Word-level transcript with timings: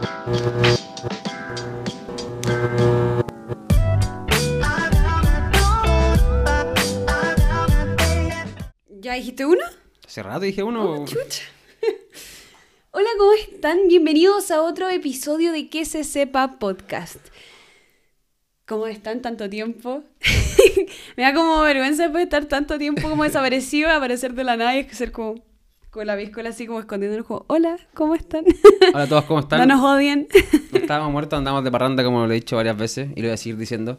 ¿Ya 0.00 0.06
dijiste 9.14 9.44
uno? 9.44 9.60
Hace 10.06 10.22
rato 10.22 10.40
dije 10.40 10.62
uno. 10.62 10.90
Oh, 10.90 11.04
chucha. 11.04 11.42
Hola, 12.92 13.08
¿cómo 13.18 13.32
están? 13.34 13.88
Bienvenidos 13.88 14.50
a 14.50 14.62
otro 14.62 14.88
episodio 14.88 15.52
de 15.52 15.68
Que 15.68 15.84
se 15.84 16.04
sepa 16.04 16.58
podcast. 16.58 17.18
¿Cómo 18.64 18.86
están 18.86 19.20
tanto 19.20 19.50
tiempo? 19.50 20.02
Me 21.18 21.24
da 21.24 21.34
como 21.34 21.60
vergüenza 21.60 22.04
después 22.04 22.20
de 22.20 22.24
estar 22.24 22.46
tanto 22.46 22.78
tiempo 22.78 23.10
como 23.10 23.24
desaparecido, 23.24 23.90
aparecer 23.92 24.32
de 24.32 24.44
la 24.44 24.56
nada 24.56 24.78
y 24.78 24.88
ser 24.88 25.12
como 25.12 25.49
con 25.90 26.06
la 26.06 26.14
viscola 26.16 26.50
así 26.50 26.66
como 26.66 26.80
escondiendo 26.80 27.24
como, 27.24 27.44
hola, 27.48 27.76
¿cómo 27.94 28.14
están? 28.14 28.44
Hola 28.94 29.04
a 29.04 29.08
todos, 29.08 29.24
¿cómo 29.24 29.40
están? 29.40 29.60
No 29.68 29.74
nos 29.76 29.84
odien. 29.84 30.28
No 30.72 30.78
estábamos 30.78 31.12
muertos, 31.12 31.36
andamos 31.38 31.64
de 31.64 31.70
parranda 31.70 32.04
como 32.04 32.26
lo 32.26 32.30
he 32.32 32.36
dicho 32.36 32.56
varias 32.56 32.76
veces 32.76 33.10
y 33.16 33.20
lo 33.22 33.28
voy 33.28 33.34
a 33.34 33.36
seguir 33.36 33.56
diciendo. 33.56 33.98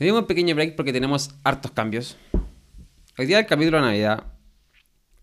Hoy 0.00 0.06
dimos 0.06 0.22
un 0.22 0.26
pequeño 0.26 0.54
break 0.54 0.74
porque 0.74 0.92
tenemos 0.92 1.30
hartos 1.44 1.70
cambios. 1.70 2.16
Hoy 3.16 3.26
día 3.26 3.38
el 3.38 3.46
capítulo 3.46 3.76
de 3.78 3.84
Navidad 3.84 4.24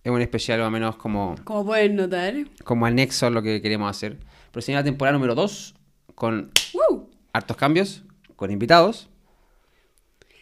es 0.03 0.11
un 0.11 0.21
especial 0.21 0.59
más 0.59 0.67
o 0.69 0.71
menos 0.71 0.95
como, 0.95 1.35
Como 1.43 1.65
pueden 1.65 1.95
notar. 1.97 2.35
como 2.63 2.85
anexo 2.85 3.25
a 3.27 3.29
lo 3.29 3.41
que 3.41 3.61
queremos 3.61 3.89
hacer. 3.89 4.17
Pero 4.51 4.61
sería 4.61 4.79
la 4.79 4.83
temporada 4.85 5.17
número 5.17 5.35
2 5.35 5.75
con 6.15 6.51
¡Woo! 6.73 7.09
hartos 7.33 7.57
cambios, 7.57 8.03
con 8.37 8.49
invitados. 8.51 9.09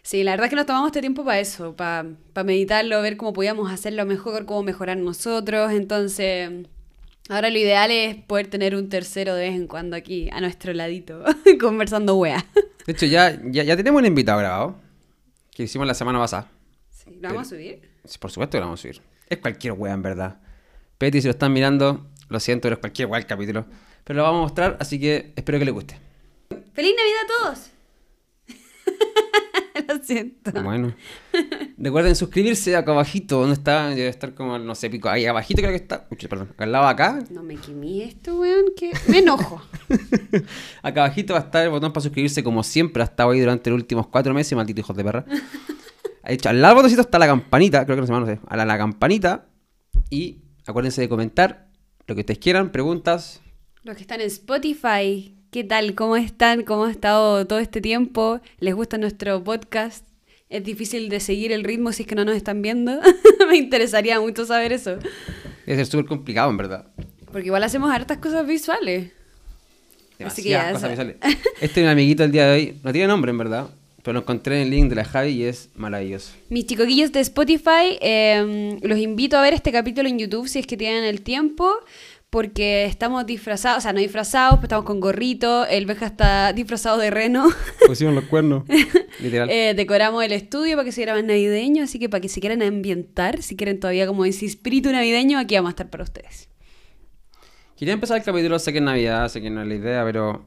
Sí, 0.07 0.23
la 0.23 0.31
verdad 0.31 0.45
es 0.45 0.51
que 0.51 0.55
nos 0.55 0.65
tomamos 0.65 0.87
este 0.87 1.01
tiempo 1.01 1.25
para 1.25 1.37
eso, 1.37 1.75
para 1.75 2.05
meditarlo, 2.45 3.01
ver 3.01 3.17
cómo 3.17 3.33
podíamos 3.33 3.69
hacerlo 3.69 4.05
mejor, 4.05 4.45
cómo 4.45 4.63
mejorar 4.63 4.95
nosotros. 4.95 5.73
Entonces, 5.73 6.49
ahora 7.27 7.49
lo 7.49 7.57
ideal 7.57 7.91
es 7.91 8.15
poder 8.15 8.47
tener 8.47 8.73
un 8.73 8.87
tercero 8.87 9.35
de 9.35 9.49
vez 9.49 9.55
en 9.55 9.67
cuando 9.67 9.97
aquí, 9.97 10.29
a 10.31 10.39
nuestro 10.39 10.71
ladito, 10.71 11.25
conversando 11.59 12.15
wea. 12.15 12.45
De 12.85 12.93
hecho, 12.93 13.05
ya, 13.05 13.37
ya, 13.47 13.63
ya 13.63 13.75
tenemos 13.75 13.99
un 13.99 14.05
invitado 14.05 14.39
grabado 14.39 14.79
que 15.51 15.63
hicimos 15.63 15.85
la 15.85 15.93
semana 15.93 16.19
pasada. 16.19 16.49
Sí, 16.89 17.17
¿Lo 17.19 17.27
vamos 17.27 17.47
a 17.47 17.49
subir? 17.49 17.81
Sí, 18.05 18.17
Por 18.17 18.31
supuesto 18.31 18.51
que 18.51 18.59
lo 18.59 18.67
vamos 18.67 18.79
a 18.79 18.83
subir. 18.83 19.01
Es 19.27 19.39
cualquier 19.39 19.73
wea, 19.73 19.91
en 19.91 20.03
verdad. 20.03 20.39
Petty, 20.99 21.19
si 21.19 21.27
lo 21.27 21.31
están 21.31 21.51
mirando, 21.51 22.07
lo 22.29 22.39
siento, 22.39 22.61
pero 22.61 22.75
es 22.75 22.79
cualquier 22.79 23.09
wea 23.09 23.19
el 23.19 23.25
capítulo. 23.25 23.65
Pero 24.05 24.15
lo 24.15 24.23
vamos 24.23 24.39
a 24.39 24.43
mostrar, 24.43 24.77
así 24.79 25.01
que 25.01 25.33
espero 25.35 25.59
que 25.59 25.65
les 25.65 25.73
guste. 25.73 25.99
¡Feliz 26.71 26.93
Navidad 26.95 27.23
a 27.25 27.43
todos! 27.43 27.71
Lo 29.87 30.03
siento. 30.03 30.51
Bueno. 30.63 30.93
Recuerden 31.77 32.15
suscribirse 32.15 32.75
acá 32.75 32.91
abajito, 32.91 33.39
donde 33.39 33.53
está, 33.53 33.89
debe 33.89 34.07
estar 34.07 34.33
como, 34.33 34.57
no 34.57 34.75
sé, 34.75 34.89
pico, 34.89 35.09
ahí 35.09 35.25
abajito 35.25 35.61
creo 35.61 35.71
que 35.71 35.77
está. 35.77 36.07
Uy, 36.09 36.17
perdón, 36.17 36.49
acá 36.51 36.63
al 36.63 36.71
lado 36.71 36.87
acá. 36.87 37.23
No 37.29 37.43
me 37.43 37.55
quemé 37.55 38.03
esto, 38.03 38.39
weón, 38.39 38.65
que 38.75 38.91
me 39.07 39.19
enojo. 39.19 39.61
Acá 40.81 41.05
abajito 41.05 41.33
va 41.33 41.39
a 41.39 41.43
estar 41.43 41.63
el 41.63 41.69
botón 41.69 41.93
para 41.93 42.01
suscribirse, 42.01 42.43
como 42.43 42.63
siempre 42.63 43.01
ha 43.01 43.05
estado 43.05 43.31
ahí 43.31 43.39
durante 43.39 43.69
los 43.69 43.77
últimos 43.77 44.07
cuatro 44.07 44.33
meses, 44.33 44.55
maldito 44.55 44.81
hijos 44.81 44.95
de 44.95 45.03
perra. 45.03 45.25
Ha 46.23 46.31
dicho, 46.31 46.49
al 46.49 46.61
lado 46.61 46.73
del 46.73 46.77
botoncito 46.77 47.01
está 47.01 47.19
la 47.19 47.27
campanita, 47.27 47.85
creo 47.85 47.95
que 47.95 48.01
no 48.01 48.07
se 48.07 48.13
llama, 48.13 48.25
no 48.25 48.33
sé, 48.33 48.39
a 48.47 48.57
la, 48.57 48.65
la 48.65 48.77
campanita. 48.77 49.47
Y 50.09 50.41
acuérdense 50.65 51.01
de 51.01 51.09
comentar 51.09 51.69
lo 52.05 52.15
que 52.15 52.21
ustedes 52.21 52.39
quieran, 52.39 52.71
preguntas. 52.71 53.41
Los 53.83 53.95
que 53.95 54.01
están 54.01 54.21
en 54.21 54.27
Spotify, 54.27 55.36
¿qué 55.57 55.63
tal? 55.63 55.95
¿Cómo 55.95 56.15
están? 56.17 56.61
¿Cómo 56.61 56.85
ha 56.85 56.91
estado 56.91 57.47
todo 57.47 57.57
este 57.57 57.81
tiempo? 57.81 58.41
¿Les 58.59 58.75
gusta 58.75 58.99
nuestro 58.99 59.43
podcast? 59.43 60.05
Es 60.51 60.63
difícil 60.63 61.09
de 61.09 61.19
seguir 61.19 61.51
el 61.51 61.63
ritmo 61.63 61.91
si 61.93 62.03
es 62.03 62.07
que 62.07 62.13
no 62.13 62.25
nos 62.25 62.35
están 62.35 62.61
viendo. 62.61 62.99
Me 63.49 63.57
interesaría 63.57 64.19
mucho 64.19 64.45
saber 64.45 64.71
eso. 64.71 64.99
Debe 65.65 65.77
ser 65.77 65.87
súper 65.87 66.05
complicado, 66.05 66.51
en 66.51 66.57
verdad. 66.57 66.85
Porque 67.31 67.47
igual 67.47 67.63
hacemos 67.63 67.89
hartas 67.89 68.19
cosas 68.19 68.45
visuales. 68.45 69.09
Así 70.23 70.43
que 70.43 70.49
ya, 70.49 70.73
cosas 70.73 70.91
visuales. 70.91 71.15
Este 71.59 71.81
es 71.81 71.85
un 71.85 71.87
amiguito 71.87 72.23
el 72.23 72.31
día 72.31 72.45
de 72.45 72.53
hoy. 72.53 72.77
No 72.83 72.91
tiene 72.91 73.07
nombre, 73.07 73.31
en 73.31 73.39
verdad. 73.39 73.67
Pero 74.03 74.13
lo 74.13 74.19
encontré 74.19 74.61
en 74.61 74.67
el 74.67 74.69
link 74.69 74.89
de 74.89 74.95
la 74.95 75.05
Javi 75.05 75.31
y 75.31 75.43
es 75.45 75.69
maravilloso. 75.75 76.33
Mis 76.49 76.67
chicoquillos 76.67 77.11
de 77.11 77.19
Spotify, 77.21 77.97
eh, 77.99 78.77
los 78.83 78.99
invito 78.99 79.37
a 79.37 79.41
ver 79.41 79.55
este 79.55 79.71
capítulo 79.71 80.07
en 80.07 80.19
YouTube 80.19 80.47
si 80.47 80.59
es 80.59 80.67
que 80.67 80.77
tienen 80.77 81.03
el 81.03 81.23
tiempo. 81.23 81.73
Porque 82.29 82.83
estamos 82.85 83.25
disfrazados, 83.25 83.77
o 83.77 83.81
sea, 83.81 83.93
no 83.93 83.99
disfrazados, 83.99 84.55
pero 84.55 84.65
estamos 84.65 84.85
con 84.85 84.99
gorrito. 84.99 85.65
El 85.65 85.85
Beja 85.85 86.07
está 86.07 86.51
disfrazado 86.51 86.97
de 86.97 87.09
reno. 87.09 87.47
Pusieron 87.87 88.15
los 88.15 88.25
cuernos. 88.25 88.63
Literal. 89.21 89.49
Eh, 89.49 89.73
decoramos 89.75 90.21
el 90.25 90.33
estudio 90.33 90.75
para 90.75 90.83
que 90.83 90.91
se 90.91 91.01
graba 91.03 91.21
navideño, 91.21 91.83
así 91.83 91.99
que 91.99 92.09
para 92.09 92.19
que 92.19 92.27
se 92.27 92.41
quieran 92.41 92.61
ambientar, 92.61 93.41
si 93.41 93.55
quieren 93.55 93.79
todavía 93.79 94.05
como 94.07 94.25
ese 94.25 94.45
espíritu 94.45 94.91
navideño, 94.91 95.39
aquí 95.39 95.55
vamos 95.55 95.69
a 95.69 95.71
estar 95.71 95.89
para 95.89 96.03
ustedes. 96.03 96.49
Quería 97.77 97.93
empezar 97.93 98.17
el 98.17 98.23
capítulo, 98.23 98.59
sé 98.59 98.73
que 98.73 98.79
es 98.79 98.83
Navidad, 98.83 99.29
sé 99.29 99.41
que 99.41 99.49
no 99.49 99.61
es 99.61 99.67
la 99.67 99.75
idea, 99.75 100.03
pero... 100.03 100.45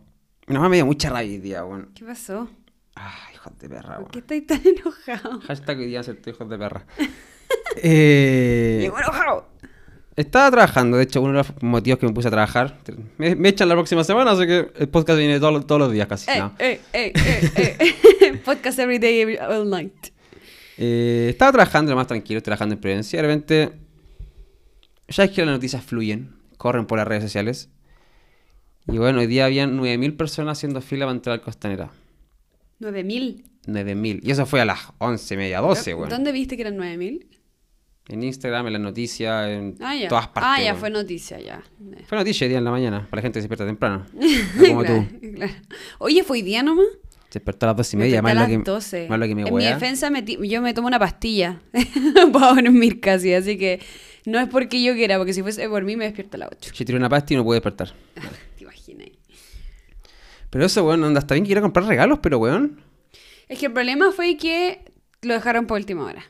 No 0.49 0.69
me 0.69 0.77
dio 0.77 0.85
mucha 0.85 1.09
rabia 1.11 1.31
hoy 1.31 1.39
día, 1.39 1.65
weón. 1.65 1.93
¿Qué 1.95 2.05
pasó? 2.05 2.51
Ay, 2.97 3.35
hijos 3.35 3.57
de 3.59 3.69
perra, 3.69 3.95
¿Por 3.95 3.99
weón. 3.99 4.11
qué 4.11 4.19
estáis 4.19 4.47
tan 4.47 4.61
enojado? 4.67 5.41
Hashtag 5.47 5.79
hoy 5.79 5.87
día 5.87 6.03
ser 6.03 6.19
hijos 6.27 6.47
de 6.51 6.59
perra. 6.59 6.85
eh, 7.77 8.83
enojado. 8.85 9.49
Estaba 10.21 10.51
trabajando, 10.51 10.97
de 10.97 11.05
hecho, 11.05 11.21
uno 11.21 11.33
de 11.33 11.39
los 11.39 11.63
motivos 11.63 11.99
que 11.99 12.07
me 12.07 12.13
puse 12.13 12.29
a 12.29 12.31
trabajar. 12.31 12.79
Me, 13.19 13.35
me 13.35 13.49
echan 13.51 13.69
la 13.69 13.75
próxima 13.75 14.05
semana, 14.05 14.33
así 14.33 14.47
que 14.47 14.71
el 14.79 14.89
podcast 14.89 15.19
viene 15.19 15.39
todos 15.39 15.67
todos 15.67 15.81
los 15.81 15.93
días 15.93 16.07
casi. 16.07 16.31
Ey, 16.31 16.39
no. 16.39 16.55
ey, 16.59 16.81
ey. 16.93 17.13
Podcast 18.45 18.79
every 18.79 18.99
day, 18.99 19.21
every, 19.21 19.37
all 19.39 19.69
night. 19.69 20.09
Eh, 20.77 21.29
estaba 21.31 21.53
trabajando 21.53 21.91
lo 21.91 21.97
más 21.97 22.07
tranquilo, 22.07 22.43
trabajando 22.43 22.75
en 22.75 22.81
Providencia. 22.81 23.19
y 23.19 23.23
De 23.23 23.29
repente, 23.29 23.73
ya 25.09 25.25
es 25.25 25.31
que 25.31 25.45
las 25.45 25.55
noticias 25.55 25.85
fluyen, 25.85 26.35
corren 26.57 26.87
por 26.87 26.99
las 26.99 27.07
redes 27.07 27.25
sociales. 27.25 27.69
Y 28.87 28.99
bueno, 28.99 29.21
hoy 29.21 29.27
día 29.27 29.45
habían 29.45 29.79
9.000 29.79 30.17
personas 30.17 30.59
haciendo 30.59 30.81
fila 30.81 31.07
para 31.07 31.17
entrar 31.17 31.35
al 31.35 31.43
Costanera. 31.43 31.91
9000. 32.79 33.45
9.000. 33.67 34.21
Y 34.23 34.31
eso 34.31 34.47
fue 34.47 34.61
a 34.61 34.65
las 34.65 34.79
11, 34.99 35.37
media, 35.37 35.61
12, 35.61 35.95
weón. 35.95 36.09
¿Dónde 36.09 36.33
viste 36.33 36.57
que 36.57 36.63
eran 36.63 36.77
9000? 36.77 37.27
En 38.11 38.23
Instagram, 38.25 38.67
en 38.67 38.73
las 38.75 38.83
noticias, 38.83 39.49
en 39.49 39.77
Ah, 39.81 39.95
todas 40.09 40.29
partes. 40.29 40.43
ah, 40.57 40.63
ya 40.63 40.75
fue 40.75 40.91
noticia, 40.91 41.39
ya. 41.41 41.63
Fue 42.07 42.19
noticia 42.19 42.45
hoy 42.45 42.49
día 42.49 42.59
en 42.59 42.65
la 42.65 42.71
mañana, 42.73 43.07
para 43.09 43.21
la 43.21 43.23
gente 43.23 43.39
que 43.39 43.43
se 43.43 43.49
despierta 43.49 43.67
temprano. 43.67 44.05
No 44.57 44.67
como 44.67 44.81
Claro, 44.83 45.07
tú. 45.11 45.33
claro. 45.35 45.53
Oye, 45.99 46.25
¿fue 46.25 46.39
hoy 46.39 46.43
día 46.43 46.63
nomás? 46.63 46.87
Se 47.29 47.39
despertó 47.39 47.67
a 47.67 47.69
las 47.69 47.77
12 47.77 47.95
y 47.95 47.99
Me 47.99 48.05
media, 48.07 48.23
más 48.23 48.35
lo, 48.35 48.47
que, 48.47 48.57
las 48.57 48.65
12. 48.65 49.07
más 49.09 49.19
lo 49.21 49.27
que 49.29 49.35
me 49.37 49.43
En 49.47 49.55
mi 49.55 49.65
defensa 49.65 50.11
me 50.11 50.25
yo 50.25 50.61
me 50.61 50.75
tomo 50.75 50.89
una 50.89 50.99
pastilla 50.99 51.61
para 52.33 52.55
dormir 52.61 53.01
casi, 53.01 53.33
así 53.33 53.57
que 53.57 53.81
no 54.27 54.41
es 54.41 54.49
porque 54.49 54.83
yo 54.83 54.95
quiera, 54.95 55.17
porque 55.17 55.33
si 55.33 55.41
fuese 55.43 55.69
por 55.69 55.85
mí 55.85 55.95
me 55.97 56.07
despierto 56.07 56.37
a 56.37 56.41
las 56.41 56.49
8. 56.51 56.73
Si 56.75 56.85
tiré 56.85 56.99
una 56.99 57.09
pasta 57.09 57.33
y 57.33 57.37
no 57.37 57.45
pude 57.45 57.57
despertar. 57.57 57.95
Te 58.59 58.65
imaginas. 58.65 59.09
Pero 60.51 60.65
eso, 60.67 60.85
weón, 60.85 61.05
anda, 61.05 61.21
está 61.21 61.35
bien 61.35 61.45
que 61.47 61.53
ir 61.53 61.59
a 61.59 61.61
comprar 61.61 61.87
regalos, 61.87 62.19
pero 62.21 62.39
weón. 62.39 62.81
Es 63.49 63.61
que 63.61 63.67
el 63.67 63.73
problema 63.73 64.11
fue 64.11 64.37
que 64.37 64.81
lo 65.23 65.35
dejaron 65.35 65.67
por 65.69 65.79
última 65.79 66.05
hora. 66.05 66.25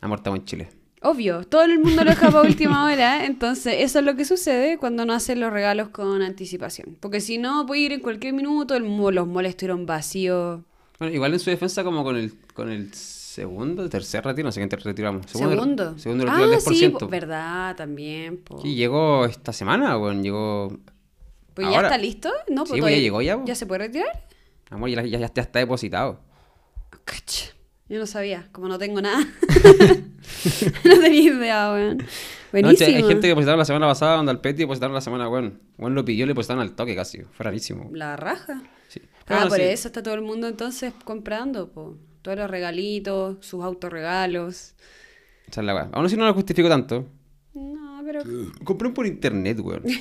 Estamos 0.00 0.38
en 0.40 0.44
Chile. 0.46 0.68
Obvio, 1.04 1.42
todo 1.44 1.62
el 1.62 1.80
mundo 1.80 2.04
lo 2.04 2.10
deja 2.10 2.30
para 2.30 2.46
última 2.48 2.84
hora, 2.84 3.26
entonces 3.26 3.76
eso 3.78 3.98
es 3.98 4.04
lo 4.04 4.14
que 4.14 4.24
sucede 4.24 4.78
cuando 4.78 5.04
no 5.04 5.12
hacen 5.12 5.40
los 5.40 5.52
regalos 5.52 5.88
con 5.88 6.22
anticipación. 6.22 6.96
Porque 7.00 7.20
si 7.20 7.38
no, 7.38 7.66
puede 7.66 7.80
ir 7.80 7.92
en 7.92 8.00
cualquier 8.00 8.34
minuto, 8.34 8.76
el 8.76 8.84
los 8.84 9.26
moles 9.26 9.50
estuvieron 9.50 9.84
vacíos. 9.84 10.60
Bueno, 11.00 11.14
igual 11.14 11.32
en 11.32 11.40
su 11.40 11.50
defensa, 11.50 11.82
como 11.82 12.04
con 12.04 12.16
el, 12.16 12.32
con 12.54 12.70
el 12.70 12.94
segundo, 12.94 13.88
tercer 13.88 14.24
retiro, 14.24 14.46
no 14.46 14.52
sé 14.52 14.68
qué 14.68 14.76
retiramos. 14.76 15.26
Segundo. 15.26 15.98
Segundo 15.98 16.24
retiro 16.24 16.44
ah, 16.44 16.48
del 16.48 16.60
sí, 16.60 16.86
10%. 16.86 16.98
po- 16.98 17.08
verdad, 17.08 17.74
también. 17.74 18.36
po. 18.36 18.60
Sí, 18.62 18.76
llegó 18.76 19.24
esta 19.24 19.52
semana, 19.52 19.98
weón, 19.98 20.22
llegó... 20.22 20.78
Pues 21.54 21.68
ya 21.68 21.82
está 21.82 21.98
listo, 21.98 22.30
¿no? 22.48 22.64
Sí, 22.64 22.72
Pues 22.72 22.82
pues, 22.82 22.94
ya 22.94 23.00
llegó 23.00 23.20
ya, 23.20 23.36
po. 23.36 23.44
¿Ya 23.44 23.54
se 23.56 23.66
puede 23.66 23.86
retirar? 23.86 24.26
Amor, 24.70 24.88
ya, 24.88 25.02
ya, 25.02 25.18
ya 25.18 25.42
está 25.42 25.58
depositado. 25.58 26.20
Cach. 27.04 27.52
Yo 27.92 27.98
no 27.98 28.06
sabía, 28.06 28.48
como 28.52 28.68
no 28.68 28.78
tengo 28.78 29.02
nada. 29.02 29.18
no 30.84 31.00
tenía 31.00 31.22
idea, 31.22 31.72
weón. 31.72 31.98
No, 31.98 32.04
Buenísimo. 32.52 32.76
che, 32.90 32.96
hay 32.96 33.02
gente 33.02 33.20
que 33.22 33.28
depositaron 33.28 33.58
la 33.58 33.64
semana 33.64 33.86
pasada, 33.86 34.16
donde 34.16 34.30
al 34.30 34.40
Peti 34.40 34.60
depositaron 34.62 34.94
la 34.94 35.00
semana, 35.00 35.28
weón. 35.28 35.60
Weón 35.78 35.94
lo 35.94 36.04
pidió 36.04 36.24
y 36.24 36.26
le 36.26 36.30
depositaron 36.30 36.62
al 36.62 36.74
toque 36.74 36.94
casi. 36.96 37.18
Fue 37.32 37.44
rarísimo. 37.44 37.90
La 37.92 38.16
raja. 38.16 38.62
Sí. 38.88 39.00
Pero 39.26 39.40
Ah, 39.40 39.42
bueno, 39.44 39.48
por 39.50 39.58
sí. 39.58 39.64
eso 39.64 39.88
está 39.88 40.02
todo 40.02 40.14
el 40.14 40.22
mundo 40.22 40.48
entonces 40.48 40.92
comprando, 41.04 41.70
po. 41.70 41.98
Todos 42.22 42.38
los 42.38 42.50
regalitos, 42.50 43.44
sus 43.44 43.62
autorregalos. 43.62 44.74
Esa 45.48 45.60
es 45.60 45.66
la 45.66 45.74
weá. 45.74 45.88
Aún 45.92 46.06
así 46.06 46.16
no 46.16 46.24
lo 46.24 46.32
justifico 46.34 46.68
tanto. 46.68 47.06
No, 47.54 48.00
pero... 48.06 48.22
Compré 48.64 48.88
por 48.90 49.06
internet, 49.06 49.58
weón. 49.60 49.82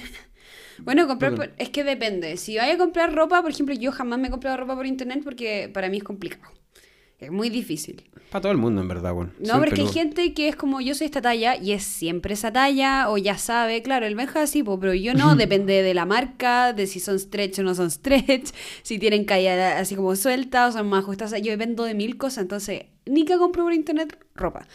Bueno, 0.83 1.06
comprar 1.06 1.36
por- 1.36 1.51
es 1.60 1.69
que 1.69 1.83
depende. 1.83 2.38
Si 2.38 2.57
vaya 2.57 2.74
a 2.74 2.77
comprar 2.77 3.13
ropa, 3.13 3.42
por 3.44 3.51
ejemplo, 3.51 3.75
yo 3.75 3.92
jamás 3.92 4.18
me 4.18 4.30
he 4.30 4.31
comprado 4.31 4.57
ropa 4.57 4.75
por 4.75 4.88
internet 4.88 5.21
porque 5.24 5.69
para 5.71 5.89
mí 5.89 5.98
es 5.98 6.04
complicado. 6.04 6.51
Es 7.21 7.31
muy 7.31 7.51
difícil. 7.51 8.03
Para 8.31 8.41
todo 8.41 8.51
el 8.51 8.57
mundo, 8.57 8.81
en 8.81 8.88
verdad, 8.88 9.13
weón. 9.13 9.31
No, 9.38 9.45
Siempre 9.45 9.69
porque 9.69 9.81
hay 9.81 9.88
gente 9.89 10.33
que 10.33 10.47
es 10.47 10.56
como 10.56 10.81
yo 10.81 10.95
soy 10.95 11.06
esta 11.06 11.21
talla 11.21 11.56
y 11.56 11.73
es 11.73 11.83
siempre 11.83 12.33
esa 12.33 12.51
talla 12.51 13.12
o 13.12 13.18
ya 13.19 13.38
sabe, 13.38 13.83
claro, 13.83 14.07
el 14.07 14.15
Benja 14.15 14.47
sí, 14.47 14.63
pero 14.63 14.94
yo 14.95 15.13
no, 15.13 15.35
depende 15.38 15.83
de 15.83 15.94
la 15.94 16.06
marca, 16.06 16.73
de 16.73 16.88
si 16.88 17.00
son 17.00 17.19
stretch 17.19 17.59
o 17.59 17.63
no 17.63 17.75
son 17.75 17.91
stretch, 17.91 18.50
si 18.81 18.97
tienen 18.97 19.25
caída 19.25 19.77
así 19.77 19.95
como 19.95 20.15
suelta 20.15 20.68
o 20.68 20.71
son 20.71 20.89
más 20.89 21.03
ajustadas. 21.03 21.39
Yo 21.44 21.56
vendo 21.57 21.83
de 21.83 21.94
mil 21.94 22.18
cosas, 22.18 22.39
entonces 22.39 22.85
ni 23.06 23.24
que 23.24 23.38
compro 23.38 23.63
por 23.63 23.74
internet 23.74 24.17
ropa. 24.33 24.67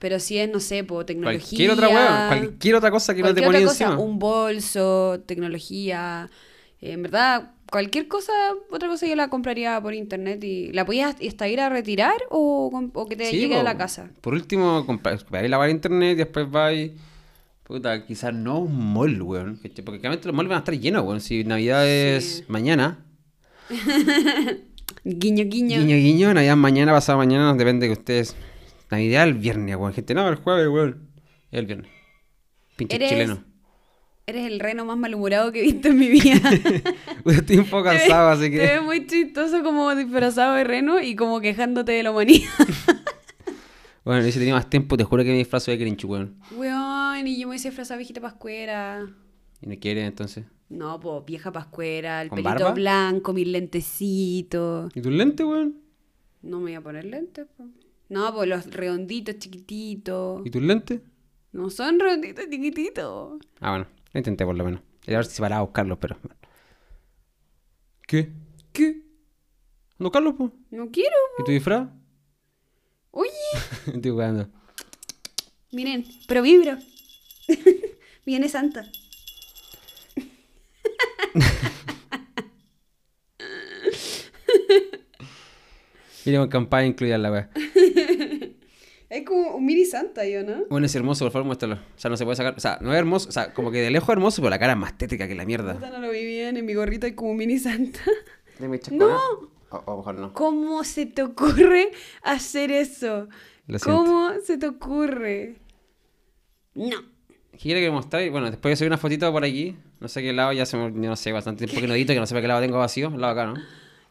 Pero 0.00 0.18
si 0.18 0.38
es, 0.38 0.50
no 0.50 0.58
sé, 0.58 0.82
po, 0.82 1.04
tecnología. 1.04 1.40
Cualquier 1.40 1.70
otra 1.70 1.88
weón, 1.88 2.28
cualquier 2.28 2.74
otra 2.74 2.90
cosa 2.90 3.14
que 3.14 3.22
no 3.22 3.34
te 3.34 3.46
otra 3.46 3.62
cosa, 3.62 3.84
encima. 3.84 3.98
un 3.98 4.18
bolso, 4.18 5.20
tecnología, 5.26 6.28
eh, 6.80 6.92
en 6.92 7.02
verdad, 7.02 7.52
cualquier 7.70 8.08
cosa, 8.08 8.32
otra 8.70 8.88
cosa 8.88 9.06
yo 9.06 9.16
la 9.16 9.28
compraría 9.28 9.80
por 9.80 9.94
internet 9.94 10.42
y 10.42 10.72
la 10.72 10.84
podías 10.84 11.16
hasta 11.26 11.48
ir 11.48 11.60
a 11.60 11.68
retirar 11.68 12.16
o, 12.30 12.70
o 12.92 13.06
que 13.06 13.16
te 13.16 13.26
Sí, 13.26 13.38
llegue 13.38 13.56
a 13.56 13.62
la 13.62 13.76
casa. 13.76 14.10
Por 14.20 14.34
último, 14.34 14.84
comprar, 14.86 15.18
comprar 15.18 15.48
la 15.48 15.70
internet 15.70 16.12
y 16.12 16.16
después 16.16 16.50
vais. 16.50 16.92
Puta, 17.64 18.06
quizás 18.06 18.32
no 18.32 18.60
un 18.60 18.92
mall, 18.94 19.20
weón. 19.20 19.58
Porque 19.58 20.00
claramente 20.00 20.26
los 20.26 20.34
malls 20.34 20.48
van 20.48 20.56
a 20.56 20.60
estar 20.60 20.78
llenos, 20.78 21.04
weón. 21.04 21.20
Si 21.20 21.44
Navidad 21.44 21.86
es 21.86 22.44
mañana, 22.48 23.04
Guiño, 25.04 25.44
guiño. 25.44 25.78
guiño, 25.78 25.96
guiño, 25.96 26.34
Navidad 26.34 26.56
mañana, 26.56 26.92
pasado 26.92 27.18
mañana, 27.18 27.52
depende 27.54 27.86
de 27.86 27.92
ustedes. 27.92 28.36
Navidad 28.90 29.24
el 29.24 29.34
viernes, 29.34 29.76
weón. 29.76 29.92
Gente, 29.92 30.14
no, 30.14 30.28
el 30.28 30.36
jueves, 30.36 30.68
weón. 30.68 31.08
Es 31.50 31.58
el 31.60 31.66
viernes. 31.66 31.90
Pinche 32.76 32.98
chileno. 32.98 33.44
Eres 34.28 34.46
el 34.46 34.60
reno 34.60 34.84
más 34.84 34.98
malhumorado 34.98 35.50
que 35.52 35.60
he 35.60 35.62
visto 35.62 35.88
en 35.88 35.98
mi 35.98 36.08
vida. 36.10 36.50
Estoy 37.24 37.56
un 37.56 37.64
poco 37.64 37.84
cansado, 37.84 38.28
así 38.28 38.42
Te 38.42 38.50
que. 38.50 38.58
ves 38.58 38.82
muy 38.82 39.06
chistoso 39.06 39.62
como 39.62 39.94
disfrazado 39.94 40.52
de 40.54 40.64
reno 40.64 41.00
y 41.00 41.16
como 41.16 41.40
quejándote 41.40 41.92
de 41.92 42.02
la 42.02 42.10
humanidad. 42.10 42.50
Bueno, 44.04 44.26
y 44.26 44.32
si 44.32 44.38
tenía 44.38 44.54
más 44.54 44.70
tiempo, 44.70 44.96
te 44.96 45.04
juro 45.04 45.22
que 45.22 45.28
me 45.30 45.36
disfrazo 45.36 45.70
de 45.70 45.76
Grinch, 45.76 46.02
weón. 46.06 46.36
Weón, 46.56 47.26
y 47.26 47.38
yo 47.38 47.46
me 47.46 47.56
hice 47.56 47.68
disfrazada 47.68 47.98
viejita 47.98 48.22
pascuera. 48.22 49.06
Y 49.60 49.66
no 49.66 49.74
quiere, 49.78 50.06
entonces. 50.06 50.46
No, 50.70 50.98
pues 50.98 51.26
vieja 51.26 51.52
pascuera, 51.52 52.22
el 52.22 52.30
¿Con 52.30 52.36
pelito 52.36 52.64
barba? 52.64 52.72
blanco, 52.72 53.34
mis 53.34 53.46
lentecitos. 53.48 54.90
¿Y 54.96 55.02
tus 55.02 55.12
lentes, 55.12 55.44
weón? 55.46 55.76
No 56.40 56.56
me 56.56 56.62
voy 56.64 56.74
a 56.74 56.80
poner 56.80 57.04
lentes, 57.04 57.46
po. 57.54 57.64
No, 58.08 58.32
pues 58.34 58.48
los 58.48 58.66
redonditos 58.70 59.36
chiquititos. 59.38 60.40
¿Y 60.46 60.50
tus 60.50 60.62
lentes? 60.62 61.00
No 61.52 61.68
son 61.68 62.00
redonditos 62.00 62.46
chiquititos. 62.48 63.38
Ah, 63.60 63.70
bueno, 63.70 63.86
lo 64.12 64.18
intenté 64.18 64.44
por 64.44 64.56
lo 64.56 64.64
menos. 64.64 64.80
Era 65.06 65.18
a 65.18 65.20
ver 65.20 65.26
si 65.26 65.40
paraba 65.40 65.60
a 65.60 65.64
buscarlos, 65.64 65.98
pero. 65.98 66.18
¿Qué? 68.06 68.32
¿Qué? 68.72 69.02
¿No 69.98 70.04
buscarlos, 70.06 70.34
po? 70.34 70.52
No 70.70 70.90
quiero. 70.90 71.16
¿Y 71.38 71.44
tu 71.44 71.52
disfraz? 71.52 71.88
Oye, 73.10 73.30
Estoy 73.86 74.10
jugando. 74.10 74.48
miren, 75.72 76.04
pero 76.26 76.42
vibro. 76.42 76.78
Viene 78.26 78.48
Santa. 78.48 78.84
Mira, 86.24 86.40
con 86.40 86.48
campaña 86.48 86.86
incluida 86.86 87.14
en 87.14 87.22
la 87.22 87.32
wea. 87.32 87.50
Es 89.10 89.24
como 89.24 89.56
un 89.56 89.64
mini 89.64 89.86
Santa, 89.86 90.26
yo, 90.26 90.42
¿no? 90.42 90.64
Bueno, 90.68 90.84
es 90.86 90.94
hermoso, 90.94 91.24
por 91.24 91.32
favor, 91.32 91.46
muéstralo. 91.46 91.76
O 91.76 91.78
sea, 91.98 92.10
no 92.10 92.16
se 92.16 92.24
puede 92.24 92.36
sacar. 92.36 92.54
O 92.56 92.60
sea, 92.60 92.78
no 92.82 92.92
es 92.92 92.98
hermoso. 92.98 93.28
O 93.30 93.32
sea, 93.32 93.54
como 93.54 93.70
que 93.70 93.78
de 93.78 93.90
lejos 93.90 94.08
es 94.10 94.12
hermoso, 94.12 94.42
pero 94.42 94.50
la 94.50 94.58
cara 94.58 94.72
es 94.74 94.78
más 94.78 94.98
tétrica 94.98 95.26
que 95.26 95.34
la 95.34 95.46
mierda. 95.46 95.74
Puta, 95.74 95.90
no 95.90 95.98
lo 95.98 96.10
vi 96.10 96.26
bien. 96.26 96.58
En 96.58 96.66
mi 96.66 96.74
gorrito 96.74 97.06
hay 97.06 97.12
como 97.12 97.30
un 97.30 97.38
mini 97.38 97.58
Santa. 97.58 98.00
¿Le 98.58 98.68
me 98.68 98.78
No. 98.90 99.16
O, 99.70 99.76
o 99.86 99.96
mejor 99.98 100.14
no. 100.16 100.32
¿Cómo 100.34 100.84
se 100.84 101.06
te 101.06 101.22
ocurre 101.22 101.90
hacer 102.22 102.70
eso? 102.70 103.28
Lo 103.66 103.78
siento. 103.78 104.04
¿Cómo 104.04 104.30
se 104.44 104.58
te 104.58 104.66
ocurre? 104.66 105.56
No. 106.74 106.96
Quiere 107.58 107.80
que 107.80 107.90
mostrar. 107.90 108.28
Bueno, 108.30 108.50
después 108.50 108.72
de 108.72 108.76
subir 108.76 108.88
una 108.90 108.98
fotito 108.98 109.32
por 109.32 109.42
aquí. 109.42 109.74
No 110.00 110.08
sé 110.08 110.22
qué 110.22 110.34
lado, 110.34 110.52
ya 110.52 110.66
se 110.66 110.76
me. 110.76 110.92
yo 110.92 111.08
No 111.08 111.16
sé, 111.16 111.32
bastante 111.32 111.64
tiempo 111.64 111.80
que 111.80 111.88
no 111.88 111.94
edito, 111.94 112.12
que 112.12 112.20
no 112.20 112.26
sé 112.26 112.34
para 112.34 112.42
qué 112.42 112.48
lado 112.48 112.60
tengo 112.60 112.78
vacío. 112.78 113.08
El 113.08 113.20
lado 113.20 113.32
acá, 113.32 113.46
¿no? 113.46 113.54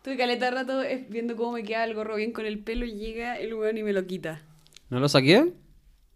Tuve 0.04 0.18
caleta 0.18 0.50
rato 0.50 0.82
eh, 0.84 1.06
viendo 1.10 1.36
cómo 1.36 1.52
me 1.54 1.64
queda 1.64 1.84
el 1.84 1.94
gorro 1.94 2.16
bien 2.16 2.32
con 2.32 2.46
el 2.46 2.60
pelo 2.60 2.86
y 2.86 2.94
llega 2.94 3.38
el 3.38 3.54
weón 3.54 3.78
y 3.78 3.84
me 3.84 3.94
lo 3.94 4.06
quita. 4.08 4.42
¿No 4.90 5.00
lo 5.00 5.10
saqué? 5.10 5.54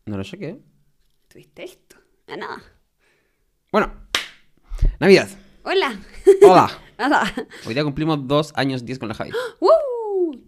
No 0.06 0.18
lo 0.18 0.24
saqué. 0.24 0.60
¿Tuviste 1.28 1.64
esto? 1.64 1.98
Ah, 2.28 2.38
nada. 2.38 2.62
Bueno, 3.72 3.94
Navidad. 5.00 5.30
Hola. 5.64 6.00
Hola. 6.44 6.70
Nada. 6.98 7.34
Hoy 7.66 7.74
día 7.74 7.84
cumplimos 7.84 8.28
dos 8.28 8.52
años 8.56 8.86
10 8.86 9.00
con 9.00 9.08
la 9.10 9.16
Javi. 9.16 9.32
¡Woo! 9.60 10.40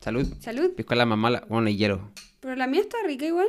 Salud. 0.00 0.26
Salud. 0.40 0.70
Piscola 0.74 1.04
más 1.04 1.18
mala. 1.18 1.44
Bueno, 1.48 1.68
y 1.68 1.76
hielo. 1.76 2.10
Pero 2.40 2.54
la 2.56 2.66
mía 2.66 2.80
está 2.80 2.96
rica 3.06 3.26
igual. 3.26 3.48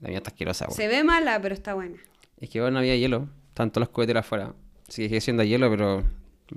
La 0.00 0.08
mía 0.08 0.18
está 0.18 0.30
asquerosa, 0.30 0.64
weón. 0.66 0.76
Se 0.76 0.88
ve 0.88 1.04
mala, 1.04 1.40
pero 1.40 1.54
está 1.54 1.74
buena. 1.74 1.98
Es 2.38 2.50
que 2.50 2.60
bueno, 2.60 2.74
no 2.74 2.78
había 2.80 2.96
hielo. 2.96 3.28
Estaban 3.48 3.70
todos 3.70 3.82
los 3.86 3.88
coheteros 3.90 4.20
afuera. 4.20 4.54
Sigue 4.88 5.20
siendo 5.20 5.44
hielo, 5.44 5.70
pero 5.70 6.02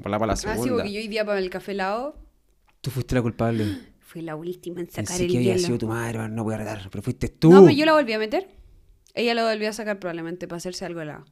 por 0.02 0.10
la 0.10 0.18
la 0.18 0.34
Ah, 0.34 0.36
sí, 0.36 0.48
segunda. 0.48 0.74
porque 0.76 0.92
yo 0.92 1.00
hoy 1.00 1.08
día 1.08 1.24
para 1.26 1.40
el 1.40 1.50
café 1.50 1.72
helado 1.74 2.18
Tú 2.82 2.90
fuiste 2.92 3.16
la 3.16 3.22
culpable. 3.22 3.66
fui 4.06 4.22
la 4.22 4.36
última 4.36 4.80
en 4.80 4.88
sacar 4.88 5.06
Pensé 5.08 5.26
el 5.26 5.32
que 5.32 5.38
había 5.38 5.56
hielo. 5.56 5.66
sido 5.68 5.78
tu 5.80 5.88
madre, 5.88 6.30
no 6.30 6.44
voy 6.44 6.54
a 6.54 6.58
retar. 6.58 6.88
Pero 6.90 7.02
fuiste 7.02 7.28
tú. 7.28 7.52
No, 7.52 7.64
pero 7.64 7.76
yo 7.76 7.86
la 7.86 7.94
volví 7.94 8.14
a 8.14 8.20
meter. 8.20 8.48
Ella 9.14 9.34
lo 9.34 9.44
volvió 9.46 9.70
a 9.70 9.74
sacar 9.74 10.00
probablemente 10.00 10.48
para 10.48 10.58
hacerse 10.58 10.86
algo 10.86 11.02
helado. 11.02 11.26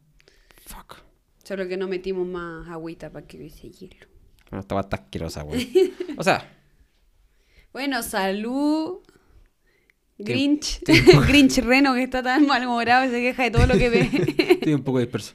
Fuck. 0.66 0.98
Solo 1.44 1.68
que 1.68 1.78
no 1.78 1.88
metimos 1.88 2.25
más 2.28 2.68
agüita 2.70 3.12
para 3.12 3.28
que 3.28 3.38
hubiese 3.38 3.70
hielo. 3.70 4.08
Bueno, 4.50 4.62
estaba 4.62 4.84
tan 4.90 5.02
asquerosa, 5.02 5.44
weón. 5.44 5.62
O 6.18 6.24
sea, 6.24 6.50
Bueno, 7.72 8.02
salud. 8.04 9.00
Grinch. 10.18 10.80
Grinch 11.28 11.58
Reno 11.60 11.94
que 11.94 12.04
está 12.04 12.24
tan 12.24 12.46
malhumorado 12.48 13.06
y 13.06 13.10
se 13.10 13.19
queja 13.22 13.44
de 13.44 13.52
todo 13.52 13.68
lo 13.68 13.74
que 13.78 13.90
ve. 13.90 14.10
estoy 14.52 14.74
un 14.74 14.84
poco 14.84 15.00
disperso. 15.00 15.34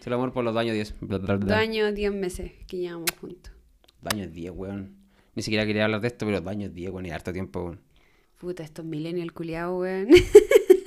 Se 0.00 0.08
lo 0.10 0.16
amor 0.16 0.32
por 0.32 0.44
los 0.44 0.54
daños 0.54 0.74
10. 0.74 0.94
Bla, 1.00 1.18
bla, 1.18 1.36
bla. 1.36 1.56
Daño 1.56 1.92
10 1.92 2.12
meses 2.14 2.52
que 2.66 2.78
llevamos 2.78 3.10
juntos. 3.20 3.52
Daños 4.00 4.32
10, 4.32 4.52
weón. 4.52 5.01
Ni 5.34 5.42
siquiera 5.42 5.64
quería 5.66 5.84
hablar 5.86 6.00
de 6.00 6.08
esto, 6.08 6.26
pero 6.26 6.40
daños 6.40 6.74
10, 6.74 6.90
weón. 6.90 7.06
Y 7.06 7.10
harto 7.10 7.32
tiempo, 7.32 7.62
weón. 7.64 7.80
Puta, 8.38 8.62
estos 8.62 8.84
millennial 8.84 9.32
culiados, 9.32 9.80
weón. 9.80 10.08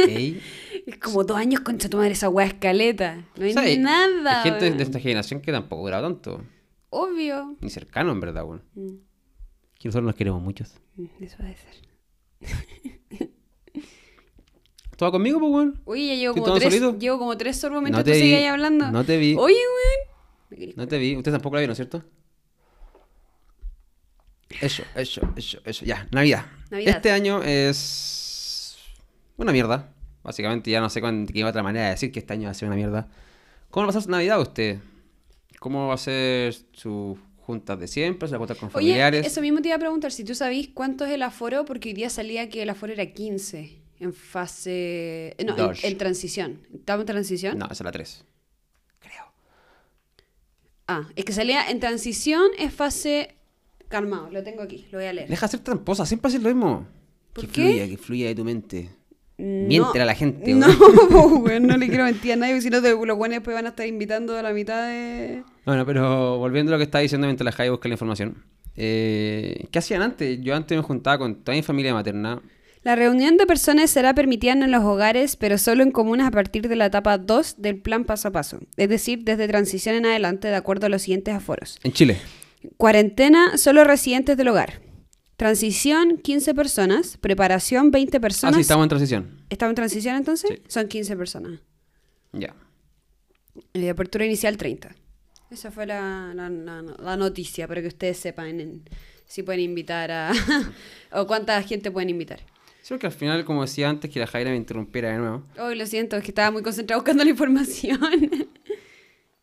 Ey. 0.08 0.42
Es 0.86 0.98
como 1.00 1.24
dos 1.24 1.36
años 1.38 1.62
contra 1.62 1.90
tu 1.90 1.98
madre 1.98 2.12
esa 2.12 2.30
weá 2.30 2.46
escaleta. 2.46 3.26
No 3.38 3.44
hay 3.46 3.50
O 3.50 3.54
sea, 3.54 3.62
hay- 3.64 3.78
nada. 3.80 4.44
Hay 4.44 4.52
gente 4.52 4.66
weón. 4.66 4.78
de 4.78 4.84
esta 4.84 5.00
generación 5.00 5.42
que 5.42 5.52
tampoco 5.52 5.82
ha 5.82 5.86
durado 5.86 6.04
tanto. 6.14 6.44
Obvio. 6.92 7.56
Ni 7.60 7.70
cercano, 7.72 8.12
en 8.12 8.20
verdad, 8.20 8.44
weón. 8.46 8.64
Mm, 8.76 8.96
Que 9.80 9.88
nosotros 9.88 10.06
nos 10.06 10.16
queremos 10.16 10.42
muchos. 10.44 10.80
mm, 10.96 11.06
Eso 11.24 11.38
debe 11.42 11.56
ser. 11.58 11.76
¿Todo 14.98 15.12
conmigo, 15.12 15.40
pues, 15.40 15.52
weón? 15.52 15.82
Oye, 15.86 16.08
ya 16.08 16.16
llevo 16.16 16.36
¿Estoy 16.36 16.44
como, 16.44 16.60
tres, 16.60 16.74
solito? 16.76 17.00
llevo 17.00 17.20
como 17.20 17.38
tres 17.38 17.58
sorbos 17.58 17.82
mientras 17.82 18.00
No 18.00 18.06
tú 18.06 18.12
te 18.12 18.16
vi, 18.18 18.22
seguías 18.22 18.40
ahí 18.42 18.46
hablando. 18.48 18.92
no 18.92 19.04
te 19.04 19.18
vi. 19.18 19.36
Oye, 19.38 19.56
weón. 19.56 20.74
No 20.78 20.88
te 20.88 20.98
vi. 20.98 21.18
Ustedes 21.18 21.34
tampoco 21.34 21.56
la 21.56 21.62
vieron, 21.62 21.76
¿cierto? 21.76 22.04
Eso, 24.62 24.84
eso, 24.96 25.22
eso, 25.36 25.60
eso. 25.66 25.86
Ya, 25.86 26.08
Navidad. 26.12 26.46
Navidad. 26.70 26.96
Este 26.96 27.12
año 27.12 27.42
es 27.44 28.78
una 29.38 29.52
mierda. 29.52 29.92
Básicamente 30.24 30.72
ya 30.72 30.82
no 30.82 30.90
sé 30.90 31.02
qué 31.32 31.46
otra 31.46 31.62
manera 31.62 31.86
de 31.86 31.92
decir 31.92 32.12
que 32.12 32.20
este 32.20 32.34
año 32.34 32.46
va 32.46 32.52
a 32.52 32.54
ser 32.54 32.68
una 32.68 32.76
mierda. 32.76 33.08
¿Cómo 33.70 33.86
va 33.86 33.90
a 33.90 33.94
pasar 33.94 34.04
su 34.04 34.10
Navidad 34.10 34.40
usted? 34.40 34.80
¿Cómo 35.60 35.88
va 35.88 35.96
a 35.96 35.98
ser 35.98 36.56
sus 36.74 37.18
juntas 37.38 37.80
de 37.80 37.88
siempre? 37.88 38.28
¿Se 38.28 38.38
va 38.38 38.48
con 38.48 38.58
Oye, 38.58 38.70
familiares? 38.70 39.26
eso 39.26 39.42
mismo 39.42 39.62
te 39.62 39.68
iba 39.68 39.76
a 39.76 39.80
preguntar, 39.80 40.12
si 40.12 40.24
tú 40.24 40.34
sabís 40.34 40.70
cuánto 40.74 41.06
es 41.06 41.12
el 41.12 41.22
aforo, 41.22 41.66
porque 41.66 41.90
hoy 41.90 41.94
día 41.94 42.10
salía 42.10 42.50
que 42.50 42.64
el 42.64 42.70
aforo 42.70 42.94
era 42.94 43.06
15 43.06 43.78
en 44.00 44.14
fase... 44.14 45.36
No, 45.44 45.52
en, 45.52 45.58
Dos. 45.58 45.84
en 45.84 45.98
transición. 45.98 46.62
¿Estamos 46.74 47.02
en 47.02 47.08
transición? 47.08 47.58
No, 47.58 47.66
esa 47.66 47.74
es 47.74 47.82
la 47.82 47.92
3. 47.92 48.26
Creo. 49.00 49.26
Ah, 50.88 51.08
es 51.16 51.26
que 51.26 51.34
salía 51.34 51.70
en 51.70 51.80
transición 51.80 52.50
es 52.58 52.74
fase... 52.74 53.36
Calmado, 53.96 54.30
lo 54.30 54.44
tengo 54.44 54.62
aquí, 54.62 54.86
lo 54.92 54.98
voy 55.00 55.08
a 55.08 55.14
leer. 55.14 55.30
Deja 55.30 55.46
de 55.48 55.52
ser 55.52 55.60
tramposa, 55.62 56.06
siempre 56.06 56.28
haces 56.28 56.42
lo 56.42 56.50
mismo. 56.50 56.86
¿Por 57.34 57.46
que 57.46 57.52
qué? 57.52 57.62
fluya, 57.70 57.88
que 57.88 57.98
fluya 57.98 58.28
de 58.28 58.36
tu 58.36 58.44
mente. 58.44 58.90
No. 59.38 59.68
Miéntele 59.68 60.04
a 60.04 60.06
la 60.06 60.16
gente, 60.16 60.54
No, 60.54 60.68
weón, 61.40 61.64
no 61.68 61.78
le 61.78 61.88
quiero 61.88 62.04
mentir 62.04 62.34
a 62.34 62.36
nadie, 62.36 62.54
porque 62.56 62.62
si 62.64 62.70
no, 62.70 62.82
te- 62.82 62.92
los 62.92 63.18
buenos 63.18 63.38
después 63.38 63.56
van 63.56 63.66
a 63.66 63.70
estar 63.70 63.88
invitando 63.88 64.38
a 64.38 64.42
la 64.42 64.52
mitad 64.52 64.88
de... 64.88 65.44
Bueno, 65.66 65.86
pero 65.86 66.38
volviendo 66.40 66.72
a 66.72 66.74
lo 66.74 66.78
que 66.78 66.84
estaba 66.86 67.02
diciendo 67.02 67.26
mientras 67.28 67.46
la 67.46 67.52
Jai 67.54 67.70
busca 67.70 67.88
la 67.88 67.94
información. 67.94 68.44
Eh, 68.76 69.66
¿Qué 69.72 69.80
hacían 69.80 70.02
antes? 70.02 70.40
Yo 70.42 70.56
antes 70.56 70.78
me 70.78 70.84
juntaba 70.84 71.18
con 71.18 71.36
toda 71.44 71.56
mi 71.56 71.64
familia 71.64 71.94
materna. 71.94 72.42
La 72.84 72.96
reunión 72.96 73.36
de 73.38 73.46
personas 73.48 73.90
será 73.90 74.14
permitida 74.14 74.52
en 74.52 74.72
los 74.72 74.84
hogares, 74.84 75.38
pero 75.38 75.58
solo 75.58 75.82
en 75.84 75.92
comunas 75.92 76.28
a 76.28 76.32
partir 76.32 76.68
de 76.68 76.76
la 76.76 76.86
etapa 76.86 77.18
2 77.18 77.56
del 77.58 77.82
plan 77.82 78.04
paso 78.06 78.28
a 78.28 78.32
paso, 78.32 78.60
es 78.78 78.90
decir, 78.90 79.24
desde 79.24 79.48
transición 79.48 79.96
en 79.96 80.06
adelante, 80.06 80.50
de 80.50 80.56
acuerdo 80.56 80.86
a 80.86 80.90
los 80.90 81.02
siguientes 81.02 81.34
aforos. 81.34 81.80
En 81.84 81.94
Chile. 81.94 82.18
Cuarentena, 82.78 83.58
solo 83.58 83.84
residentes 83.84 84.38
del 84.38 84.48
hogar. 84.50 84.82
Transición, 85.38 86.18
15 86.18 86.54
personas. 86.54 87.18
Preparación, 87.18 87.92
20 87.92 88.18
Ah, 88.18 88.20
personas. 88.22 88.56
sí, 88.56 88.62
estamos 88.62 88.84
en 88.86 88.90
transición. 88.90 89.42
¿Estamos 89.50 89.72
en 89.72 89.76
transición 89.76 90.16
entonces? 90.16 90.50
Sí. 90.56 90.62
Son 90.68 90.88
15 90.88 91.16
personas. 91.18 91.60
Ya. 92.32 92.56
Eh, 93.74 93.90
apertura 93.90 94.26
inicial, 94.26 94.58
30. 94.58 94.96
Esa 95.52 95.72
fue 95.72 95.86
la, 95.86 96.32
la- 96.34 96.50
la- 96.50 96.82
la 96.82 97.18
noticia, 97.18 97.68
para 97.68 97.82
que 97.82 97.88
ustedes 97.88 98.18
sepan 98.18 98.60
en- 98.60 98.84
si 99.26 99.44
pueden 99.44 99.62
invitar 99.62 100.12
a... 100.12 100.32
o 101.12 101.28
cuánta 101.28 101.62
gente 101.64 101.92
pueden 101.92 102.10
invitar. 102.10 102.40
Solo 102.82 103.00
que 103.00 103.08
al 103.08 103.14
final, 103.14 103.44
como 103.46 103.64
decía 103.64 103.90
antes, 103.90 104.12
que 104.12 104.20
la 104.20 104.28
Jaira 104.28 104.52
me 104.52 104.58
interrumpiera 104.58 105.12
de 105.12 105.18
nuevo. 105.18 105.44
Hoy 105.60 105.76
lo 105.76 105.86
siento, 105.88 106.16
es 106.18 106.24
que 106.24 106.30
estaba 106.32 106.52
muy 106.52 106.62
concentrado 106.62 107.02
buscando 107.02 107.24
la 107.24 107.30
información. 107.32 108.00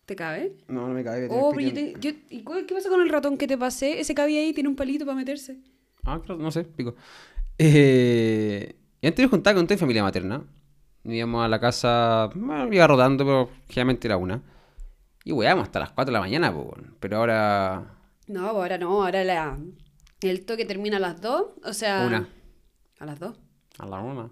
¿Te 0.06 0.16
cabe? 0.16 0.56
No, 0.68 0.88
no 0.88 0.94
me 0.94 1.04
cabe. 1.04 1.28
Oh, 1.30 1.52
pero 1.54 1.68
yo 1.68 1.74
te- 1.74 1.94
yo- 2.00 2.10
¿y 2.30 2.42
cuál- 2.42 2.66
qué 2.66 2.74
pasa 2.74 2.88
con 2.88 3.00
el 3.00 3.08
ratón 3.08 3.38
que 3.38 3.46
te 3.46 3.56
pasé? 3.56 4.00
Ese 4.00 4.14
cabía 4.14 4.40
ahí 4.40 4.52
tiene 4.52 4.68
un 4.68 4.76
palito 4.76 5.04
para 5.06 5.16
meterse. 5.16 5.58
Ah, 6.04 6.20
claro, 6.24 6.40
no 6.42 6.50
sé, 6.50 6.64
pico. 6.64 6.94
Eh, 7.58 8.76
Y 9.00 9.06
antes 9.06 9.28
juntaba 9.30 9.56
con 9.56 9.66
toda 9.66 9.76
mi 9.76 9.80
familia 9.80 10.02
materna. 10.04 10.44
Íbamos 11.04 11.44
a 11.44 11.48
la 11.48 11.58
casa, 11.58 12.30
bueno, 12.34 12.72
iba 12.72 12.86
rotando, 12.86 13.24
pero 13.24 13.50
generalmente 13.68 14.06
era 14.06 14.16
una. 14.16 14.40
Y 15.24 15.32
weábamos 15.32 15.64
hasta 15.64 15.80
las 15.80 15.90
4 15.90 16.10
de 16.12 16.14
la 16.14 16.20
mañana, 16.20 16.54
pero 17.00 17.16
ahora 17.18 17.96
No, 18.28 18.40
pues 18.42 18.52
ahora 18.54 18.78
no, 18.78 19.02
ahora 19.04 19.24
la, 19.24 19.58
el 20.20 20.44
toque 20.46 20.64
termina 20.64 20.98
a 20.98 21.00
las 21.00 21.20
2, 21.20 21.46
o 21.64 21.72
sea... 21.72 22.04
Una. 22.06 22.28
¿A 23.00 23.06
las 23.06 23.18
2? 23.18 23.36
a 23.78 23.86
la 23.86 23.98
una. 24.00 24.30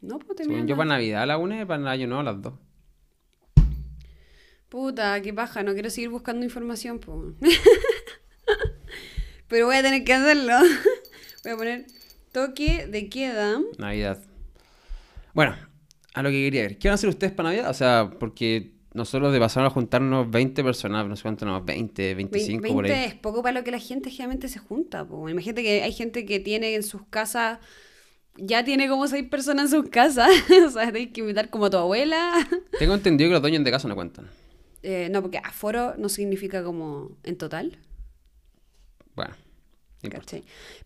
No, 0.00 0.18
pues 0.20 0.36
termina 0.36 0.58
Según 0.58 0.68
yo 0.68 0.76
para 0.76 0.88
Navidad 0.90 1.22
a 1.22 1.26
la 1.26 1.38
una 1.38 1.60
y 1.60 1.64
para 1.64 1.80
el 1.82 1.88
año 1.88 2.06
nuevo 2.06 2.20
a 2.20 2.24
las 2.32 2.40
dos. 2.42 2.54
Puta, 4.70 5.20
qué 5.20 5.34
paja, 5.34 5.62
no 5.62 5.74
quiero 5.74 5.90
seguir 5.90 6.08
buscando 6.10 6.44
información, 6.44 6.98
pues. 7.00 7.34
Pero 9.48 9.66
voy 9.66 9.76
a 9.76 9.82
tener 9.82 10.04
que 10.04 10.12
hacerlo. 10.14 10.54
Voy 11.42 11.52
a 11.52 11.56
poner 11.56 11.86
toque 12.32 12.86
de 12.86 13.08
queda. 13.08 13.58
Navidad. 13.78 14.18
Bueno, 15.32 15.56
a 16.12 16.22
lo 16.22 16.28
que 16.28 16.36
quería 16.44 16.62
ver. 16.62 16.78
¿Qué 16.78 16.88
van 16.88 16.92
a 16.92 16.94
hacer 16.96 17.08
ustedes 17.08 17.32
para 17.32 17.48
Navidad? 17.48 17.70
O 17.70 17.74
sea, 17.74 18.10
porque 18.18 18.72
nosotros 18.92 19.32
de 19.32 19.38
pasar 19.40 19.64
a 19.64 19.70
juntarnos 19.70 20.30
20 20.30 20.62
personas, 20.62 21.06
no 21.08 21.16
sé 21.16 21.22
cuánto, 21.22 21.46
no, 21.46 21.64
20, 21.64 22.14
25 22.14 22.62
Vein- 22.62 22.74
por 22.74 22.84
20 22.84 23.00
ahí. 23.00 23.08
es 23.08 23.14
poco 23.14 23.42
para 23.42 23.58
lo 23.58 23.64
que 23.64 23.70
la 23.70 23.78
gente 23.78 24.10
generalmente 24.10 24.48
se 24.48 24.58
junta. 24.58 25.04
Po. 25.06 25.28
Imagínate 25.30 25.62
que 25.62 25.82
hay 25.82 25.92
gente 25.92 26.26
que 26.26 26.40
tiene 26.40 26.74
en 26.74 26.82
sus 26.82 27.02
casas, 27.08 27.58
ya 28.36 28.62
tiene 28.64 28.86
como 28.88 29.08
seis 29.08 29.26
personas 29.28 29.72
en 29.72 29.80
sus 29.80 29.90
casas. 29.90 30.30
o 30.66 30.70
sea, 30.70 30.92
tienes 30.92 31.12
que 31.12 31.22
invitar 31.22 31.48
como 31.48 31.66
a 31.66 31.70
tu 31.70 31.78
abuela. 31.78 32.46
Tengo 32.78 32.94
entendido 32.94 33.30
que 33.30 33.32
los 33.32 33.42
dueños 33.42 33.64
de 33.64 33.70
casa 33.70 33.88
no 33.88 33.94
cuentan. 33.96 34.28
Eh, 34.82 35.08
no, 35.10 35.20
porque 35.22 35.38
aforo 35.38 35.94
no 35.98 36.08
significa 36.08 36.62
como 36.64 37.10
en 37.24 37.36
total. 37.36 37.78
Bueno, 39.14 39.34
no. 40.02 40.10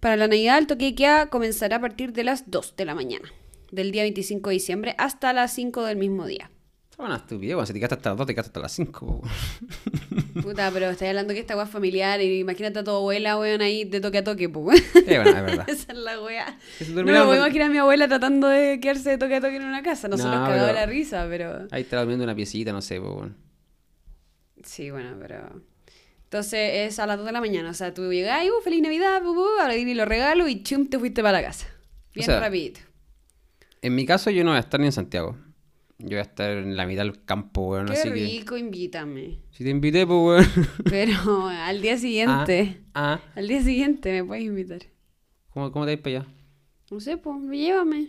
Para 0.00 0.16
la 0.16 0.26
Navidad, 0.26 0.58
el 0.58 0.66
toque 0.66 0.86
de 0.86 0.94
queda 0.94 1.30
comenzará 1.30 1.76
a 1.76 1.80
partir 1.80 2.12
de 2.12 2.24
las 2.24 2.50
2 2.50 2.74
de 2.76 2.84
la 2.84 2.94
mañana, 2.94 3.28
del 3.70 3.92
día 3.92 4.02
25 4.02 4.50
de 4.50 4.54
diciembre 4.54 4.94
hasta 4.98 5.32
las 5.32 5.52
5 5.54 5.84
del 5.84 5.96
mismo 5.96 6.26
día. 6.26 6.50
Está 6.90 7.04
una 7.04 7.16
estupidez, 7.16 7.54
bueno, 7.56 7.66
si 7.66 7.72
te 7.72 7.78
quedaste 7.80 7.94
hasta 7.96 8.10
las 8.10 8.18
2, 8.18 8.26
te 8.26 8.34
quedaste 8.34 8.48
hasta 8.50 8.60
las 8.60 8.72
5. 8.72 9.22
Puta, 10.42 10.70
pero 10.72 10.90
estoy 10.90 11.08
hablando 11.08 11.32
que 11.34 11.40
esta 11.40 11.54
weá 11.56 11.64
es 11.64 11.70
familiar 11.70 12.20
y 12.20 12.38
imagínate 12.40 12.78
a 12.80 12.84
tu 12.84 12.90
abuela, 12.92 13.38
weón, 13.38 13.62
ahí 13.62 13.84
de 13.84 14.00
toque 14.00 14.18
a 14.18 14.24
toque, 14.24 14.48
pues. 14.48 14.80
Eh, 14.96 15.20
bueno, 15.22 15.30
es 15.30 15.44
verdad. 15.44 15.64
Esa 15.68 15.92
es 15.92 15.98
la 15.98 16.20
weá. 16.20 16.58
Se 16.78 16.88
No 16.90 17.02
me 17.04 17.12
puedo 17.12 17.36
imaginar 17.36 17.68
a 17.68 17.70
mi 17.70 17.78
abuela 17.78 18.06
tratando 18.08 18.48
de 18.48 18.78
quedarse 18.80 19.10
de 19.10 19.18
toque 19.18 19.36
a 19.36 19.40
toque 19.40 19.56
en 19.56 19.64
una 19.64 19.82
casa. 19.82 20.06
Nosotros 20.08 20.34
No, 20.36 20.44
cagados 20.44 20.66
de 20.68 20.72
pero- 20.72 20.80
la 20.80 20.86
risa, 20.86 21.26
pero. 21.28 21.66
Ahí 21.72 21.82
está 21.82 21.98
durmiendo 21.98 22.24
una 22.24 22.34
piecita, 22.34 22.72
no 22.72 22.80
sé, 22.82 23.00
pues, 23.00 23.12
bueno. 23.12 23.34
Sí, 24.64 24.90
bueno, 24.90 25.16
pero. 25.20 25.62
Entonces 26.24 26.92
es 26.92 26.98
a 26.98 27.06
las 27.06 27.16
2 27.16 27.26
de 27.26 27.32
la 27.32 27.40
mañana. 27.40 27.70
O 27.70 27.74
sea, 27.74 27.94
tú 27.94 28.12
llegás 28.12 28.44
y, 28.44 28.50
uh, 28.50 28.60
feliz 28.62 28.82
Navidad, 28.82 29.22
bu, 29.22 29.34
bu, 29.34 29.46
ahora 29.60 29.74
vienen 29.74 29.96
los 29.96 30.08
regalos 30.08 30.48
y 30.48 30.62
chum, 30.62 30.88
te 30.88 30.98
fuiste 30.98 31.22
para 31.22 31.40
la 31.40 31.46
casa. 31.46 31.68
Bien 32.12 32.26
sea, 32.26 32.40
rapidito. 32.40 32.80
En 33.82 33.94
mi 33.94 34.06
caso, 34.06 34.30
yo 34.30 34.42
no 34.42 34.50
voy 34.50 34.56
a 34.56 34.60
estar 34.60 34.80
ni 34.80 34.86
en 34.86 34.92
Santiago. 34.92 35.36
Yo 35.98 36.08
voy 36.08 36.18
a 36.18 36.22
estar 36.22 36.50
en 36.50 36.76
la 36.76 36.86
mitad 36.86 37.02
del 37.02 37.24
campo, 37.24 37.70
weón. 37.70 37.86
Qué 37.86 37.92
así 37.92 38.08
que. 38.08 38.14
rico, 38.14 38.56
invítame. 38.56 39.38
Si 39.50 39.62
te 39.62 39.70
invité, 39.70 40.06
pues, 40.06 40.18
weón. 40.18 40.68
Pero 40.90 41.46
al 41.46 41.80
día 41.80 41.96
siguiente. 41.98 42.80
Ah, 42.94 43.20
ah. 43.24 43.32
Al 43.36 43.46
día 43.46 43.62
siguiente 43.62 44.10
me 44.10 44.24
puedes 44.24 44.44
invitar. 44.44 44.80
¿Cómo, 45.50 45.70
¿Cómo 45.70 45.84
te 45.84 45.92
vais 45.92 46.00
para 46.00 46.18
allá? 46.18 46.28
No 46.90 46.98
sé, 46.98 47.16
pues, 47.16 47.36
llévame. 47.50 48.08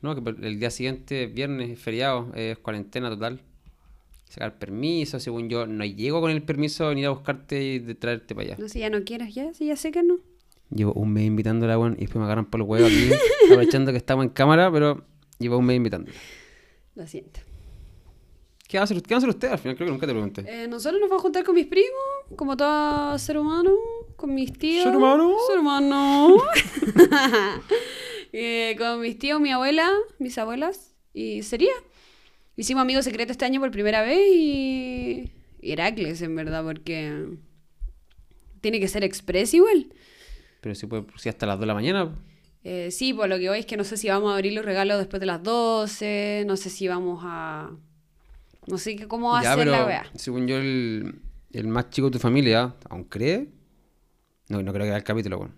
No, 0.00 0.14
que 0.14 0.46
el 0.46 0.58
día 0.58 0.70
siguiente, 0.70 1.26
viernes, 1.26 1.70
es 1.70 1.78
feriado, 1.78 2.30
es 2.34 2.58
cuarentena 2.58 3.10
total. 3.10 3.40
Sacar 4.28 4.58
permiso, 4.58 5.20
según 5.20 5.48
yo, 5.48 5.66
no 5.66 5.84
llego 5.84 6.20
con 6.20 6.30
el 6.30 6.42
permiso 6.42 6.84
de 6.84 6.90
venir 6.90 7.06
a 7.06 7.10
buscarte 7.10 7.62
y 7.62 7.78
de 7.78 7.94
traerte 7.94 8.34
para 8.34 8.48
allá. 8.48 8.56
No 8.58 8.68
sé, 8.68 8.80
ya 8.80 8.90
no 8.90 9.04
quieras, 9.04 9.34
ya, 9.34 9.54
sí, 9.54 9.66
ya 9.66 9.76
sé 9.76 9.92
que 9.92 10.02
no. 10.02 10.18
Llevo 10.70 10.92
un 10.94 11.12
mes 11.12 11.24
invitándola, 11.24 11.78
weón, 11.78 11.94
y 11.94 12.00
después 12.00 12.16
me 12.16 12.24
agarran 12.24 12.46
por 12.46 12.60
el 12.60 12.66
huevo 12.66 12.86
aquí, 12.86 13.10
aprovechando 13.46 13.92
que 13.92 13.98
estamos 13.98 14.24
en 14.24 14.30
cámara, 14.30 14.72
pero 14.72 15.04
llevo 15.38 15.58
un 15.58 15.66
mes 15.66 15.76
invitándola. 15.76 16.16
Lo 16.94 17.06
siento. 17.06 17.40
¿Qué 18.66 18.78
va 18.78 18.82
a 18.82 18.84
hacer, 18.84 19.00
qué 19.02 19.14
va 19.14 19.16
a 19.16 19.18
hacer 19.18 19.28
usted? 19.28 19.48
Al 19.52 19.58
final 19.58 19.76
creo 19.76 19.86
que 19.86 19.92
nunca 19.92 20.06
te 20.06 20.12
pregunté. 20.12 20.44
Eh, 20.48 20.66
nosotros 20.66 21.00
nos 21.00 21.08
vamos 21.10 21.20
a 21.20 21.22
juntar 21.22 21.44
con 21.44 21.54
mis 21.54 21.66
primos, 21.66 21.92
como 22.34 22.56
todo 22.56 23.16
ser 23.18 23.38
humano, 23.38 23.70
con 24.16 24.34
mis 24.34 24.52
tíos. 24.52 24.84
¿Ser 24.84 24.96
humano? 24.96 25.36
Ser 25.46 25.58
humano. 25.58 26.38
Eh, 28.36 28.74
con 28.76 29.00
mis 29.00 29.16
tíos, 29.16 29.40
mi 29.40 29.52
abuela, 29.52 29.88
mis 30.18 30.36
abuelas, 30.38 30.92
y 31.12 31.44
sería. 31.44 31.70
Hicimos 32.56 32.82
amigos 32.82 33.04
secretos 33.04 33.32
este 33.32 33.44
año 33.44 33.60
por 33.60 33.70
primera 33.70 34.02
vez 34.02 34.18
y. 34.32 35.32
Heracles, 35.62 36.22
en 36.22 36.34
verdad, 36.36 36.62
porque. 36.64 37.26
Tiene 38.60 38.80
que 38.80 38.88
ser 38.88 39.04
express 39.04 39.52
igual. 39.54 39.92
Pero 40.60 40.74
si 40.74 40.86
puede, 40.86 41.04
si 41.16 41.28
hasta 41.28 41.46
las 41.46 41.56
2 41.56 41.60
de 41.62 41.66
la 41.66 41.74
mañana. 41.74 42.14
Eh, 42.62 42.90
sí, 42.90 43.12
por 43.12 43.28
lo 43.28 43.38
que 43.38 43.48
voy 43.50 43.58
es 43.58 43.66
que 43.66 43.76
no 43.76 43.84
sé 43.84 43.96
si 43.98 44.08
vamos 44.08 44.30
a 44.32 44.36
abrir 44.36 44.54
los 44.54 44.64
regalos 44.64 44.98
después 44.98 45.20
de 45.20 45.26
las 45.26 45.42
12, 45.42 46.44
no 46.46 46.56
sé 46.56 46.70
si 46.70 46.88
vamos 46.88 47.20
a... 47.24 47.70
No 48.66 48.78
sé 48.78 48.96
qué- 48.96 49.06
cómo 49.06 49.32
va 49.32 49.40
a 49.40 49.54
ser 49.54 49.66
la 49.66 49.84
wea. 49.84 50.06
según 50.14 50.46
yo, 50.48 50.56
el, 50.56 51.16
el 51.52 51.66
más 51.68 51.90
chico 51.90 52.06
de 52.08 52.12
tu 52.12 52.18
familia, 52.18 52.74
¿aún 52.88 53.04
cree? 53.04 53.48
No, 54.48 54.62
no 54.62 54.72
creo 54.72 54.84
que 54.84 54.88
vea 54.90 54.96
el 54.96 55.04
capítulo, 55.04 55.36
weón. 55.40 55.54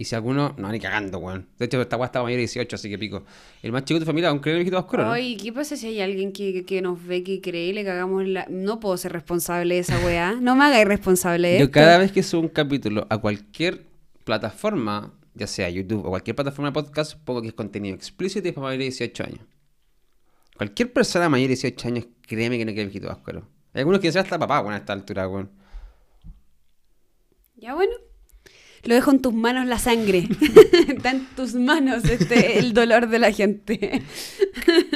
Y 0.00 0.06
si 0.06 0.14
alguno, 0.14 0.54
no, 0.56 0.72
ni 0.72 0.80
cagando, 0.80 1.18
weón. 1.18 1.46
De 1.58 1.66
hecho, 1.66 1.78
esta 1.78 1.98
weá 1.98 2.06
estaba 2.06 2.24
mayor 2.24 2.38
de 2.38 2.44
18, 2.44 2.74
así 2.74 2.88
que 2.88 2.96
pico. 2.98 3.22
El 3.62 3.70
más 3.70 3.84
chico 3.84 4.00
de 4.00 4.06
tu 4.06 4.10
familia, 4.10 4.30
¿aún 4.30 4.38
cree 4.38 4.54
en 4.54 4.60
el 4.60 4.64
viejito 4.64 4.78
oscuro, 4.78 5.04
no? 5.04 5.12
Ay, 5.12 5.36
¿qué 5.36 5.52
pasa 5.52 5.76
si 5.76 5.88
hay 5.88 6.00
alguien 6.00 6.32
que, 6.32 6.64
que 6.64 6.80
nos 6.80 7.06
ve 7.06 7.22
que 7.22 7.42
cree 7.42 7.66
y 7.66 7.72
le 7.74 7.84
cagamos 7.84 8.26
la... 8.26 8.46
No 8.48 8.80
puedo 8.80 8.96
ser 8.96 9.12
responsable 9.12 9.74
de 9.74 9.80
esa 9.82 9.98
weá. 9.98 10.38
No 10.40 10.56
me 10.56 10.64
haga 10.64 10.80
irresponsable 10.80 11.48
de 11.48 11.58
Yo 11.58 11.64
esto. 11.64 11.72
cada 11.72 11.98
vez 11.98 12.12
que 12.12 12.22
subo 12.22 12.40
un 12.40 12.48
capítulo 12.48 13.06
a 13.10 13.18
cualquier 13.18 13.84
plataforma, 14.24 15.12
ya 15.34 15.46
sea 15.46 15.68
YouTube 15.68 16.06
o 16.06 16.08
cualquier 16.08 16.34
plataforma 16.34 16.70
de 16.70 16.72
podcast, 16.72 17.22
pongo 17.22 17.42
que 17.42 17.48
es 17.48 17.54
contenido 17.54 17.94
explícito 17.94 18.48
y 18.48 18.52
es 18.52 18.54
para 18.54 18.68
mayores 18.68 18.98
de 18.98 19.04
18 19.04 19.24
años. 19.24 19.40
Cualquier 20.56 20.94
persona 20.94 21.28
mayor 21.28 21.48
de 21.48 21.56
18 21.56 21.88
años, 21.88 22.06
créeme 22.22 22.56
que 22.56 22.64
no 22.64 22.70
quiere 22.70 22.84
el 22.84 22.88
viejito 22.88 23.12
oscuro. 23.12 23.46
Hay 23.74 23.80
algunos 23.80 24.00
que 24.00 24.06
dicen 24.06 24.22
hasta 24.22 24.38
papá, 24.38 24.60
weón, 24.60 24.72
a 24.72 24.78
esta 24.78 24.94
altura, 24.94 25.28
weón. 25.28 25.50
Ya 27.56 27.74
bueno. 27.74 27.92
Lo 28.84 28.94
dejo 28.94 29.10
en 29.10 29.20
tus 29.20 29.34
manos 29.34 29.66
la 29.66 29.78
sangre. 29.78 30.28
Está 30.88 31.10
en 31.10 31.26
tus 31.36 31.54
manos 31.54 32.04
este, 32.04 32.58
el 32.58 32.72
dolor 32.72 33.08
de 33.08 33.18
la 33.18 33.32
gente. 33.32 34.02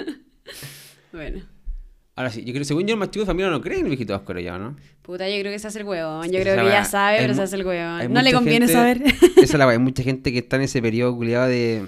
bueno. 1.12 1.42
Ahora 2.16 2.30
sí, 2.30 2.44
yo 2.44 2.52
creo, 2.52 2.64
según 2.64 2.86
yo, 2.86 2.94
el 2.94 3.00
más 3.00 3.10
chico 3.10 3.24
de 3.24 3.26
familia 3.26 3.50
no 3.50 3.60
cree 3.60 3.78
en 3.78 3.86
el 3.86 3.90
viejito 3.90 4.14
oscuro 4.14 4.38
ya, 4.38 4.56
¿no? 4.56 4.76
Puta, 5.02 5.28
yo 5.28 5.38
creo 5.40 5.52
que 5.52 5.58
se 5.58 5.66
hace 5.66 5.80
el 5.80 5.84
huevón. 5.84 6.30
Yo 6.30 6.40
creo 6.40 6.56
que 6.56 6.70
ya 6.70 6.84
sabe, 6.84 7.18
pero 7.18 7.34
se 7.34 7.42
hace 7.42 7.56
el 7.56 7.66
huevón. 7.66 8.12
No 8.12 8.22
le 8.22 8.32
conviene 8.32 8.68
gente- 8.68 8.72
saber. 8.72 9.02
Esa 9.36 9.42
es 9.42 9.54
la 9.54 9.68
hay 9.68 9.78
mucha 9.78 10.02
gente 10.04 10.32
que 10.32 10.38
está 10.38 10.56
en 10.56 10.62
ese 10.62 10.80
periodo 10.80 11.16
culiado 11.16 11.48
de... 11.48 11.86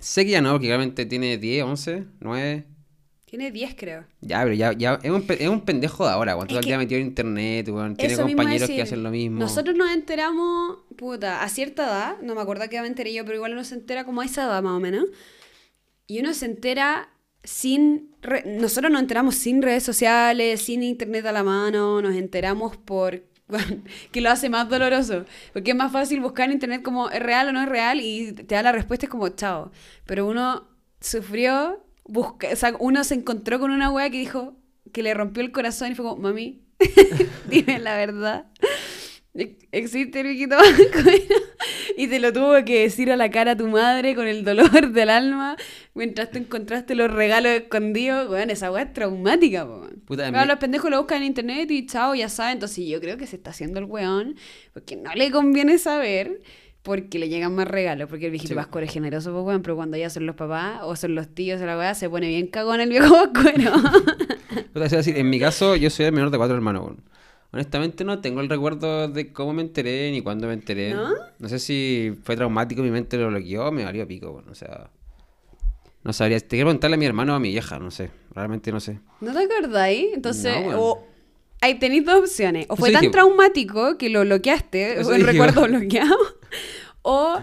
Sé 0.00 0.24
que 0.24 0.32
ya 0.32 0.40
no, 0.40 0.52
porque 0.52 0.66
realmente 0.66 1.06
tiene 1.06 1.38
10, 1.38 1.64
11, 1.64 2.04
9... 2.20 2.64
Tiene 3.30 3.52
10, 3.52 3.76
creo. 3.76 4.04
Ya, 4.22 4.42
pero 4.42 4.54
ya, 4.54 4.72
ya 4.72 4.98
es, 5.04 5.10
un, 5.10 5.24
es 5.28 5.48
un 5.48 5.60
pendejo 5.60 6.04
de 6.04 6.10
ahora, 6.10 6.34
weón. 6.34 6.48
Todo 6.48 6.58
el 6.58 6.64
día 6.64 6.74
que- 6.74 6.78
metido 6.78 7.00
en 7.00 7.06
internet, 7.06 7.68
weón. 7.68 7.94
Tiene 7.94 8.16
compañeros 8.16 8.66
que 8.66 8.72
decir, 8.72 8.82
hacen 8.82 9.04
lo 9.04 9.10
mismo. 9.10 9.38
Nosotros 9.38 9.76
nos 9.76 9.92
enteramos, 9.92 10.78
puta, 10.96 11.42
a 11.44 11.48
cierta 11.48 11.84
edad, 11.84 12.16
no 12.22 12.34
me 12.34 12.40
acuerdo 12.40 12.68
qué 12.68 12.74
edad 12.74 12.82
me 12.82 12.88
enteré 12.88 13.14
yo, 13.14 13.24
pero 13.24 13.36
igual 13.36 13.52
uno 13.52 13.62
se 13.62 13.76
entera 13.76 14.04
como 14.04 14.20
a 14.20 14.24
esa 14.24 14.44
edad 14.46 14.60
más 14.62 14.72
o 14.72 14.80
menos. 14.80 15.04
Y 16.08 16.18
uno 16.18 16.34
se 16.34 16.46
entera 16.46 17.08
sin... 17.44 18.10
re- 18.20 18.42
Nosotros 18.58 18.90
nos 18.90 19.00
enteramos 19.00 19.36
sin 19.36 19.62
redes 19.62 19.84
sociales, 19.84 20.60
sin 20.62 20.82
internet 20.82 21.24
a 21.26 21.30
la 21.32 21.44
mano, 21.44 22.02
nos 22.02 22.16
enteramos 22.16 22.76
por... 22.76 23.22
que 24.12 24.20
lo 24.20 24.30
hace 24.30 24.48
más 24.48 24.68
doloroso. 24.68 25.24
Porque 25.52 25.70
es 25.70 25.76
más 25.76 25.92
fácil 25.92 26.20
buscar 26.20 26.46
en 26.48 26.54
internet 26.54 26.82
como 26.82 27.10
es 27.10 27.20
real 27.22 27.48
o 27.48 27.52
no 27.52 27.62
es 27.62 27.68
real 27.68 28.00
y 28.00 28.32
te 28.32 28.56
da 28.56 28.62
la 28.62 28.72
respuesta 28.72 29.06
es 29.06 29.10
como 29.10 29.28
chao. 29.30 29.70
Pero 30.04 30.26
uno 30.26 30.68
sufrió, 31.00 31.84
busca, 32.10 32.48
o 32.52 32.56
sea, 32.56 32.74
uno 32.78 33.02
se 33.04 33.14
encontró 33.14 33.58
con 33.60 33.70
una 33.70 33.90
wea 33.90 34.10
que 34.10 34.18
dijo 34.18 34.56
que 34.92 35.02
le 35.02 35.14
rompió 35.14 35.42
el 35.42 35.52
corazón 35.52 35.92
y 35.92 35.94
fue 35.94 36.04
como, 36.04 36.20
mami, 36.22 36.62
dime 37.48 37.78
la 37.78 37.96
verdad. 37.96 38.46
Ex- 39.34 39.66
Existe 39.72 40.20
el 40.20 40.26
viejito. 40.28 40.56
Y 41.96 42.08
te 42.08 42.18
lo 42.18 42.32
tuvo 42.32 42.64
que 42.64 42.82
decir 42.82 43.10
a 43.12 43.16
la 43.16 43.30
cara 43.30 43.52
a 43.52 43.56
tu 43.56 43.66
madre 43.66 44.14
con 44.14 44.26
el 44.26 44.42
dolor 44.44 44.90
del 44.92 45.10
alma. 45.10 45.56
Mientras 45.92 46.30
tú 46.30 46.38
encontraste 46.38 46.94
los 46.94 47.10
regalos 47.12 47.52
escondidos. 47.52 48.30
Weón, 48.30 48.48
esa 48.48 48.72
weá 48.72 48.84
es 48.84 48.92
traumática, 48.94 49.66
po. 49.66 49.86
Puta, 50.06 50.30
Claro, 50.30 50.46
los 50.48 50.58
pendejos 50.58 50.90
lo 50.90 50.96
buscan 50.98 51.18
en 51.18 51.24
internet 51.24 51.70
y 51.70 51.84
chao, 51.86 52.14
ya 52.14 52.28
saben. 52.30 52.54
Entonces 52.54 52.86
yo 52.88 53.00
creo 53.00 53.18
que 53.18 53.26
se 53.26 53.36
está 53.36 53.50
haciendo 53.50 53.80
el 53.80 53.84
weón. 53.84 54.36
Porque 54.72 54.96
no 54.96 55.12
le 55.14 55.30
conviene 55.30 55.76
saber. 55.78 56.40
Porque 56.82 57.18
le 57.18 57.28
llegan 57.28 57.54
más 57.54 57.68
regalos. 57.68 58.08
Porque 58.08 58.26
el 58.26 58.30
viejito 58.30 58.50
Sí. 58.50 58.54
vascuero 58.54 58.86
es 58.86 58.92
generoso, 58.92 59.32
pues 59.32 59.44
weón. 59.44 59.62
Pero 59.62 59.76
cuando 59.76 59.96
ya 59.96 60.08
son 60.10 60.26
los 60.26 60.34
papás 60.36 60.80
o 60.82 60.96
son 60.96 61.14
los 61.14 61.28
tíos 61.28 61.60
de 61.60 61.66
la 61.66 61.76
weá, 61.76 61.94
se 61.94 62.08
pone 62.08 62.28
bien 62.28 62.46
cagón 62.46 62.80
el 62.80 62.88
viejo 62.88 63.12
vascuero. 63.32 63.72
En 64.74 65.30
mi 65.30 65.38
caso, 65.38 65.76
yo 65.76 65.90
soy 65.90 66.06
el 66.06 66.12
menor 66.12 66.30
de 66.30 66.38
cuatro 66.38 66.54
hermanos, 66.56 66.84
weón. 66.84 67.02
Honestamente 67.52 68.04
no 68.04 68.20
tengo 68.20 68.40
el 68.40 68.48
recuerdo 68.48 69.08
de 69.08 69.32
cómo 69.32 69.52
me 69.52 69.62
enteré 69.62 70.10
ni 70.12 70.22
cuándo 70.22 70.46
me 70.46 70.52
enteré. 70.54 70.94
¿No? 70.94 71.48
sé 71.48 71.58
si 71.58 72.12
fue 72.22 72.36
traumático, 72.36 72.80
mi 72.82 72.90
mente 72.90 73.16
lo 73.18 73.28
bloqueó, 73.28 73.72
me 73.72 73.84
valió 73.84 74.06
pico, 74.06 74.30
weón. 74.30 74.48
O 74.48 74.54
sea... 74.54 74.88
No 76.02 76.12
sabría. 76.14 76.40
Te 76.40 76.48
quiero 76.48 76.66
preguntarle 76.66 76.94
a 76.94 76.98
mi 76.98 77.04
hermano 77.06 77.32
o 77.34 77.36
a 77.36 77.40
mi 77.40 77.50
vieja, 77.50 77.78
no 77.78 77.90
sé. 77.90 78.10
Realmente 78.34 78.72
no 78.72 78.80
sé. 78.80 79.00
¿No 79.20 79.32
te 79.34 79.38
acordáis? 79.44 80.06
Entonces, 80.14 80.54
No, 80.66 80.80
o 80.80 81.06
ahí 81.60 81.78
tenéis 81.78 82.04
dos 82.04 82.20
opciones. 82.20 82.66
O 82.68 82.74
Eso 82.74 82.80
fue 82.80 82.92
tan 82.92 83.10
traumático 83.10 83.98
que 83.98 84.08
lo 84.10 84.22
bloqueaste, 84.22 85.00
Eso 85.00 85.10
o 85.10 85.14
el 85.14 85.24
recuerdo 85.24 85.62
bloqueado, 85.68 86.16
o 87.02 87.40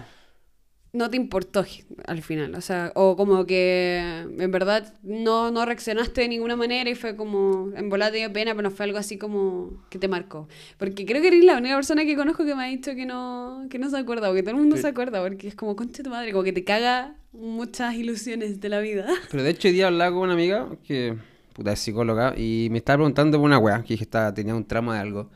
no 0.94 1.10
te 1.10 1.16
importó 1.18 1.64
al 2.06 2.22
final. 2.22 2.54
O 2.54 2.60
sea, 2.62 2.92
o 2.94 3.14
como 3.14 3.44
que 3.46 3.98
en 4.38 4.50
verdad 4.50 4.94
no, 5.02 5.50
no 5.50 5.64
reaccionaste 5.66 6.22
de 6.22 6.28
ninguna 6.28 6.56
manera 6.56 6.88
y 6.88 6.94
fue 6.94 7.14
como, 7.14 7.70
en 7.76 7.90
volada 7.90 8.10
te 8.12 8.16
dio 8.18 8.32
pena, 8.32 8.52
pero 8.54 8.70
no 8.70 8.74
fue 8.74 8.86
algo 8.86 8.98
así 8.98 9.18
como 9.18 9.84
que 9.90 9.98
te 9.98 10.08
marcó. 10.08 10.48
Porque 10.78 11.04
creo 11.04 11.20
que 11.20 11.28
eres 11.28 11.44
la 11.44 11.58
única 11.58 11.74
persona 11.74 12.04
que 12.04 12.16
conozco 12.16 12.44
que 12.44 12.54
me 12.54 12.64
ha 12.64 12.68
dicho 12.68 12.94
que 12.94 13.04
no, 13.04 13.66
que 13.70 13.78
no 13.78 13.90
se 13.90 13.98
acuerda, 13.98 14.28
porque 14.28 14.42
todo 14.42 14.52
el 14.52 14.56
mundo 14.60 14.76
Sí. 14.76 14.82
se 14.82 14.88
acuerda, 14.88 15.22
porque 15.22 15.46
es 15.48 15.54
como, 15.54 15.76
concha 15.76 16.02
tu 16.02 16.10
madre, 16.10 16.32
como 16.32 16.42
que 16.42 16.52
te 16.54 16.64
caga 16.64 17.14
muchas 17.32 17.94
ilusiones 17.94 18.58
de 18.60 18.68
la 18.70 18.80
vida. 18.80 19.06
Pero 19.30 19.42
de 19.42 19.50
hecho, 19.50 19.68
hoy 19.68 19.74
día 19.74 19.88
hablaba 19.88 20.10
con 20.12 20.22
una 20.24 20.32
amiga 20.32 20.68
que, 20.84 21.16
puta, 21.58 21.72
es 21.72 21.80
psicóloga, 21.80 22.34
y 22.36 22.68
me 22.70 22.78
estaba 22.78 22.98
preguntando 22.98 23.36
por 23.36 23.46
una 23.46 23.58
weá, 23.58 23.82
que 23.82 23.94
dije 23.94 24.04
estaba, 24.04 24.32
tenía 24.32 24.54
un 24.54 24.64
trauma 24.64 24.94
de 24.94 25.00
algo. 25.00 25.28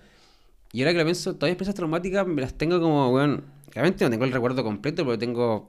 Y 0.73 0.81
ahora 0.81 0.93
que 0.93 0.99
lo 0.99 1.05
pienso, 1.05 1.35
todas 1.35 1.49
las 1.49 1.55
experiencias 1.55 1.75
traumáticas 1.75 2.27
me 2.29 2.41
las 2.41 2.55
tengo 2.55 2.81
como, 2.81 3.11
weón, 3.11 3.45
realmente 3.73 4.05
no 4.05 4.11
tengo 4.11 4.25
el 4.25 4.33
recuerdo 4.33 4.63
completo, 4.63 5.05
pero 5.05 5.19
tengo 5.19 5.69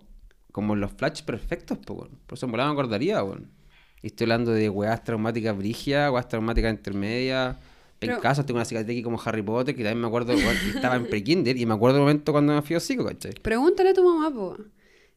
como 0.51 0.75
los 0.75 0.91
flashes 0.91 1.23
perfectos, 1.23 1.79
pues, 1.83 1.99
weón. 1.99 2.19
Por 2.27 2.37
eso 2.37 2.45
en 2.45 2.51
volada 2.51 2.69
me 2.69 2.73
acordaría, 2.73 3.23
weón. 3.23 3.49
Y 4.03 4.07
estoy 4.07 4.25
hablando 4.25 4.51
de 4.51 4.69
weas 4.69 5.03
traumáticas 5.03 5.57
brigias, 5.57 6.11
weas 6.11 6.27
traumáticas 6.27 6.71
intermedias. 6.71 7.57
En 7.99 8.19
caso 8.19 8.45
tengo 8.45 8.57
una 8.57 8.65
cicatriz 8.65 8.93
aquí 8.95 9.01
como 9.01 9.19
Harry 9.25 9.41
Potter, 9.41 9.75
que 9.75 9.81
también 9.83 10.01
me 10.01 10.07
acuerdo, 10.07 10.35
weón, 10.35 10.55
que 10.63 10.69
estaba 10.75 10.95
en 10.97 11.07
pre-kinder, 11.07 11.57
y 11.57 11.65
me 11.65 11.73
acuerdo 11.73 11.95
del 11.95 12.03
momento 12.03 12.31
cuando 12.31 12.53
me 12.53 12.61
fui 12.61 12.75
a 12.75 12.79
psico, 12.79 13.03
¿cachai? 13.05 13.33
Pregúntale 13.41 13.89
a 13.89 13.93
tu 13.95 14.03
mamá, 14.03 14.31
po. 14.31 14.55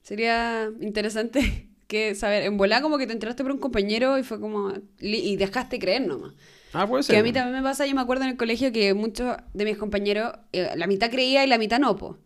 Sería 0.01 0.71
interesante 0.81 1.66
que 1.87 2.15
saber, 2.15 2.43
en 2.43 2.59
como 2.83 2.99
que 2.99 3.07
te 3.07 3.13
enteraste 3.13 3.43
por 3.43 3.53
un 3.53 3.59
compañero 3.59 4.19
y 4.19 4.23
fue 4.23 4.41
como, 4.41 4.73
y 4.99 5.37
dejaste 5.37 5.79
creer 5.79 6.07
nomás. 6.07 6.33
Ah, 6.73 6.87
puede 6.87 7.03
ser. 7.03 7.15
Que 7.15 7.21
a 7.21 7.23
mí 7.23 7.33
también 7.33 7.57
me 7.57 7.63
pasa, 7.63 7.87
yo 7.87 7.95
me 7.95 8.01
acuerdo 8.01 8.25
en 8.25 8.31
el 8.31 8.37
colegio 8.37 8.73
que 8.73 8.93
muchos 8.95 9.37
de 9.55 9.65
mis 9.65 9.79
compañeros, 9.79 10.33
eh, 10.53 10.71
la 10.77 10.87
mitad 10.87 11.11
creía 11.11 11.45
y 11.45 11.47
la 11.47 11.59
mitad 11.59 11.79
no, 11.79 11.97
po. 11.97 12.19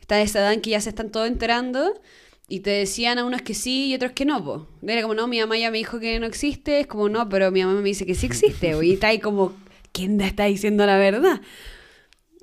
Está 0.00 0.20
esa 0.20 0.40
edad 0.40 0.52
en 0.52 0.60
que 0.60 0.70
ya 0.70 0.80
se 0.80 0.88
están 0.88 1.10
todos 1.10 1.28
enterando 1.28 2.00
y 2.48 2.60
te 2.60 2.70
decían 2.70 3.18
a 3.18 3.24
unos 3.24 3.42
que 3.42 3.54
sí 3.54 3.88
y 3.88 3.94
otros 3.94 4.12
que 4.12 4.24
no, 4.24 4.44
po. 4.44 4.68
Era 4.82 5.02
como, 5.02 5.14
no, 5.14 5.26
mi 5.26 5.40
mamá 5.40 5.58
ya 5.58 5.70
me 5.70 5.78
dijo 5.78 6.00
que 6.00 6.18
no 6.18 6.26
existe, 6.26 6.80
es 6.80 6.86
como, 6.86 7.08
no, 7.08 7.28
pero 7.28 7.50
mi 7.50 7.62
mamá 7.62 7.80
me 7.80 7.88
dice 7.88 8.06
que 8.06 8.14
sí 8.14 8.26
existe, 8.26 8.74
po. 8.74 8.82
y 8.82 8.92
está 8.92 9.08
ahí 9.08 9.18
como, 9.18 9.54
¿quién 9.92 10.18
te 10.18 10.24
está 10.24 10.44
diciendo 10.44 10.86
la 10.86 10.96
verdad? 10.96 11.40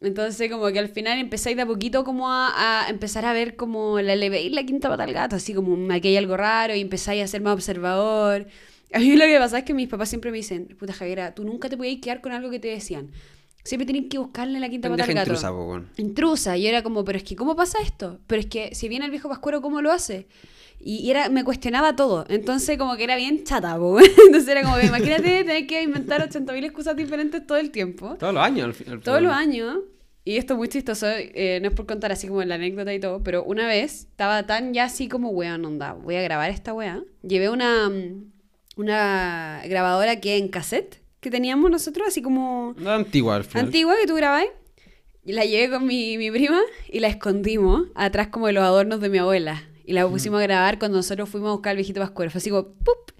Entonces 0.02 0.52
como 0.52 0.68
que 0.68 0.80
al 0.80 0.90
final 0.90 1.20
empezáis 1.20 1.56
de 1.56 1.64
a 1.64 1.66
poquito 1.66 2.04
como 2.04 2.30
a, 2.30 2.86
a 2.86 2.90
empezar 2.90 3.26
a 3.26 3.34
ver 3.34 3.56
como 3.56 4.00
la 4.00 4.16
veis 4.16 4.52
la 4.52 4.64
quinta 4.64 4.90
pata 4.90 5.04
al 5.04 5.14
gato, 5.14 5.36
así 5.36 5.54
como 5.54 5.92
aquí 5.92 6.10
hay 6.10 6.18
algo 6.18 6.38
raro 6.38 6.76
y 6.76 6.82
empezáis 6.82 7.24
a 7.24 7.28
ser 7.28 7.42
más 7.42 7.54
observador. 7.54 8.48
A 8.94 9.00
mí 9.00 9.18
lo 9.18 9.26
que 9.26 9.38
pasa 9.38 9.58
es 9.60 9.64
que 9.66 9.74
mis 9.74 9.90
papás 9.90 10.08
siempre 10.08 10.32
me 10.32 10.38
dicen, 10.38 10.68
puta 10.80 10.94
Javiera, 10.94 11.36
tú 11.36 11.44
nunca 11.44 11.68
te 11.68 11.76
podías 11.76 12.00
quedar 12.02 12.22
con 12.22 12.32
algo 12.32 12.50
que 12.50 12.60
te 12.60 12.70
decían. 12.70 13.10
Siempre 13.68 13.86
tenías 13.86 14.06
que 14.10 14.18
buscarle 14.18 14.60
la 14.60 14.70
quinta 14.70 14.88
pata 14.90 15.04
Pendeja 15.06 15.22
al 15.22 15.26
gato. 15.28 15.32
intrusa, 15.32 15.52
po. 15.52 15.82
Intrusa. 16.02 16.58
Y 16.58 16.68
era 16.68 16.84
como, 16.84 17.04
pero 17.04 17.18
es 17.18 17.24
que 17.24 17.36
¿cómo 17.36 17.56
pasa 17.56 17.80
esto? 17.84 18.20
Pero 18.28 18.40
es 18.40 18.46
que 18.46 18.74
si 18.74 18.88
viene 18.88 19.06
el 19.06 19.12
viejo 19.12 19.28
pascuero, 19.30 19.62
¿cómo 19.62 19.82
lo 19.82 19.92
hace? 19.92 20.28
Y 20.80 21.10
era, 21.10 21.28
me 21.30 21.44
cuestionaba 21.44 21.96
todo. 21.96 22.24
Entonces 22.30 22.78
como 22.78 22.96
que 22.96 23.04
era 23.04 23.16
bien 23.16 23.44
chata, 23.44 23.78
po. 23.78 24.00
Entonces 24.26 24.48
era 24.48 24.62
como, 24.64 24.80
imagínate 24.80 25.44
tener 25.44 25.68
que 25.68 25.82
inventar 25.84 26.22
80.000 26.30 26.64
excusas 26.64 26.96
diferentes 26.96 27.46
todo 27.46 27.58
el 27.58 27.72
tiempo. 27.72 28.16
Todos 28.20 28.34
los 28.34 28.44
años, 28.44 28.66
al 28.68 28.74
fin- 28.74 28.90
al 28.90 29.02
Todos 29.02 29.18
final. 29.20 29.24
los 29.24 29.34
años, 29.34 29.78
y 30.24 30.38
esto 30.38 30.54
es 30.54 30.58
muy 30.58 30.68
chistoso, 30.70 31.08
eh, 31.10 31.60
no 31.62 31.70
es 31.70 31.74
por 31.74 31.86
contar 31.88 32.12
así 32.12 32.28
como 32.28 32.44
la 32.44 32.56
anécdota 32.56 32.94
y 32.94 33.00
todo, 33.00 33.24
pero 33.24 33.44
una 33.44 33.66
vez 33.68 34.02
estaba 34.10 34.46
tan 34.46 34.74
ya 34.74 34.84
así 34.86 35.08
como, 35.08 35.30
weón, 35.30 35.66
onda, 35.66 35.94
voy 35.94 36.16
a 36.16 36.22
grabar 36.22 36.52
esta 36.52 36.74
weá. 36.74 37.02
Llevé 37.22 37.50
una, 37.50 37.90
mm, 37.90 38.32
una 38.78 39.62
grabadora 39.68 40.20
que 40.20 40.38
en 40.38 40.48
cassette 40.50 41.02
que 41.28 41.32
teníamos 41.32 41.70
nosotros, 41.70 42.08
así 42.08 42.22
como 42.22 42.74
antigua 42.86 43.36
al 43.36 43.44
final. 43.44 43.66
antigua 43.66 43.96
que 44.00 44.08
tú 44.08 44.16
grabáis. 44.16 44.50
Y 45.26 45.34
la 45.34 45.44
llevé 45.44 45.70
con 45.70 45.86
mi, 45.86 46.18
mi 46.18 46.32
prima 46.32 46.62
y 46.90 47.02
la 47.02 47.10
escondimos 47.10 47.88
atrás 47.96 48.30
como 48.30 48.48
de 48.48 48.54
los 48.54 48.64
adornos 48.64 49.02
de 49.02 49.10
mi 49.10 49.18
abuela. 49.18 49.62
Y 49.86 49.94
la 49.94 50.08
pusimos 50.08 50.40
a 50.40 50.44
grabar 50.44 50.80
cuando 50.80 50.98
nosotros 50.98 51.28
fuimos 51.30 51.50
a 51.50 51.52
buscar 51.54 51.72
al 51.72 51.78
viejito 51.78 52.00
Pascuero. 52.00 52.32
Fue 52.32 52.40
así 52.40 52.50
como, 52.50 52.64
¡pup! 52.70 53.12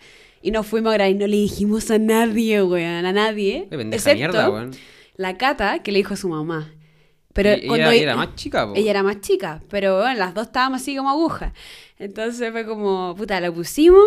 Y 0.42 0.52
nos 0.52 0.66
fuimos 0.66 0.92
a 0.92 0.94
grabar 0.94 1.12
y 1.12 1.16
no 1.16 1.28
le 1.28 1.36
dijimos 1.36 1.92
a 1.92 1.98
nadie, 1.98 2.64
weón, 2.64 3.06
a 3.06 3.12
nadie. 3.12 3.68
Qué 3.70 3.76
excepto 3.92 4.16
mierda, 4.16 4.50
weón. 4.50 4.72
la 5.18 5.38
Cata 5.38 5.80
que 5.80 5.92
le 5.92 5.98
dijo 6.00 6.14
a 6.14 6.18
su 6.18 6.30
mamá. 6.30 6.72
Pero 7.34 7.54
Y 7.54 7.68
cuando 7.68 7.92
ella 7.92 8.04
era 8.04 8.16
más 8.16 8.36
chica, 8.36 8.66
po. 8.68 8.74
ella 8.76 8.90
era 8.90 9.04
más 9.04 9.22
chica, 9.22 9.62
pero 9.70 9.98
bueno, 9.98 10.18
las 10.18 10.34
dos 10.34 10.48
estábamos 10.48 10.82
así 10.82 10.96
como 10.96 11.10
agujas. 11.10 11.54
Entonces 12.00 12.52
fue 12.52 12.66
como, 12.66 13.16
puta, 13.16 13.40
la 13.42 13.52
pusimos 13.52 14.06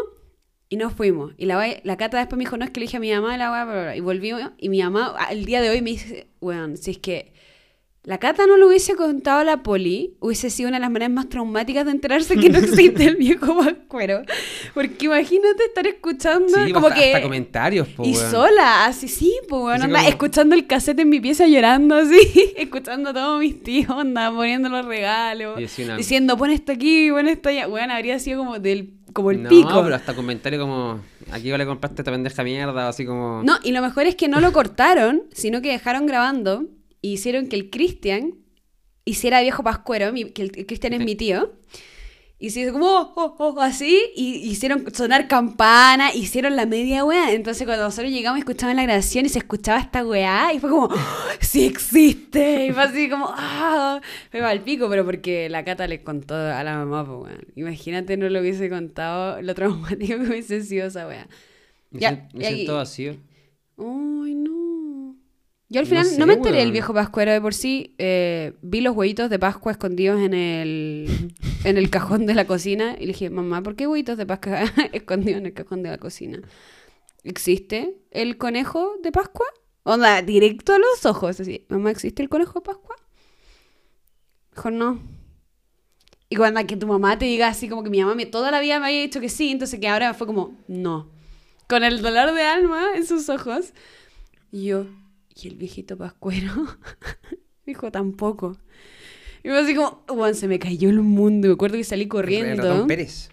y 0.71 0.77
nos 0.77 0.95
fuimos. 0.95 1.35
Y 1.37 1.45
la, 1.45 1.59
wea- 1.59 1.81
la 1.85 1.97
Cata 1.99 2.17
después 2.19 2.39
me 2.39 2.45
dijo, 2.45 2.57
no, 2.57 2.65
es 2.65 2.71
que 2.71 2.81
le 2.81 2.87
dije 2.87 2.97
a 2.97 3.01
mi 3.01 3.13
mamá, 3.13 3.37
la 3.37 3.51
bla". 3.51 3.95
y 3.97 4.01
volvimos. 4.01 4.41
Y 4.57 4.69
mi 4.71 4.83
mamá, 4.83 5.15
al 5.19 5.45
día 5.45 5.61
de 5.61 5.69
hoy, 5.69 5.83
me 5.83 5.91
dice, 5.91 6.29
weón, 6.41 6.77
si 6.79 6.93
es 6.93 6.99
que 6.99 7.33
la 8.03 8.17
Cata 8.17 8.47
no 8.47 8.57
lo 8.57 8.69
hubiese 8.69 8.95
contado 8.95 9.41
a 9.41 9.45
la 9.45 9.63
poli, 9.63 10.15
hubiese 10.21 10.49
sido 10.49 10.69
una 10.69 10.79
de 10.79 10.81
las 10.81 10.91
maneras 10.91 11.13
más 11.13 11.29
traumáticas 11.29 11.85
de 11.85 11.91
enterarse 11.91 12.35
que 12.39 12.49
no 12.49 12.59
existe 12.61 13.05
el 13.05 13.17
viejo 13.17 13.59
pascuero. 13.59 14.23
Porque 14.73 15.05
imagínate 15.05 15.65
estar 15.65 15.87
escuchando 15.87 16.49
Sí, 16.65 16.73
como 16.73 16.87
hasta, 16.87 16.99
que... 16.99 17.07
hasta 17.09 17.23
comentarios, 17.23 17.89
po, 17.89 18.05
Y 18.07 18.13
weón. 18.15 18.31
sola, 18.31 18.87
así 18.87 19.07
sí, 19.07 19.35
pues 19.51 19.75
Así 19.75 19.85
anda, 19.85 19.99
como- 19.99 20.09
escuchando 20.09 20.55
el 20.55 20.67
cassette 20.67 21.01
en 21.01 21.11
mi 21.11 21.21
pieza 21.21 21.47
llorando 21.47 21.95
así, 21.97 22.55
escuchando 22.57 23.11
a 23.11 23.13
todos 23.13 23.39
mis 23.39 23.63
tíos, 23.63 23.91
anda, 23.91 24.31
poniendo 24.33 24.71
los 24.71 24.87
regalos, 24.87 25.61
una- 25.79 25.97
diciendo 25.99 26.39
pon 26.39 26.51
esto 26.51 26.73
aquí, 26.73 27.11
pon 27.11 27.29
esto 27.29 27.51
allá, 27.51 27.67
bueno, 27.67 27.93
habría 27.93 28.19
sido 28.19 28.39
como 28.39 28.59
del, 28.61 28.95
como 29.13 29.31
el 29.31 29.43
no, 29.43 29.49
pico. 29.49 29.83
pero 29.83 29.95
hasta 29.95 30.15
comentario 30.15 30.61
como, 30.61 31.01
aquí 31.31 31.51
le 31.57 31.67
compraste 31.67 32.03
esta 32.03 32.11
pendeja 32.11 32.43
mierda, 32.45 32.89
así 32.89 33.05
como... 33.07 33.43
No, 33.43 33.59
y 33.63 33.73
lo 33.73 33.83
mejor 33.83 34.07
es 34.07 34.15
que 34.15 34.29
no 34.29 34.41
lo 34.41 34.53
cortaron, 34.53 35.23
sino 35.33 35.61
que 35.63 35.71
dejaron 35.71 36.07
grabando 36.07 36.67
y 37.03 37.13
hicieron 37.15 37.49
que 37.49 37.57
el 37.57 37.71
Cristian 37.71 38.35
hiciera 39.05 39.41
viejo 39.41 39.63
pascuero, 39.63 40.13
mi- 40.13 40.31
que 40.31 40.43
el, 40.43 40.53
el 40.55 40.67
Cristian 40.67 40.93
es 40.93 41.01
mi 41.01 41.15
tío. 41.17 41.53
Y 42.43 42.51
se 42.51 42.61
hizo 42.61 42.73
como, 42.73 42.87
oh, 42.87 43.13
oh, 43.17 43.35
oh, 43.39 43.61
así, 43.61 44.01
y 44.17 44.37
hicieron 44.49 44.87
sonar 44.95 45.29
campana, 45.29 46.15
hicieron 46.15 46.57
la 46.57 46.65
media 46.65 47.05
weá. 47.05 47.33
Entonces 47.33 47.67
cuando 47.67 47.85
nosotros 47.85 48.11
llegamos 48.11 48.39
y 48.39 48.41
escuchaban 48.41 48.77
la 48.77 48.83
grabación 48.85 49.27
y 49.27 49.29
se 49.29 49.41
escuchaba 49.41 49.79
esta 49.79 50.07
weá, 50.07 50.55
y 50.55 50.59
fue 50.59 50.71
como, 50.71 50.87
¡Oh, 50.87 50.97
sí 51.41 51.67
existe. 51.67 52.69
Y 52.69 52.73
fue 52.73 52.83
así 52.83 53.11
como, 53.11 53.27
ah, 53.29 54.01
fue 54.31 54.41
al 54.41 54.63
pico, 54.63 54.89
pero 54.89 55.05
porque 55.05 55.51
la 55.51 55.65
Cata 55.65 55.87
le 55.87 56.03
contó 56.03 56.35
a 56.35 56.65
la 56.65 56.79
mamá, 56.79 57.05
pues 57.05 57.31
weón. 57.31 57.47
Imagínate 57.57 58.17
no 58.17 58.27
lo 58.31 58.41
hubiese 58.41 58.71
contado, 58.71 59.43
lo 59.43 59.55
traumático 59.55 60.19
que 60.19 60.25
hubiese 60.25 60.63
sido 60.63 60.87
esa 60.87 61.07
weá. 61.07 61.29
Me, 61.91 62.01
Ya, 62.01 62.27
me 62.33 62.47
siento 62.47 62.77
vacío. 62.77 63.17
Ay, 63.77 64.35
no. 64.35 64.60
Yo 65.73 65.79
al 65.79 65.87
final 65.87 66.05
no, 66.05 66.11
sé, 66.11 66.27
me 66.27 66.33
enteré 66.35 66.59
del 66.59 66.73
viejo 66.73 66.93
pascuero 66.93 67.31
de 67.31 67.41
por 67.41 67.55
sí. 67.55 67.95
eh, 67.99 68.55
vi 68.61 68.81
los 68.81 68.97
huevitos 68.97 69.31
de 69.31 69.39
Pascua 69.39 69.71
escondidos 69.71 70.21
en 70.21 70.35
el, 70.35 71.37
en 71.65 71.79
el 71.79 71.91
cajón 71.91 72.27
de 72.27 72.35
la 72.35 72.45
cocina. 72.45 72.97
Y 72.99 73.03
le 73.03 73.13
dije, 73.13 73.31
mamá, 73.31 73.63
¿por 73.63 73.77
qué 73.77 73.87
huevitos 73.87 74.19
de 74.19 74.27
Pascua 74.27 74.65
escondidos 74.93 75.39
en 75.39 75.47
el 75.47 75.55
cajón 75.55 75.85
de 75.85 75.91
la 75.91 75.99
cocina? 75.99 76.41
¿Existe 77.23 77.95
el 78.11 78.37
conejo 78.37 78.95
de 79.01 79.13
Pascua? 79.13 79.47
Onda, 79.85 80.23
directo 80.23 80.75
a 80.75 80.79
los 80.79 81.07
ojos. 81.07 81.39
Así, 81.39 81.65
mamá, 81.69 81.93
¿existe 81.93 82.21
el 82.21 82.29
conejo 82.29 82.59
de 82.59 82.65
Pascua? 82.65 82.97
Dijo, 84.51 84.73
no. 84.73 85.01
Y 86.29 86.35
cuando 86.35 86.67
que 86.67 86.77
tu 86.77 86.89
mamá 86.89 87.17
te 87.17 87.27
diga 87.27 87.47
así 87.47 87.69
como 87.69 87.85
que 87.85 87.91
mi 87.91 88.01
mamá 88.01 88.17
me, 88.17 88.27
toda 88.27 88.51
la 88.51 88.61
vida 88.61 88.81
me 88.81 88.87
había 88.87 89.03
dicho 89.03 89.21
que 89.21 89.29
sí, 89.29 89.51
entonces 89.51 89.79
que 89.79 89.87
ahora 89.87 90.15
fue 90.15 90.27
como, 90.27 90.59
no. 90.67 91.09
Con 91.69 91.85
el 91.85 92.03
dolor 92.03 92.35
de 92.35 92.43
alma 92.43 92.89
en 92.97 93.07
sus 93.07 93.29
ojos. 93.29 93.73
Y 94.51 94.65
yo, 94.65 94.87
¿y 95.45 95.49
el 95.49 95.57
viejito 95.57 95.97
pascuero? 95.97 96.53
Dijo, 97.67 97.91
tampoco. 97.91 98.57
Y 99.43 99.49
fue 99.49 99.59
así 99.59 99.75
como, 99.75 100.05
bueno, 100.09 100.35
se 100.35 100.49
me 100.49 100.59
cayó 100.59 100.91
el 100.91 101.01
mundo. 101.01 101.49
Me 101.49 101.55
acuerdo 101.55 101.77
que 101.77 101.85
salí 101.85 102.07
corriendo. 102.07 102.63
ratón 102.63 102.87
Pérez. 102.87 103.31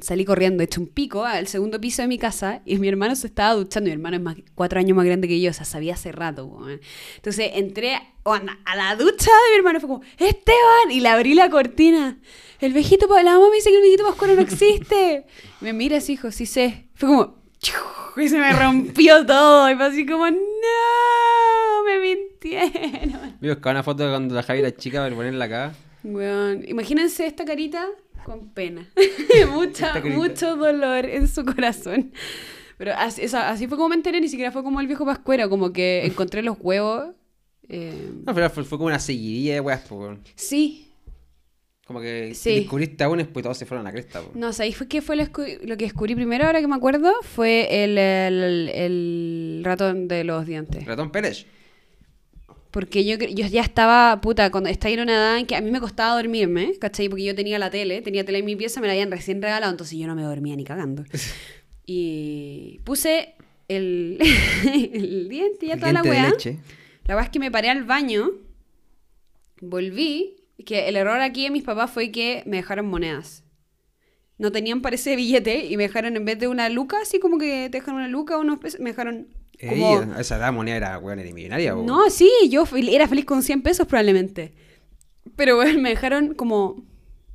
Salí 0.00 0.24
corriendo, 0.24 0.62
hecho 0.62 0.80
un 0.80 0.86
pico 0.86 1.24
al 1.24 1.46
segundo 1.46 1.78
piso 1.78 2.00
de 2.00 2.08
mi 2.08 2.16
casa 2.16 2.62
y 2.64 2.78
mi 2.78 2.88
hermano 2.88 3.14
se 3.14 3.26
estaba 3.26 3.52
duchando. 3.52 3.88
Mi 3.88 3.92
hermano 3.92 4.16
es 4.16 4.22
más, 4.22 4.36
cuatro 4.54 4.78
años 4.78 4.96
más 4.96 5.04
grande 5.04 5.28
que 5.28 5.38
yo, 5.40 5.50
o 5.50 5.52
sea, 5.52 5.66
sabía 5.66 5.92
hace 5.92 6.10
rato. 6.10 6.46
weón. 6.46 6.80
Entonces 7.16 7.50
entré 7.52 8.00
onda, 8.22 8.58
a 8.64 8.76
la 8.76 8.96
ducha 8.96 9.30
de 9.30 9.52
mi 9.52 9.56
hermano, 9.58 9.80
fue 9.80 9.88
como, 9.88 10.02
¡Esteban! 10.16 10.90
Y 10.90 11.00
le 11.00 11.08
abrí 11.10 11.34
la 11.34 11.50
cortina. 11.50 12.18
El 12.60 12.72
viejito, 12.72 13.08
la 13.08 13.34
mamá 13.34 13.50
me 13.50 13.56
dice 13.56 13.68
que 13.68 13.76
el 13.76 13.82
viejito 13.82 14.06
pascuero 14.06 14.36
no 14.36 14.40
existe. 14.40 15.26
Me 15.60 15.74
mira 15.74 15.98
así, 15.98 16.14
hijo, 16.14 16.30
sí 16.30 16.46
sé. 16.46 16.86
Fue 16.94 17.08
como. 17.08 17.37
Y 18.16 18.28
se 18.28 18.38
me 18.38 18.52
rompió 18.52 19.24
todo. 19.26 19.70
Y 19.70 19.74
fue 19.76 19.86
así 19.86 20.06
como, 20.06 20.28
¡No! 20.30 20.36
Me 21.86 21.98
mintieron. 22.00 23.36
Me 23.40 23.48
buscaba 23.50 23.72
una 23.72 23.82
foto 23.82 24.04
de 24.04 24.10
cuando 24.10 24.34
la 24.34 24.42
Javi 24.42 24.60
era 24.60 24.74
chica 24.74 25.00
para 25.02 25.14
ponerla 25.14 25.44
acá. 25.46 25.72
Weón, 26.04 26.64
imagínense 26.68 27.26
esta 27.26 27.44
carita 27.44 27.86
con 28.24 28.48
pena. 28.50 28.88
Mucha, 29.52 30.00
mucho 30.04 30.56
dolor 30.56 31.06
en 31.06 31.28
su 31.28 31.44
corazón. 31.44 32.12
Pero 32.76 32.92
así, 32.96 33.22
así 33.24 33.66
fue 33.66 33.76
como 33.76 33.88
me 33.90 33.96
enteré, 33.96 34.20
ni 34.20 34.28
siquiera 34.28 34.52
fue 34.52 34.62
como 34.62 34.80
el 34.80 34.86
viejo 34.86 35.04
pascuero, 35.04 35.48
como 35.50 35.72
que 35.72 36.04
encontré 36.06 36.42
los 36.42 36.56
huevos. 36.60 37.08
eh, 37.68 38.12
No, 38.24 38.34
pero 38.34 38.48
fue, 38.50 38.64
fue 38.64 38.78
como 38.78 38.86
una 38.88 39.00
seguidilla 39.00 39.54
de 39.54 39.60
weón. 39.60 40.22
sí, 40.36 40.87
Como 41.88 42.00
que 42.02 42.34
Sí. 42.34 42.54
descubriste 42.56 43.02
a 43.02 43.08
y 43.10 43.16
después 43.16 43.42
todos 43.42 43.56
se 43.58 43.64
fueron 43.66 43.84
a 43.86 43.88
la 43.88 43.92
cresta, 43.92 44.20
po. 44.20 44.30
no, 44.34 44.52
¿sabéis 44.52 44.76
fue 44.76 44.86
qué 44.88 45.00
fue 45.02 45.16
lo, 45.16 45.24
lo 45.24 45.76
que 45.78 45.84
descubrí 45.86 46.14
primero, 46.14 46.44
ahora 46.44 46.60
que 46.60 46.68
me 46.68 46.76
acuerdo? 46.76 47.10
Fue 47.22 47.82
el, 47.82 47.96
el- 47.98 48.70
el 48.74 49.60
ratón 49.64 50.06
de 50.06 50.22
los 50.22 50.44
dientes. 50.46 50.84
Ratón 50.84 51.10
Pérez. 51.10 51.46
Porque 52.70 53.06
yo, 53.06 53.16
yo 53.16 53.46
ya 53.46 53.62
estaba, 53.62 54.20
puta, 54.20 54.50
cuando 54.50 54.68
estaba 54.68 54.92
en 54.92 55.00
una 55.00 55.14
edad 55.14 55.38
en 55.38 55.46
que 55.46 55.56
a 55.56 55.62
mí 55.62 55.70
me 55.70 55.80
costaba 55.80 56.14
dormirme, 56.20 56.74
¿cachai? 56.78 57.08
Porque 57.08 57.24
yo 57.24 57.34
tenía 57.34 57.58
la 57.58 57.70
tele, 57.70 58.02
tenía 58.02 58.22
tele 58.22 58.40
en 58.40 58.44
mi 58.44 58.54
pieza, 58.56 58.82
me 58.82 58.86
la 58.86 58.92
habían 58.92 59.10
recién 59.10 59.40
regalado, 59.40 59.72
entonces 59.72 59.98
yo 59.98 60.06
no 60.06 60.14
me 60.14 60.22
dormía 60.22 60.54
ni 60.54 60.64
cagando. 60.64 61.04
Y 61.90 62.80
puse 62.84 63.34
el, 63.68 64.18
el 64.92 65.26
diente 65.30 65.64
y 65.64 65.68
ya 65.70 65.78
toda 65.78 65.94
la 65.94 66.02
weá. 66.02 66.24
La 67.06 67.14
verdad 67.14 67.24
es 67.24 67.30
que 67.30 67.38
me 67.38 67.50
paré 67.50 67.70
al 67.70 67.84
baño, 67.84 68.28
volví, 69.62 70.36
que 70.64 70.88
el 70.88 70.96
error 70.96 71.20
aquí 71.20 71.44
de 71.44 71.50
mis 71.50 71.62
papás 71.62 71.90
fue 71.90 72.10
que 72.10 72.42
me 72.46 72.58
dejaron 72.58 72.86
monedas. 72.86 73.44
No 74.38 74.52
tenían 74.52 74.82
parece 74.82 75.16
billete 75.16 75.66
y 75.66 75.76
me 75.76 75.84
dejaron 75.84 76.16
en 76.16 76.24
vez 76.24 76.38
de 76.38 76.48
una 76.48 76.68
luca, 76.68 76.98
así 77.02 77.18
como 77.18 77.38
que 77.38 77.68
te 77.70 77.78
dejan 77.78 77.96
una 77.96 78.08
luca, 78.08 78.38
unos 78.38 78.58
pesos, 78.58 78.80
me 78.80 78.90
dejaron 78.90 79.28
como... 79.68 80.02
esa 80.18 80.36
edad 80.36 80.52
moneda 80.52 80.76
era, 80.76 80.98
weón, 80.98 81.18
era 81.18 81.32
millonaria, 81.32 81.74
weón. 81.74 81.86
No, 81.86 82.08
sí, 82.10 82.30
yo 82.48 82.64
era 82.72 83.08
feliz 83.08 83.24
con 83.24 83.42
100 83.42 83.62
pesos 83.62 83.86
probablemente. 83.86 84.54
Pero 85.34 85.56
bueno, 85.56 85.80
me 85.80 85.90
dejaron 85.90 86.34
como 86.34 86.84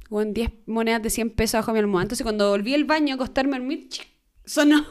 bueno, 0.10 0.32
10 0.32 0.52
monedas 0.68 1.02
de 1.02 1.10
100 1.10 1.32
pesos 1.32 1.60
bajo 1.60 1.74
mi 1.74 1.80
almohada. 1.80 2.04
Entonces 2.04 2.24
cuando 2.24 2.50
volví 2.50 2.74
al 2.74 2.86
baño 2.86 3.14
a 3.14 3.16
acostarme 3.16 3.56
a 3.56 3.60
dormir, 3.60 3.90
sonó, 4.46 4.86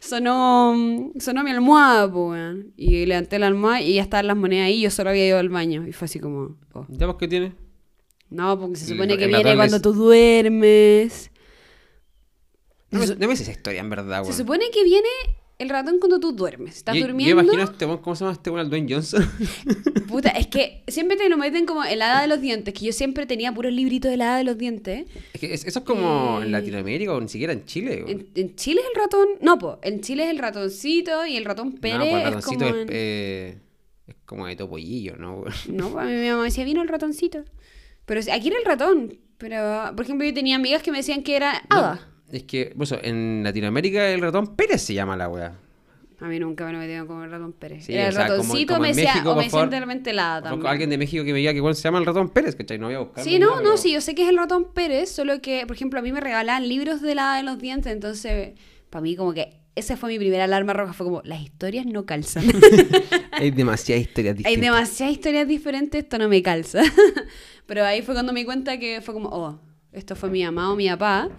sonó, 0.00 1.10
sonó 1.18 1.42
mi 1.44 1.50
almohada, 1.50 2.10
po, 2.10 2.30
weón. 2.30 2.72
Y 2.76 3.06
levanté 3.06 3.38
la 3.38 3.46
almohada 3.46 3.80
y 3.80 3.94
ya 3.94 4.02
estaban 4.02 4.26
las 4.26 4.36
monedas 4.36 4.66
ahí. 4.66 4.80
Yo 4.80 4.90
solo 4.90 5.10
había 5.10 5.26
ido 5.26 5.38
al 5.38 5.48
baño. 5.48 5.86
Y 5.86 5.92
fue 5.92 6.06
así 6.06 6.18
como, 6.20 6.56
oh. 6.74 6.86
¿Ya 6.88 7.06
pues 7.06 7.16
qué 7.18 7.28
tiene? 7.28 7.54
no, 8.30 8.58
porque 8.58 8.76
se 8.76 8.86
supone 8.86 9.18
que 9.18 9.26
viene 9.26 9.54
cuando 9.56 9.80
tú 9.80 9.92
duermes. 9.92 11.30
No 12.90 12.98
me, 13.00 13.06
Se, 13.06 13.14
no 13.14 13.20
me 13.20 13.28
dices 13.28 13.48
esa 13.48 13.56
historia, 13.56 13.80
en 13.80 13.90
verdad, 13.90 14.22
se 14.22 14.28
weón. 14.28 14.36
supone 14.38 14.70
que 14.70 14.84
viene 14.84 15.08
el 15.62 15.68
ratón 15.68 15.98
cuando 15.98 16.20
tú 16.20 16.32
duermes. 16.32 16.76
Estás 16.76 16.94
Yo- 16.96 17.06
durmiendo. 17.06 17.34
Yo 17.36 17.40
imagino 17.42 17.62
este 17.64 17.86
¿cómo 17.86 18.14
se 18.16 18.24
llama 18.24 18.32
este 18.34 18.50
weón? 18.50 18.64
¿El 18.66 18.70
Dwayne 18.70 18.92
Johnson? 18.94 19.30
Puta, 20.08 20.30
es 20.30 20.46
que 20.48 20.82
siempre 20.88 21.16
te 21.16 21.28
lo 21.28 21.36
meten 21.38 21.64
como 21.66 21.84
el 21.84 22.02
hada 22.02 22.20
de 22.22 22.28
los 22.28 22.40
dientes, 22.40 22.74
que 22.74 22.86
yo 22.86 22.92
siempre 22.92 23.24
tenía 23.26 23.52
puros 23.52 23.72
libritos 23.72 24.10
del 24.10 24.20
hada 24.22 24.36
de 24.38 24.44
los 24.44 24.58
dientes. 24.58 25.06
Es 25.32 25.40
que 25.40 25.54
es- 25.54 25.64
eso 25.64 25.78
es 25.78 25.84
como 25.84 26.40
Eh. 26.40 26.44
en 26.44 26.52
Latinoamérica 26.52 27.12
o 27.14 27.20
ni 27.20 27.28
siquiera 27.28 27.52
en 27.52 27.64
Chile. 27.64 28.04
En, 28.06 28.26
en 28.34 28.54
Chile 28.56 28.80
es 28.82 28.86
el 28.94 29.00
ratón, 29.00 29.28
no, 29.40 29.58
po, 29.58 29.78
en 29.82 30.00
Chile 30.00 30.24
es 30.24 30.30
el 30.30 30.38
ratoncito 30.38 31.24
y 31.26 31.36
el 31.36 31.44
ratón 31.44 31.72
Pérez 31.72 31.98
no, 31.98 32.04
pues 32.04 32.12
el 32.12 32.18
es 32.18 32.24
ratoncito 32.34 32.64
como... 32.64 32.76
es, 32.76 32.82
en- 32.82 32.88
eh, 32.92 33.58
es 34.08 34.14
como 34.26 34.46
de 34.46 34.56
topollillo, 34.56 35.16
¿no? 35.16 35.44
No, 35.68 35.90
pues, 35.90 36.04
a 36.04 36.08
mí 36.08 36.14
mi 36.16 36.28
mamá 36.28 36.44
decía, 36.44 36.64
vino 36.64 36.82
el 36.82 36.88
ratoncito. 36.88 37.44
Pero 38.04 38.20
aquí 38.32 38.48
era 38.48 38.58
el 38.58 38.64
ratón, 38.64 39.16
pero 39.38 39.92
por 39.94 40.04
ejemplo 40.04 40.26
yo 40.26 40.34
tenía 40.34 40.56
amigas 40.56 40.82
que 40.82 40.90
me 40.90 40.98
decían 40.98 41.22
que 41.22 41.36
era 41.36 41.62
hada. 41.70 42.08
Es 42.32 42.44
que, 42.44 42.72
por 42.74 42.84
eso, 42.84 42.98
en 43.02 43.42
Latinoamérica 43.44 44.08
el 44.08 44.20
ratón 44.20 44.56
Pérez 44.56 44.82
se 44.82 44.94
llama 44.94 45.16
la 45.16 45.28
weá. 45.28 45.52
A 46.18 46.28
mí 46.28 46.38
nunca 46.38 46.64
me 46.64 46.72
lo 46.72 46.78
metieron 46.78 47.06
como 47.06 47.24
el 47.24 47.30
ratón 47.30 47.52
Pérez. 47.52 47.84
Sí, 47.84 47.94
era 47.94 48.04
o 48.04 48.06
el 48.06 48.12
sea, 48.14 48.28
ratoncito, 48.28 48.74
como 48.74 48.82
me 48.82 48.94
México, 48.94 49.30
o 49.32 49.36
me 49.36 49.44
decían 49.44 49.68
Por 49.68 49.70
favor, 49.70 50.42
también. 50.42 50.66
alguien 50.66 50.90
de 50.90 50.98
México 50.98 51.24
que 51.24 51.32
me 51.32 51.38
diga 51.40 51.50
que 51.50 51.56
igual 51.58 51.74
se 51.74 51.82
llama 51.82 51.98
el 51.98 52.06
ratón 52.06 52.30
Pérez, 52.30 52.54
¿cachai? 52.54 52.78
No 52.78 52.86
voy 52.86 52.94
a 52.94 53.00
buscar. 53.00 53.24
Sí, 53.24 53.38
no, 53.38 53.60
no, 53.60 53.76
sí, 53.76 53.92
yo 53.92 54.00
sé 54.00 54.14
que 54.14 54.22
es 54.22 54.28
el 54.28 54.36
ratón 54.36 54.72
Pérez, 54.72 55.10
solo 55.10 55.40
que, 55.42 55.66
por 55.66 55.74
ejemplo, 55.76 55.98
a 55.98 56.02
mí 56.02 56.12
me 56.12 56.20
regalaban 56.20 56.68
libros 56.68 57.02
de 57.02 57.14
la 57.16 57.24
hada 57.24 57.36
de 57.38 57.42
los 57.42 57.58
dientes, 57.58 57.92
entonces, 57.92 58.52
para 58.88 59.02
mí 59.02 59.16
como 59.16 59.34
que 59.34 59.62
esa 59.74 59.96
fue 59.96 60.10
mi 60.10 60.18
primera 60.18 60.44
alarma 60.44 60.72
roja, 60.74 60.92
fue 60.92 61.06
como, 61.06 61.22
las 61.24 61.40
historias 61.42 61.86
no 61.86 62.06
calzan. 62.06 62.44
Hay 63.32 63.50
demasiadas 63.50 64.02
historias 64.02 64.36
Hay 64.36 64.44
distintas. 64.44 64.62
demasiadas 64.62 65.14
historias 65.14 65.48
diferentes, 65.48 66.02
esto 66.04 66.18
no 66.18 66.28
me 66.28 66.42
calza. 66.42 66.82
Pero 67.66 67.84
ahí 67.84 68.02
fue 68.02 68.14
cuando 68.14 68.32
me 68.32 68.40
di 68.40 68.46
cuenta 68.46 68.78
que 68.78 69.00
fue 69.00 69.14
como, 69.14 69.28
oh, 69.30 69.58
esto 69.92 70.14
fue 70.14 70.30
mi 70.30 70.44
mamá 70.44 70.72
o 70.72 70.76
mi 70.76 70.88
papá. 70.88 71.30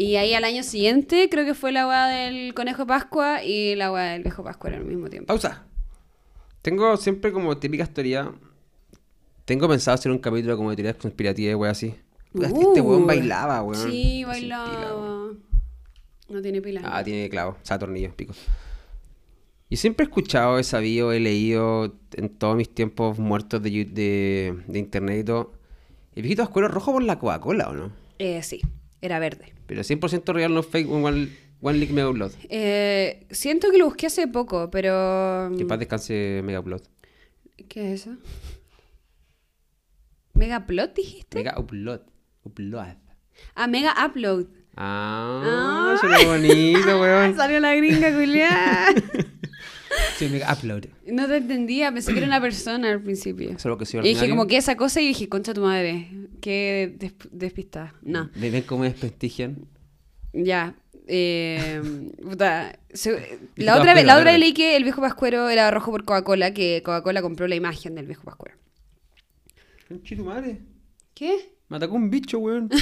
Y 0.00 0.14
ahí 0.14 0.32
al 0.32 0.44
año 0.44 0.62
siguiente 0.62 1.28
creo 1.28 1.44
que 1.44 1.54
fue 1.54 1.72
la 1.72 1.88
weá 1.88 2.06
del 2.06 2.54
conejo 2.54 2.82
de 2.82 2.86
Pascua 2.86 3.42
y 3.42 3.74
la 3.74 3.90
weá 3.90 4.12
del 4.12 4.22
viejo 4.22 4.44
Pascua 4.44 4.70
al 4.70 4.84
mismo 4.84 5.10
tiempo. 5.10 5.26
Pausa. 5.26 5.66
Tengo 6.62 6.96
siempre 6.96 7.32
como 7.32 7.56
típica 7.58 7.82
historia. 7.82 8.32
Tengo 9.44 9.68
pensado 9.68 9.96
hacer 9.96 10.12
un 10.12 10.18
capítulo 10.18 10.56
como 10.56 10.70
de 10.70 10.76
teorías 10.76 10.96
conspirativas 10.96 11.50
y 11.50 11.54
weá 11.56 11.72
así. 11.72 11.94
Este 12.32 12.80
Uh, 12.80 12.84
weón 12.84 13.06
bailaba, 13.08 13.60
weón. 13.64 13.90
Sí, 13.90 14.22
bailaba. 14.22 14.70
pila, 14.70 14.94
weón. 14.96 15.42
no 16.28 16.42
tiene 16.42 16.62
pila. 16.62 16.80
Ah, 16.84 17.02
tiene 17.02 17.28
clavo, 17.28 17.56
o 17.60 17.66
sea, 17.66 17.76
tornillos, 17.78 18.14
pico. 18.14 18.34
Y 19.68 19.78
siempre 19.78 20.04
he 20.04 20.08
escuchado, 20.08 20.58
he 20.60 20.64
sabido, 20.64 21.12
he 21.12 21.18
leído 21.18 21.96
en 22.14 22.28
todos 22.28 22.56
mis 22.56 22.72
tiempos 22.72 23.18
muertos 23.18 23.62
de, 23.62 23.84
de, 23.84 24.62
de 24.66 24.78
internet 24.78 25.20
y 25.20 25.24
todo. 25.24 25.52
El 26.14 26.22
viejito 26.22 26.42
es 26.44 26.50
rojo 26.70 26.92
por 26.92 27.02
la 27.02 27.18
Coca-Cola, 27.18 27.68
¿o 27.70 27.74
no? 27.74 27.92
Eh, 28.18 28.42
sí, 28.44 28.60
era 29.00 29.18
verde. 29.18 29.57
Pero 29.68 29.82
100% 29.82 30.32
real, 30.32 30.52
no 30.52 30.62
fake, 30.62 30.90
one, 30.90 31.28
one 31.60 31.78
League 31.78 31.92
Mega 31.92 32.08
Blood. 32.08 32.32
Eh, 32.48 33.26
siento 33.30 33.70
que 33.70 33.76
lo 33.76 33.84
busqué 33.84 34.06
hace 34.06 34.26
poco, 34.26 34.70
pero... 34.70 35.50
Que 35.54 35.62
en 35.62 35.68
paz 35.68 35.78
descanse 35.78 36.40
Mega 36.42 36.60
Blood. 36.60 36.80
¿Qué 37.68 37.92
es 37.92 38.00
eso? 38.00 38.16
¿Megaplot 40.32 40.94
dijiste? 40.94 41.38
Mega 41.38 41.58
Upload. 41.58 42.00
Upload. 42.44 42.96
Ah, 43.54 43.66
Mega 43.66 43.94
Upload. 44.06 44.46
Ah, 44.76 45.96
suena 46.00 46.18
bonito, 46.24 47.00
weón. 47.00 47.36
Salió 47.36 47.60
la 47.60 47.74
gringa, 47.74 48.12
culiá. 48.12 48.86
Sí, 50.16 50.28
Mega 50.28 50.52
Upload. 50.52 50.86
No 51.06 51.26
te 51.26 51.36
entendía, 51.36 51.92
pensé 51.92 52.12
que 52.12 52.18
era 52.18 52.26
una 52.26 52.40
persona 52.40 52.90
al 52.90 53.02
principio. 53.02 53.50
Eso 53.50 53.56
es 53.56 53.64
lo 53.66 53.78
que 53.78 53.86
soy 53.86 54.00
Y 54.00 54.14
dije 54.14 54.28
como 54.28 54.46
que 54.46 54.56
esa 54.56 54.76
cosa 54.76 55.00
y 55.00 55.08
dije, 55.08 55.28
concha 55.28 55.54
tu 55.54 55.62
madre, 55.62 56.08
qué 56.40 56.94
des- 56.98 57.14
despistada. 57.30 57.94
No, 58.02 58.30
¿Ven 58.34 58.62
cómo 58.62 58.82
me 58.82 58.88
desprestigian? 58.90 59.66
ya. 60.32 60.74
Eh, 61.10 61.80
puta, 62.22 62.78
se- 62.92 63.38
la 63.56 63.78
otra 63.78 63.94
vez, 63.94 64.04
la 64.04 64.16
otra 64.18 64.30
vez 64.32 64.40
leí 64.40 64.52
que 64.52 64.76
el 64.76 64.84
viejo 64.84 65.00
Pascuero 65.00 65.48
era 65.48 65.70
rojo 65.70 65.90
por 65.90 66.04
Coca-Cola, 66.04 66.52
que 66.52 66.82
Coca-Cola 66.84 67.22
compró 67.22 67.48
la 67.48 67.54
imagen 67.54 67.94
del 67.94 68.06
viejo 68.06 68.24
Pascuero. 68.24 68.56
Conchito 69.88 70.22
madre. 70.24 70.58
¿Qué? 71.14 71.54
Me 71.68 71.78
atacó 71.78 71.94
un 71.94 72.10
bicho, 72.10 72.38
weón. 72.38 72.68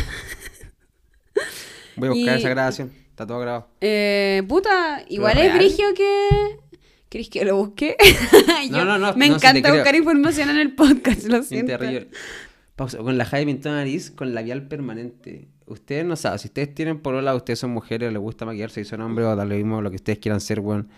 Voy 1.96 2.08
a 2.08 2.12
buscar 2.12 2.36
Y- 2.36 2.40
esa 2.40 2.48
grabación. 2.48 2.92
Está 3.10 3.26
todo 3.26 3.38
grabado. 3.40 3.68
Eh, 3.80 4.42
puta, 4.48 5.04
igual 5.08 5.38
es 5.38 5.54
brigio 5.54 5.86
que... 5.94 6.28
¿Querés 7.08 7.30
que 7.30 7.44
lo 7.44 7.56
busque? 7.56 7.96
No, 8.70 8.84
no, 8.84 8.98
no, 8.98 9.14
Me 9.14 9.28
no, 9.28 9.36
encanta 9.36 9.60
creo. 9.62 9.74
buscar 9.76 9.94
información 9.94 10.50
en 10.50 10.56
el 10.58 10.74
podcast, 10.74 11.24
lo 11.24 11.42
siento. 11.44 11.78
Pausa. 12.76 12.98
Con 12.98 13.18
la 13.18 13.24
Jaime 13.24 13.52
pintó 13.52 13.70
la 13.70 13.76
nariz 13.76 14.10
con 14.10 14.34
labial 14.34 14.68
permanente. 14.68 15.48
Ustedes 15.66 16.04
no 16.04 16.14
saben, 16.14 16.38
si 16.38 16.48
ustedes 16.48 16.74
tienen 16.74 17.00
lado, 17.02 17.38
ustedes 17.38 17.58
son 17.58 17.70
mujeres, 17.70 18.12
les 18.12 18.20
gusta 18.20 18.44
maquillarse 18.44 18.82
y 18.82 18.84
son 18.84 19.00
hombres 19.00 19.26
o 19.26 19.34
da 19.34 19.44
lo 19.44 19.56
mismo 19.56 19.82
lo 19.82 19.90
que 19.90 19.96
ustedes 19.96 20.18
quieran 20.18 20.40
ser, 20.40 20.60
weón. 20.60 20.88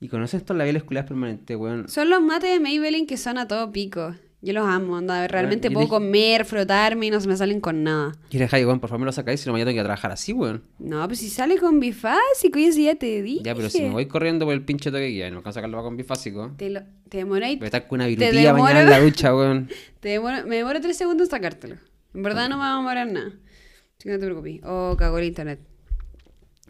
Y 0.00 0.08
conocen 0.08 0.40
estos 0.40 0.56
labiales 0.56 0.84
culiados 0.84 1.08
permanentes, 1.08 1.56
weón. 1.56 1.88
Son 1.88 2.08
los 2.08 2.22
mates 2.22 2.50
de 2.50 2.60
Maybelline 2.60 3.06
que 3.06 3.16
son 3.16 3.36
a 3.36 3.46
todo 3.48 3.70
pico. 3.72 4.14
Yo 4.44 4.52
los 4.52 4.66
amo, 4.66 4.96
anda. 4.98 5.26
Realmente 5.26 5.68
y 5.68 5.70
puedo 5.70 5.86
dije- 5.86 5.90
comer, 5.94 6.44
frotarme 6.44 7.06
y 7.06 7.10
no 7.10 7.18
se 7.18 7.26
me 7.28 7.36
salen 7.36 7.60
con 7.60 7.82
nada. 7.82 8.12
Y 8.30 8.38
le 8.38 8.46
weón, 8.46 8.78
por 8.78 8.90
favor 8.90 9.00
me 9.00 9.06
lo 9.06 9.12
sacáis, 9.12 9.40
si 9.40 9.46
no 9.48 9.52
mañana 9.52 9.70
tengo 9.70 9.76
que 9.76 9.78
ir 9.78 9.80
a 9.80 9.84
trabajar 9.84 10.12
así, 10.12 10.34
weón. 10.34 10.62
No, 10.78 11.06
pues 11.08 11.20
si 11.20 11.30
sale 11.30 11.56
con 11.58 11.80
bifásico, 11.80 12.58
yo 12.58 12.70
sí 12.70 12.84
ya 12.84 12.94
te 12.94 13.22
dije. 13.22 13.42
Ya, 13.42 13.54
pero 13.54 13.70
si 13.70 13.80
me 13.80 13.90
voy 13.90 14.06
corriendo 14.06 14.44
por 14.44 14.52
el 14.52 14.62
pinche 14.62 14.90
toque 14.90 15.10
que 15.14 15.24
hay, 15.24 15.30
no 15.30 15.38
alcanzo 15.38 15.58
a 15.60 15.62
sacarlo 15.62 15.82
con 15.82 15.96
bifásico. 15.96 16.52
Te, 16.58 16.68
lo, 16.68 16.82
te 17.08 17.16
demoráis. 17.18 17.58
Voy 17.58 17.64
a 17.64 17.68
estar 17.68 17.86
con 17.88 17.96
una 18.00 18.06
virutilla 18.06 18.52
mañana 18.52 18.82
en 18.82 18.90
la 18.90 19.00
ducha, 19.02 19.34
weón. 19.34 19.70
Te 20.00 20.20
demoro- 20.20 20.44
me 20.46 20.56
demoro 20.56 20.78
tres 20.82 20.98
segundos 20.98 21.28
en 21.28 21.30
sacártelo. 21.30 21.76
En 22.12 22.22
verdad 22.22 22.48
no 22.50 22.56
me 22.58 22.64
va 22.64 22.74
a 22.74 22.76
demorar 22.76 23.10
nada. 23.10 23.28
Así 23.28 24.04
que 24.04 24.10
no 24.10 24.18
te 24.18 24.24
preocupes. 24.26 24.60
Oh, 24.64 24.94
cagó 24.98 25.18
el 25.18 25.24
internet. 25.24 25.60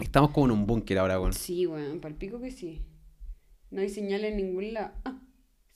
Estamos 0.01 0.31
como 0.31 0.47
en 0.47 0.53
un 0.53 0.67
búnker 0.67 0.99
ahora, 0.99 1.19
weón. 1.19 1.33
Sí, 1.33 1.67
weón, 1.67 2.01
para 2.01 2.13
el 2.13 2.19
pico 2.19 2.41
que 2.41 2.51
sí. 2.53 2.83
No 3.71 3.81
hay 3.81 3.89
señal 3.89 4.25
en 4.25 4.37
ningún 4.37 4.73
lado. 4.75 4.93
Ah, 5.05 5.19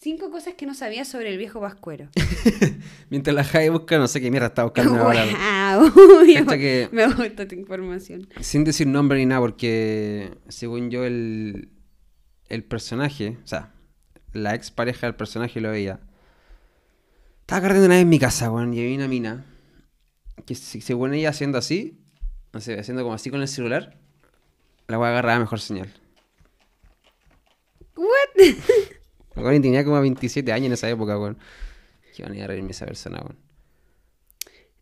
cinco 0.00 0.30
cosas 0.30 0.54
que 0.54 0.64
no 0.66 0.74
sabía 0.74 1.04
sobre 1.04 1.30
el 1.30 1.38
viejo 1.38 1.60
Pascuero. 1.60 2.08
Mientras 3.10 3.34
la 3.34 3.44
Jaime 3.44 3.70
busca, 3.70 3.98
no 3.98 4.06
sé 4.08 4.20
qué 4.20 4.30
mierda 4.30 4.48
está 4.48 4.64
buscando 4.64 4.94
ahora. 5.02 5.24
¡Wow! 5.78 5.92
Cacha 6.34 6.56
que- 6.58 6.88
Me 6.92 7.06
gusta 7.06 7.42
esta 7.42 7.54
información. 7.54 8.28
Sin 8.40 8.64
decir 8.64 8.86
nombre 8.86 9.18
ni 9.18 9.26
nada, 9.26 9.40
porque 9.40 10.36
según 10.48 10.90
yo 10.90 11.04
el, 11.04 11.68
el 12.48 12.64
personaje, 12.64 13.38
o 13.42 13.46
sea, 13.46 13.72
la 14.32 14.54
ex 14.54 14.70
pareja 14.70 15.06
del 15.06 15.16
personaje 15.16 15.60
lo 15.60 15.70
veía. 15.70 16.00
Estaba 17.40 17.62
cargando 17.62 17.86
una 17.86 17.94
vez 17.96 18.02
en 18.02 18.08
mi 18.10 18.18
casa, 18.18 18.50
weón, 18.50 18.74
y 18.74 18.80
había 18.80 18.96
una 18.96 19.08
mina 19.08 19.44
que 20.46 20.54
se- 20.54 20.80
según 20.80 21.14
ella 21.14 21.30
haciendo 21.30 21.58
así, 21.58 21.98
no 22.52 22.60
sé, 22.60 22.78
haciendo 22.78 23.02
como 23.02 23.14
así 23.14 23.30
con 23.30 23.40
el 23.40 23.48
celular, 23.48 23.98
la 24.86 24.98
weá 24.98 25.10
agarraba 25.10 25.40
mejor 25.40 25.58
señal. 25.60 25.92
¿What? 27.96 28.06
Tenía 29.42 29.84
como 29.84 30.00
27 30.00 30.52
años 30.52 30.66
en 30.66 30.72
esa 30.72 30.88
época, 30.88 31.18
weón. 31.18 31.38
Que 32.16 32.22
van 32.22 32.32
a 32.32 32.36
ir 32.36 32.42
a 32.42 32.46
reírme 32.48 32.70
esa 32.72 32.86
persona, 32.86 33.18
weón. 33.20 33.36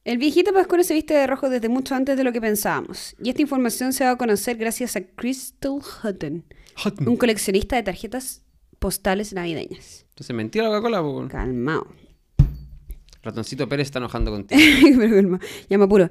El 0.05 0.19
viejito 0.19 0.53
Pascuero 0.53 0.85
se 0.85 0.95
viste 0.95 1.15
de 1.15 1.27
rojo 1.27 1.51
desde 1.51 1.69
mucho 1.69 1.97
antes 1.97 2.17
de 2.17 2.23
lo 2.23 2.33
que 2.33 2.41
pensábamos. 2.41 3.17
Y 3.21 3.31
esta 3.31 3.43
información 3.43 3.93
se 3.93 4.05
va 4.05 4.13
a 4.13 4.17
conocer 4.17 4.57
gracias 4.57 4.95
a 4.95 5.01
Crystal 5.01 5.79
Hutton, 6.05 6.45
un 7.05 7.17
coleccionista 7.17 7.75
de 7.75 7.83
tarjetas 7.83 8.43
postales 8.79 9.33
navideñas. 9.33 10.07
Entonces, 10.11 10.37
mentira 10.37 10.69
la 10.69 10.77
Coca-Cola, 10.77 11.03
weón. 11.03 11.29
Calmao. 11.29 11.89
Ratoncito 13.23 13.69
Pérez 13.69 13.89
está 13.89 13.99
enojando 13.99 14.31
contigo. 14.31 14.61
Pero 14.97 15.17
calma, 15.17 15.41
ya 15.69 15.79
me 15.79 15.85
apuro. 15.85 16.09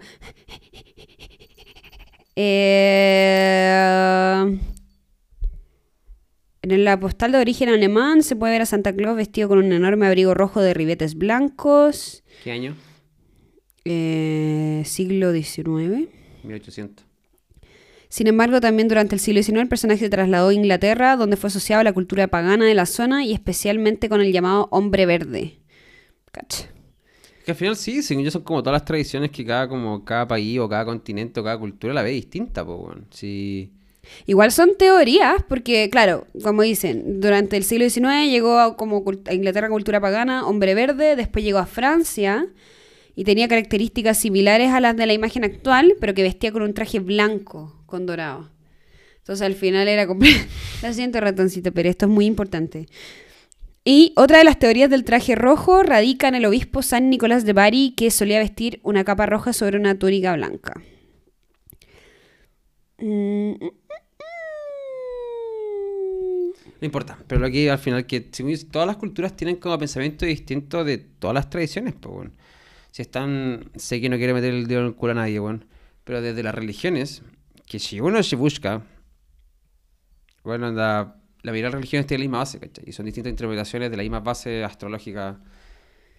Eh, 2.36 4.60
En 6.74 6.84
la 6.84 7.00
postal 7.00 7.32
de 7.32 7.38
origen 7.38 7.70
alemán 7.70 8.24
se 8.24 8.36
puede 8.36 8.54
ver 8.54 8.64
a 8.64 8.66
Santa 8.66 8.92
Claus 8.92 9.16
vestido 9.16 9.48
con 9.48 9.60
un 9.60 9.72
enorme 9.72 10.08
abrigo 10.08 10.34
rojo 10.34 10.62
de 10.62 10.74
ribetes 10.74 11.14
blancos. 11.14 12.24
¿Qué 12.44 12.52
año? 12.52 12.76
Eh, 13.86 14.82
siglo 14.84 15.32
XIX. 15.32 16.10
1800. 16.44 17.06
Sin 18.10 18.26
embargo, 18.26 18.62
también 18.62 18.88
durante 18.88 19.14
el 19.14 19.22
siglo 19.22 19.44
XIX 19.44 19.60
el 19.60 19.68
personaje 19.68 20.00
se 20.00 20.10
trasladó 20.10 20.50
a 20.50 20.54
Inglaterra, 20.56 21.16
donde 21.18 21.38
fue 21.38 21.50
asociado 21.50 21.82
a 21.82 21.84
la 21.84 21.94
cultura 21.94 22.30
pagana 22.30 22.66
de 22.66 22.74
la 22.74 22.88
zona 22.88 23.24
y 23.24 23.34
especialmente 23.34 24.10
con 24.10 24.22
el 24.22 24.34
llamado 24.34 24.68
hombre 24.72 25.06
verde. 25.06 25.60
Cacha. 26.32 26.68
Que 27.46 27.52
al 27.52 27.58
final 27.58 27.76
sí, 27.76 28.02
según 28.02 28.24
yo 28.24 28.32
son 28.32 28.42
como 28.42 28.64
todas 28.64 28.74
las 28.74 28.86
tradiciones 28.86 29.30
que 29.30 29.46
cada 29.46 29.68
como 29.68 30.04
cada 30.04 30.28
país 30.28 30.58
o 30.58 30.68
cada 30.68 30.84
continente 30.84 31.40
o 31.40 31.44
cada 31.44 31.60
cultura 31.60 31.94
la 31.94 32.02
ve 32.02 32.10
distinta, 32.10 32.66
pues 32.66 32.80
bueno. 32.80 33.04
Sí. 33.12 33.72
Igual 34.26 34.52
son 34.52 34.78
teorías, 34.78 35.44
porque 35.48 35.90
claro, 35.90 36.28
como 36.44 36.62
dicen, 36.62 37.22
durante 37.22 37.58
el 37.58 37.64
siglo 37.64 37.90
XIX 37.90 38.30
llegó 38.30 38.60
a, 38.60 38.76
como 38.76 39.04
Inglaterra 39.32 39.70
cultura 39.70 40.02
pagana, 40.02 40.48
hombre 40.48 40.74
verde, 40.76 41.16
después 41.16 41.44
llegó 41.44 41.60
a 41.60 41.66
Francia 41.66 42.48
y 43.16 43.24
tenía 43.24 43.48
características 43.48 44.18
similares 44.18 44.72
a 44.72 44.80
las 44.80 44.96
de 44.96 45.06
la 45.06 45.14
imagen 45.14 45.44
actual, 45.44 45.96
pero 46.00 46.14
que 46.14 46.24
vestía 46.24 46.52
con 46.52 46.62
un 46.62 46.74
traje 46.74 47.00
blanco 47.00 47.84
con 47.86 48.06
dorado. 48.06 48.52
Entonces 49.18 49.46
al 49.46 49.56
final 49.56 49.88
era 49.88 50.06
completo. 50.06 50.46
Lo 50.84 50.94
siento, 50.94 51.20
ratoncito, 51.20 51.72
pero 51.72 51.90
esto 51.90 52.06
es 52.06 52.12
muy 52.12 52.26
importante. 52.26 52.88
Y 53.84 54.14
otra 54.16 54.40
de 54.40 54.44
las 54.44 54.60
teorías 54.60 54.90
del 54.90 55.04
traje 55.04 55.36
rojo 55.36 55.84
radica 55.84 56.28
en 56.28 56.36
el 56.36 56.46
obispo 56.46 56.82
San 56.82 57.10
Nicolás 57.10 57.46
de 57.46 57.54
Bari, 57.54 57.94
que 57.96 58.10
solía 58.12 58.40
vestir 58.40 58.80
una 58.84 59.04
capa 59.04 59.28
roja 59.28 59.54
sobre 59.54 59.78
una 59.78 59.98
túnica 59.98 60.36
blanca. 60.36 60.82
Mm, 62.98 63.54
No 66.82 66.86
importa, 66.86 67.18
pero 67.28 67.42
lo 67.42 67.50
que 67.50 67.70
al 67.72 67.80
final 67.80 68.06
que 68.06 68.22
todas 68.22 68.88
las 68.88 68.98
culturas 68.98 69.36
tienen 69.36 69.56
como 69.58 69.78
pensamiento 69.78 70.26
distinto 70.26 70.84
de 70.84 70.98
todas 70.98 71.34
las 71.34 71.50
tradiciones, 71.50 71.94
pues 72.00 72.14
bueno. 72.14 72.32
Si 72.92 73.02
están, 73.02 73.72
sé 73.76 74.00
que 74.00 74.10
no 74.10 74.18
quiere 74.18 74.34
meter 74.34 74.54
el 74.54 74.68
dedo 74.68 74.82
en 74.82 74.86
el 74.88 74.96
culo 74.96 75.12
a 75.12 75.16
nadie, 75.16 75.40
bueno, 75.40 75.62
pero 76.04 76.22
desde 76.22 76.44
las 76.44 76.56
religiones, 76.56 77.24
que 77.66 77.80
si 77.80 78.00
uno 78.00 78.22
se 78.24 78.36
busca, 78.36 78.84
bueno, 80.44 80.72
la, 80.72 81.16
la 81.42 81.52
mayoría 81.52 81.64
de 81.68 81.72
las 81.72 81.74
religiones 81.74 82.08
tienen 82.08 82.22
la 82.22 82.26
misma 82.30 82.38
base, 82.40 82.60
¿cachai? 82.60 82.86
Y 82.88 82.92
son 82.92 83.06
distintas 83.06 83.32
interpretaciones 83.32 83.92
de 83.92 83.98
la 83.98 84.04
misma 84.04 84.20
base 84.20 84.64
astrológica, 84.64 85.40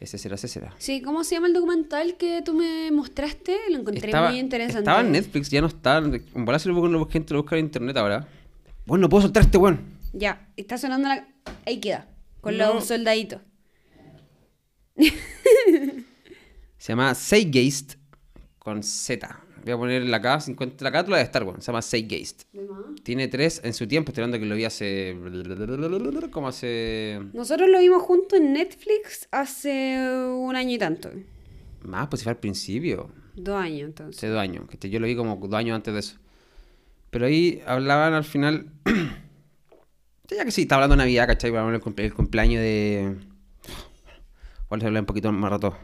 etcétera, 0.01 0.35
etcétera. 0.35 0.75
Sí, 0.79 1.01
¿cómo 1.01 1.25
se 1.25 1.37
llama 1.37 1.47
el 1.47 1.55
documental 1.55 2.16
que 2.16 2.42
tú 2.45 2.53
me 2.55 2.90
mostraste? 2.90 3.57
Lo 3.71 3.79
encontré 3.79 4.07
Estaba, 4.07 4.31
muy 4.31 4.38
interesante. 4.38 4.81
estaba 4.81 5.01
en 5.01 5.12
Netflix, 5.12 5.51
ya 5.51 5.61
no 5.61 5.69
está. 5.69 5.99
En 5.99 6.45
bola 6.45 6.59
si 6.59 6.69
lo 6.69 6.75
busco, 6.75 6.88
lo 6.88 6.99
busco, 6.99 7.12
gente 7.12 7.33
lo 7.33 7.42
busca 7.42 7.57
en 7.57 7.64
internet 7.64 7.97
ahora. 7.97 8.29
Bueno, 8.85 9.03
no 9.03 9.09
puedo 9.09 9.23
soltar 9.23 9.45
este 9.45 9.57
weón. 9.59 9.95
Ya, 10.18 10.48
está 10.57 10.79
sonando 10.79 11.09
la... 11.09 11.29
Ahí 11.66 11.79
queda, 11.79 12.09
con 12.40 12.57
No. 12.57 12.74
los 12.74 12.87
soldaditos. 12.87 13.40
Se 16.79 16.92
llama 16.92 17.14
Seigeist 17.14 17.94
con 18.59 18.83
Z. 18.83 19.42
Voy 19.62 19.72
a 19.72 19.76
poner 19.76 20.02
la 20.05 20.22
K, 20.22 20.40
50, 20.40 20.90
la 20.90 21.02
de 21.02 21.22
Star 21.22 21.42
Wars. 21.44 21.62
Se 21.64 21.70
llama 21.70 21.83
Seigeist. 21.83 22.44
Tiene 23.02 23.29
tres 23.29 23.61
en 23.62 23.74
su 23.74 23.87
tiempo, 23.87 24.11
estoy 24.11 24.22
hablando 24.22 24.38
que 24.42 24.46
lo 24.48 24.55
vi 24.55 24.64
hace. 24.64 25.14
como 26.31 26.48
hace. 26.48 27.20
Nosotros 27.33 27.68
lo 27.68 27.79
vimos 27.81 28.02
juntos 28.02 28.38
en 28.40 28.52
Netflix 28.52 29.29
hace 29.33 29.98
un 30.31 30.57
año 30.57 30.74
y 30.74 30.79
tanto. 30.79 31.11
Más, 31.83 32.09
pues 32.09 32.20
si 32.20 32.24
fue 32.24 32.31
al 32.33 32.38
principio. 32.38 33.11
Dos 33.35 33.57
años, 33.61 33.88
entonces. 33.88 34.16
Hace 34.16 34.29
dos 34.29 34.40
años. 34.40 34.64
Que 34.81 34.88
yo 34.88 34.98
lo 34.98 35.07
vi 35.07 35.14
como 35.14 35.37
dos 35.37 35.55
años 35.55 35.74
antes 35.76 35.92
de 35.92 36.00
eso. 36.00 36.16
Pero 37.11 37.26
ahí 37.26 37.61
hablaban 37.66 38.14
al 38.14 38.24
final. 38.24 38.70
ya 40.30 40.44
que 40.44 40.50
sí, 40.50 40.62
está 40.62 40.76
hablando 40.76 40.94
de 40.96 40.98
Navidad, 40.98 41.26
¿cachai? 41.26 41.50
Para 41.52 41.68
el, 41.74 41.80
cumple- 41.80 42.04
el 42.04 42.14
cumpleaños 42.14 42.60
de. 42.60 43.16
Igual 44.66 44.80
se 44.80 44.86
habla 44.86 45.00
un 45.00 45.06
poquito 45.06 45.30
más 45.32 45.50
rato. 45.50 45.76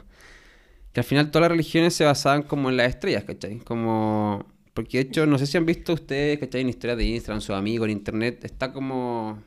Que 0.92 1.00
al 1.00 1.04
final 1.04 1.30
todas 1.30 1.42
las 1.44 1.50
religiones 1.52 1.94
se 1.94 2.04
basaban 2.04 2.42
como 2.42 2.68
en 2.70 2.76
las 2.76 2.88
estrellas, 2.88 3.24
¿cachai? 3.24 3.58
Como. 3.60 4.46
Porque 4.74 4.98
de 4.98 5.04
hecho, 5.04 5.26
no 5.26 5.38
sé 5.38 5.46
si 5.46 5.56
han 5.58 5.66
visto 5.66 5.92
ustedes, 5.92 6.38
¿cachai? 6.38 6.62
En 6.62 6.68
historias 6.70 6.98
de 6.98 7.04
Instagram, 7.04 7.40
sus 7.40 7.54
amigos, 7.56 7.86
en 7.86 7.92
internet, 7.92 8.44
está 8.44 8.72
como. 8.72 9.42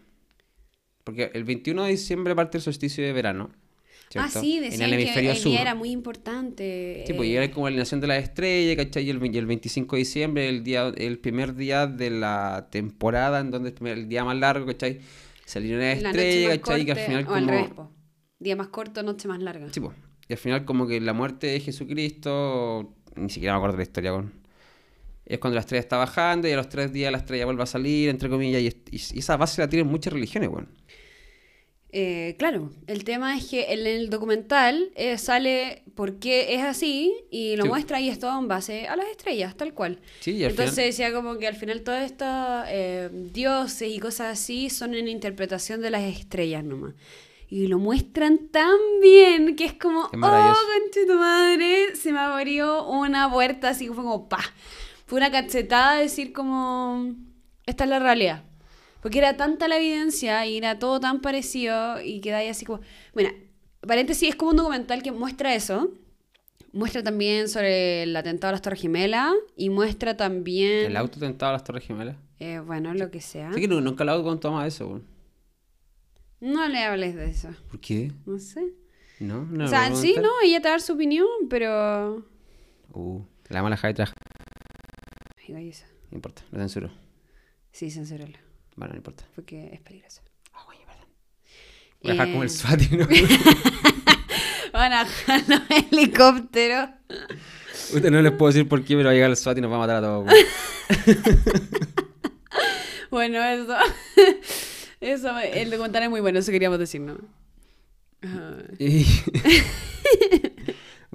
Porque 1.03 1.31
el 1.34 1.43
21 1.43 1.84
de 1.84 1.91
diciembre 1.91 2.36
parte 2.36 2.58
el 2.58 2.63
solsticio 2.63 3.03
de 3.03 3.13
verano. 3.13 3.51
Ah, 4.15 4.30
sí, 4.30 4.58
En 4.58 4.63
decían 4.63 4.89
que 4.91 5.30
el 5.32 5.36
sur. 5.36 5.52
día 5.52 5.62
era 5.62 5.76
muy 5.76 5.89
importante. 5.91 7.04
Sí, 7.06 7.13
pues 7.13 7.28
eh, 7.28 7.32
llega 7.34 7.52
como 7.52 7.65
la 7.65 7.70
alineación 7.70 8.00
de 8.02 8.08
las 8.08 8.24
estrellas, 8.24 8.78
¿cachai? 8.86 9.04
Y 9.06 9.10
el, 9.10 9.36
y 9.36 9.38
el 9.38 9.46
25 9.46 9.96
de 9.96 10.00
diciembre, 10.00 10.48
el 10.50 10.63
día, 10.63 10.94
el 10.96 11.20
primer 11.20 11.56
día 11.56 11.88
de 11.88 12.10
la 12.12 12.68
temporada, 12.72 13.39
en 13.41 13.52
donde 13.52 13.70
es 13.70 13.82
el 13.82 14.08
día 14.08 14.24
más 14.24 14.38
largo, 14.38 14.65
¿cachai? 14.68 15.02
Se 15.46 15.60
alinean 15.60 15.80
las 15.82 16.02
la 16.02 16.13
noche 16.13 16.50
estrellas, 16.50 16.50
más 16.50 16.60
¿cachai? 16.60 16.86
Que 16.86 16.91
al 16.91 16.98
corte, 16.98 17.06
final 17.06 17.28
o 17.28 17.34
al 17.36 17.46
como... 17.46 17.52
revés. 17.52 17.72
Día 18.39 18.56
más 18.56 18.68
corto, 18.70 19.04
noche 19.04 19.28
más 19.28 19.41
larga. 19.41 19.68
Sí, 19.72 19.80
pues. 19.80 19.96
Y 20.28 20.34
al 20.34 20.39
final 20.39 20.65
como 20.65 20.88
que 20.88 21.00
la 21.02 21.13
muerte 21.13 21.48
de 21.48 21.60
Jesucristo, 21.60 22.96
ni 23.15 23.30
siquiera 23.30 23.54
me 23.54 23.58
acuerdo 23.58 23.78
la 23.78 23.84
historia 23.84 24.12
con... 24.12 24.34
Es 25.26 25.39
cuando 25.39 25.56
la 25.56 25.62
estrella 25.62 25.80
está 25.82 25.98
bajando 25.98 26.48
y 26.48 26.52
a 26.52 26.56
los 26.56 26.70
tres 26.70 26.94
días 26.94 27.12
la 27.12 27.18
estrella 27.18 27.46
vuelve 27.46 27.63
a 27.63 27.65
salir, 27.65 28.10
entre 28.10 28.30
comillas, 28.30 28.62
y, 28.62 28.76
y 28.91 29.20
esa 29.20 29.38
base 29.38 29.60
la 29.62 29.68
tienen 29.68 29.88
muchas 29.88 30.13
religiones, 30.13 30.50
weón. 30.50 30.70
Eh, 31.97 32.36
claro, 32.38 32.71
el 32.88 33.05
tema 33.05 33.38
es 33.38 33.45
que 33.49 33.71
en 33.71 33.88
el 33.88 34.10
documental 34.10 34.91
eh, 34.95 35.17
sale 35.17 35.84
por 35.95 36.19
qué 36.19 36.53
es 36.55 36.62
así 36.62 37.13
y 37.31 37.55
lo 37.55 37.63
Sí. 37.63 37.69
muestra 37.69 38.01
y 38.01 38.10
es 38.10 38.19
todo 38.19 38.38
en 38.38 38.49
base 38.49 38.86
a 38.89 38.97
las 38.97 39.08
estrellas, 39.08 39.55
tal 39.55 39.73
cual. 39.73 40.01
Sí, 40.19 40.43
Entonces 40.43 40.75
final... 40.75 40.89
decía 40.89 41.13
como 41.13 41.38
que 41.38 41.47
al 41.47 41.55
final 41.55 41.84
todos 41.84 42.01
estos 42.01 42.27
eh, 42.67 43.10
dioses 43.31 43.89
y 43.89 43.99
cosas 43.99 44.34
así 44.38 44.69
son 44.69 44.93
en 44.93 45.08
interpretación 45.08 45.79
de 45.81 45.89
las 45.89 46.03
estrellas 46.03 46.65
nomás. 46.65 46.95
Y 47.49 47.67
lo 47.67 47.79
muestran 47.79 48.49
tan 48.49 48.75
bien 49.01 49.55
que 49.55 49.63
es 49.63 49.73
como, 49.73 50.01
oh, 50.01 50.10
conche 50.10 51.05
tu 51.08 51.13
madre, 51.13 51.95
se 51.95 52.12
me 52.12 52.19
abrió 52.19 52.86
una 52.89 53.31
puerta 53.31 53.69
así 53.69 53.88
que 53.88 53.93
fue 53.93 54.03
como, 54.03 54.27
pa. 54.27 54.43
Fue 55.05 55.17
una 55.17 55.31
cachetada 55.31 55.95
decir 55.95 56.34
como, 56.34 57.13
esta 57.65 57.86
es 57.86 57.89
la 57.89 57.99
realidad. 57.99 58.43
Porque 59.06 59.20
era 59.20 59.38
tanta 59.38 59.68
la 59.68 59.78
evidencia 59.78 60.48
y 60.48 60.58
era 60.58 60.80
todo 60.80 61.00
tan 61.00 61.22
parecido 61.22 62.02
y 62.02 62.22
quedáis 62.22 62.50
así 62.50 62.65
como... 62.65 62.82
Bueno, 63.13 63.30
paréntesis, 63.82 64.30
es 64.30 64.36
como 64.36 64.50
un 64.50 64.58
documental 64.58 65.04
que 65.04 65.12
muestra 65.12 65.54
eso. 65.54 65.91
Muestra 66.74 67.04
también 67.04 67.48
sobre 67.48 68.02
el 68.02 68.15
atentado 68.15 68.50
a 68.50 68.52
las 68.54 68.63
Torres 68.63 68.82
Gemelas 68.82 69.32
y 69.56 69.70
muestra 69.70 70.18
también... 70.18 70.88
El 70.88 70.98
auto 70.98 71.20
tentado 71.20 71.52
a 71.52 71.54
las 71.54 71.63
Torres 71.63 71.86
Gemelas. 71.86 72.15
eh, 72.39 72.58
bueno, 72.65 72.96
lo 72.96 73.12
que 73.12 73.22
sea. 73.22 73.54
Sí 73.54 73.62
que 73.62 73.68
nu- 73.68 73.80
nunca 73.80 74.02
el 74.02 74.10
auto 74.10 74.24
contó 74.24 74.52
más 74.52 74.63
de 74.63 74.70
eso, 74.70 74.88
weón. 74.88 75.06
No 76.39 76.68
le 76.68 76.84
hables 76.84 77.13
de 77.13 77.30
eso. 77.30 77.50
¿Por 77.70 77.80
qué? 77.80 78.12
No 78.26 78.39
sé. 78.39 78.74
¿No? 79.20 79.46
¿No 79.46 79.65
o 79.65 79.68
sea, 79.68 79.88
lo 79.91 79.98
sí, 79.98 80.15
no, 80.20 80.32
ella 80.44 80.62
te 80.62 80.63
va 80.63 80.70
a 80.70 80.72
dar 80.72 80.82
su 80.82 80.94
opinión, 80.94 81.28
pero... 81.48 82.26
Uh, 82.91 83.22
la 83.50 83.62
mala 83.62 83.78
oye, 83.84 85.70
eso. 85.70 85.86
No 86.10 86.15
importa, 86.15 86.41
lo 86.52 86.58
censuro. 86.58 86.91
Sí, 87.72 87.91
censúralo, 87.91 88.38
Bueno, 88.76 88.94
no 88.94 88.98
importa. 88.98 89.24
porque 89.36 89.70
es 89.74 89.80
peligroso. 89.82 90.22
Ah, 90.54 90.64
güey, 90.66 90.78
perdón. 90.80 91.08
Voy 92.02 92.12
a 92.12 92.14
dejar 92.14 92.28
como 92.32 92.44
el 92.44 92.50
Eh, 92.50 92.52
SWAT, 92.58 92.82
¿no? 92.92 93.08
Van 94.74 94.94
a 94.94 95.04
bajar 95.04 95.44
los 95.48 95.62
helicópteros. 95.70 96.90
Usted 97.94 98.12
no 98.12 98.22
les 98.22 98.32
puedo 98.34 98.52
decir 98.52 98.68
por 98.68 98.84
qué, 98.84 98.96
pero 98.96 99.06
va 99.06 99.12
a 99.12 99.14
llegar 99.14 99.30
el 99.30 99.38
SWAT 99.38 99.58
y 99.58 99.62
nos 99.62 99.72
va 99.72 99.76
a 99.76 99.80
matar 99.80 99.98
a 99.98 100.02
todos. 100.02 100.32
Bueno, 103.12 103.42
eso. 103.42 103.78
Eso, 105.00 105.40
el 105.40 105.70
documental 105.70 106.04
es 106.04 106.10
muy 106.10 106.20
bueno, 106.20 106.40
eso 106.40 106.52
queríamos 106.52 106.80
decir, 106.80 107.00
¿no? 107.00 107.18
Ajá. 108.22 108.58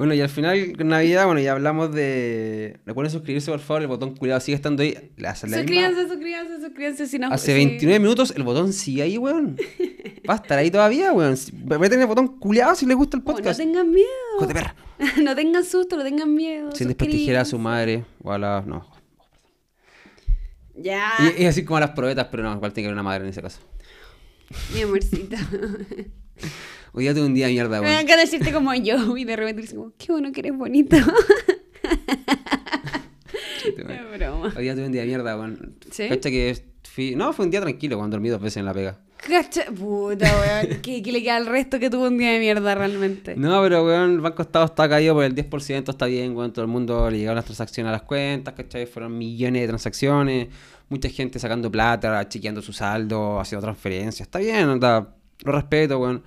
Bueno, 0.00 0.14
y 0.14 0.20
al 0.22 0.30
final, 0.30 0.72
Navidad, 0.78 1.26
bueno, 1.26 1.42
ya 1.42 1.52
hablamos 1.52 1.92
de... 1.94 2.80
Recuerden 2.86 3.12
suscribirse, 3.12 3.50
por 3.50 3.60
favor, 3.60 3.82
el 3.82 3.88
botón 3.88 4.16
cuidado 4.16 4.40
sigue 4.40 4.56
estando 4.56 4.82
ahí. 4.82 4.94
La- 5.18 5.28
la 5.28 5.34
misma- 5.34 5.56
Suscríbanse, 5.58 6.08
suscríbanse, 6.08 6.60
suscríbanse 6.62 7.06
si 7.06 7.18
no... 7.18 7.28
Hace 7.30 7.46
si- 7.48 7.52
29 7.52 7.98
minutos 8.00 8.32
el 8.34 8.42
botón 8.42 8.72
sigue 8.72 9.02
ahí, 9.02 9.18
weón. 9.18 9.58
Va 10.30 10.32
a 10.32 10.36
estar 10.38 10.58
ahí 10.58 10.70
todavía, 10.70 11.12
weón. 11.12 11.36
Tener 11.36 12.00
el 12.00 12.06
botón 12.06 12.28
culiado 12.38 12.74
si 12.76 12.86
le 12.86 12.94
gusta 12.94 13.18
el 13.18 13.22
Oh, 13.26 13.28
no 13.28 13.34
podcast. 13.36 13.60
tengan 13.60 13.90
miedo. 13.90 14.08
Perra. 14.48 14.74
no 15.22 15.36
tengan 15.36 15.64
susto, 15.66 15.98
no 15.98 16.02
tengan 16.02 16.34
miedo. 16.34 16.72
Sin 16.72 16.88
desprestigiar 16.88 17.36
a 17.36 17.44
su 17.44 17.58
madre 17.58 18.06
o 18.22 18.32
a 18.32 18.38
la... 18.38 18.64
No. 18.66 18.90
Ya, 20.76 21.12
Y, 21.36 21.42
y 21.42 21.46
así 21.46 21.62
como 21.62 21.76
a 21.76 21.80
las 21.80 21.90
probetas, 21.90 22.28
pero 22.30 22.42
no, 22.42 22.54
igual 22.54 22.72
tiene 22.72 22.86
que 22.86 22.88
haber 22.88 22.94
una 22.94 23.02
madre 23.02 23.24
en 23.24 23.28
ese 23.30 23.42
caso. 23.42 23.60
mi 24.72 24.80
amorcito. 24.80 25.36
Hoy 26.92 27.04
día 27.04 27.14
tuve 27.14 27.26
un 27.26 27.34
día 27.34 27.46
de 27.46 27.52
mierda, 27.52 27.80
Me 27.80 27.86
weón. 27.86 28.06
ganas 28.06 28.30
de 28.30 28.38
decirte 28.38 28.52
como 28.52 28.74
yo 28.74 29.16
y 29.16 29.24
de 29.24 29.36
repente 29.36 29.62
dices 29.62 29.76
como, 29.76 29.92
qué 29.96 30.12
bueno 30.12 30.32
que 30.32 30.40
eres 30.40 30.56
bonito. 30.56 30.96
Es 33.62 34.18
broma. 34.18 34.52
Hoy 34.56 34.62
día 34.64 34.74
tuve 34.74 34.86
un 34.86 34.92
día 34.92 35.02
de 35.02 35.06
mierda, 35.06 35.36
weón. 35.36 35.76
¿Sí? 35.90 36.08
Cacha 36.08 36.30
que 36.30 36.56
fui... 36.84 37.14
No, 37.14 37.32
fue 37.32 37.44
un 37.44 37.50
día 37.50 37.60
tranquilo, 37.60 37.96
cuando 37.98 38.16
dormí 38.16 38.28
dos 38.28 38.40
veces 38.40 38.56
en 38.58 38.64
la 38.64 38.74
pega. 38.74 38.98
Cacha, 39.18 39.66
puta, 39.66 40.26
weón. 40.40 40.80
¿Qué, 40.82 41.02
qué 41.02 41.12
le 41.12 41.22
queda 41.22 41.36
al 41.36 41.46
resto 41.46 41.78
que 41.78 41.90
tuvo 41.90 42.06
un 42.08 42.16
día 42.18 42.32
de 42.32 42.38
mierda 42.38 42.74
realmente? 42.74 43.36
No, 43.36 43.62
pero 43.62 43.84
weón, 43.84 44.12
el 44.12 44.20
Banco 44.20 44.42
Estado 44.42 44.64
está 44.64 44.88
caído 44.88 45.14
por 45.14 45.24
el 45.24 45.34
10%, 45.34 45.90
está 45.90 46.06
bien, 46.06 46.34
weón. 46.34 46.52
Todo 46.52 46.64
el 46.64 46.70
mundo 46.70 47.10
le 47.10 47.18
llegaron 47.18 47.36
las 47.36 47.44
transacciones 47.44 47.88
a 47.90 47.92
las 47.92 48.02
cuentas, 48.02 48.54
¿cachai? 48.54 48.86
Fueron 48.86 49.16
millones 49.16 49.62
de 49.62 49.68
transacciones. 49.68 50.48
mucha 50.88 51.08
gente 51.10 51.38
sacando 51.38 51.70
plata, 51.70 52.28
chequeando 52.28 52.62
su 52.62 52.72
saldo, 52.72 53.38
haciendo 53.40 53.62
transferencias. 53.64 54.26
Está 54.26 54.38
bien, 54.38 54.68
anda, 54.68 55.14
lo 55.44 55.52
respeto, 55.52 55.98
weón. 55.98 56.22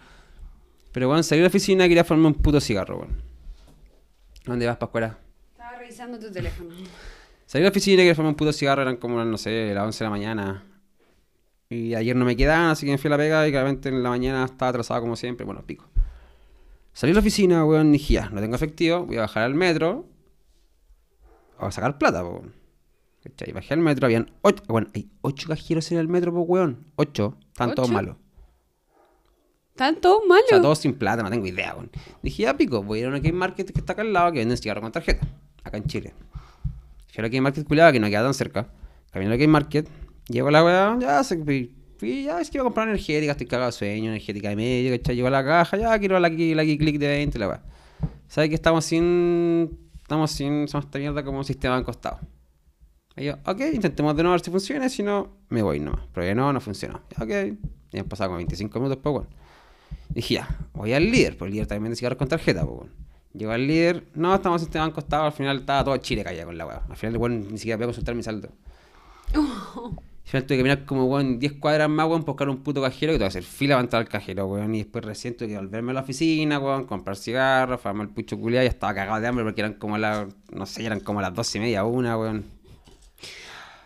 Pero, 0.93 1.09
weón, 1.09 1.23
salí 1.23 1.39
de 1.39 1.43
la 1.43 1.47
oficina 1.49 1.85
y 1.85 1.89
quería 1.89 2.03
formarme 2.03 2.27
un 2.27 2.41
puto 2.41 2.61
cigarro, 2.61 2.99
weón. 2.99 3.21
¿Dónde 4.45 4.65
vas, 4.67 4.77
Pascuera? 4.77 5.17
Estaba 5.51 5.77
revisando 5.77 6.19
tu 6.19 6.31
teléfono. 6.31 6.69
Salí 7.45 7.61
de 7.61 7.69
la 7.69 7.71
oficina 7.71 7.95
y 7.95 7.97
quería 8.05 8.15
formarme 8.15 8.33
un 8.33 8.37
puto 8.37 8.53
cigarro, 8.53 8.83
eran 8.83 8.97
como, 8.97 9.23
no 9.25 9.37
sé, 9.37 9.73
las 9.73 9.83
11 9.83 9.99
de 9.99 10.05
la 10.05 10.09
mañana. 10.09 10.63
Y 11.69 11.95
ayer 11.95 12.15
no 12.15 12.23
me 12.25 12.35
quedaban, 12.35 12.69
así 12.69 12.85
que 12.85 12.91
me 12.91 12.97
fui 12.97 13.07
a 13.07 13.11
la 13.11 13.17
pega 13.17 13.47
y 13.47 13.51
claramente 13.51 13.89
en 13.89 14.03
la 14.03 14.09
mañana 14.09 14.45
estaba 14.45 14.69
atrasado 14.69 15.01
como 15.01 15.15
siempre. 15.15 15.45
Bueno, 15.45 15.63
pico. 15.65 15.85
Salí 16.93 17.11
de 17.11 17.15
la 17.15 17.21
oficina, 17.21 17.65
weón, 17.65 17.89
y 17.89 17.93
dije, 17.93 18.13
ya, 18.13 18.29
no 18.29 18.39
tengo 18.39 18.55
efectivo, 18.55 19.05
voy 19.05 19.17
a 19.17 19.21
bajar 19.21 19.43
al 19.43 19.55
metro. 19.55 20.05
A 21.57 21.71
sacar 21.71 21.97
plata, 21.97 22.23
weón. 22.23 22.53
Bajé 23.53 23.73
al 23.73 23.79
metro, 23.79 24.05
habían 24.05 24.31
ocho, 24.41 24.63
bueno, 24.67 24.89
hay 24.93 25.09
ocho 25.21 25.47
cajeros 25.47 25.91
en 25.91 25.97
el 25.97 26.07
metro, 26.07 26.31
weón. 26.33 26.85
Ocho, 26.97 27.37
están 27.47 27.73
todos 27.73 27.87
¿Ocho? 27.89 27.93
malos. 27.93 28.17
¿Están 29.73 29.95
todos 29.95 30.21
O 30.23 30.27
malos? 30.27 30.45
sea, 30.49 30.61
todos 30.61 30.77
sin 30.79 30.93
plata, 30.93 31.23
no 31.23 31.29
tengo 31.31 31.47
idea, 31.47 31.73
weón. 31.73 31.89
Dije, 32.21 32.43
ya 32.43 32.55
pico, 32.55 32.83
voy 32.83 32.99
a 32.99 33.01
ir 33.01 33.05
a 33.07 33.09
una 33.09 33.19
Game 33.19 33.37
Market 33.37 33.71
que 33.71 33.79
está 33.79 33.93
acá 33.93 34.03
al 34.03 34.13
lado 34.13 34.31
que 34.31 34.39
venden 34.39 34.57
cigarros 34.57 34.83
con 34.83 34.91
tarjeta. 34.91 35.27
Acá 35.63 35.77
en 35.77 35.85
Chile. 35.85 36.13
Fui 37.07 37.19
a 37.19 37.21
la 37.23 37.27
Game 37.29 37.41
Market 37.41 37.67
culiada 37.67 37.91
que 37.91 37.99
no 37.99 38.07
queda 38.07 38.23
tan 38.23 38.33
cerca. 38.35 38.67
Caminé 39.11 39.29
a 39.29 39.31
la 39.31 39.37
Game 39.37 39.51
Market, 39.51 39.89
llego 40.27 40.47
a 40.49 40.51
la 40.51 40.63
weá, 40.63 40.97
ya 40.99 41.23
fui, 41.23 42.23
ya 42.23 42.41
es 42.41 42.49
que 42.49 42.57
iba 42.57 42.63
a 42.63 42.65
comprar 42.65 42.87
energética, 42.87 43.31
estoy 43.31 43.47
cagado 43.47 43.67
de 43.67 43.71
sueño, 43.71 44.09
energética 44.09 44.49
de 44.49 44.55
medio, 44.55 44.95
¿cachai? 44.97 45.15
Llego 45.15 45.27
a 45.27 45.31
la 45.31 45.43
caja, 45.43 45.77
ya 45.77 45.97
quiero 45.99 46.19
la, 46.19 46.29
la 46.29 46.63
click 46.63 46.99
de 46.99 47.07
20, 47.07 47.39
la 47.39 47.47
weá. 47.47 47.63
¿Sabes 48.27 48.49
que 48.49 48.55
estamos 48.55 48.85
sin. 48.85 49.77
Estamos 50.01 50.31
sin. 50.31 50.67
Somos 50.67 50.85
esta 50.85 50.99
mierda 50.99 51.23
como 51.23 51.37
un 51.37 51.45
sistema 51.45 51.77
encostado. 51.77 52.19
Y 53.15 53.25
yo, 53.25 53.35
ok, 53.45 53.61
intentemos 53.73 54.15
de 54.15 54.23
nuevo 54.23 54.33
ver 54.33 54.41
si 54.41 54.49
funciona, 54.49 54.89
si 54.89 55.03
no, 55.03 55.37
me 55.49 55.61
voy 55.61 55.79
nomás. 55.79 56.01
Pero 56.13 56.25
ya 56.25 56.33
no, 56.33 56.51
no 56.51 56.59
funcionó. 56.59 57.01
Ok, 57.21 57.29
y 57.91 57.99
han 57.99 58.05
pasado 58.05 58.29
como 58.31 58.37
25 58.37 58.79
minutos, 58.79 58.99
pues 59.03 59.13
bueno. 59.13 59.29
Dije, 60.09 60.35
ya, 60.35 60.47
voy 60.73 60.93
al 60.93 61.09
líder, 61.09 61.37
pues 61.37 61.49
el 61.49 61.53
líder 61.53 61.67
también 61.67 61.83
vende 61.83 61.95
cigarros 61.95 62.17
con 62.17 62.27
tarjeta, 62.27 62.65
pues. 62.65 62.89
Llego 63.33 63.51
al 63.51 63.65
líder, 63.65 64.03
no, 64.13 64.35
estamos 64.35 64.61
en 64.61 64.65
sistema 64.65 64.85
encostado, 64.85 65.23
al 65.25 65.31
final 65.31 65.57
estaba 65.57 65.83
todo 65.83 65.97
Chile 65.97 66.23
callado 66.23 66.47
con 66.47 66.57
la 66.57 66.67
weá. 66.67 66.83
Al 66.87 66.95
final, 66.95 67.17
bueno, 67.17 67.43
ni 67.49 67.57
siquiera 67.57 67.77
voy 67.77 67.85
a 67.85 67.87
consultar 67.87 68.13
mi 68.13 68.21
saldo. 68.21 68.49
Al 70.23 70.29
final 70.29 70.47
tuve 70.47 70.57
que 70.57 70.63
mirar 70.63 70.85
como, 70.85 71.05
weón, 71.05 71.37
10 71.37 71.53
cuadras 71.53 71.89
más, 71.89 72.07
weón, 72.07 72.23
buscar 72.23 72.47
un 72.47 72.63
puto 72.63 72.81
cajero 72.81 73.11
que 73.11 73.17
tuve 73.17 73.25
que 73.25 73.27
hacer 73.27 73.43
fila 73.43 73.75
para 73.75 73.83
entrar 73.83 74.01
al 74.01 74.07
cajero, 74.07 74.47
weón. 74.47 74.73
Y 74.73 74.79
después 74.79 75.03
recién 75.03 75.35
tuve 75.35 75.49
que 75.49 75.57
volverme 75.57 75.91
a 75.91 75.95
la 75.95 76.01
oficina, 76.01 76.59
weón, 76.59 76.85
comprar 76.85 77.17
cigarros, 77.17 77.81
farmar 77.81 78.07
el 78.07 78.13
pucho 78.13 78.39
culiado. 78.39 78.63
Ya 78.63 78.69
estaba 78.69 78.95
cagado 78.95 79.19
de 79.19 79.27
hambre 79.27 79.43
porque 79.43 79.61
eran 79.61 79.73
como 79.73 79.97
las, 79.97 80.27
no 80.51 80.65
sé, 80.65 80.85
eran 80.85 81.01
como 81.01 81.21
las 81.21 81.33
12 81.33 81.57
y 81.57 81.61
media, 81.61 81.83
una, 81.83 82.17
weón. 82.17 82.45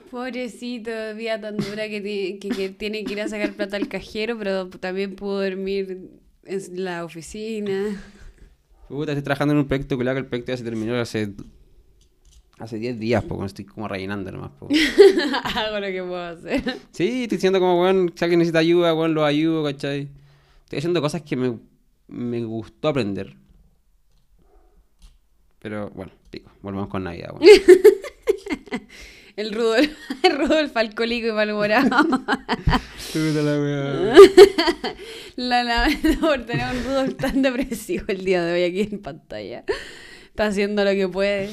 Pobrecito, 0.10 1.14
día 1.16 1.40
tan 1.40 1.58
dura 1.58 1.88
que, 1.90 2.02
ti- 2.02 2.40
que, 2.40 2.50
que 2.50 2.70
tiene 2.70 3.04
que 3.04 3.14
ir 3.14 3.22
a 3.22 3.28
sacar 3.28 3.54
plata 3.54 3.78
al 3.78 3.88
cajero, 3.88 4.38
pero 4.38 4.70
también 4.70 5.16
pudo 5.16 5.42
dormir 5.44 6.10
en 6.46 6.84
la 6.84 7.04
oficina. 7.04 8.02
Puta, 8.88 9.12
estoy 9.12 9.24
trabajando 9.24 9.54
en 9.54 9.60
un 9.60 9.68
proyecto 9.68 9.98
que 9.98 10.04
el 10.10 10.26
proyecto 10.26 10.52
ya 10.52 10.58
se 10.58 10.64
terminó 10.64 10.96
hace. 10.96 11.34
Hace 12.60 12.80
10 12.80 12.98
días, 13.00 13.24
pues, 13.24 13.40
estoy 13.48 13.66
como 13.66 13.88
rellenando 13.88 14.32
nomás. 14.32 14.52
Hago 15.56 15.80
lo 15.80 15.88
que 15.88 16.02
puedo 16.02 16.24
hacer. 16.24 16.64
Sí, 16.92 17.24
estoy 17.24 17.38
diciendo 17.38 17.60
como, 17.60 17.82
weón, 17.84 18.12
si 18.16 18.24
alguien 18.26 18.40
necesita 18.40 18.60
ayuda, 18.60 18.96
weón, 18.96 19.14
lo 19.14 19.26
ayudo, 19.26 19.64
¿cachai? 19.64 20.08
Estoy 20.64 20.80
haciendo 20.80 21.02
cosas 21.02 21.22
que 21.22 21.36
me, 21.36 21.60
me 22.08 22.44
gustó 22.44 22.88
aprender. 22.88 23.36
Pero, 25.60 25.90
bueno, 25.92 26.12
pico, 26.32 26.50
volvemos 26.62 26.88
con 26.88 27.04
Navidad, 27.04 27.32
weón. 27.34 27.44
El 29.38 29.54
Rudolf, 29.54 29.92
el 30.24 30.38
Rudolf 30.38 30.76
alcohólico 30.76 31.28
y 31.28 31.32
malhumorado. 31.32 32.06
La 35.36 35.64
lamento 35.64 36.20
por 36.20 36.46
tener 36.46 36.76
un 36.76 36.84
Rudolf 36.84 37.16
tan 37.18 37.42
depresivo 37.44 38.06
el 38.08 38.26
día 38.26 38.44
de 38.44 38.54
hoy 38.54 38.64
aquí 38.64 38.94
en 38.94 39.00
pantalla. 39.02 39.64
Está 40.26 40.48
haciendo 40.48 40.84
lo 40.84 40.92
que 40.92 41.08
puede. 41.08 41.46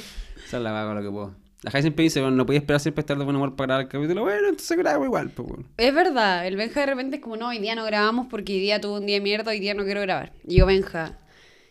Esa 0.46 0.56
es 0.56 0.62
la 0.62 0.72
vaga 0.72 0.86
con 0.88 0.96
lo 0.96 1.02
que 1.02 1.10
puedo. 1.14 1.34
La 1.62 1.70
Jai 1.70 1.82
siempre 1.82 2.02
dice, 2.02 2.20
bueno, 2.20 2.36
no 2.36 2.44
podía 2.44 2.60
esperar 2.60 2.80
siempre 2.80 3.00
estar 3.00 3.16
de 3.16 3.24
buen 3.24 3.36
humor 3.36 3.54
para 3.56 3.66
grabar 3.66 3.82
el 3.84 3.88
capítulo. 3.90 4.22
Bueno, 4.22 4.48
entonces 4.48 4.76
grabo 4.76 5.04
igual, 5.04 5.30
pues, 5.30 5.48
bueno. 5.48 5.64
Es 5.78 5.94
verdad, 5.94 6.46
el 6.46 6.56
Benja 6.56 6.80
de 6.80 6.86
repente 6.86 7.16
es 7.16 7.22
como, 7.22 7.36
no, 7.36 7.48
hoy 7.48 7.58
día 7.58 7.74
no 7.74 7.84
grabamos 7.84 8.26
porque 8.30 8.52
hoy 8.54 8.60
día 8.60 8.80
tuvo 8.80 8.96
un 8.96 9.06
día 9.06 9.16
de 9.16 9.22
mierda, 9.22 9.50
hoy 9.50 9.60
día 9.60 9.72
no 9.74 9.84
quiero 9.84 10.02
grabar. 10.02 10.32
Y 10.46 10.56
yo, 10.56 10.66
Benja, 10.66 11.18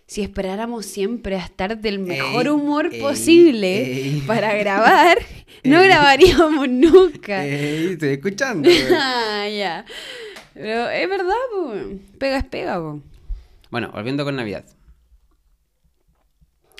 si 0.07 0.21
esperáramos 0.23 0.85
siempre 0.87 1.35
a 1.35 1.43
estar 1.45 1.77
del 1.79 1.99
mejor 1.99 2.45
Ey, 2.47 2.51
humor 2.51 2.89
ey, 2.91 3.01
posible 3.01 3.83
ey. 3.83 4.23
para 4.25 4.55
grabar, 4.55 5.17
no 5.63 5.81
Ey. 5.81 5.87
grabaríamos 5.87 6.69
nunca. 6.69 7.45
Ey, 7.45 7.93
estoy 7.93 8.09
escuchando, 8.09 8.69
weón. 8.69 8.93
Ah, 8.99 9.47
ya. 9.49 9.85
Pero 10.53 10.89
es 10.89 11.09
verdad, 11.09 11.33
po. 11.51 11.73
Pega 12.19 12.37
es 12.37 12.43
pega, 12.45 12.77
po. 12.79 13.01
Bueno, 13.71 13.91
volviendo 13.91 14.23
con 14.23 14.35
Navidad. 14.35 14.65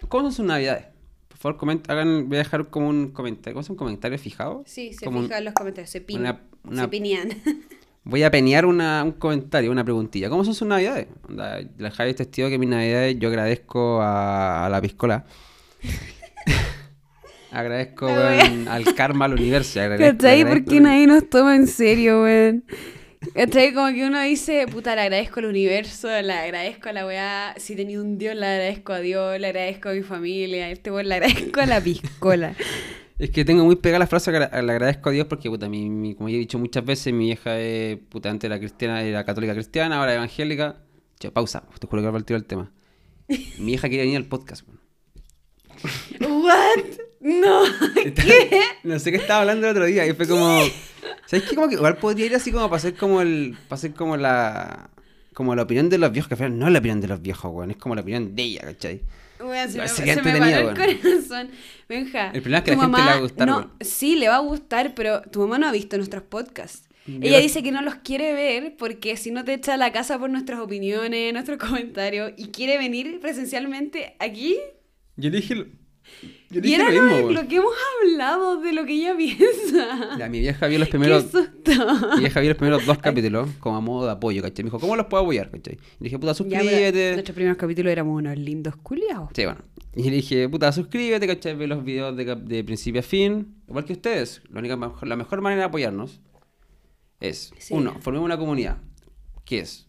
¿Cómo 0.10 0.24
son 0.24 0.34
sus 0.34 0.46
Navidades? 0.46 0.86
Por 1.30 1.38
favor, 1.38 1.58
coment 1.58 1.90
hagan, 1.90 2.28
voy 2.30 2.38
a 2.38 2.40
dejar 2.44 2.70
como 2.70 2.88
un 2.90 3.12
comentario. 3.12 3.54
¿Cómo 3.56 3.62
es 3.62 3.70
un 3.70 3.76
comentario 3.76 4.18
fijado? 4.20 4.64
Sí, 4.68 4.94
se 4.94 5.04
Como 5.06 5.20
un- 5.20 5.26
fija 5.26 5.40
en 5.40 5.46
los 5.46 5.54
comentarios, 5.54 5.90
se 5.90 6.02
pin, 6.02 6.20
una- 6.22 6.42
una- 6.64 6.84
se 6.84 6.88
pinean. 6.88 7.30
Voy 8.06 8.22
a 8.24 8.30
penear 8.30 8.66
una- 8.66 9.02
un 9.04 9.14
comentario, 9.14 9.72
una 9.72 9.84
preguntilla. 9.86 10.30
¿Cómo 10.30 10.44
son 10.44 10.54
sus 10.54 10.68
navidades? 10.68 11.08
Onda, 11.28 11.62
la 11.78 11.90
Javi 11.90 12.10
es 12.10 12.18
testigo 12.18 12.50
que 12.50 12.58
mis 12.60 12.68
navidades 12.68 13.18
yo 13.18 13.30
agradezco 13.30 14.02
a, 14.02 14.66
a 14.66 14.70
la 14.70 14.82
piscola. 14.82 15.26
Agradezco 17.54 18.08
weón, 18.08 18.68
al 18.68 18.94
karma, 18.96 19.26
al 19.26 19.34
universo. 19.34 19.80
¿Cachai? 19.98 20.42
agradezco- 20.42 20.50
Porque 20.50 20.80
nadie 20.82 21.08
nos 21.08 21.30
toma 21.30 21.56
en 21.56 21.68
serio, 21.68 22.24
weón. 22.24 22.63
¿Cachai? 23.34 23.74
Como 23.74 23.88
que 23.94 24.06
uno 24.06 24.22
dice, 24.22 24.66
puta, 24.68 24.96
le 24.96 25.02
agradezco 25.02 25.39
al 25.39 25.46
universo, 25.46 26.08
le 26.10 26.34
agradezco 26.34 26.89
a 26.89 26.94
la 26.94 27.06
weá. 27.06 27.54
Si 27.58 27.76
tenía 27.76 28.02
un 28.02 28.18
Dios, 28.18 28.36
le 28.36 28.46
agradezco 28.46 28.92
a 28.94 29.00
Dios, 29.00 29.39
le 29.39 29.48
agradezco 29.48 29.89
a 29.89 29.94
mi 29.94 30.02
familia. 30.02 30.70
Este 30.70 30.92
weón 30.92 31.08
le 31.08 31.16
agradezco 31.16 31.62
a 31.62 31.66
la 31.66 31.80
piscola. 31.82 32.56
Es 33.20 33.30
que 33.30 33.46
tengo 33.46 33.63
muy 33.63 33.76
pegada 33.76 34.00
la 34.00 34.08
frase, 34.08 34.32
le 34.32 34.39
agradezco 34.44 35.08
a 35.08 35.12
Dios 35.13 35.28
porque, 35.28 35.48
puta, 35.48 35.70
mi, 35.70 35.88
mi- 35.88 36.16
como 36.16 36.30
ya 36.30 36.36
he 36.36 36.39
dicho 36.39 36.58
muchas 36.58 36.84
veces, 36.84 37.13
mi 37.13 37.26
vieja 37.26 37.58
es, 37.60 37.98
puta, 38.10 38.30
antes 38.32 38.50
era 38.50 38.58
cristiana, 38.58 39.04
era 39.04 39.24
católica 39.24 39.54
cristiana, 39.54 40.00
ahora 40.00 40.16
evangélica. 40.16 40.82
Che, 41.20 41.30
pausa, 41.32 41.63
te 41.80 41.86
juro 41.88 42.02
que 42.02 42.06
va 42.08 42.10
a 42.10 42.13
partir 42.13 42.36
el 42.36 42.44
tema. 42.44 42.72
Mi 43.60 43.74
hija 43.74 43.88
quería 43.88 44.04
venir 44.04 44.18
al 44.18 44.26
podcast, 44.26 44.68
weón. 44.68 44.82
¿What? 46.44 46.98
No. 47.24 47.62
¿Qué? 48.04 48.62
No 48.84 49.00
sé 49.00 49.12
qué 49.12 49.18
estaba 49.18 49.42
hablando 49.42 49.68
el 49.68 49.72
otro 49.72 49.86
día 49.86 50.06
y 50.06 50.14
fue 50.14 50.28
como. 50.28 50.62
¿Sabes 51.26 51.50
qué? 51.50 51.56
Como 51.56 51.70
que 51.70 51.76
igual 51.76 51.98
podría 51.98 52.26
ir 52.26 52.36
así 52.36 52.52
como 52.52 52.66
para 52.66 52.78
hacer 52.78 52.96
como 52.96 53.22
el. 53.22 53.58
Para 53.68 53.78
hacer 53.78 53.94
como 53.94 54.18
la. 54.18 54.90
Como 55.34 55.56
la 55.56 55.64
opinión 55.64 55.90
de 55.90 55.98
los 55.98 56.12
viejos, 56.12 56.28
que 56.28 56.36
al 56.36 56.38
final 56.38 56.60
no 56.60 56.68
es 56.68 56.74
la 56.74 56.80
opinión 56.80 57.02
de 57.02 57.08
los 57.08 57.22
viejos, 57.22 57.52
weón. 57.52 57.72
Es 57.72 57.78
como 57.78 57.96
la 57.96 58.02
opinión 58.02 58.36
de 58.36 58.44
ella, 58.44 58.62
¿cachai? 58.62 59.02
Weón, 59.40 59.70
se, 59.72 59.80
me, 59.80 59.88
se 59.88 60.06
me 60.06 60.22
paró 60.22 60.46
el 60.46 60.76
corazón. 60.76 61.50
Benja. 61.90 62.28
El 62.32 62.42
problema 62.42 62.58
es 62.60 62.64
que 62.66 62.72
tu 62.76 62.82
a 62.82 62.88
la 62.88 62.98
gente 62.98 62.98
le 62.98 63.04
mamá 63.04 63.06
va 63.06 63.14
a 63.14 63.20
gustar, 63.20 63.48
No, 63.48 63.72
sí, 63.80 64.16
le 64.16 64.28
va 64.28 64.36
a 64.36 64.40
gustar, 64.40 64.94
pero 64.94 65.22
tu 65.24 65.40
mamá 65.40 65.58
no 65.58 65.68
ha 65.68 65.72
visto 65.72 65.98
nuestros 65.98 66.24
podcasts. 66.24 66.88
Yo 67.06 67.20
Ella 67.22 67.40
dice 67.40 67.64
que 67.64 67.72
no 67.72 67.82
los 67.82 67.96
quiere 67.96 68.34
ver 68.34 68.76
porque 68.78 69.18
si 69.18 69.32
no 69.32 69.44
te 69.44 69.56
echa 69.56 69.74
a 69.74 69.78
la 69.78 69.92
casa 69.92 70.20
por 70.20 70.30
nuestras 70.30 70.60
opiniones, 70.60 71.34
nuestros 71.34 71.58
comentarios 71.58 72.32
y 72.38 72.48
quiere 72.50 72.78
venir 72.78 73.20
presencialmente 73.20 74.16
aquí. 74.20 74.58
Yo 75.18 75.30
le 75.30 75.38
dije. 75.38 75.66
Yo 76.50 76.62
Y 76.63 76.74
era 76.74 76.92
lo 76.92 77.02
mismo, 77.04 77.48
que 77.48 77.56
hemos 77.56 77.74
hablado 78.02 78.62
de 78.62 78.74
lo 78.74 78.86
que 78.86 78.94
ella 78.94 79.16
piensa. 79.18 80.18
Ya, 80.18 80.30
mi 80.30 80.39
vieja 80.39 80.68
vio 80.68 80.80
los 80.80 80.88
Qué 80.88 80.92
primeros. 80.92 81.24
susto. 81.24 81.72
Mi 82.16 82.20
vieja 82.22 82.39
vio 82.39 82.50
los 82.50 82.58
primeros 82.58 82.86
dos 82.86 82.98
capítulos 83.02 83.50
como 83.60 83.78
a 83.78 83.82
modo 83.82 84.06
de 84.06 84.12
apoyo, 84.12 84.42
¿cachai? 84.42 84.63
Me 84.63 84.68
dijo, 84.68 84.80
¿cómo 84.80 84.96
los 84.96 85.08
puedo 85.08 85.24
apoyar, 85.24 85.50
cachai? 85.50 85.74
Y 85.76 85.78
le 85.78 86.04
dije, 86.06 86.20
puta, 86.20 86.32
Ya, 86.32 86.36
suscríbete. 86.36 87.13
nuestros 87.13 87.36
primeros 87.36 87.58
capítulos 87.58 87.92
éramos 87.92 88.18
unos 88.20 88.38
lindos 88.38 88.76
culiados. 88.78 89.30
Sí, 89.34 89.46
bueno. 89.46 89.62
Y 89.96 90.04
le 90.10 90.16
dije, 90.18 90.50
puta, 90.50 90.72
suscríbete, 90.72 91.26
¿cachai? 91.28 91.56
Ve 91.56 91.68
los 91.68 91.84
videos 91.84 92.16
de, 92.16 92.63
principio 92.63 93.00
a 93.00 93.04
fin. 93.04 93.56
Igual 93.68 93.86
que 93.86 93.94
ustedes. 93.94 94.42
La, 94.52 94.60
única, 94.60 94.76
mejor- 94.76 95.08
la 95.08 95.16
mejor 95.16 95.42
manera 95.42 95.62
de 95.62 95.66
apoyarnos 95.68 96.20
es, 97.20 97.52
Sí. 97.58 97.74
uno, 97.74 97.96
formemos 98.02 98.26
una 98.26 98.38
comunidad. 98.38 98.78
¿Qué 99.46 99.60
es? 99.60 99.88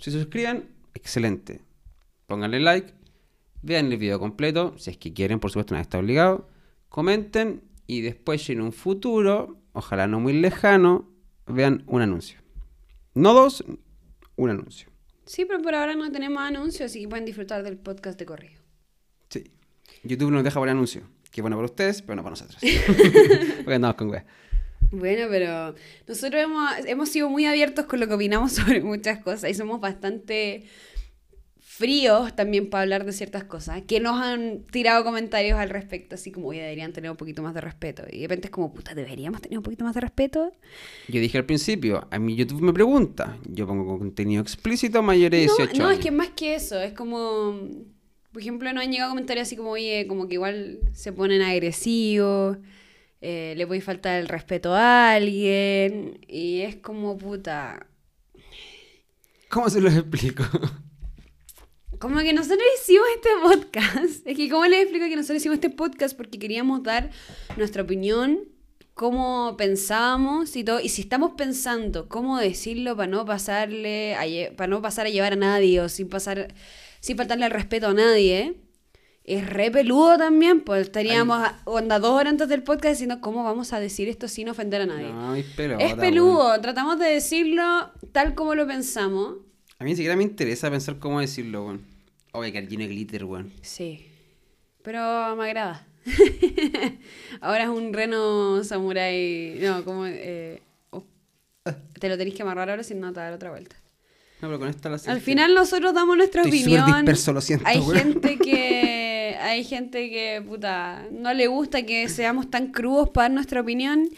Si 0.00 0.10
se 0.10 0.18
suscriben, 0.18 0.68
excelente. 0.94 1.60
Pónganle 2.26 2.60
like, 2.60 2.92
vean 3.64 3.90
el 3.90 3.98
video 3.98 4.18
completo, 4.18 4.74
si 4.78 4.90
es 4.90 4.98
que 4.98 5.12
quieren, 5.12 5.40
por 5.40 5.50
supuesto, 5.50 5.74
nadie 5.74 5.82
está 5.82 5.98
obligado. 5.98 6.48
Comenten 6.88 7.62
y 7.86 8.02
después 8.02 8.48
en 8.50 8.60
un 8.60 8.72
futuro, 8.72 9.58
ojalá 9.72 10.06
no 10.06 10.20
muy 10.20 10.34
lejano, 10.34 11.10
vean 11.46 11.82
un 11.86 12.02
anuncio. 12.02 12.38
No 13.14 13.32
dos, 13.32 13.64
un 14.36 14.50
anuncio. 14.50 14.90
Sí, 15.24 15.46
pero 15.46 15.62
por 15.62 15.74
ahora 15.74 15.94
no 15.94 16.12
tenemos 16.12 16.42
anuncios, 16.42 16.90
así 16.90 17.00
que 17.00 17.08
pueden 17.08 17.24
disfrutar 17.24 17.62
del 17.62 17.78
podcast 17.78 18.18
de 18.18 18.26
correo. 18.26 18.60
Sí. 19.30 19.50
YouTube 20.02 20.30
nos 20.30 20.44
deja 20.44 20.60
poner 20.60 20.72
anuncio. 20.72 21.02
Que 21.30 21.40
bueno 21.40 21.56
para 21.56 21.66
ustedes, 21.66 22.02
pero 22.02 22.16
no 22.16 22.22
para 22.22 22.32
nosotros. 22.32 22.60
Porque 23.64 23.74
andamos 23.74 23.96
con 23.96 24.10
wea. 24.10 24.26
Bueno, 24.92 25.26
pero 25.30 25.74
nosotros 26.06 26.42
hemos, 26.42 26.70
hemos 26.86 27.08
sido 27.08 27.28
muy 27.28 27.46
abiertos 27.46 27.86
con 27.86 27.98
lo 27.98 28.06
que 28.06 28.14
opinamos 28.14 28.52
sobre 28.52 28.82
muchas 28.82 29.20
cosas 29.20 29.50
y 29.50 29.54
somos 29.54 29.80
bastante 29.80 30.64
fríos 31.76 32.34
también 32.36 32.70
para 32.70 32.82
hablar 32.82 33.04
de 33.04 33.12
ciertas 33.12 33.44
cosas, 33.44 33.82
que 33.82 34.00
nos 34.00 34.20
han 34.20 34.64
tirado 34.70 35.04
comentarios 35.04 35.58
al 35.58 35.70
respecto, 35.70 36.14
así 36.14 36.30
como, 36.30 36.48
oye, 36.48 36.60
deberían 36.62 36.92
tener 36.92 37.10
un 37.10 37.16
poquito 37.16 37.42
más 37.42 37.54
de 37.54 37.60
respeto. 37.60 38.04
Y 38.10 38.18
de 38.20 38.24
repente 38.24 38.46
es 38.48 38.52
como, 38.52 38.72
puta, 38.72 38.94
¿deberíamos 38.94 39.40
tener 39.42 39.58
un 39.58 39.64
poquito 39.64 39.84
más 39.84 39.94
de 39.94 40.00
respeto? 40.02 40.52
Yo 41.08 41.20
dije 41.20 41.38
al 41.38 41.46
principio, 41.46 42.06
a 42.10 42.18
mi 42.18 42.36
YouTube 42.36 42.62
me 42.62 42.72
pregunta, 42.72 43.38
yo 43.44 43.66
pongo 43.66 43.98
contenido 43.98 44.42
explícito 44.42 45.02
mayores 45.02 45.40
de 45.40 45.46
No, 45.46 45.54
18 45.56 45.72
no, 45.74 45.90
es 45.90 45.98
años. 45.98 46.04
que 46.04 46.10
más 46.10 46.30
que 46.30 46.54
eso, 46.54 46.80
es 46.80 46.92
como, 46.92 47.58
por 48.32 48.40
ejemplo, 48.42 48.72
nos 48.72 48.84
han 48.84 48.92
llegado 48.92 49.10
comentarios 49.10 49.46
así 49.48 49.56
como, 49.56 49.70
oye, 49.70 50.06
como 50.06 50.28
que 50.28 50.34
igual 50.34 50.80
se 50.92 51.12
ponen 51.12 51.42
agresivos, 51.42 52.58
eh, 53.20 53.54
le 53.56 53.66
puede 53.66 53.80
faltar 53.80 54.20
el 54.20 54.28
respeto 54.28 54.74
a 54.74 55.12
alguien, 55.14 56.18
y 56.28 56.60
es 56.62 56.76
como, 56.76 57.16
puta, 57.18 57.86
¿Cómo 59.48 59.70
se 59.70 59.80
los 59.80 59.94
explico? 59.94 60.44
Como 61.98 62.18
que 62.20 62.32
nosotros 62.32 62.60
hicimos 62.80 63.06
este 63.16 63.28
podcast. 63.42 64.26
Es 64.26 64.36
que, 64.36 64.48
¿cómo 64.50 64.64
les 64.66 64.82
explico 64.82 65.06
que 65.06 65.16
nosotros 65.16 65.38
hicimos 65.38 65.54
este 65.56 65.70
podcast? 65.70 66.16
Porque 66.16 66.38
queríamos 66.38 66.82
dar 66.82 67.10
nuestra 67.56 67.82
opinión, 67.82 68.40
cómo 68.94 69.56
pensábamos 69.56 70.56
y 70.56 70.64
todo. 70.64 70.80
Y 70.80 70.88
si 70.88 71.02
estamos 71.02 71.32
pensando 71.36 72.08
cómo 72.08 72.38
decirlo 72.38 72.96
para 72.96 73.06
no 73.06 73.24
pasarle, 73.24 74.14
a 74.16 74.54
para 74.56 74.68
no 74.68 74.82
pasar 74.82 75.06
a 75.06 75.10
llevar 75.10 75.32
a 75.34 75.36
nadie 75.36 75.80
o 75.80 75.88
sin 75.88 76.08
pasar, 76.08 76.52
sin 77.00 77.16
faltarle 77.16 77.46
el 77.46 77.50
respeto 77.52 77.88
a 77.88 77.94
nadie, 77.94 78.56
es 79.24 79.48
re 79.48 79.70
peludo 79.70 80.18
también. 80.18 80.60
Pues 80.62 80.82
estaríamos 80.82 81.38
a- 81.38 81.60
onda 81.64 81.98
dos 81.98 82.10
horas 82.12 82.32
antes 82.32 82.48
del 82.48 82.62
podcast 82.62 82.92
diciendo 82.94 83.20
cómo 83.20 83.42
vamos 83.44 83.72
a 83.72 83.80
decir 83.80 84.08
esto 84.08 84.28
sin 84.28 84.48
ofender 84.48 84.82
a 84.82 84.86
nadie. 84.86 85.12
No, 85.12 85.32
mis 85.32 85.46
pelotas, 85.46 85.86
es 85.90 85.94
peludo. 85.94 86.60
Tratamos 86.60 86.98
de 86.98 87.06
decirlo 87.06 87.90
tal 88.12 88.34
como 88.34 88.54
lo 88.54 88.66
pensamos. 88.66 89.36
A 89.78 89.84
mí 89.84 89.90
ni 89.90 89.96
siquiera 89.96 90.16
me 90.16 90.22
interesa 90.22 90.70
pensar 90.70 90.98
cómo 90.98 91.20
decirlo, 91.20 91.66
weón. 91.66 91.86
Oye, 92.32 92.52
que 92.52 92.62
lleno 92.62 92.82
de 92.84 92.88
glitter, 92.88 93.24
weón. 93.24 93.52
Sí, 93.62 94.06
pero 94.82 95.34
me 95.36 95.44
agrada. 95.44 95.86
Ahora 97.40 97.64
es 97.64 97.68
un 97.70 97.92
reno 97.92 98.62
samurai. 98.64 99.58
No, 99.60 99.84
como. 99.84 100.06
eh, 100.06 100.62
oh. 100.90 101.04
Te 101.98 102.08
lo 102.08 102.16
tenéis 102.18 102.36
que 102.36 102.42
amarrar 102.42 102.68
ahora 102.70 102.82
sin 102.82 103.00
no 103.00 103.12
te 103.12 103.20
dar 103.20 103.32
otra 103.32 103.50
vuelta. 103.50 103.76
No, 104.42 104.48
pero 104.48 104.58
con 104.58 104.68
esta 104.68 104.90
la 104.90 104.98
Al 105.06 105.20
final 105.20 105.54
nosotros 105.54 105.94
damos 105.94 106.16
nuestra 106.16 106.42
Estoy 106.42 106.60
opinión. 106.60 106.86
disperso, 106.86 107.32
lo 107.32 107.40
siento, 107.40 107.66
hay 107.66 107.78
weón. 107.78 107.96
gente 107.96 108.38
que. 108.42 109.36
Hay 109.40 109.64
gente 109.64 110.08
que, 110.10 110.42
puta, 110.46 111.06
no 111.10 111.32
le 111.34 111.46
gusta 111.48 111.84
que 111.84 112.08
seamos 112.08 112.50
tan 112.50 112.72
crudos 112.72 113.10
para 113.10 113.24
dar 113.24 113.32
nuestra 113.34 113.60
opinión. 113.60 114.08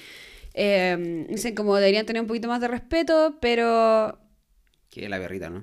Eh, 0.55 1.27
dicen 1.29 1.55
como 1.55 1.77
deberían 1.77 2.07
tener 2.07 2.23
un 2.23 2.29
poquito 2.29 2.49
más 2.49 2.61
de 2.61 2.69
respeto, 2.69 3.37
pero 3.41 4.19
Que 4.97 5.11
la 5.11 5.19
berrita, 5.19 5.51
¿no? 5.51 5.63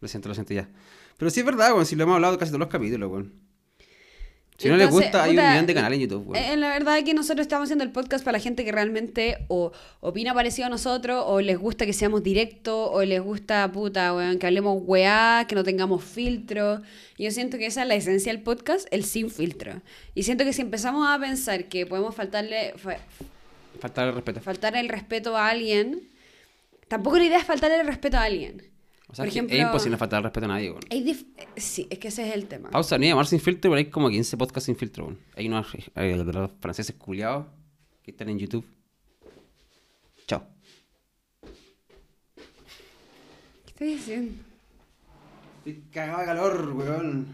Lo 0.00 0.08
siento, 0.08 0.28
lo 0.30 0.34
siento 0.34 0.54
ya. 0.54 0.70
Pero 1.18 1.30
sí 1.30 1.40
es 1.40 1.46
verdad, 1.46 1.72
weón, 1.72 1.84
si 1.84 1.96
lo 1.96 2.04
hemos 2.04 2.14
hablado 2.14 2.38
casi 2.38 2.50
todos 2.50 2.60
los 2.60 2.68
capítulos, 2.70 3.10
weón. 3.10 3.34
Si 4.56 4.68
no 4.68 4.76
les 4.78 4.90
gusta, 4.90 5.24
hay 5.24 5.36
un 5.36 5.44
millón 5.44 5.66
de 5.66 5.74
canales 5.74 5.96
en 5.96 6.02
YouTube, 6.08 6.28
weón. 6.28 6.42
Eh, 6.42 6.56
la 6.56 6.68
verdad 6.70 6.96
es 6.96 7.04
que 7.04 7.12
nosotros 7.12 7.44
estamos 7.44 7.66
haciendo 7.66 7.84
el 7.84 7.90
podcast 7.90 8.24
para 8.24 8.38
la 8.38 8.42
gente 8.42 8.64
que 8.64 8.72
realmente 8.72 9.44
o 9.48 9.72
opina 10.00 10.32
parecido 10.32 10.66
a 10.66 10.70
nosotros, 10.70 11.22
o 11.26 11.42
les 11.42 11.58
gusta 11.58 11.84
que 11.84 11.92
seamos 11.92 12.22
directos, 12.22 12.88
o 12.90 13.04
les 13.04 13.20
gusta, 13.20 13.70
puta, 13.70 14.14
weón, 14.14 14.38
que 14.38 14.46
hablemos 14.46 14.78
weá, 14.82 15.44
que 15.46 15.54
no 15.54 15.64
tengamos 15.64 16.02
filtro. 16.02 16.80
Yo 17.18 17.30
siento 17.32 17.58
que 17.58 17.66
esa 17.66 17.82
es 17.82 17.88
la 17.88 17.96
esencia 17.96 18.32
del 18.32 18.42
podcast, 18.42 18.88
el 18.90 19.04
sin 19.04 19.30
filtro. 19.30 19.82
Y 20.14 20.22
siento 20.22 20.44
que 20.44 20.52
si 20.54 20.62
empezamos 20.62 21.06
a 21.06 21.18
pensar 21.18 21.64
que 21.66 21.84
podemos 21.84 22.14
faltarle, 22.14 22.72
fa- 22.78 22.96
Falta 23.78 24.04
el 24.04 24.14
respeto. 24.14 24.40
faltar 24.40 24.76
el 24.76 24.88
respeto 24.88 25.36
a 25.36 25.48
alguien, 25.48 26.08
tampoco 26.92 27.16
la 27.16 27.24
idea 27.24 27.38
es 27.38 27.44
faltarle 27.46 27.80
el 27.80 27.86
respeto 27.86 28.18
a 28.18 28.24
alguien. 28.24 28.70
O 29.08 29.14
sea, 29.14 29.22
Por 29.22 29.28
ejemplo, 29.28 29.56
es 29.56 29.62
imposible 29.62 29.96
faltar 29.96 30.18
el 30.18 30.24
respeto 30.24 30.44
a 30.44 30.48
nadie, 30.48 30.74
eh, 30.90 31.16
sí, 31.56 31.86
es 31.88 31.98
que 31.98 32.08
ese 32.08 32.28
es 32.28 32.34
el 32.34 32.46
tema. 32.48 32.68
Pausa, 32.68 32.98
ni 32.98 33.08
llamar 33.08 33.26
sin 33.26 33.40
filtro, 33.40 33.70
pero 33.70 33.78
hay 33.78 33.86
como 33.86 34.10
15 34.10 34.36
podcasts 34.36 34.66
sin 34.66 34.76
filtro, 34.76 35.06
weón. 35.06 35.18
Hay 35.34 35.48
unos 35.48 35.68
eh, 35.94 36.48
franceses 36.60 36.94
culiados 36.96 37.46
que 38.02 38.10
están 38.10 38.28
en 38.28 38.38
YouTube. 38.38 38.66
Chao. 40.26 40.46
¿Qué 43.64 43.68
estoy 43.68 43.86
diciendo? 43.94 44.42
Estoy 45.64 45.84
cagado 45.90 46.20
de 46.20 46.26
calor, 46.26 46.72
weón. 46.74 47.26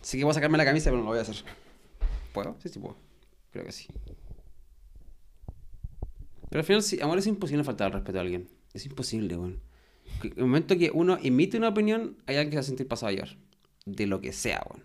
Sí 0.00 0.18
que 0.18 0.24
voy 0.24 0.32
a 0.32 0.34
sacarme 0.34 0.58
la 0.58 0.64
camisa, 0.64 0.90
pero 0.90 0.96
no 0.96 1.04
lo 1.04 1.10
voy 1.10 1.18
a 1.20 1.22
hacer. 1.22 1.36
¿Puedo? 2.32 2.56
Sí, 2.60 2.68
sí 2.70 2.80
puedo. 2.80 2.96
Creo 3.52 3.64
que 3.64 3.70
sí. 3.70 3.86
Pero 6.52 6.60
al 6.60 6.66
final, 6.66 6.82
sí, 6.82 7.00
amor, 7.00 7.16
es 7.18 7.26
imposible 7.26 7.64
faltar 7.64 7.86
al 7.86 7.94
respeto 7.94 8.18
a 8.18 8.20
alguien. 8.20 8.46
Es 8.74 8.84
imposible, 8.84 9.38
weón. 9.38 9.60
En 10.22 10.32
el 10.36 10.42
momento 10.44 10.76
que 10.76 10.90
uno 10.92 11.16
emite 11.22 11.56
una 11.56 11.68
opinión, 11.68 12.18
hay 12.26 12.36
alguien 12.36 12.50
que 12.50 12.56
se 12.56 12.56
va 12.56 12.60
a 12.60 12.64
sentir 12.64 12.86
pasado 12.86 13.08
a 13.08 13.12
llevar. 13.12 13.36
De 13.86 14.06
lo 14.06 14.20
que 14.20 14.34
sea, 14.34 14.62
weón. 14.68 14.84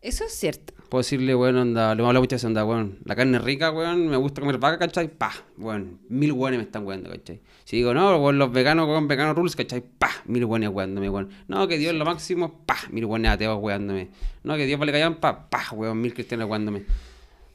Eso 0.00 0.24
es 0.24 0.32
cierto. 0.32 0.74
Puedo 0.88 1.00
decirle, 1.00 1.34
weón, 1.36 1.56
anda, 1.56 1.94
lo 1.94 2.06
hablado 2.06 2.22
muchas 2.22 2.38
veces, 2.38 2.46
anda, 2.46 2.64
weón. 2.64 2.98
La 3.04 3.14
carne 3.14 3.38
es 3.38 3.44
rica, 3.44 3.70
weón, 3.70 4.08
me 4.08 4.16
gusta 4.16 4.40
comer 4.40 4.58
vaca, 4.58 4.78
¿cachai? 4.78 5.08
Pa, 5.08 5.32
weón. 5.58 6.00
Mil 6.08 6.32
weones 6.32 6.58
me 6.58 6.64
están 6.64 6.84
weando, 6.84 7.08
¿cachai? 7.08 7.40
Si 7.62 7.76
digo, 7.76 7.94
no, 7.94 8.16
weón, 8.18 8.38
los 8.38 8.50
veganos, 8.52 8.88
weón, 8.88 9.06
veganos 9.06 9.36
rules, 9.36 9.54
¿cachai? 9.54 9.80
Pa, 9.80 10.10
mil 10.26 10.44
weones 10.44 10.70
weándome, 10.70 11.08
weón. 11.08 11.30
No, 11.46 11.68
que 11.68 11.78
Dios 11.78 11.92
es 11.92 11.98
lo 11.98 12.04
máximo, 12.04 12.64
pa, 12.66 12.76
mil 12.90 13.04
weones 13.04 13.30
ateos 13.30 13.58
weándome. 13.62 14.08
No, 14.42 14.56
que 14.56 14.66
Dios 14.66 14.78
vale 14.80 14.90
callan, 14.90 15.20
pa, 15.20 15.48
pa, 15.48 15.70
weón, 15.72 16.00
mil 16.00 16.12
cristianos 16.12 16.50
weándome. 16.50 16.82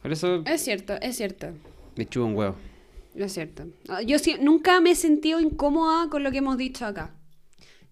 Por 0.02 0.12
eso 0.14 0.42
Es 0.46 0.62
cierto, 0.64 0.94
es 1.02 1.18
cierto. 1.18 1.48
me 1.98 2.08
chupo 2.08 2.26
un 2.26 2.36
huevo. 2.36 2.56
Es 3.16 3.34
cierto. 3.34 3.68
Ah, 3.88 4.02
Yo 4.02 4.20
sí- 4.20 4.36
nunca 4.40 4.80
me 4.82 4.92
he 4.92 4.96
sentido 4.96 5.40
incómoda 5.40 6.10
con 6.10 6.24
lo 6.24 6.32
que 6.32 6.38
hemos 6.38 6.58
dicho 6.58 6.86
acá. 6.86 7.16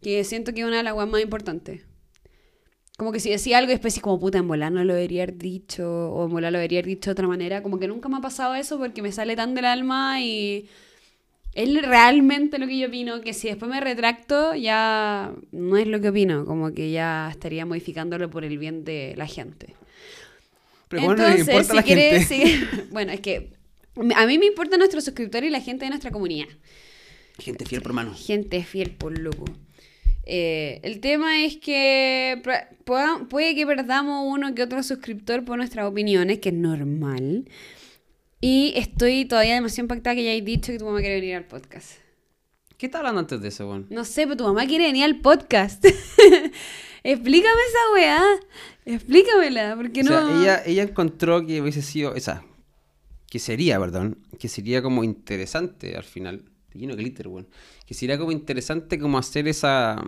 Que 0.01 0.23
siento 0.23 0.53
que 0.53 0.61
es 0.61 0.67
una 0.67 0.77
de 0.77 0.83
las 0.83 0.93
weas 0.93 1.09
más 1.09 1.21
importantes. 1.21 1.81
Como 2.97 3.11
que 3.11 3.19
si 3.19 3.29
decía 3.29 3.57
algo 3.59 3.69
después 3.71 3.93
así 3.93 4.01
como 4.01 4.19
puta, 4.19 4.37
en 4.39 4.47
volar 4.47 4.71
no 4.71 4.83
lo 4.83 4.93
debería 4.93 5.23
haber 5.23 5.37
dicho, 5.37 6.11
o 6.11 6.25
en 6.25 6.31
volar 6.31 6.51
lo 6.51 6.57
debería 6.59 6.79
haber 6.79 6.87
dicho 6.87 7.09
de 7.09 7.13
otra 7.13 7.27
manera. 7.27 7.61
Como 7.61 7.79
que 7.79 7.87
nunca 7.87 8.09
me 8.09 8.17
ha 8.17 8.21
pasado 8.21 8.55
eso 8.55 8.77
porque 8.79 9.01
me 9.01 9.11
sale 9.11 9.35
tan 9.35 9.53
del 9.53 9.65
alma 9.65 10.19
y 10.21 10.67
es 11.53 11.81
realmente 11.85 12.57
lo 12.59 12.67
que 12.67 12.77
yo 12.77 12.87
opino, 12.87 13.21
que 13.21 13.33
si 13.33 13.47
después 13.47 13.69
me 13.69 13.79
retracto 13.81 14.55
ya 14.55 15.31
no 15.51 15.77
es 15.77 15.87
lo 15.87 15.99
que 16.01 16.09
opino, 16.09 16.45
como 16.45 16.71
que 16.73 16.91
ya 16.91 17.27
estaría 17.31 17.65
modificándolo 17.65 18.29
por 18.29 18.43
el 18.45 18.57
bien 18.57 18.83
de 18.83 19.13
la 19.17 19.27
gente. 19.27 19.75
Pero 20.87 21.03
bueno, 21.03 21.27
no 21.27 21.35
importa 21.37 21.73
a 21.73 21.75
la 21.75 21.81
gente. 21.83 22.09
quieres, 22.09 22.27
sí. 22.27 22.63
bueno, 22.91 23.11
es 23.11 23.19
que 23.21 23.56
a 24.15 24.25
mí 24.25 24.37
me 24.39 24.45
importa 24.45 24.77
nuestro 24.77 25.01
suscriptor 25.01 25.43
y 25.43 25.49
la 25.49 25.61
gente 25.61 25.85
de 25.85 25.89
nuestra 25.89 26.11
comunidad. 26.11 26.47
Gente 27.39 27.65
fiel 27.65 27.81
por 27.81 27.93
mano. 27.93 28.13
Gente 28.15 28.63
fiel, 28.63 28.91
por 28.91 29.17
loco. 29.17 29.45
Eh, 30.29 30.79
el 30.83 30.99
tema 30.99 31.43
es 31.43 31.57
que 31.57 32.41
pueda- 32.83 33.25
puede 33.29 33.55
que 33.55 33.65
perdamos 33.65 34.25
uno 34.27 34.53
que 34.55 34.63
otro 34.63 34.83
suscriptor 34.83 35.45
por 35.45 35.57
nuestras 35.57 35.85
opiniones, 35.87 36.39
que 36.39 36.49
es 36.49 36.55
normal. 36.55 37.47
Y 38.41 38.73
estoy 38.75 39.25
todavía 39.25 39.55
demasiado 39.55 39.85
impactada 39.85 40.15
que 40.15 40.23
ya 40.23 40.31
hayas 40.31 40.45
dicho 40.45 40.71
que 40.71 40.79
tu 40.79 40.85
mamá 40.85 40.99
quiere 40.99 41.15
venir 41.21 41.35
al 41.35 41.45
podcast. 41.45 41.93
¿Qué 42.77 42.85
estaba 42.87 43.01
hablando 43.09 43.21
antes 43.21 43.41
de 43.41 43.47
eso, 43.47 43.67
weón? 43.69 43.87
No 43.89 44.03
sé, 44.05 44.23
pero 44.23 44.37
tu 44.37 44.43
mamá 44.43 44.67
quiere 44.67 44.85
venir 44.85 45.03
al 45.05 45.19
podcast. 45.21 45.83
Explícame 47.03 47.61
esa 47.69 47.93
weá. 47.93 48.23
Explícamela, 48.85 49.75
porque 49.75 50.01
O 50.01 50.03
sea, 50.03 50.21
no. 50.21 50.41
ella, 50.41 50.61
ella 50.65 50.83
encontró 50.83 51.45
que 51.45 51.61
hubiese 51.61 51.81
sido, 51.81 52.15
esa, 52.15 52.43
que 53.29 53.39
sería, 53.39 53.79
perdón, 53.79 54.19
que 54.39 54.47
sería 54.49 54.81
como 54.81 55.03
interesante 55.03 55.95
al 55.97 56.03
final, 56.03 56.43
lleno 56.73 56.95
de 56.95 57.03
glitter, 57.03 57.27
weón, 57.27 57.47
que 57.85 57.93
sería 57.93 58.17
como 58.17 58.31
interesante 58.31 58.99
como 58.99 59.17
hacer 59.17 59.47
esa, 59.47 60.03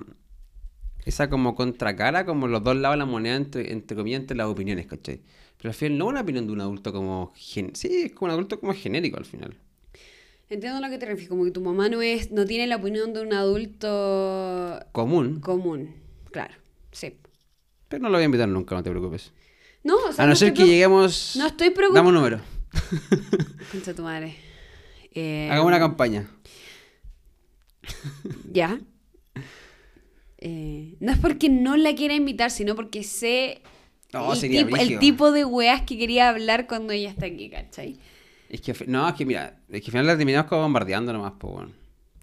esa 1.05 1.29
como 1.29 1.55
contracara, 1.55 2.25
como 2.25 2.47
los 2.47 2.63
dos 2.63 2.75
lados 2.75 2.95
de 2.95 2.99
la 2.99 3.05
moneda, 3.05 3.35
entre, 3.35 3.71
entre 3.71 3.95
comillas, 3.97 4.21
entre 4.21 4.37
las 4.37 4.47
opiniones, 4.47 4.85
¿cachai? 4.87 5.21
Pero 5.57 5.69
al 5.69 5.73
final 5.75 5.97
no 5.97 6.07
una 6.07 6.21
opinión 6.21 6.45
de 6.47 6.53
un 6.53 6.61
adulto 6.61 6.93
como, 6.93 7.33
gen- 7.35 7.75
sí, 7.75 8.03
es 8.05 8.11
como 8.13 8.27
un 8.27 8.31
adulto 8.31 8.59
como 8.59 8.73
genérico 8.73 9.17
al 9.17 9.25
final. 9.25 9.57
Entiendo 10.49 10.79
a 10.79 10.81
lo 10.81 10.89
que 10.89 10.97
te 10.97 11.05
refieres, 11.05 11.29
como 11.29 11.43
que 11.45 11.51
tu 11.51 11.61
mamá 11.61 11.89
no 11.89 12.01
es, 12.01 12.31
no 12.31 12.43
tiene 12.45 12.65
la 12.65 12.77
opinión 12.77 13.13
de 13.13 13.21
un 13.21 13.33
adulto 13.33 14.79
Común, 14.91 15.39
común. 15.41 15.93
Claro, 16.31 16.55
sí. 16.91 17.15
pero 17.87 18.03
no 18.03 18.09
lo 18.09 18.15
voy 18.17 18.23
a 18.23 18.25
invitar 18.25 18.47
nunca, 18.49 18.75
no 18.75 18.83
te 18.83 18.89
preocupes. 18.89 19.31
No, 19.83 19.95
o 19.95 20.11
sea, 20.13 20.23
A 20.23 20.27
no, 20.27 20.29
no 20.31 20.35
ser 20.35 20.53
que 20.53 20.65
lleguemos... 20.65 21.35
no 21.37 21.47
estoy 21.47 21.69
preocupada. 21.69 21.99
Dame 22.03 22.09
un 22.09 22.15
número. 22.15 22.41
Concha 23.71 23.93
tu 23.93 24.03
madre. 24.03 24.35
Eh, 25.13 25.47
Hagamos 25.51 25.67
una 25.67 25.79
campaña. 25.79 26.29
Ya. 28.51 28.79
Eh, 30.37 30.95
no 30.99 31.11
es 31.11 31.17
porque 31.19 31.49
no 31.49 31.75
la 31.75 31.93
quiera 31.95 32.13
invitar, 32.13 32.49
sino 32.51 32.75
porque 32.75 33.03
sé 33.03 33.61
No, 34.13 34.33
el, 34.33 34.39
sería 34.39 34.63
tipo, 34.63 34.75
el 34.75 34.79
brígido. 34.81 34.99
tipo 34.99 35.31
de 35.31 35.45
weas 35.45 35.81
que 35.81 35.97
quería 35.97 36.29
hablar 36.29 36.67
cuando 36.67 36.93
ella 36.93 37.09
está 37.09 37.25
aquí, 37.25 37.49
¿cachai? 37.49 37.99
Es 38.49 38.61
que, 38.61 38.73
no, 38.87 39.07
es 39.07 39.15
que 39.15 39.25
mira, 39.25 39.59
es 39.69 39.81
que 39.81 39.87
al 39.87 39.91
final 39.91 40.07
la 40.07 40.17
terminamos 40.17 40.49
como 40.49 40.61
bombardeando 40.63 41.11
nomás, 41.13 41.33
pues, 41.39 41.53
bueno. 41.53 41.71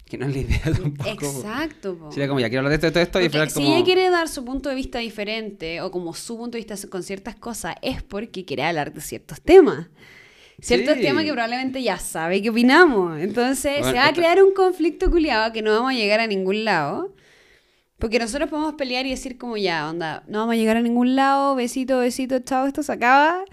Que 0.05 0.17
no 0.17 0.25
es 0.25 0.33
la 0.33 0.39
idea 0.41 0.61
tampoco. 0.63 1.17
po. 1.19 1.25
Exacto, 1.25 1.97
po. 1.97 2.11
Sería 2.11 2.27
como, 2.27 2.39
ya 2.39 2.47
quiero 2.49 2.65
hablar 2.65 2.79
de 2.79 2.87
esto, 2.87 2.97
de 2.99 3.03
esto, 3.03 3.21
y 3.21 3.29
Porque 3.29 3.49
si 3.49 3.55
como... 3.61 3.75
ella 3.75 3.85
quiere 3.85 4.09
dar 4.09 4.27
su 4.29 4.43
punto 4.45 4.69
de 4.69 4.75
vista 4.75 4.99
diferente 4.99 5.81
o 5.81 5.91
como 5.91 6.13
su 6.13 6.37
punto 6.37 6.57
de 6.57 6.63
vista 6.63 6.87
con 6.87 7.03
ciertas 7.03 7.35
cosas, 7.35 7.75
es 7.81 8.01
porque 8.03 8.45
quiere 8.45 8.63
hablar 8.63 8.93
de 8.93 9.01
ciertos 9.01 9.41
temas. 9.41 9.87
Ciertos 10.61 10.95
Sí. 10.95 11.01
temas 11.01 11.23
que 11.23 11.31
probablemente 11.31 11.81
ya 11.83 11.97
sabe 11.97 12.41
qué 12.41 12.49
opinamos. 12.49 13.19
Entonces 13.19 13.79
Bueno, 13.79 13.87
se 13.91 13.97
va 13.97 14.07
a 14.07 14.13
crear 14.13 14.41
un 14.43 14.53
conflicto 14.53 15.09
culiado 15.11 15.51
que 15.53 15.61
no 15.61 15.71
vamos 15.71 15.91
a 15.91 15.95
llegar 15.95 16.19
a 16.19 16.27
ningún 16.27 16.65
lado. 16.65 17.13
Porque 17.99 18.19
nosotros 18.19 18.47
podemos 18.49 18.75
pelear 18.75 19.07
y 19.07 19.09
decir 19.09 19.39
como 19.39 19.57
ya, 19.57 19.89
onda, 19.89 20.23
no 20.27 20.39
vamos 20.39 20.53
a 20.53 20.55
llegar 20.57 20.77
a 20.77 20.81
ningún 20.81 21.15
lado, 21.15 21.55
besito, 21.55 21.97
besito, 21.97 22.37
chao, 22.39 22.67
esto 22.67 22.83
se 22.83 22.91
acaba. 22.91 23.43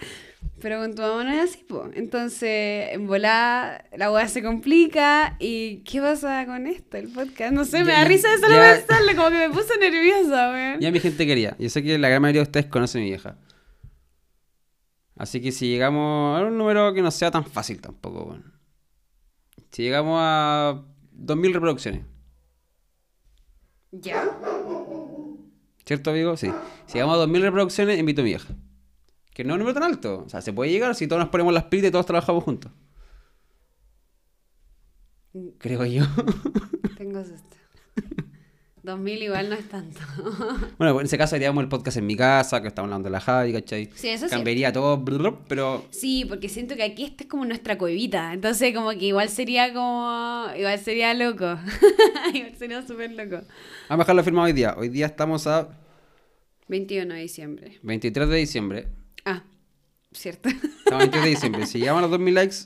Pero 0.61 0.81
con 0.81 0.95
tu 0.95 1.01
mamá 1.03 1.25
no 1.25 1.31
es 1.33 1.51
así, 1.51 1.65
po. 1.65 1.89
Entonces, 1.95 2.89
en 2.93 3.07
volada, 3.07 3.85
la 3.97 4.11
weá 4.13 4.29
se 4.29 4.43
complica. 4.43 5.37
¿Y 5.41 5.79
qué 5.85 6.01
pasa 6.01 6.45
con 6.47 6.67
esto, 6.67 6.97
el 6.99 7.09
podcast? 7.09 7.53
No 7.55 7.65
sé, 7.65 7.81
me 7.85 7.93
Ya, 7.93 7.99
da 8.01 8.05
risa 8.05 8.31
de 8.31 8.39
solo 8.39 8.55
ya. 8.55 8.75
pensarle, 8.77 9.17
como 9.17 9.29
que 9.31 9.49
me 9.49 9.51
puse 9.51 9.79
nerviosa, 9.79 10.51
weón. 10.51 10.81
Ya 10.81 10.91
mi 10.91 11.01
gente 11.01 11.27
quería. 11.27 11.57
Yo 11.59 11.69
sé 11.71 11.83
que 11.83 11.99
la 11.99 12.09
gran 12.11 12.21
mayoría 12.21 12.43
de 12.43 12.47
ustedes 12.49 12.67
conocen 12.67 13.01
a 13.01 13.05
mi 13.05 13.11
vieja. 13.11 13.37
Así 15.17 15.41
que 15.41 15.53
si 15.53 15.69
llegamos 15.69 16.41
a 16.41 16.45
un 16.45 16.59
número 16.59 16.93
que 16.93 17.03
no 17.03 17.11
sea 17.11 17.31
tan 17.31 17.45
fácil 17.45 17.81
tampoco, 17.81 18.25
weón. 18.25 18.55
Si 19.71 19.83
llegamos 19.83 20.19
a 20.21 20.83
2.000 21.17 21.53
reproducciones. 21.53 22.05
Ya. 23.93 24.25
¿Cierto, 25.85 26.11
amigo? 26.11 26.37
Sí. 26.37 26.51
Si 26.87 26.95
llegamos 26.95 27.19
a 27.19 27.27
2.000 27.27 27.41
reproducciones, 27.43 27.99
invito 27.99 28.23
a 28.23 28.25
mi 28.25 28.31
vieja. 28.31 28.55
Que 29.33 29.45
no 29.45 29.51
es 29.51 29.55
un 29.55 29.59
número 29.61 29.75
tan 29.75 29.85
alto. 29.91 30.25
O 30.25 30.29
sea, 30.29 30.41
se 30.41 30.53
puede 30.53 30.71
llegar 30.71 30.95
si 30.95 31.07
todos 31.07 31.21
nos 31.21 31.29
ponemos 31.29 31.53
las 31.53 31.65
pilas 31.65 31.89
y 31.89 31.93
todos 31.93 32.07
trabajamos 32.07 32.45
juntos. 32.45 32.73
Creo 35.59 35.85
yo. 35.85 36.05
Tengo 36.97 37.25
susto. 37.25 37.57
2000 38.85 39.23
igual 39.23 39.49
no 39.49 39.55
es 39.55 39.67
tanto. 39.67 40.01
bueno, 40.79 41.01
en 41.01 41.07
ese 41.07 41.17
caso 41.17 41.35
haríamos 41.35 41.63
el 41.63 41.69
podcast 41.71 41.97
en 41.97 42.07
mi 42.07 42.17
casa, 42.17 42.61
que 42.61 42.69
estamos 42.69 42.89
hablando 42.89 43.09
de 43.09 43.13
la 43.13 43.21
Javi, 43.21 43.55
¿cachai? 43.55 43.89
Sí, 43.95 44.09
eso 44.09 44.27
sí. 44.27 44.31
Cambiaría 44.31 44.73
todo, 44.73 45.03
pero 45.49 45.87
Sí, 45.91 46.27
porque 46.29 46.51
siento 46.51 46.77
que 46.77 46.83
aquí 46.83 47.05
esta 47.05 47.25
es 47.25 47.31
como 47.31 47.47
nuestra 47.47 47.79
cuevita. 47.79 48.35
Entonces, 48.35 48.75
como 48.75 48.91
que 48.91 49.07
igual 49.07 49.31
sería 49.31 49.73
como. 49.73 50.47
Igual 50.55 50.79
sería 50.79 51.15
loco. 51.15 51.59
igual 52.35 52.55
sería 52.59 52.87
súper 52.87 53.13
loco. 53.13 53.43
vamos 53.89 54.03
a 54.03 54.05
dejarlo 54.05 54.23
firmado 54.23 54.47
hoy 54.47 54.53
día. 54.53 54.75
Hoy 54.77 54.91
día 54.91 55.07
estamos 55.07 55.47
a 55.47 55.81
21 56.69 57.15
de 57.15 57.21
diciembre. 57.21 57.79
23 57.83 58.29
de 58.29 58.37
diciembre. 58.37 58.89
Ah, 59.25 59.45
cierto. 60.13 60.51
Estamos 60.51 60.93
a 60.93 60.99
23 60.99 61.25
de 61.25 61.31
diciembre. 61.31 61.67
Si 61.67 61.79
llegamos 61.79 62.05
a 62.05 62.07
los 62.07 62.21
2.000 62.21 62.33
likes 62.33 62.57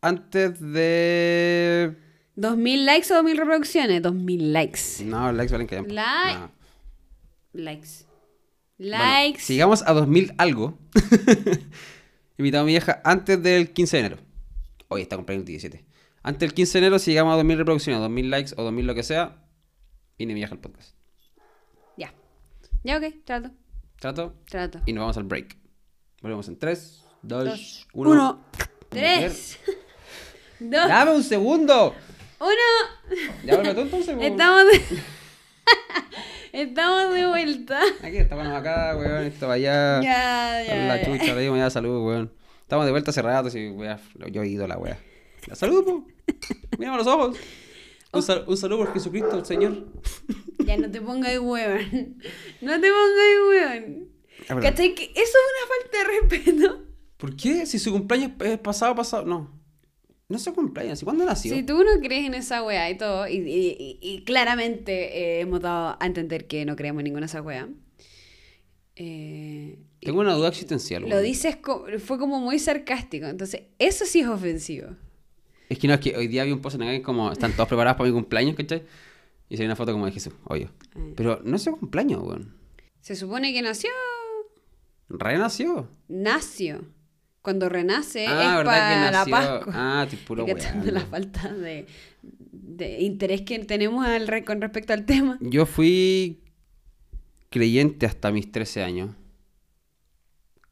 antes 0.00 0.58
de... 0.58 2.09
¿2000 2.36 2.84
likes 2.84 3.12
o 3.12 3.16
2000 3.16 3.36
reproducciones? 3.36 4.02
2000 4.02 4.52
likes. 4.52 5.04
No, 5.04 5.32
likes 5.32 5.52
valen 5.52 5.66
que 5.66 5.80
Like. 5.82 6.38
No. 6.38 6.50
Likes. 7.52 8.04
Bueno, 8.78 8.96
Likes. 8.96 9.40
si 9.42 9.54
llegamos 9.54 9.82
a 9.86 9.92
2000 9.92 10.34
algo, 10.38 10.78
invitamos 12.38 12.62
a 12.62 12.66
mi 12.66 12.72
vieja 12.72 13.00
antes 13.04 13.42
del 13.42 13.72
15 13.72 13.96
de 13.96 14.00
enero. 14.06 14.22
Hoy 14.88 15.02
está 15.02 15.16
cumpleaños 15.16 15.42
el 15.42 15.46
17. 15.48 15.84
Antes 16.22 16.40
del 16.40 16.54
15 16.54 16.72
de 16.72 16.78
enero, 16.86 16.98
si 16.98 17.10
llegamos 17.10 17.34
a 17.34 17.36
2000 17.36 17.58
reproducciones, 17.58 18.00
2000 18.00 18.30
likes 18.30 18.52
o 18.56 18.62
2000 18.62 18.86
lo 18.86 18.94
que 18.94 19.02
sea, 19.02 19.44
viene 20.16 20.32
mi 20.34 20.40
vieja 20.40 20.54
al 20.54 20.60
podcast. 20.60 20.94
Ya. 21.96 22.14
Ya, 22.84 22.96
ok, 22.96 23.04
trato. 23.24 23.50
¿Trato? 23.98 24.34
Trato. 24.48 24.80
Y 24.86 24.92
nos 24.94 25.02
vamos 25.02 25.16
al 25.18 25.24
break. 25.24 25.58
Volvemos 26.22 26.48
en 26.48 26.58
3, 26.58 27.04
2, 27.22 27.44
Dos, 27.44 27.88
1. 27.92 28.10
Uno. 28.10 28.44
Tres. 28.88 29.58
Dos. 30.60 30.88
¡Dame 30.88 31.12
un 31.12 31.22
segundo! 31.22 31.94
Uno. 32.40 33.16
Ya 33.44 33.54
vuelve 33.56 33.74
tú 33.74 33.80
entonces, 33.82 34.14
po. 34.16 34.22
Estamos 34.22 34.64
de... 34.66 34.80
Estamos 36.52 37.14
de 37.14 37.26
vuelta. 37.26 37.80
Aquí 38.02 38.16
estamos 38.16 38.46
acá, 38.48 38.96
weón. 38.96 39.24
Esto 39.24 39.46
vaya. 39.46 40.00
Ya, 40.02 40.62
ya. 40.66 40.74
La 40.88 40.96
ya. 41.00 41.04
chucha, 41.04 41.34
le 41.34 41.42
digo, 41.42 41.56
ya 41.56 41.70
salud, 41.70 42.04
weón. 42.06 42.32
Estamos 42.62 42.86
de 42.86 42.90
vuelta 42.90 43.10
hace 43.10 43.22
rato, 43.22 43.50
sí, 43.50 43.68
weón. 43.68 43.98
Yo 44.32 44.42
he 44.42 44.48
ido 44.48 44.66
la 44.66 44.76
weá. 44.78 44.98
La 45.46 45.54
salud, 45.54 45.84
po. 45.84 46.06
Mírame 46.78 46.96
los 46.96 47.06
ojos. 47.06 47.36
Un, 48.12 48.22
sal- 48.22 48.44
un 48.48 48.56
saludo 48.56 48.78
por 48.80 48.92
Jesucristo, 48.94 49.38
el 49.38 49.46
Señor. 49.46 49.86
Ya 50.66 50.76
no 50.76 50.90
te 50.90 51.00
pongas 51.00 51.38
hueón. 51.38 52.16
No 52.60 52.72
te 52.80 52.88
pongas 52.90 53.48
hueón. 53.48 54.08
Ah. 54.48 54.58
¿Cachai? 54.60 54.94
Que 54.94 55.04
eso 55.04 55.14
es 55.14 55.46
una 55.54 55.68
falta 55.68 55.98
de 55.98 56.20
respeto. 56.20 56.80
¿Por 57.16 57.36
qué? 57.36 57.66
Si 57.66 57.78
su 57.78 57.92
cumpleaños 57.92 58.32
es 58.40 58.58
pasado, 58.58 58.94
pasado. 58.96 59.24
No. 59.24 59.59
No 60.30 60.38
su 60.38 60.54
cumpleaños. 60.54 61.02
¿Y 61.02 61.04
cuándo 61.04 61.24
nació? 61.26 61.54
Si 61.54 61.62
tú 61.62 61.84
no 61.84 62.00
crees 62.00 62.24
en 62.26 62.34
esa 62.34 62.62
wea 62.62 62.88
y 62.88 62.96
todo, 62.96 63.28
y, 63.28 63.34
y- 63.36 63.98
y- 64.00 64.24
claramente 64.24 65.18
eh, 65.18 65.40
hemos 65.40 65.60
dado 65.60 65.96
a 66.00 66.06
entender 66.06 66.46
que 66.46 66.64
no 66.64 66.76
creemos 66.76 67.00
en 67.00 67.04
ninguna 67.04 67.26
de 67.26 67.26
esas 67.26 67.44
weas. 67.44 67.66
eh, 68.96 69.78
Tengo 70.00 70.20
una 70.20 70.34
duda 70.34 70.48
existencial, 70.48 71.08
lo 71.08 71.20
dices, 71.20 71.56
co- 71.56 71.84
fue 71.98 72.18
como 72.18 72.40
muy 72.40 72.58
sarcástico. 72.58 73.26
Entonces, 73.26 73.62
eso 73.78 74.04
sí 74.06 74.20
es 74.20 74.28
ofensivo. 74.28 74.88
Es 75.68 75.78
que 75.78 75.86
no, 75.88 75.94
es 75.94 76.00
que 76.00 76.16
hoy 76.16 76.26
día 76.28 76.44
vi 76.44 76.52
un 76.52 76.60
post 76.60 76.76
en 76.76 76.82
el 76.82 77.02
como 77.02 77.30
están 77.32 77.52
todos 77.52 77.68
preparados 77.68 77.96
para 77.98 78.08
mi 78.08 78.14
cumpleaños, 78.14 78.56
¿cachai? 78.56 78.84
Y 79.48 79.56
se 79.56 79.62
ve 79.62 79.66
una 79.66 79.76
foto 79.76 79.92
como 79.92 80.06
de 80.06 80.12
Jesús, 80.12 80.32
obvio. 80.44 80.70
Eh. 80.96 81.12
Pero 81.16 81.40
no 81.44 81.56
es 81.56 81.62
su 81.62 81.76
cumpleaños, 81.76 82.22
weón. 82.22 82.54
Se 83.00 83.14
supone 83.16 83.52
que 83.52 83.62
nació, 83.62 83.90
Renació. 85.08 85.88
nació. 86.08 86.84
Cuando 87.42 87.68
renace 87.68 88.26
ah, 88.26 88.32
es 88.32 88.56
¿verdad 88.58 88.64
para 88.64 89.06
que 89.06 89.12
la? 89.12 89.24
Pascua. 89.38 89.72
Ah, 89.74 90.06
puro 90.26 90.44
weón. 90.44 90.58
la 90.94 91.00
falta 91.00 91.52
de, 91.52 91.86
de 92.52 93.00
interés 93.00 93.42
que 93.42 93.58
tenemos 93.60 94.06
al 94.06 94.44
con 94.44 94.60
respecto 94.60 94.92
al 94.92 95.06
tema. 95.06 95.38
Yo 95.40 95.64
fui 95.64 96.42
creyente 97.48 98.06
hasta 98.06 98.30
mis 98.30 98.50
13 98.52 98.82
años. 98.82 99.10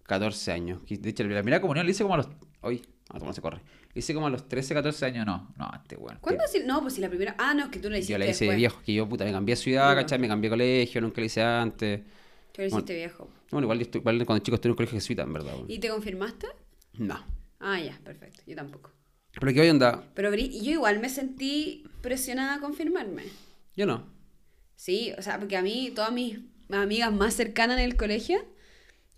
14 0.05 0.53
años. 0.53 0.81
Que, 0.87 0.97
De 0.99 1.11
hecho, 1.11 1.25
la 1.25 1.41
primera 1.43 1.61
comunión 1.61 1.87
la 1.87 1.91
hice 1.91 2.03
como 2.03 2.15
a 2.15 2.19
los... 2.19 2.29
Hoy, 2.61 2.83
ah, 3.11 3.19
¿cómo 3.19 3.33
se 3.33 3.41
corre? 3.41 3.61
La 3.95 3.99
hice 3.99 4.13
como 4.15 4.27
a 4.27 4.31
los 4.31 4.49
13, 4.49 4.75
14 4.75 5.07
años. 5.07 5.27
No, 5.27 5.53
no, 5.57 5.71
este 5.75 5.97
weón. 5.97 6.19
¿Cuándo? 6.21 6.45
si- 6.51 6.61
No, 6.65 6.81
pues 6.83 6.95
si 6.95 7.01
la 7.01 7.09
primera. 7.09 7.35
Ah, 7.39 7.55
no, 7.55 7.65
es 7.65 7.71
que 7.71 7.79
tú 7.79 7.89
la 7.91 7.99
hiciste 7.99 8.13
Yo 8.13 8.19
la 8.19 8.27
hice 8.27 8.45
de 8.45 8.51
después. 8.53 8.57
viejo, 8.59 8.83
que 8.85 8.95
yo, 8.95 9.09
puta, 9.09 9.25
me 9.25 9.33
cambié 9.33 9.55
de 9.55 9.61
ciudad, 9.61 9.91
No. 9.91 9.97
¿cachai? 9.97 10.19
Me 10.19 10.29
cambié 10.29 10.49
de 10.51 10.53
colegio, 10.53 11.01
nunca 11.01 11.21
la 11.21 11.27
hice 11.27 11.43
antes. 11.43 12.01
Tú 12.53 12.61
la 12.63 12.67
hiciste 12.69 12.95
viejo. 12.95 13.29
Bueno, 13.51 13.65
igual, 13.65 13.81
igual 13.81 14.27
cuando 14.27 14.43
chico 14.45 14.55
estuve 14.57 14.71
en 14.71 14.73
un 14.73 14.77
colegio 14.77 14.97
jesuita, 14.99 15.23
en 15.23 15.33
verdad. 15.33 15.55
¿Y 15.69 15.79
te 15.79 15.89
confirmaste? 15.89 16.47
No. 16.95 17.25
Ah, 17.61 17.81
ya, 17.81 17.99
perfecto. 18.05 18.43
Yo 18.47 18.55
tampoco. 18.57 18.93
Pero 19.41 19.53
que 19.53 19.61
hoy 19.61 19.69
anda, 19.69 20.05
Pero 20.15 20.35
yo 20.35 20.71
igual 20.73 21.01
me 21.01 21.09
sentí 21.09 21.85
presionada 22.03 22.57
a 22.57 22.61
confirmarme. 22.61 23.25
yo 23.77 23.87
no. 23.87 24.07
Sí, 24.75 25.13
o 25.19 25.23
sea, 25.23 25.39
porque 25.39 25.57
a 25.57 25.63
mí, 25.63 25.91
todas 25.95 26.13
mis 26.13 26.39
amigas 26.71 27.13
más 27.13 27.35
cercanas 27.35 27.79
en 27.79 27.85
el 27.85 27.97
colegio, 27.97 28.39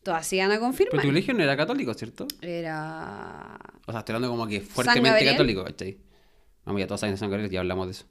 todas 0.02 0.26
se 0.26 0.36
iban 0.36 0.50
a 0.50 0.54
Pero 0.54 0.62
confirmar. 0.62 1.02
tu 1.02 1.08
colegio 1.08 1.34
no 1.34 1.42
era 1.42 1.56
católico, 1.56 1.92
¿cierto? 1.94 2.26
Era. 2.40 3.58
O 3.86 3.92
sea, 3.92 4.00
estoy 4.00 4.14
hablando 4.14 4.34
como 4.36 4.46
que 4.46 4.60
fuertemente 4.60 5.24
católico, 5.24 5.64
¿cachai? 5.64 5.98
Vamos, 6.64 6.80
ya 6.80 6.86
todos 6.86 7.00
saben 7.00 7.14
de 7.14 7.18
San 7.18 7.30
Gabriel, 7.30 7.50
ya 7.50 7.60
hablamos 7.60 7.86
de 7.86 7.92
eso. 7.92 8.06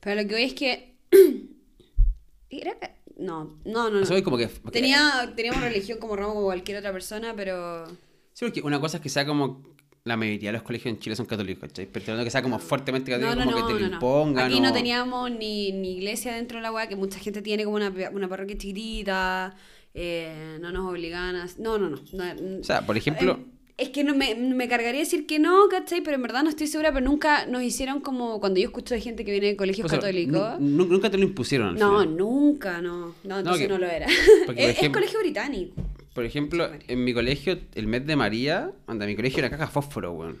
Pero 0.00 0.22
lo 0.22 0.28
que 0.28 0.34
voy 0.34 0.44
es 0.44 0.54
que. 0.54 0.98
Era... 2.50 2.76
No, 3.16 3.56
no, 3.64 3.84
no. 3.84 3.90
no. 3.90 4.00
Eso 4.00 4.14
es 4.16 4.22
como 4.22 4.36
que... 4.36 4.48
porque- 4.48 4.80
Tenía, 4.80 5.32
teníamos 5.36 5.62
religión 5.62 5.98
como 5.98 6.16
ramo 6.16 6.34
como 6.34 6.46
cualquier 6.46 6.78
otra 6.78 6.92
persona, 6.92 7.32
pero. 7.36 7.86
Sí, 8.32 8.44
porque 8.46 8.60
una 8.62 8.80
cosa 8.80 8.96
es 8.96 9.02
que 9.02 9.08
sea 9.08 9.24
como 9.24 9.62
la 10.02 10.16
mayoría 10.16 10.50
de 10.50 10.54
los 10.54 10.62
colegios 10.62 10.92
en 10.94 10.98
Chile 11.00 11.16
son 11.16 11.24
católicos, 11.24 11.68
¿cachai? 11.68 11.86
Pero 11.86 12.22
que 12.24 12.30
sea 12.30 12.42
como 12.42 12.58
fuertemente 12.58 13.10
católico, 13.10 13.36
no, 13.44 13.52
como 13.52 13.66
que 13.68 13.74
te 13.74 13.80
lo 13.80 13.86
impongan. 13.94 14.46
Aquí 14.46 14.60
no 14.60 14.72
teníamos 14.72 15.30
ni, 15.30 15.72
ni 15.72 15.92
iglesia 15.96 16.34
dentro 16.34 16.58
de 16.58 16.62
la 16.62 16.72
weá, 16.72 16.88
que 16.88 16.96
mucha 16.96 17.18
gente 17.18 17.40
tiene 17.40 17.64
como 17.64 17.76
una, 17.76 17.90
una 18.12 18.28
parroquia 18.28 18.58
chiquitita, 18.58 19.54
eh, 19.94 20.58
no 20.60 20.72
nos 20.72 20.90
obligaban 20.90 21.36
a... 21.36 21.46
No, 21.58 21.78
no, 21.78 21.88
no. 21.88 21.98
no, 22.12 22.60
O 22.60 22.64
sea, 22.64 22.84
por 22.84 22.96
ejemplo, 22.98 23.38
eh, 23.40 23.53
es 23.76 23.88
que 23.90 24.04
no 24.04 24.14
me, 24.14 24.34
me 24.36 24.68
cargaría 24.68 25.00
decir 25.00 25.26
que 25.26 25.38
no, 25.38 25.68
¿cachai? 25.68 26.00
Pero 26.02 26.14
en 26.16 26.22
verdad 26.22 26.42
no 26.44 26.48
estoy 26.50 26.66
segura, 26.68 26.92
pero 26.92 27.04
nunca 27.04 27.46
nos 27.46 27.62
hicieron 27.62 28.00
como... 28.00 28.38
Cuando 28.40 28.60
yo 28.60 28.66
escucho 28.66 28.94
de 28.94 29.00
gente 29.00 29.24
que 29.24 29.32
viene 29.32 29.48
de 29.48 29.56
colegios 29.56 29.86
o 29.86 29.88
sea, 29.88 29.98
católicos... 29.98 30.60
nu- 30.60 30.84
nu- 30.84 30.92
nunca 30.92 31.10
te 31.10 31.18
lo 31.18 31.24
impusieron 31.24 31.68
al 31.70 31.74
No, 31.78 32.00
final. 32.00 32.16
nunca, 32.16 32.80
no. 32.80 33.14
No, 33.24 33.38
entonces 33.38 33.62
que- 33.66 33.68
no 33.72 33.78
lo 33.78 33.86
era. 33.86 34.06
porque, 34.46 34.70
es, 34.80 34.88
colegio 34.90 35.18
británico. 35.20 35.74
Por 36.14 36.24
ejemplo, 36.24 36.70
en 36.86 37.02
mi 37.02 37.12
colegio, 37.12 37.58
el 37.74 37.86
mes 37.88 38.06
de 38.06 38.14
María, 38.14 38.70
anda, 38.86 39.06
mi 39.06 39.16
colegio 39.16 39.40
era 39.40 39.50
caja 39.50 39.66
fósforo, 39.66 40.12
weón. 40.12 40.38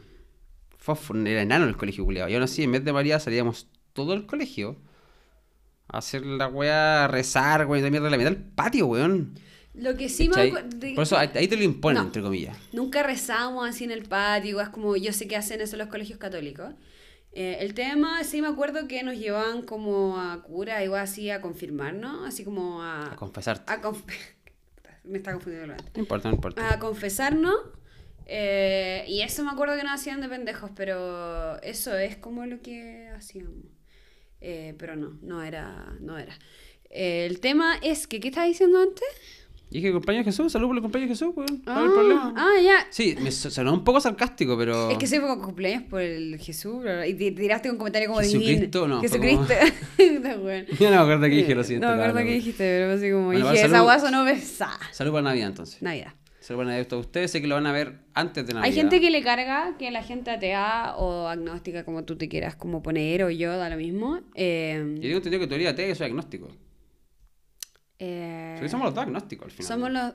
Fósforo, 0.78 1.18
era 1.26 1.42
enano 1.42 1.64
el 1.66 1.76
colegio 1.76 2.04
culiado. 2.04 2.28
Y 2.30 2.34
aún 2.34 2.44
así, 2.44 2.62
en 2.62 2.70
mes 2.70 2.84
de 2.84 2.92
María 2.92 3.18
salíamos 3.18 3.66
todo 3.92 4.14
el 4.14 4.26
colegio 4.26 4.76
a 5.88 5.98
hacer 5.98 6.24
la 6.24 6.46
weá, 6.46 7.04
a 7.04 7.08
rezar, 7.08 7.66
weón, 7.66 7.82
de 7.82 7.90
mierda 7.90 8.08
la 8.10 8.16
mitad 8.16 8.30
del 8.30 8.40
patio, 8.42 8.86
weón. 8.86 9.34
Lo 9.74 9.96
que 9.96 10.08
sí 10.08 10.28
me 10.28 10.50
de- 10.52 10.94
Por 10.94 11.02
eso 11.02 11.16
ahí 11.18 11.28
te 11.48 11.56
lo 11.56 11.62
imponen, 11.64 12.00
No. 12.02 12.06
entre 12.06 12.22
comillas. 12.22 12.56
Nunca 12.72 13.02
rezamos 13.02 13.68
así 13.68 13.84
en 13.84 13.90
el 13.90 14.04
patio, 14.04 14.60
es 14.60 14.68
como 14.68 14.96
yo 14.96 15.12
sé 15.12 15.26
que 15.26 15.36
hacen 15.36 15.60
eso 15.60 15.76
los 15.76 15.88
colegios 15.88 16.18
católicos. 16.18 16.72
Eh, 17.32 17.56
el 17.60 17.74
tema, 17.74 18.22
sí 18.22 18.40
me 18.40 18.46
acuerdo 18.46 18.86
que 18.86 19.02
nos 19.02 19.18
llevaban 19.18 19.62
como 19.62 20.20
a 20.20 20.42
cura, 20.44 20.84
igual 20.84 21.00
así 21.02 21.30
a 21.30 21.40
confirmarnos, 21.40 22.28
así 22.28 22.44
como 22.44 22.80
a... 22.82 23.12
A 23.12 23.16
confesarte. 23.16 23.72
a 23.72 23.82
conf- 23.82 24.04
me 25.04 25.18
está 25.18 25.32
confundiendo 25.32 25.66
lo. 25.66 25.74
No 25.76 26.00
importa, 26.00 26.28
no 26.28 26.34
importa. 26.36 26.72
A 26.72 26.78
confesarnos. 26.78 27.56
eh, 28.26 29.04
y 29.08 29.22
eso 29.22 29.42
me 29.44 29.50
acuerdo 29.50 29.76
que 29.76 29.82
nos 29.82 29.92
hacían 30.00 30.20
de 30.20 30.28
pendejos, 30.28 30.70
pero 30.76 31.60
eso 31.62 31.96
es 31.96 32.16
como 32.16 32.46
lo 32.46 32.60
que 32.62 33.08
hacíamos. 33.16 33.64
Eh, 34.40 34.74
pero 34.78 34.94
no, 34.94 35.18
no 35.20 35.42
era, 35.42 35.96
no 36.00 36.16
era. 36.18 36.38
El 36.90 37.40
tema 37.40 37.76
es 37.82 38.06
que, 38.06 38.20
¿qué 38.20 38.28
estaba 38.28 38.46
diciendo 38.46 38.78
antes? 38.80 39.04
Y 39.74 39.80
dije, 39.80 39.92
de 39.92 40.22
Jesús, 40.24 40.52
salud 40.52 40.68
por 40.68 40.76
el 40.76 40.82
de 41.02 41.08
Jesús, 41.08 41.30
weón. 41.34 41.60
¿Cuál 41.64 41.78
es 41.78 41.82
el 41.82 41.88
Ah, 41.88 41.92
problema? 41.92 42.34
ah, 42.36 42.60
ya. 42.62 42.86
Sí, 42.90 43.16
me 43.20 43.32
so- 43.32 43.50
sonó 43.50 43.72
un 43.72 43.82
poco 43.82 44.00
sarcástico, 44.00 44.56
pero. 44.56 44.88
Es 44.88 44.98
que 44.98 45.08
fue 45.08 45.26
con 45.28 45.42
cumpleaños 45.42 45.82
por 45.90 46.00
el 46.00 46.38
Jesús, 46.38 46.80
bla, 46.80 47.04
y 47.04 47.14
te 47.14 47.32
tiraste 47.32 47.72
un 47.72 47.76
comentario 47.76 48.06
como 48.08 48.20
Jesucristo, 48.20 48.86
no, 48.86 49.00
Jesucristo. 49.00 49.52
Está 49.98 50.36
bueno. 50.36 50.68
Yo 50.78 50.90
no 50.90 50.96
me 50.96 51.02
acuerdo 51.02 51.22
que 51.22 51.28
dije, 51.30 51.54
lo 51.56 51.64
siento. 51.64 51.88
No 51.88 51.96
me 51.96 52.04
acuerdo 52.04 52.24
que 52.24 52.34
dijiste, 52.34 52.62
pero 52.62 52.92
así 52.92 53.10
como 53.10 53.24
Bueno, 53.26 53.50
dije, 53.50 53.66
esa 53.66 53.80
guaso 53.80 54.12
no 54.12 54.24
pesada. 54.24 54.78
Salud 54.92 55.10
para 55.10 55.22
Navidad, 55.24 55.48
entonces. 55.48 55.82
Navidad. 55.82 56.14
Salud 56.38 56.60
para 56.60 56.68
Navidad 56.68 56.86
a 56.86 56.88
todos 56.90 57.06
ustedes. 57.06 57.32
Sé 57.32 57.40
que 57.40 57.48
lo 57.48 57.56
van 57.56 57.66
a 57.66 57.72
ver 57.72 57.94
antes 58.14 58.46
de 58.46 58.52
Navidad. 58.54 58.66
Hay 58.70 58.80
gente 58.80 59.00
que 59.00 59.10
le 59.10 59.22
carga 59.24 59.74
que 59.76 59.90
la 59.90 60.04
gente 60.04 60.30
atea 60.30 60.94
o 60.98 61.26
agnóstica, 61.26 61.84
como 61.84 62.04
tú 62.04 62.14
te 62.14 62.28
quieras 62.28 62.54
como 62.54 62.80
poner, 62.80 63.24
o 63.24 63.30
yo, 63.30 63.56
da 63.56 63.68
lo 63.70 63.76
mismo. 63.76 64.20
Eh, 64.36 64.84
Yo 64.98 65.00
tengo 65.00 65.16
entendido 65.16 65.40
que 65.40 65.46
tú 65.48 65.54
eres 65.56 65.66
ateo 65.66 65.90
y 65.90 65.94
soy 65.96 66.06
agnóstico. 66.06 66.46
Eh, 68.04 68.52
Porque 68.56 68.68
somos 68.68 68.86
los 68.86 68.94
dos 68.94 69.04
agnósticos 69.04 69.46
al 69.46 69.50
final. 69.52 69.66
somos 69.68 69.90
los... 69.90 70.12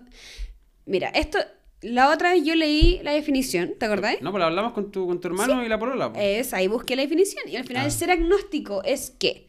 Mira, 0.86 1.10
esto... 1.10 1.40
La 1.82 2.10
otra 2.10 2.34
vez 2.34 2.44
yo 2.44 2.56
leí 2.56 3.00
la 3.04 3.12
definición, 3.14 3.72
¿te 3.80 3.86
acordáis? 3.86 4.22
No, 4.22 4.34
pero 4.34 4.44
hablamos 4.44 4.74
con 4.74 4.92
tu, 4.92 5.08
con 5.08 5.22
tu 5.22 5.30
hermano 5.30 5.64
y 5.64 5.70
la 5.70 5.80
polola. 5.80 6.12
po. 6.12 6.20
Es, 6.20 6.54
ahí 6.54 6.68
busqué 6.68 6.98
la 6.98 7.04
definición. 7.04 7.48
Y 7.48 7.56
al 7.56 7.64
final, 7.64 7.84
Ah. 7.84 7.86
el 7.86 7.92
ser 7.94 8.12
agnóstico 8.12 8.84
es 8.84 9.12
que 9.12 9.48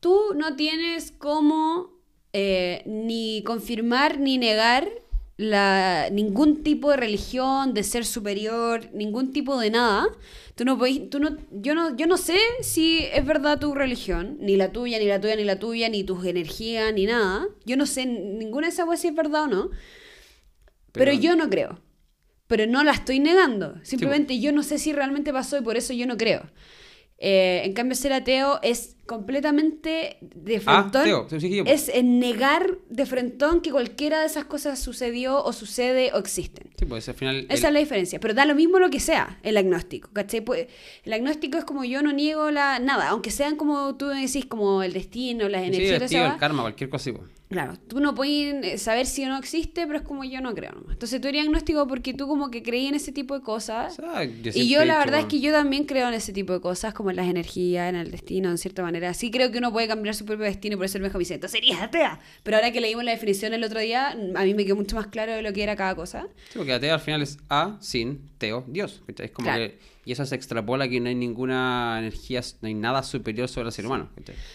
tú 0.00 0.18
no 0.36 0.56
tienes 0.56 1.12
cómo 1.12 1.90
eh, 2.32 2.82
ni 2.86 3.42
confirmar 3.44 4.18
ni 4.20 4.38
negar 4.38 4.88
la, 5.40 6.10
ningún 6.12 6.62
tipo 6.62 6.90
de 6.90 6.98
religión, 6.98 7.72
de 7.72 7.82
ser 7.82 8.04
superior, 8.04 8.90
ningún 8.92 9.32
tipo 9.32 9.58
de 9.58 9.70
nada. 9.70 10.06
Tú 10.54 10.66
no 10.66 10.76
podéis- 10.78 11.08
tú 11.08 11.18
no, 11.18 11.36
yo, 11.50 11.74
no, 11.74 11.96
yo 11.96 12.06
no 12.06 12.18
sé 12.18 12.38
si 12.60 12.98
es 13.14 13.24
verdad 13.24 13.58
tu 13.58 13.74
religión, 13.74 14.36
ni 14.40 14.56
la 14.56 14.70
tuya, 14.70 14.98
ni 14.98 15.06
la 15.06 15.18
tuya, 15.18 15.36
ni 15.36 15.44
la 15.44 15.58
tuya, 15.58 15.88
ni 15.88 16.04
tus 16.04 16.26
energías, 16.26 16.92
ni 16.92 17.06
nada. 17.06 17.46
Yo 17.64 17.78
no 17.78 17.86
sé 17.86 18.04
ninguna 18.04 18.66
de 18.66 18.72
esas 18.74 18.84
cosas 18.84 19.00
si 19.00 19.08
es 19.08 19.14
verdad 19.14 19.44
o 19.44 19.46
no. 19.46 19.70
Pero, 20.92 21.12
yo 21.12 21.36
no 21.36 21.48
creo. 21.48 21.80
Pero 22.46 22.66
no 22.66 22.84
la 22.84 22.92
estoy 22.92 23.18
negando. 23.20 23.76
Simplemente 23.82 24.40
yo 24.40 24.52
no 24.52 24.62
sé 24.62 24.78
si 24.78 24.92
realmente 24.92 25.32
pasó 25.32 25.56
y 25.56 25.62
por 25.62 25.76
eso 25.78 25.92
yo 25.94 26.06
no 26.06 26.16
creo. 26.18 26.50
Eh, 27.22 27.60
en 27.64 27.74
cambio, 27.74 27.94
ser 27.96 28.14
ateo 28.14 28.58
es 28.62 28.96
completamente 29.04 30.16
de 30.22 30.56
Ah, 30.64 30.88
frentón. 30.90 31.28
sí, 31.28 31.38
sí, 31.40 31.62
po. 31.62 31.68
es 31.70 31.90
negar 32.02 32.78
de 32.88 33.04
frentón 33.04 33.60
que 33.60 33.70
cualquiera 33.70 34.20
de 34.20 34.26
esas 34.26 34.46
cosas 34.46 34.78
sucedió 34.78 35.44
o 35.44 35.52
sucede 35.52 36.12
o 36.14 36.18
existen. 36.18 36.70
Sí, 36.78 36.86
pues 36.86 37.08
al 37.10 37.14
final. 37.16 37.46
Esa 37.50 37.66
es 37.68 37.72
la 37.74 37.80
diferencia. 37.80 38.20
Pero 38.20 38.32
da 38.32 38.46
lo 38.46 38.54
mismo 38.54 38.78
lo 38.78 38.88
que 38.88 39.00
sea 39.00 39.38
el 39.42 39.56
agnóstico, 39.58 40.08
¿cachai? 40.14 40.40
Pues, 40.40 40.68
el 41.04 41.12
agnóstico 41.12 41.58
es 41.58 41.64
como 41.64 41.84
yo 41.84 42.00
no 42.02 42.12
niego 42.12 42.50
la 42.50 42.78
nada, 42.78 43.08
aunque 43.10 43.30
sean 43.30 43.56
como 43.56 43.96
tú 43.96 44.06
decís, 44.08 44.46
como 44.46 44.82
el 44.82 44.92
destino, 44.94 45.48
las 45.48 45.60
Sí, 45.62 45.66
energías, 45.68 46.02
el 46.02 46.08
tío, 46.08 46.24
el 46.24 46.30
va. 46.32 46.38
karma, 46.38 46.62
cualquier 46.62 46.88
cosa 46.88 47.10
así. 47.10 47.12
po. 47.12 47.24
Claro, 47.50 47.74
tú 47.88 47.98
no 47.98 48.14
puedes 48.14 48.64
eh, 48.64 48.78
saber 48.78 49.06
si 49.06 49.24
no 49.24 49.36
existe, 49.36 49.84
pero 49.84 49.98
es 49.98 50.04
como 50.04 50.22
yo 50.22 50.40
no 50.40 50.54
creo 50.54 50.70
nomás. 50.70 50.92
Entonces 50.92 51.20
tú 51.20 51.26
eres 51.26 51.42
agnóstico 51.44 51.84
porque 51.88 52.14
tú 52.14 52.28
como 52.28 52.48
que 52.48 52.62
creí 52.62 52.86
en 52.86 52.94
ese 52.94 53.10
tipo 53.10 53.34
de 53.36 53.42
cosas. 53.42 53.98
O 53.98 54.02
sea, 54.02 54.22
yo 54.22 54.52
y 54.54 54.68
yo 54.68 54.84
la 54.84 54.98
verdad 54.98 55.18
es 55.18 55.26
que 55.26 55.40
yo 55.40 55.50
también 55.50 55.84
creo 55.84 56.06
en 56.06 56.14
ese 56.14 56.32
tipo 56.32 56.52
de 56.52 56.60
cosas, 56.60 56.94
como 56.94 57.10
en 57.10 57.16
las 57.16 57.26
energías, 57.26 57.88
en 57.88 57.96
el 57.96 58.12
destino, 58.12 58.50
en 58.50 58.56
cierta 58.56 58.82
manera. 58.82 59.12
Sí 59.14 59.32
creo 59.32 59.50
que 59.50 59.58
uno 59.58 59.72
puede 59.72 59.88
cambiar 59.88 60.14
su 60.14 60.24
propio 60.24 60.44
destino 60.44 60.74
y 60.74 60.76
por 60.76 60.86
eso 60.86 60.98
el 60.98 61.02
mejor 61.02 61.16
me 61.16 61.22
dice, 61.22 61.34
entonces 61.34 61.58
serías 61.58 61.82
atea. 61.82 62.20
Pero 62.44 62.56
ahora 62.56 62.70
que 62.70 62.80
leímos 62.80 63.02
la 63.02 63.10
definición 63.10 63.52
el 63.52 63.64
otro 63.64 63.80
día, 63.80 64.10
a 64.10 64.44
mí 64.44 64.54
me 64.54 64.64
quedó 64.64 64.76
mucho 64.76 64.94
más 64.94 65.08
claro 65.08 65.32
de 65.32 65.42
lo 65.42 65.52
que 65.52 65.64
era 65.64 65.74
cada 65.74 65.96
cosa. 65.96 66.28
Sí, 66.50 66.58
porque 66.58 66.72
ateo 66.72 66.94
al 66.94 67.00
final 67.00 67.20
es 67.20 67.36
A, 67.48 67.78
sin, 67.80 68.30
teo, 68.38 68.64
Dios. 68.68 69.02
Es 69.18 69.30
como 69.32 69.46
Claro. 69.46 69.64
que. 69.64 69.78
Y 70.10 70.12
eso 70.12 70.26
se 70.26 70.34
extrapola 70.34 70.88
que 70.88 70.98
no 70.98 71.08
hay 71.08 71.14
ninguna 71.14 71.94
energía, 72.00 72.40
no 72.62 72.66
hay 72.66 72.74
nada 72.74 73.04
superior 73.04 73.46
sobre 73.48 73.68
el 73.68 73.72
ser 73.72 73.86
humano. 73.86 74.10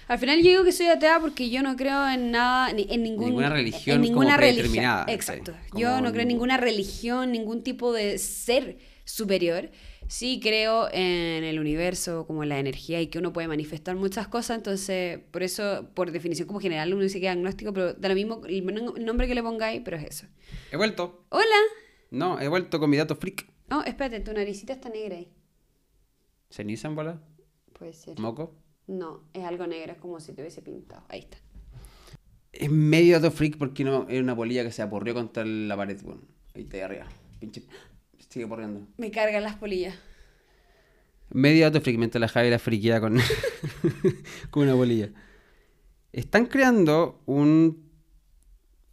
Al 0.10 0.20
final 0.20 0.39
yo 0.39 0.49
digo 0.49 0.64
que 0.66 0.74
soy 0.74 0.88
atea 0.88 1.22
porque 1.22 1.49
yo 1.49 1.64
no 1.64 1.78
creo 1.78 2.10
en 2.10 2.30
nada, 2.32 2.74
ni- 2.74 2.88
en 2.89 3.03
ningún, 3.03 3.28
Ninguna 3.28 3.47
religión 3.51 3.95
en 3.95 4.01
ninguna 4.01 4.36
como 4.36 4.38
religión. 4.47 4.86
Exacto. 5.08 5.53
Como 5.70 5.82
Yo 5.82 6.01
no 6.01 6.10
creo 6.12 6.24
en 6.24 6.28
ninguna 6.28 6.58
religión, 6.58 7.32
ningún 7.32 7.64
tipo 7.64 7.93
de 7.93 8.18
ser 8.18 8.80
superior. 9.06 9.70
Sí 10.10 10.41
creo 10.43 10.89
en 10.91 11.45
el 11.45 11.58
universo, 11.58 12.28
como 12.28 12.43
en 12.43 12.49
la 12.49 12.60
energía 12.60 12.99
y 12.99 13.08
que 13.08 13.20
uno 13.20 13.32
puede 13.32 13.47
manifestar 13.47 13.95
muchas 13.95 14.28
cosas. 14.28 14.58
Entonces, 14.58 15.20
por 15.32 15.41
eso, 15.41 15.88
por 15.93 16.12
definición 16.12 16.49
como 16.49 16.60
general, 16.60 16.93
uno 16.93 17.01
dice 17.03 17.22
que 17.22 17.28
es 17.28 17.32
agnóstico, 17.32 17.72
pero 17.72 17.93
da 17.93 18.10
lo 18.10 18.16
mismo 18.16 18.41
el 18.45 18.56
el 18.97 19.06
nombre 19.06 19.26
que 19.26 19.36
le 19.36 19.41
pongáis, 19.41 19.82
pero 19.86 19.95
es 19.95 20.03
eso. 20.03 20.28
He 20.70 20.76
vuelto. 20.76 21.24
Hola. 21.30 21.45
No, 22.12 22.41
he 22.41 22.49
vuelto 22.49 22.78
con 22.78 22.89
mi 22.89 22.97
dato 22.97 23.16
freak. 23.16 23.47
Oh, 23.72 23.82
espérate, 23.84 24.20
tu 24.20 24.32
naricita 24.34 24.74
está 24.74 24.89
negra 24.89 25.16
ahí. 25.16 25.28
¿Ceniza 26.56 26.88
en 26.88 26.95
bola? 26.95 27.22
Puede 27.78 27.91
ser. 27.91 28.18
¿Moco? 28.18 28.56
No, 28.88 29.24
es 29.34 29.43
algo 29.43 29.68
negro, 29.68 29.91
es 29.91 29.97
como 29.97 30.22
si 30.22 30.32
te 30.32 30.41
hubiese 30.41 30.62
pintado. 30.62 31.03
Ahí 31.10 31.20
está. 31.20 31.38
Es 32.53 32.72
medio 32.72 33.20
dato 33.20 33.30
freak 33.36 33.58
porque 33.58 33.84
no, 33.84 34.08
era 34.08 34.24
una 34.24 34.38
polilla 34.38 34.64
que 34.64 34.72
se 34.72 34.82
aporrió 34.82 35.14
contra 35.14 35.43
la 35.43 35.76
pared, 35.76 36.01
weón. 36.01 36.22
Ahí 36.53 36.62
está 36.62 36.78
ahí 36.78 36.84
arriba. 36.84 37.08
Pinche. 37.41 37.64
Sigue 38.30 38.47
porriendo. 38.47 38.88
Me 38.95 39.12
cargan 39.12 39.43
las 39.43 39.58
polillas. 39.58 39.95
Medio 41.30 41.66
dato 41.66 41.82
freak 41.82 41.97
mientras 41.97 42.22
la 42.22 42.30
Javi 42.30 42.49
la 42.49 42.60
friquea 42.60 43.01
con, 43.01 43.20
con 44.49 44.64
una 44.64 44.76
bolilla. 44.76 45.10
Están 46.14 46.45
creando 46.45 47.22
un, 47.26 47.91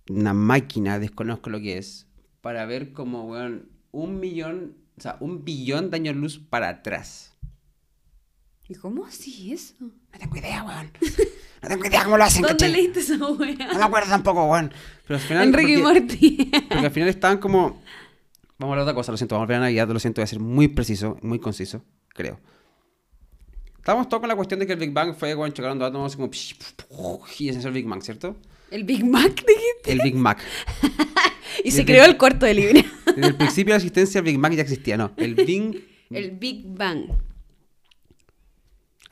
una 0.08 0.34
máquina, 0.34 0.98
desconozco 0.98 1.48
lo 1.48 1.60
que 1.60 1.78
es, 1.78 2.08
para 2.40 2.66
ver 2.66 2.92
como, 2.92 3.30
weón, 3.30 3.68
un 3.92 4.18
millón, 4.18 4.78
o 4.98 5.00
sea, 5.00 5.16
un 5.20 5.44
billón 5.44 5.90
de 5.90 5.98
años 5.98 6.16
luz 6.16 6.40
para 6.40 6.68
atrás. 6.68 7.31
¿Y 8.72 8.74
cómo 8.74 9.04
así 9.04 9.52
eso? 9.52 9.74
No 9.80 10.18
tengo 10.18 10.34
idea, 10.36 10.62
weón. 10.64 10.90
No 11.62 11.68
tengo 11.68 11.84
idea 11.84 12.04
cómo 12.04 12.16
lo 12.16 12.24
hacen, 12.24 12.40
¿Dónde 12.42 12.54
¿cachai? 12.56 12.72
leíste 12.72 13.00
esa 13.00 13.16
No 13.18 13.32
wea? 13.32 13.54
me 13.54 13.82
acuerdo 13.84 14.08
tampoco, 14.08 14.44
weón. 14.46 14.72
Pero 15.06 15.18
al 15.18 15.24
final. 15.24 15.42
Enrique 15.48 15.72
y 15.74 15.82
porque- 15.82 16.00
Morty. 16.00 16.50
Porque 16.70 16.86
al 16.86 16.90
final 16.90 17.08
estaban 17.10 17.36
como. 17.38 17.82
Vamos 18.58 18.60
a 18.60 18.64
hablar 18.64 18.78
de 18.78 18.82
otra 18.90 18.94
cosa, 18.94 19.12
lo 19.12 19.18
siento, 19.18 19.34
vamos 19.34 19.42
a 19.42 19.46
hablar 19.46 19.60
de 19.60 19.66
Navidad, 19.66 19.88
lo 19.92 19.98
siento, 20.00 20.20
voy 20.20 20.24
a 20.24 20.26
ser 20.28 20.40
muy 20.40 20.68
preciso, 20.68 21.18
muy 21.20 21.38
conciso, 21.38 21.84
creo. 22.14 22.38
Estábamos 23.76 24.08
todos 24.08 24.20
con 24.20 24.28
la 24.28 24.36
cuestión 24.36 24.60
de 24.60 24.66
que 24.66 24.72
el 24.74 24.78
Big 24.78 24.92
Bang 24.92 25.14
fue 25.16 25.34
cuando 25.36 25.54
chocaron 25.54 25.78
dos 25.78 25.88
átomos 25.88 26.16
como. 26.16 26.30
Y 27.38 27.48
ese 27.48 27.58
es 27.58 27.64
el 27.64 27.72
Big 27.72 27.86
Bang, 27.86 28.00
¿cierto? 28.02 28.36
El 28.70 28.84
Big 28.84 29.04
Mac, 29.04 29.34
dijiste. 29.44 29.92
El 29.92 30.00
Big 30.02 30.14
Mac. 30.14 30.38
Y 31.64 31.70
se 31.70 31.84
creó 31.84 32.04
el 32.06 32.16
corto 32.16 32.46
de 32.46 32.54
libre. 32.54 32.84
Desde 33.04 33.26
el 33.28 33.36
principio 33.36 33.74
de 33.74 33.78
la 33.78 33.84
existencia, 33.84 34.20
el 34.20 34.24
Big 34.24 34.38
Bang 34.38 34.54
ya 34.54 34.62
existía, 34.62 34.96
no. 34.96 35.12
El 35.18 35.34
Big. 35.34 35.86
El 36.08 36.30
Big 36.30 36.64
Bang. 36.66 37.10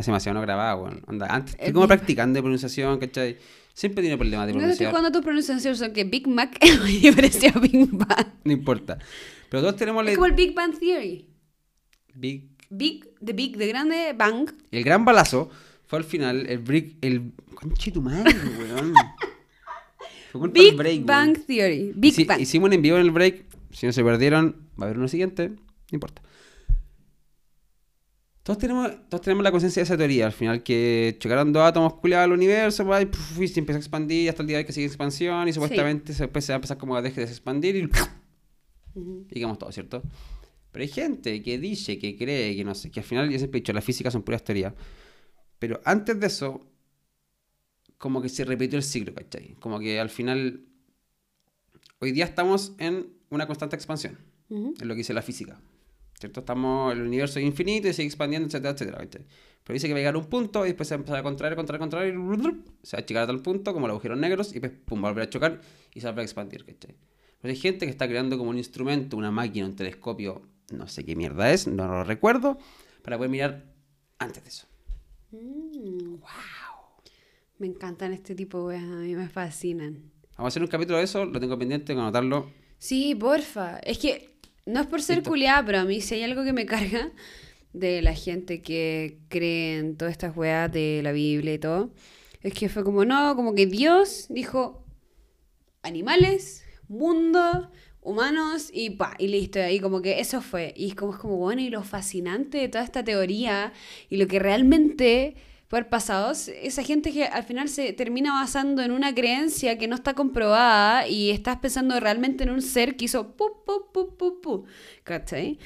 Hace 0.00 0.10
demasiado 0.10 0.34
no 0.34 0.40
grababa, 0.40 0.80
weón. 0.82 1.02
Antes, 1.28 1.52
estoy 1.52 1.68
El 1.68 1.74
como 1.74 1.86
practicando 1.86 2.38
de 2.38 2.42
pronunciación, 2.42 2.98
¿cachai? 2.98 3.36
Siempre 3.74 4.00
tiene 4.02 4.16
problemas 4.16 4.46
de 4.46 4.54
No 4.54 4.64
estoy 4.66 4.86
cuando 4.86 5.12
tus 5.12 5.20
pronunciaciones 5.22 5.78
son 5.78 5.92
que 5.92 6.04
Big 6.04 6.26
Mac 6.26 6.58
me 7.02 7.12
parecía 7.12 7.52
Big 7.52 7.86
Bang. 7.92 8.26
No 8.44 8.52
importa. 8.52 8.98
Pero 9.50 9.60
todos 9.62 9.76
tenemos 9.76 10.06
Es 10.06 10.14
como 10.14 10.24
el 10.26 10.32
Big 10.32 10.54
Bang 10.54 10.72
Theory. 10.78 11.26
Big. 12.14 12.48
Big, 12.70 13.10
de 13.20 13.32
Big, 13.34 13.56
de 13.58 13.66
grande, 13.66 14.14
Bang. 14.16 14.50
El 14.70 14.84
gran 14.84 15.04
balazo 15.04 15.50
fue 15.86 15.98
al 15.98 16.04
final 16.04 16.46
el 16.48 16.58
break. 16.60 16.96
El. 17.02 17.32
Conche 17.54 17.92
tu 17.92 18.00
madre, 18.00 18.34
weón. 18.58 18.94
Fue 20.32 20.40
culpa 20.40 20.60
Big 20.60 20.76
break, 20.76 20.94
weón. 20.94 21.06
Bang 21.06 21.38
Theory. 21.46 21.92
Big 21.94 22.14
Hici- 22.14 22.26
Bang. 22.26 22.40
Hicimos 22.40 22.68
un 22.68 22.72
en 22.72 22.80
vivo 22.82 22.96
en 22.96 23.02
el 23.02 23.10
break. 23.10 23.44
Si 23.72 23.84
no 23.86 23.92
se 23.92 24.02
perdieron, 24.02 24.56
va 24.80 24.84
a 24.84 24.88
haber 24.88 24.98
uno 24.98 25.08
siguiente. 25.08 25.50
No 25.50 25.56
importa. 25.90 26.22
Todos 28.42 28.58
tenemos, 28.58 28.90
todos 29.08 29.20
tenemos 29.20 29.44
la 29.44 29.50
conciencia 29.50 29.80
de 29.80 29.84
esa 29.84 29.96
teoría. 29.96 30.26
Al 30.26 30.32
final, 30.32 30.62
que 30.62 31.16
chocaron 31.18 31.52
dos 31.52 31.62
átomos 31.62 31.94
culiados 31.94 32.24
al 32.24 32.32
universo, 32.32 33.00
y, 33.00 33.06
puf, 33.06 33.40
y 33.40 33.48
se 33.48 33.60
empieza 33.60 33.76
a 33.76 33.80
expandir 33.80 34.30
hasta 34.30 34.42
el 34.42 34.48
día 34.48 34.56
de 34.56 34.62
hoy 34.62 34.66
que 34.66 34.72
sigue 34.72 34.86
expansión. 34.86 35.46
Y 35.46 35.52
supuestamente 35.52 36.12
se, 36.14 36.22
después 36.24 36.44
se 36.44 36.52
va 36.52 36.56
a 36.56 36.58
empezar 36.58 36.78
como 36.78 36.96
a 36.96 37.02
dejar 37.02 37.24
de 37.26 37.30
expandir 37.30 37.76
y. 37.76 37.84
Ujú. 38.94 39.26
Y 39.30 39.34
digamos 39.34 39.58
todo, 39.58 39.70
¿cierto? 39.70 40.02
Pero 40.72 40.82
hay 40.82 40.88
gente 40.88 41.42
que 41.42 41.58
dice, 41.58 41.98
que 41.98 42.16
cree, 42.16 42.56
que 42.56 42.64
no 42.64 42.74
sé, 42.74 42.90
que 42.90 43.00
al 43.00 43.06
final, 43.06 43.28
ya 43.30 43.38
siempre 43.38 43.58
he 43.58 43.60
dicho, 43.60 43.72
la 43.72 43.82
física 43.82 44.10
son 44.10 44.22
puras 44.22 44.42
teorías. 44.42 44.72
Pero 45.58 45.80
antes 45.84 46.18
de 46.18 46.26
eso, 46.26 46.66
como 47.98 48.22
que 48.22 48.28
se 48.28 48.44
repitió 48.44 48.78
el 48.78 48.82
ciclo, 48.84 49.14
¿cachai? 49.14 49.54
Como 49.60 49.78
que 49.78 50.00
al 50.00 50.08
final, 50.10 50.64
hoy 51.98 52.12
día 52.12 52.24
estamos 52.24 52.72
en 52.78 53.08
una 53.28 53.46
constante 53.46 53.76
expansión, 53.76 54.18
Ujú. 54.48 54.74
es 54.80 54.86
lo 54.86 54.94
que 54.94 54.98
dice 54.98 55.12
la 55.12 55.22
física, 55.22 55.60
¿cierto? 56.20 56.40
Estamos, 56.40 56.92
el 56.92 57.00
universo 57.00 57.38
es 57.38 57.46
infinito 57.46 57.88
y 57.88 57.94
sigue 57.94 58.06
expandiendo, 58.06 58.46
etcétera, 58.46 58.74
etcétera, 58.74 58.98
¿cachai? 58.98 59.22
Pero 59.64 59.74
dice 59.74 59.86
que 59.86 59.94
va 59.94 59.98
a 59.98 60.00
llegar 60.00 60.16
un 60.16 60.26
punto 60.26 60.64
y 60.64 60.68
después 60.68 60.88
se 60.88 60.94
va 60.94 60.98
a 60.98 61.00
empezar 61.00 61.18
a 61.18 61.22
contraer, 61.22 61.56
contraer, 61.56 61.80
contraer, 61.80 62.14
y 62.14 62.86
se 62.86 62.96
va 62.96 63.00
a 63.00 63.02
achicar 63.02 63.22
a 63.24 63.26
tal 63.26 63.40
punto, 63.40 63.72
como 63.72 63.86
los 63.86 63.94
agujeros 63.94 64.18
negros, 64.18 64.50
y 64.54 64.60
después, 64.60 64.72
pum, 64.84 65.02
va 65.02 65.08
a 65.08 65.12
volver 65.12 65.28
a 65.28 65.30
chocar 65.30 65.60
y 65.94 66.00
se 66.00 66.10
va 66.10 66.20
a 66.20 66.22
expandir, 66.22 66.64
¿cachai? 66.64 66.94
Pero 67.40 67.52
hay 67.52 67.58
gente 67.58 67.86
que 67.86 67.90
está 67.90 68.06
creando 68.06 68.36
como 68.36 68.50
un 68.50 68.58
instrumento, 68.58 69.16
una 69.16 69.30
máquina, 69.30 69.66
un 69.66 69.74
telescopio, 69.74 70.42
no 70.72 70.86
sé 70.88 71.04
qué 71.04 71.16
mierda 71.16 71.50
es, 71.50 71.66
no 71.66 71.88
lo 71.88 72.04
recuerdo, 72.04 72.58
para 73.02 73.16
poder 73.16 73.30
mirar 73.30 73.64
antes 74.18 74.42
de 74.42 74.48
eso. 74.50 74.66
Mm. 75.32 76.16
Me 77.58 77.66
encantan 77.66 78.12
este 78.12 78.34
tipo 78.34 78.58
de 78.58 78.64
weas, 78.76 78.82
a 78.84 78.96
mí 78.96 79.14
me 79.14 79.28
fascinan. 79.28 80.10
Vamos 80.36 80.44
a 80.44 80.48
hacer 80.48 80.62
un 80.62 80.68
capítulo 80.68 80.98
de 80.98 81.04
eso, 81.04 81.24
lo 81.24 81.40
tengo 81.40 81.58
pendiente, 81.58 81.94
con 81.94 82.02
anotarlo. 82.02 82.50
Sí, 82.78 83.14
porfa. 83.14 83.78
Es 83.80 83.98
que 83.98 84.29
no 84.70 84.80
es 84.80 84.86
por 84.86 85.02
ser 85.02 85.16
Listo. 85.16 85.30
culiada, 85.30 85.64
pero 85.64 85.80
a 85.80 85.84
mí 85.84 86.00
si 86.00 86.14
hay 86.14 86.22
algo 86.22 86.44
que 86.44 86.52
me 86.52 86.66
carga 86.66 87.10
de 87.72 88.02
la 88.02 88.14
gente 88.14 88.62
que 88.62 89.18
cree 89.28 89.78
en 89.78 89.96
todas 89.96 90.12
estas 90.12 90.36
weas 90.36 90.70
de 90.72 91.00
la 91.02 91.12
Biblia 91.12 91.54
y 91.54 91.58
todo, 91.58 91.92
es 92.42 92.54
que 92.54 92.68
fue 92.68 92.84
como, 92.84 93.04
no, 93.04 93.36
como 93.36 93.54
que 93.54 93.66
Dios 93.66 94.26
dijo 94.28 94.84
animales, 95.82 96.64
mundo, 96.88 97.70
humanos 98.00 98.70
y 98.72 98.90
pa, 98.90 99.14
y 99.18 99.28
listo. 99.28 99.60
Y 99.68 99.80
como 99.80 100.02
que 100.02 100.20
eso 100.20 100.40
fue. 100.40 100.72
Y 100.76 100.88
es 100.88 100.94
como, 100.94 101.12
es 101.12 101.18
como 101.18 101.36
bueno, 101.36 101.60
y 101.60 101.70
lo 101.70 101.82
fascinante 101.82 102.58
de 102.58 102.68
toda 102.68 102.84
esta 102.84 103.04
teoría 103.04 103.72
y 104.08 104.16
lo 104.16 104.26
que 104.26 104.38
realmente 104.38 105.36
puede 105.70 105.82
haber 105.82 105.90
pasado, 105.90 106.32
esa 106.32 106.82
gente 106.82 107.12
que 107.12 107.24
al 107.24 107.44
final 107.44 107.68
se 107.68 107.92
termina 107.92 108.32
basando 108.32 108.82
en 108.82 108.90
una 108.90 109.14
creencia 109.14 109.78
que 109.78 109.86
no 109.86 109.94
está 109.94 110.14
comprobada 110.14 111.06
y 111.06 111.30
estás 111.30 111.58
pensando 111.58 111.98
realmente 112.00 112.42
en 112.42 112.50
un 112.50 112.60
ser 112.60 112.96
que 112.96 113.04
hizo 113.04 113.36
pu, 113.36 113.62
pu, 113.64 113.86
pu, 113.92 114.16
pu, 114.16 114.40
pu. 114.40 114.64
¿Cachai? 115.04 115.60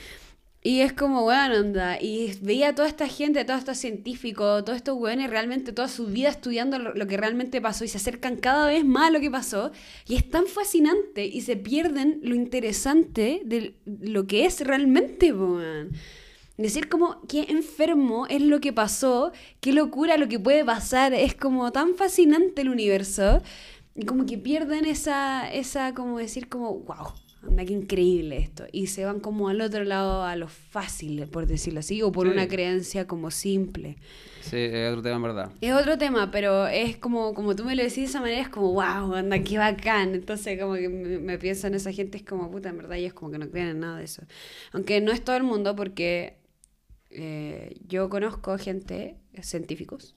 Y 0.62 0.80
es 0.80 0.92
como, 0.92 1.22
bueno, 1.22 1.56
onda. 1.58 1.98
Y 1.98 2.38
veía 2.42 2.68
a 2.68 2.74
toda 2.74 2.86
esta 2.86 3.08
gente, 3.08 3.46
todos 3.46 3.60
estos 3.60 3.78
científicos, 3.78 4.62
todos 4.66 4.76
estos 4.76 4.98
weones 4.98 5.30
realmente 5.30 5.72
toda 5.72 5.88
su 5.88 6.06
vida 6.06 6.28
estudiando 6.28 6.78
lo, 6.78 6.92
lo, 6.92 7.06
que 7.06 7.16
realmente 7.16 7.62
pasó 7.62 7.84
y 7.84 7.88
se 7.88 7.96
acercan 7.96 8.36
cada 8.36 8.66
vez 8.66 8.84
más 8.84 9.08
a 9.08 9.10
lo 9.10 9.20
que 9.20 9.30
pasó. 9.30 9.72
Y 10.06 10.16
es 10.16 10.28
tan 10.28 10.46
fascinante 10.46 11.24
y 11.24 11.40
se 11.40 11.56
pierden 11.56 12.20
lo 12.22 12.34
interesante 12.34 13.40
de 13.46 13.74
lo 13.86 14.26
que 14.26 14.44
es 14.44 14.60
realmente, 14.60 15.32
weón. 15.32 15.92
Decir 16.56 16.88
como 16.88 17.20
qué 17.26 17.46
enfermo 17.48 18.26
es 18.28 18.40
lo 18.40 18.60
que 18.60 18.72
pasó, 18.72 19.32
qué 19.60 19.72
locura 19.72 20.16
lo 20.16 20.28
que 20.28 20.38
puede 20.38 20.64
pasar. 20.64 21.12
Es 21.12 21.34
como 21.34 21.72
tan 21.72 21.94
fascinante 21.96 22.62
el 22.62 22.68
universo. 22.68 23.42
Y 23.96 24.04
como 24.06 24.24
que 24.26 24.38
pierden 24.38 24.84
esa, 24.86 25.52
esa 25.52 25.94
como 25.94 26.18
decir 26.18 26.48
como, 26.48 26.74
wow 26.80 27.12
anda, 27.46 27.64
qué 27.64 27.72
increíble 27.74 28.38
esto. 28.38 28.64
Y 28.72 28.86
se 28.86 29.04
van 29.04 29.20
como 29.20 29.48
al 29.48 29.60
otro 29.60 29.84
lado, 29.84 30.22
a 30.24 30.34
lo 30.36 30.48
fácil, 30.48 31.26
por 31.28 31.46
decirlo 31.46 31.80
así, 31.80 32.00
o 32.02 32.10
por 32.10 32.26
Sí. 32.26 32.32
una 32.32 32.48
creencia 32.48 33.06
como 33.06 33.30
simple. 33.30 33.96
Sí, 34.40 34.56
es 34.56 34.90
otro 34.90 35.02
tema 35.02 35.16
en 35.16 35.22
verdad. 35.22 35.50
Es 35.60 35.72
otro 35.74 35.98
tema, 35.98 36.30
pero 36.30 36.66
es 36.66 36.96
como, 36.96 37.34
como 37.34 37.54
tú 37.54 37.64
me 37.64 37.74
lo 37.76 37.82
decís 37.82 37.96
de 37.96 38.04
esa 38.04 38.20
manera, 38.20 38.40
es 38.42 38.48
como, 38.48 38.72
wow, 38.72 39.14
anda, 39.14 39.38
qué 39.42 39.58
bacán. 39.58 40.14
Entonces, 40.14 40.58
como 40.60 40.74
que 40.74 40.88
me, 40.88 41.18
me 41.18 41.38
pienso 41.38 41.66
en 41.66 41.74
esa 41.74 41.92
gente, 41.92 42.18
es 42.18 42.24
como, 42.24 42.50
puta, 42.50 42.70
en 42.70 42.78
verdad, 42.78 42.96
ellos 42.96 43.12
como 43.12 43.30
que 43.30 43.38
no 43.38 43.48
creen 43.50 43.68
en 43.68 43.80
nada 43.80 43.98
de 43.98 44.04
eso. 44.04 44.22
Aunque 44.72 45.00
no 45.00 45.12
es 45.12 45.22
todo 45.22 45.36
el 45.36 45.42
mundo, 45.42 45.76
porque 45.76 46.36
eh, 47.14 47.76
yo 47.88 48.08
conozco 48.08 48.58
gente, 48.58 49.16
científicos, 49.42 50.14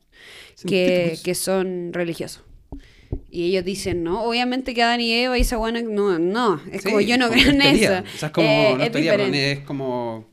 que, 0.68 1.18
que 1.24 1.36
son 1.36 1.92
religiosos. 1.94 2.44
Y 3.30 3.46
ellos 3.46 3.64
dicen, 3.64 4.04
no, 4.04 4.24
obviamente 4.24 4.74
que 4.74 4.84
Adán 4.84 5.00
y 5.00 5.14
Eva 5.14 5.38
y 5.38 5.42
esa 5.42 5.58
buena, 5.58 5.82
no, 5.82 6.20
no, 6.20 6.62
es 6.72 6.82
Sí, 6.82 6.88
como 6.90 7.00
yo 7.02 7.18
no 7.18 7.30
creo 7.30 7.50
en 7.52 7.62
eso. 7.62 8.04
O 8.16 8.18
sea, 8.18 8.28
es 8.28 8.32
como, 8.34 8.48
Eh, 8.48 8.74
no 8.78 8.84
es 8.84 8.92
teoría, 8.92 9.12
perdón, 9.14 9.32
diferente. 9.32 9.52
es 9.62 9.66
como 9.66 10.28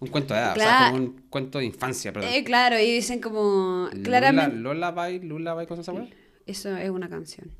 un 0.00 0.08
cuento 0.08 0.34
de 0.34 0.40
o 0.40 0.44
sea, 0.44 0.54
Claro. 0.54 0.92
como 0.92 1.04
un 1.04 1.20
cuento 1.30 1.58
de 1.58 1.64
infancia, 1.66 2.12
perdón. 2.12 2.30
Eh, 2.32 2.42
claro, 2.44 2.78
y 2.80 2.90
dicen 2.92 3.20
como, 3.20 3.88
claramente, 4.02 4.56
Lola, 4.56 4.90
Lullaby, 4.90 5.20
Lullaby, 5.26 5.66
cosas 5.66 5.88
así, 5.88 6.10
eso 6.46 6.76
es 6.76 6.90
una 6.90 7.08
canción. 7.08 7.50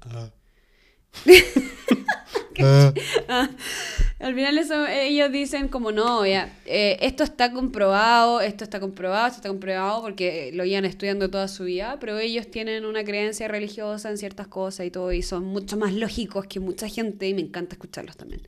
Ah. 2.58 2.92
Ah, 3.28 3.50
al 4.18 4.34
final 4.34 4.56
eso, 4.56 4.86
ellos 4.86 5.30
dicen 5.30 5.68
como 5.68 5.92
no, 5.92 6.24
ya, 6.24 6.58
eh, 6.64 6.96
esto 7.02 7.22
está 7.22 7.52
comprobado, 7.52 8.40
esto 8.40 8.64
está 8.64 8.80
comprobado, 8.80 9.26
esto 9.26 9.36
está 9.36 9.48
comprobado 9.50 10.00
porque 10.02 10.52
lo 10.54 10.64
llevan 10.64 10.86
estudiando 10.86 11.28
toda 11.28 11.48
su 11.48 11.64
vida, 11.64 11.98
pero 12.00 12.18
ellos 12.18 12.50
tienen 12.50 12.86
una 12.86 13.04
creencia 13.04 13.46
religiosa 13.46 14.08
en 14.08 14.16
ciertas 14.16 14.46
cosas 14.48 14.86
y 14.86 14.90
todo, 14.90 15.12
y 15.12 15.22
son 15.22 15.44
mucho 15.44 15.76
más 15.76 15.92
lógicos 15.92 16.46
que 16.46 16.60
mucha 16.60 16.88
gente 16.88 17.28
y 17.28 17.34
me 17.34 17.42
encanta 17.42 17.74
escucharlos 17.74 18.16
también. 18.16 18.40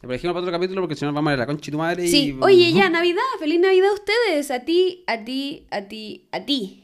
Pero 0.00 0.12
dijimos 0.12 0.34
para 0.34 0.42
otro 0.42 0.52
capítulo 0.52 0.82
porque 0.82 0.96
si 0.96 1.04
no 1.04 1.12
vamos 1.12 1.30
a 1.30 1.34
ir 1.34 1.38
a 1.38 1.42
la 1.42 1.46
concha 1.46 1.66
de 1.66 1.72
tu 1.72 1.78
madre 1.78 2.08
Sí, 2.08 2.36
y... 2.36 2.42
oye, 2.42 2.72
ya, 2.72 2.90
Navidad, 2.90 3.22
feliz 3.38 3.60
Navidad 3.60 3.90
a 3.90 3.94
ustedes, 3.94 4.50
a 4.50 4.60
ti, 4.60 5.04
a 5.06 5.24
ti, 5.24 5.66
a 5.70 5.82
ti, 5.82 6.28
a 6.32 6.44
ti. 6.44 6.82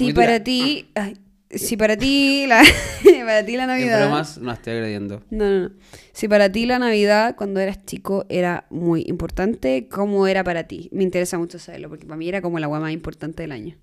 Dura. 0.00 0.14
para 0.14 0.44
ti, 0.44 0.86
ay, 0.94 1.16
si 1.50 1.76
para 1.76 1.96
ti 1.96 2.46
la, 2.46 2.62
para 3.24 3.44
ti 3.44 3.56
la 3.56 3.62
En 3.62 3.68
Navidad. 3.68 4.00
bromas 4.00 4.38
no 4.38 4.52
estoy 4.52 4.74
agrediendo. 4.74 5.22
No, 5.30 5.48
no, 5.48 5.68
no. 5.68 5.70
Si 6.12 6.28
para 6.28 6.50
ti 6.50 6.66
la 6.66 6.78
Navidad 6.78 7.36
cuando 7.36 7.60
eras 7.60 7.84
chico 7.86 8.26
era 8.28 8.66
muy 8.70 9.04
importante, 9.06 9.88
¿cómo 9.88 10.26
era 10.26 10.44
para 10.44 10.64
ti? 10.64 10.88
Me 10.92 11.02
interesa 11.04 11.38
mucho 11.38 11.58
saberlo, 11.58 11.88
porque 11.88 12.06
para 12.06 12.16
mí 12.18 12.28
era 12.28 12.42
como 12.42 12.58
la 12.58 12.68
hueá 12.68 12.80
más 12.80 12.92
importante 12.92 13.42
del 13.42 13.52
año. 13.52 13.76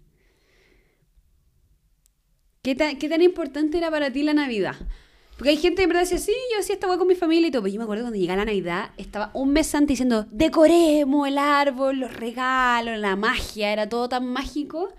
¿Qué 2.62 2.76
tan, 2.76 2.98
¿Qué 2.98 3.10
tan 3.10 3.22
importante 3.22 3.78
era 3.78 3.92
para 3.92 4.12
ti 4.12 4.24
la 4.24 4.34
Navidad? 4.34 4.76
Porque 5.38 5.50
hay 5.50 5.58
gente 5.58 5.78
que 5.78 5.84
en 5.84 5.90
verdad 5.90 6.02
decía, 6.04 6.18
sí, 6.18 6.34
yo 6.54 6.60
hacía 6.60 6.76
esta 6.76 6.88
hueá 6.88 6.98
con 6.98 7.08
mi 7.08 7.16
familia 7.16 7.48
y 7.48 7.52
todo. 7.52 7.62
Pero 7.62 7.74
yo 7.74 7.80
me 7.80 7.84
acuerdo 7.84 8.04
cuando 8.06 8.18
llegaba 8.18 8.38
la 8.38 8.46
Navidad, 8.46 8.92
estaba 8.98 9.32
un 9.34 9.52
mes 9.52 9.74
antes 9.76 9.90
diciendo, 9.90 10.26
decoremos 10.32 11.28
el 11.28 11.38
árbol, 11.38 12.00
los 12.00 12.14
regalos, 12.14 12.98
la 12.98 13.16
magia, 13.16 13.72
era 13.74 13.88
todo 13.90 14.08
tan 14.10 14.26
mágico 14.26 14.94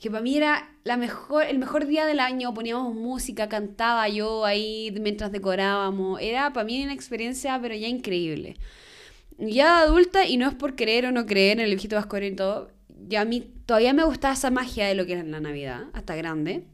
que 0.00 0.10
para 0.10 0.22
mí 0.22 0.36
era 0.36 0.73
la 0.84 0.98
mejor, 0.98 1.44
el 1.44 1.58
mejor 1.58 1.86
día 1.86 2.04
del 2.04 2.20
año, 2.20 2.52
poníamos 2.52 2.94
música, 2.94 3.48
cantaba 3.48 4.06
yo 4.08 4.44
ahí 4.44 4.94
mientras 5.00 5.32
decorábamos, 5.32 6.20
era 6.20 6.52
para 6.52 6.64
mí 6.64 6.82
una 6.84 6.92
experiencia 6.92 7.58
pero 7.60 7.74
ya 7.74 7.88
increíble. 7.88 8.56
Ya 9.38 9.80
adulta, 9.80 10.26
y 10.26 10.36
no 10.36 10.46
es 10.46 10.54
por 10.54 10.76
creer 10.76 11.06
o 11.06 11.12
no 11.12 11.26
creer 11.26 11.58
en 11.58 11.64
el 11.64 11.70
viejito 11.70 11.96
vasco 11.96 12.18
y 12.18 12.36
todo, 12.36 12.70
ya 13.08 13.22
a 13.22 13.24
mí 13.24 13.40
todavía 13.66 13.92
me 13.94 14.04
gustaba 14.04 14.34
esa 14.34 14.50
magia 14.50 14.86
de 14.86 14.94
lo 14.94 15.06
que 15.06 15.14
era 15.14 15.24
la 15.24 15.40
Navidad, 15.40 15.84
hasta 15.94 16.14
grande. 16.14 16.64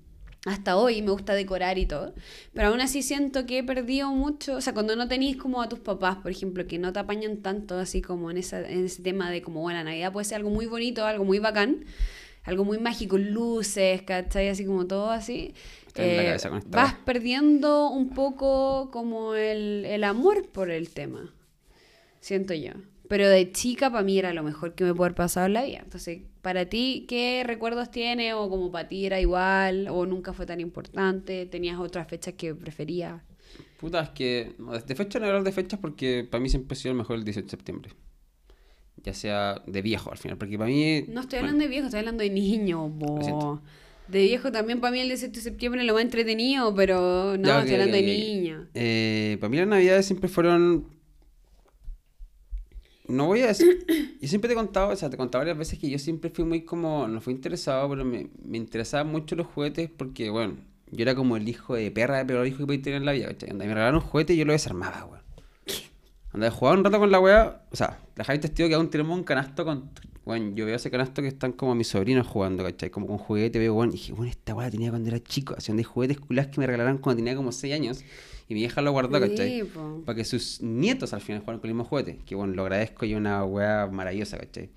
Hasta 0.47 0.79
hoy 0.79 1.03
me 1.03 1.11
gusta 1.11 1.35
decorar 1.35 1.77
y 1.79 1.85
todo. 1.85 2.15
Pero 2.55 2.69
aún 2.69 2.81
así 2.81 3.03
siento 3.03 3.45
que 3.45 3.59
he 3.59 3.63
perdido 3.63 4.11
mucho. 4.11 4.57
O 4.57 4.61
sea, 4.63 4.73
cuando 4.73 4.97
no 4.97 5.07
tenéis 5.07 5.37
como 5.37 5.61
a 5.61 5.69
tus 5.69 5.81
papás, 5.81 6.17
por 6.17 6.31
ejemplo, 6.31 6.67
que 6.67 6.79
no 6.79 6.95
te 6.95 6.99
apañan 6.99 7.43
tanto 7.43 7.79
así 7.79 8.01
como 8.01 8.31
en, 8.31 8.39
en 8.39 8.85
ese 8.87 9.03
tema 9.03 9.31
de 9.31 9.43
como, 9.43 9.61
bueno, 9.61 9.81
la 9.81 9.85
Navidad 9.85 10.13
puede 10.13 10.25
ser 10.25 10.37
algo 10.37 10.49
muy 10.49 10.65
bonito, 10.65 11.05
algo 11.05 11.25
muy 11.27 11.41
bacán 11.41 11.85
algo 12.45 12.65
muy 12.65 12.79
mágico, 12.79 13.19
luces, 13.19 14.03
¿cachai? 14.03 14.49
Así 14.49 14.65
como 14.65 14.87
todo 14.87 15.11
así. 15.11 15.55
Eh, 15.97 16.37
vas 16.69 16.95
perdiendo 17.05 17.91
un 17.91 18.11
poco 18.11 18.91
como 18.91 19.35
el, 19.35 19.85
el 19.87 20.05
amor 20.05 20.49
por 20.49 20.71
el 20.71 20.91
tema, 20.91 21.35
siento 22.21 22.55
yo. 22.55 22.73
Pero 23.09 23.29
de 23.29 23.51
chica 23.51 23.91
para 23.91 24.05
mí 24.05 24.19
era 24.19 24.33
lo 24.33 24.45
mejor 24.45 24.75
que 24.75 24.85
me 24.85 24.95
puede 24.95 25.09
haber 25.09 25.17
pasado 25.17 25.47
en 25.47 25.55
la 25.55 25.65
vida. 25.65 25.81
Entonces, 25.83 26.21
para 26.43 26.67
ti, 26.67 27.07
¿qué 27.09 27.43
recuerdos 27.45 27.91
tienes? 27.91 28.35
O 28.35 28.49
como 28.49 28.71
para 28.71 28.89
ti 28.89 29.05
era 29.05 29.21
igual, 29.21 29.89
o 29.91 30.07
nunca 30.07 30.33
fue 30.33 30.47
tan 30.47 30.61
importante, 30.61 31.45
tenías 31.47 31.81
otras 31.81 32.07
fechas 32.07 32.35
que 32.35 32.55
preferías. 32.55 33.21
Puta, 33.81 34.01
es 34.03 34.11
que 34.11 34.55
de 34.87 34.95
fecha 34.95 35.19
no 35.19 35.27
hablar 35.27 35.43
de 35.43 35.53
fechas 35.53 35.81
porque 35.81 36.27
para 36.31 36.41
mí 36.41 36.49
siempre 36.49 36.75
ha 36.75 36.77
sido 36.77 36.93
el 36.93 36.99
mejor 36.99 37.17
el 37.17 37.25
18 37.25 37.47
de 37.47 37.51
septiembre. 37.51 37.91
Ya 39.03 39.15
sea 39.15 39.63
de 39.67 39.83
viejo 39.83 40.11
al 40.11 40.19
final, 40.19 40.37
porque 40.37 40.59
para 40.59 40.69
mí... 40.69 41.05
No 41.09 41.23
estoy 41.23 41.39
bueno, 41.39 41.49
hablando 41.49 41.63
de 41.65 41.69
viejo, 41.69 41.87
estoy 41.87 42.01
hablando 42.01 42.23
de 42.23 42.31
niño, 42.31 42.89
bo. 42.89 43.61
De 44.09 44.23
viejo 44.23 44.51
también 44.51 44.81
para 44.81 44.93
mí 44.93 45.01
el 45.01 45.09
17 45.09 45.35
de 45.35 45.43
septiembre 45.43 45.85
lo 45.85 45.95
más 45.95 46.03
entretenido, 46.03 46.75
pero 46.75 47.37
no, 47.39 47.47
ya, 47.47 47.61
estoy 47.61 47.75
hablando 47.75 47.97
de 47.97 48.03
niño. 48.03 48.67
Eh, 48.75 49.37
para 49.41 49.49
mí 49.51 49.57
las 49.57 49.69
navidades 49.69 50.07
siempre 50.07 50.29
fueron... 50.29 50.87
No 53.07 53.27
voy 53.27 53.43
a 53.43 53.49
decir... 53.49 53.87
Yo 54.21 54.29
siempre 54.29 54.49
te 54.49 54.53
he 54.53 54.57
contado, 54.57 54.91
o 54.91 54.97
sea, 54.97 55.09
te 55.09 55.15
he 55.15 55.19
contado 55.19 55.41
varias 55.41 55.57
veces 55.57 55.79
que 55.79 55.89
yo 55.89 55.99
siempre 55.99 56.31
fui 56.31 56.45
muy 56.45 56.63
como... 56.63 57.09
No 57.09 57.21
fui 57.21 57.33
interesado, 57.33 57.89
pero 57.89 58.05
me, 58.05 58.29
me 58.45 58.59
interesaban 58.59 59.11
mucho 59.11 59.35
los 59.35 59.47
juguetes 59.47 59.89
porque, 59.97 60.29
bueno, 60.29 60.57
yo 60.93 61.03
era 61.03 61.15
como 61.15 61.37
el 61.37 61.49
hijo 61.49 61.75
de 61.75 61.91
perra, 61.91 62.25
pero 62.27 62.43
el 62.43 62.49
hijo 62.49 62.59
que 62.59 62.67
podía 62.67 62.83
tener 62.83 62.99
en 62.99 63.07
la 63.07 63.13
vida, 63.13 63.29
¿cachai? 63.29 63.55
Me 63.55 63.65
regalaron 63.65 63.97
un 63.97 64.01
juguete 64.09 64.35
y 64.35 64.37
yo 64.37 64.45
lo 64.45 64.53
desarmaba, 64.53 65.05
weón. 65.05 65.23
Anda, 66.33 66.51
jugaba 66.51 66.79
un 66.79 66.85
rato 66.85 66.99
con 66.99 67.11
la 67.11 67.21
weá. 67.21 67.63
O 67.71 67.77
sea, 67.77 67.99
la 68.17 68.25
Javi 68.25 68.39
testigo 68.39 68.69
que 68.69 68.75
aún 68.75 68.91
tenemos 68.91 69.17
un 69.17 69.25
canasto 69.25 69.65
con. 69.65 69.91
Bueno, 70.25 70.55
yo 70.55 70.65
veo 70.67 70.77
ese 70.77 70.91
canasto 70.91 71.23
que 71.23 71.29
están 71.29 71.53
como 71.53 71.75
mis 71.75 71.89
sobrinos 71.89 72.27
jugando, 72.27 72.63
¿cachai? 72.63 72.91
Como 72.91 73.07
con 73.07 73.19
juguete, 73.19 73.59
veo, 73.59 73.75
bueno, 73.75 73.93
y 73.93 73.97
dije, 73.97 74.13
bueno, 74.13 74.31
esta 74.31 74.55
weá 74.55 74.67
la 74.67 74.71
tenía 74.71 74.91
cuando 74.91 75.09
era 75.09 75.19
chico. 75.19 75.55
Hacían 75.57 75.77
de 75.77 75.85
juguetes 75.85 76.21
culas 76.21 76.47
que 76.49 76.61
me 76.61 76.67
regalaron 76.67 76.99
cuando 76.99 77.19
tenía 77.19 77.35
como 77.35 77.51
6 77.51 77.75
años. 77.75 78.05
Y 78.47 78.55
mi 78.55 78.61
vieja 78.61 78.81
lo 78.83 78.93
guardó, 78.93 79.19
¿cachai? 79.19 79.61
Sí. 79.61 79.71
Para 80.05 80.17
que 80.17 80.25
sus 80.25 80.61
nietos 80.61 81.13
al 81.15 81.21
final 81.21 81.41
jugaran 81.41 81.61
con 81.61 81.71
el 81.71 81.75
mismo 81.75 81.89
juguete. 81.89 82.19
Que 82.27 82.35
bueno, 82.35 82.53
lo 82.55 82.63
agradezco 82.63 83.07
y 83.07 83.15
una 83.15 83.45
weá 83.45 83.89
maravillosa, 83.91 84.39
¿cachai? 84.39 84.71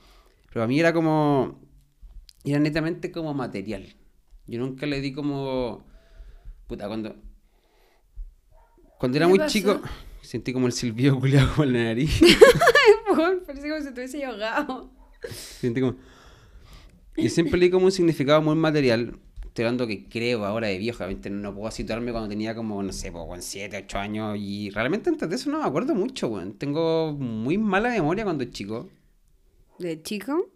Pero 0.51 0.63
a 0.63 0.67
mí 0.67 0.79
era 0.79 0.93
como. 0.93 1.59
Era 2.43 2.59
netamente 2.59 3.11
como 3.11 3.33
material. 3.33 3.95
Yo 4.47 4.59
nunca 4.59 4.85
le 4.85 5.01
di 5.01 5.13
como. 5.13 5.83
Puta, 6.67 6.87
cuando. 6.87 7.15
Cuando 8.97 9.17
era 9.17 9.25
¿Qué 9.25 9.29
muy 9.29 9.39
pasó? 9.39 9.51
chico, 9.51 9.81
sentí 10.23 10.53
como 10.53 10.67
el 10.67 10.73
silbido 10.73 11.19
culiado 11.19 11.53
con 11.55 11.71
la 11.71 11.83
nariz. 11.83 12.19
Parece 13.45 13.69
como 13.69 13.81
si 13.81 13.87
estuviese 13.87 14.25
ahogado. 14.25 14.91
Sentí 15.29 15.81
como. 15.81 15.95
Y 17.15 17.29
siempre 17.29 17.59
le 17.59 17.65
di 17.65 17.71
como 17.71 17.85
un 17.85 17.91
significado 17.91 18.41
muy 18.41 18.55
material. 18.55 19.19
Estoy 19.45 19.65
hablando 19.65 19.85
que 19.85 20.05
creo 20.09 20.45
ahora 20.45 20.67
de 20.67 20.79
viejo, 20.79 21.03
obviamente 21.03 21.29
no 21.29 21.53
puedo 21.53 21.69
situarme 21.69 22.11
cuando 22.11 22.27
tenía 22.27 22.55
como, 22.55 22.81
no 22.81 22.91
sé, 22.91 23.11
pues, 23.11 23.45
7, 23.45 23.83
8 23.85 23.99
años. 23.99 24.37
Y 24.39 24.71
realmente 24.71 25.11
antes 25.11 25.29
de 25.29 25.35
eso 25.35 25.51
no 25.51 25.59
me 25.59 25.65
acuerdo 25.65 25.93
mucho, 25.93 26.27
weón. 26.27 26.53
Tengo 26.53 27.13
muy 27.13 27.59
mala 27.59 27.89
memoria 27.89 28.23
cuando 28.23 28.45
chico. 28.45 28.89
¿De 29.77 30.01
chico? 30.01 30.49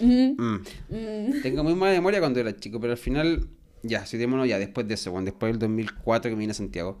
Mm. 0.00 0.62
Tengo 1.42 1.64
muy 1.64 1.74
mala 1.74 1.92
memoria 1.92 2.20
cuando 2.20 2.40
era 2.40 2.56
chico, 2.56 2.80
pero 2.80 2.92
al 2.92 2.98
final, 2.98 3.46
ya, 3.88 4.06
situémonos 4.06 4.48
ya, 4.48 4.58
después 4.58 4.86
de 4.88 4.94
eso, 4.94 5.12
weón, 5.12 5.24
después 5.24 5.52
del 5.52 5.58
2004 5.60 6.30
que 6.30 6.36
vine 6.36 6.52
a 6.52 6.54
Santiago. 6.54 6.98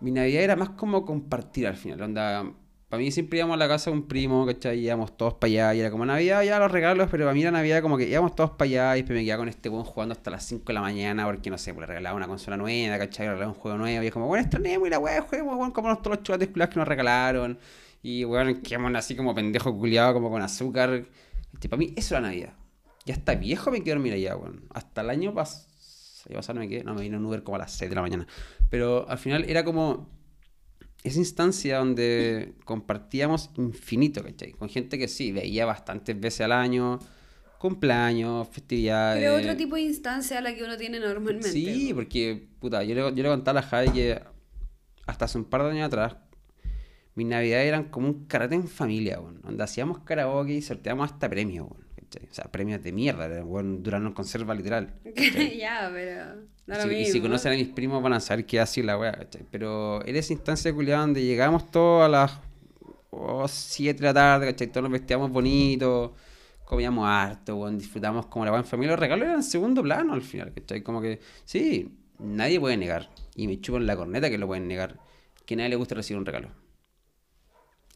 Mi 0.00 0.10
Navidad 0.10 0.42
era 0.42 0.56
más 0.56 0.70
como 0.70 1.04
compartir 1.04 1.66
al 1.66 1.76
final, 1.76 2.02
onda. 2.02 2.44
para 2.88 3.00
mí 3.02 3.10
siempre 3.12 3.38
íbamos 3.38 3.54
a 3.54 3.58
la 3.58 3.68
casa 3.68 3.90
de 3.90 3.96
un 3.96 4.08
primo, 4.08 4.44
¿cachai? 4.46 4.80
Íbamos 4.80 5.16
todos 5.16 5.34
para 5.34 5.48
allá 5.48 5.74
y 5.74 5.80
era 5.80 5.90
como 5.90 6.04
Navidad, 6.04 6.42
ya 6.42 6.58
los 6.58 6.72
regalos, 6.72 7.08
pero 7.10 7.24
para 7.24 7.34
mí 7.34 7.42
la 7.44 7.52
Navidad 7.52 7.82
como 7.82 7.96
que 7.96 8.08
íbamos 8.08 8.34
todos 8.34 8.50
para 8.52 8.68
allá 8.68 8.96
y 8.96 9.02
después 9.02 9.18
me 9.18 9.24
quedaba 9.24 9.38
con 9.42 9.48
este 9.48 9.68
weón 9.68 9.84
jugando 9.84 10.12
hasta 10.12 10.30
las 10.30 10.44
5 10.44 10.64
de 10.66 10.72
la 10.74 10.80
mañana 10.80 11.24
porque 11.24 11.50
no 11.50 11.58
sé, 11.58 11.72
pues 11.72 11.82
le 11.82 11.86
regalaba 11.86 12.16
una 12.16 12.26
consola 12.26 12.56
nueva, 12.56 12.98
¿cachai? 12.98 13.26
Le 13.26 13.32
regalaba 13.32 13.52
un 13.52 13.58
juego 13.58 13.78
nuevo 13.78 14.02
y 14.02 14.06
es 14.06 14.12
como, 14.12 14.26
bueno, 14.26 14.44
estrenemos 14.44 14.88
y 14.88 14.90
la 14.90 14.98
weá, 14.98 15.22
juguemos, 15.22 15.56
weón, 15.56 15.70
como 15.70 15.96
todos 15.98 16.16
los 16.16 16.22
chocolates 16.24 16.48
culiados 16.48 16.72
que 16.74 16.78
nos 16.80 16.88
regalaron 16.88 17.58
y 18.02 18.24
weón, 18.24 18.60
quedamos 18.62 18.94
así 18.96 19.14
como 19.14 19.34
pendejo 19.34 19.76
culiado, 19.76 20.14
como 20.14 20.30
con 20.30 20.42
azúcar. 20.42 21.06
Este, 21.54 21.68
para 21.68 21.78
mí 21.78 21.94
eso 21.96 22.16
era 22.16 22.22
Navidad. 22.22 22.54
Ya 23.04 23.14
está 23.14 23.34
viejo 23.34 23.70
me 23.70 23.82
quedé 23.82 23.94
dormir 23.94 24.14
allá, 24.14 24.36
weón. 24.36 24.64
Hasta 24.74 25.00
el 25.02 25.10
año 25.10 25.34
pasado, 25.34 25.66
pasado 26.30 26.54
no 26.54 26.60
me 26.60 26.68
quedé, 26.68 26.84
no 26.84 26.94
me 26.94 27.02
vino 27.02 27.18
un 27.18 27.24
Uber 27.24 27.42
como 27.42 27.56
a 27.56 27.60
las 27.60 27.72
6 27.72 27.90
de 27.90 27.94
la 27.94 28.02
mañana. 28.02 28.26
Pero 28.70 29.08
al 29.08 29.18
final 29.18 29.44
era 29.48 29.64
como 29.64 30.08
esa 31.02 31.18
instancia 31.18 31.78
donde 31.78 32.54
compartíamos 32.64 33.50
infinito, 33.56 34.22
¿cachai? 34.22 34.52
Con 34.52 34.68
gente 34.68 34.98
que 34.98 35.08
sí, 35.08 35.32
veía 35.32 35.66
bastantes 35.66 36.18
veces 36.18 36.42
al 36.42 36.52
año, 36.52 36.98
cumpleaños, 37.58 38.48
festividades. 38.48 39.22
Pero 39.22 39.36
otro 39.36 39.56
tipo 39.56 39.76
de 39.76 39.82
instancia 39.82 40.38
a 40.38 40.40
la 40.40 40.54
que 40.54 40.62
uno 40.62 40.76
tiene 40.76 41.00
normalmente. 41.00 41.50
Sí, 41.50 41.92
porque, 41.94 42.48
puta, 42.60 42.84
yo 42.84 42.94
le, 42.94 43.00
yo 43.00 43.22
le 43.22 43.28
contaba 43.28 43.60
a 43.60 43.62
la 43.62 43.68
Javi 43.68 43.90
que 43.90 44.22
hasta 45.06 45.24
hace 45.24 45.38
un 45.38 45.44
par 45.44 45.64
de 45.64 45.70
años 45.70 45.86
atrás, 45.86 46.16
mis 47.14 47.26
navidades 47.26 47.66
eran 47.66 47.84
como 47.84 48.08
un 48.08 48.26
karate 48.26 48.54
en 48.54 48.68
familia, 48.68 49.20
weón. 49.20 49.40
Donde 49.42 49.62
hacíamos 49.62 50.00
karaoke 50.00 50.54
y 50.54 50.62
sorteábamos 50.62 51.12
hasta 51.12 51.28
premios, 51.28 51.68
weón. 51.70 51.91
¿Cachai? 52.12 52.28
O 52.30 52.34
sea, 52.34 52.44
premios 52.44 52.82
de 52.82 52.92
mierda, 52.92 53.44
weón, 53.44 53.82
Durano 53.82 54.08
en 54.08 54.14
conserva 54.14 54.54
literal. 54.54 54.94
ya, 55.58 55.90
pero. 55.92 56.52
No 56.66 56.86
lo 56.86 56.92
y 56.92 57.06
si 57.06 57.20
conocen 57.20 57.52
a 57.52 57.56
mis 57.56 57.68
primos 57.68 58.02
van 58.02 58.12
a 58.12 58.20
saber 58.20 58.46
que 58.46 58.60
así 58.60 58.82
la 58.82 58.96
weá, 58.96 59.12
¿cachai? 59.12 59.44
Pero 59.50 60.04
era 60.04 60.18
esa 60.18 60.32
instancia 60.32 60.72
culiada 60.72 61.00
donde 61.00 61.24
llegábamos 61.24 61.70
todos 61.70 62.04
a 62.04 62.08
las 62.08 63.50
7 63.50 63.98
de 63.98 64.06
la 64.06 64.14
tarde, 64.14 64.46
¿cachai? 64.46 64.68
Todos 64.68 64.84
nos 64.84 64.92
vestíamos 64.92 65.30
bonitos, 65.30 66.12
comíamos 66.64 67.08
harto, 67.08 67.56
weón, 67.56 67.78
disfrutamos 67.78 68.26
como 68.26 68.44
la 68.44 68.52
weá 68.52 68.60
en 68.60 68.66
familia. 68.66 68.92
Los 68.92 69.00
regalos 69.00 69.26
eran 69.26 69.42
segundo 69.42 69.82
plano 69.82 70.12
al 70.14 70.22
final, 70.22 70.52
¿cachai? 70.52 70.82
Como 70.82 71.00
que, 71.00 71.20
sí, 71.44 71.92
nadie 72.18 72.60
puede 72.60 72.76
negar, 72.76 73.10
y 73.34 73.48
me 73.48 73.60
chupan 73.60 73.86
la 73.86 73.96
corneta 73.96 74.30
que 74.30 74.38
lo 74.38 74.46
pueden 74.46 74.68
negar, 74.68 75.00
que 75.44 75.54
a 75.54 75.56
nadie 75.56 75.70
le 75.70 75.76
gusta 75.76 75.96
recibir 75.96 76.18
un 76.18 76.26
regalo. 76.26 76.61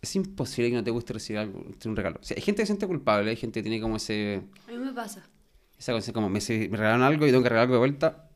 Es 0.07 0.15
imposible 0.15 0.71
que 0.71 0.77
no 0.77 0.85
te 0.85 0.93
guste 0.93 1.13
recibir 1.15 1.41
algo, 1.41 1.65
un 1.85 1.97
regalo. 1.97 2.21
O 2.21 2.23
sea, 2.23 2.37
hay 2.37 2.43
gente 2.43 2.63
que 2.63 2.67
se 2.67 2.73
siente 2.73 2.87
culpable, 2.87 3.31
hay 3.31 3.37
gente 3.37 3.59
que 3.59 3.65
tiene 3.69 3.81
como 3.81 3.97
ese, 3.97 4.41
A 4.69 4.71
mí 4.71 4.79
me 4.79 4.93
pasa. 4.93 5.29
esa 5.77 5.93
cosa 5.93 6.13
como 6.13 6.29
me, 6.29 6.39
me 6.49 6.77
regalaron 6.77 7.03
algo 7.03 7.27
y 7.27 7.31
tengo 7.31 7.43
que 7.43 7.49
regalar 7.49 7.65
algo 7.65 7.75
de 7.75 7.79
vuelta. 7.81 8.29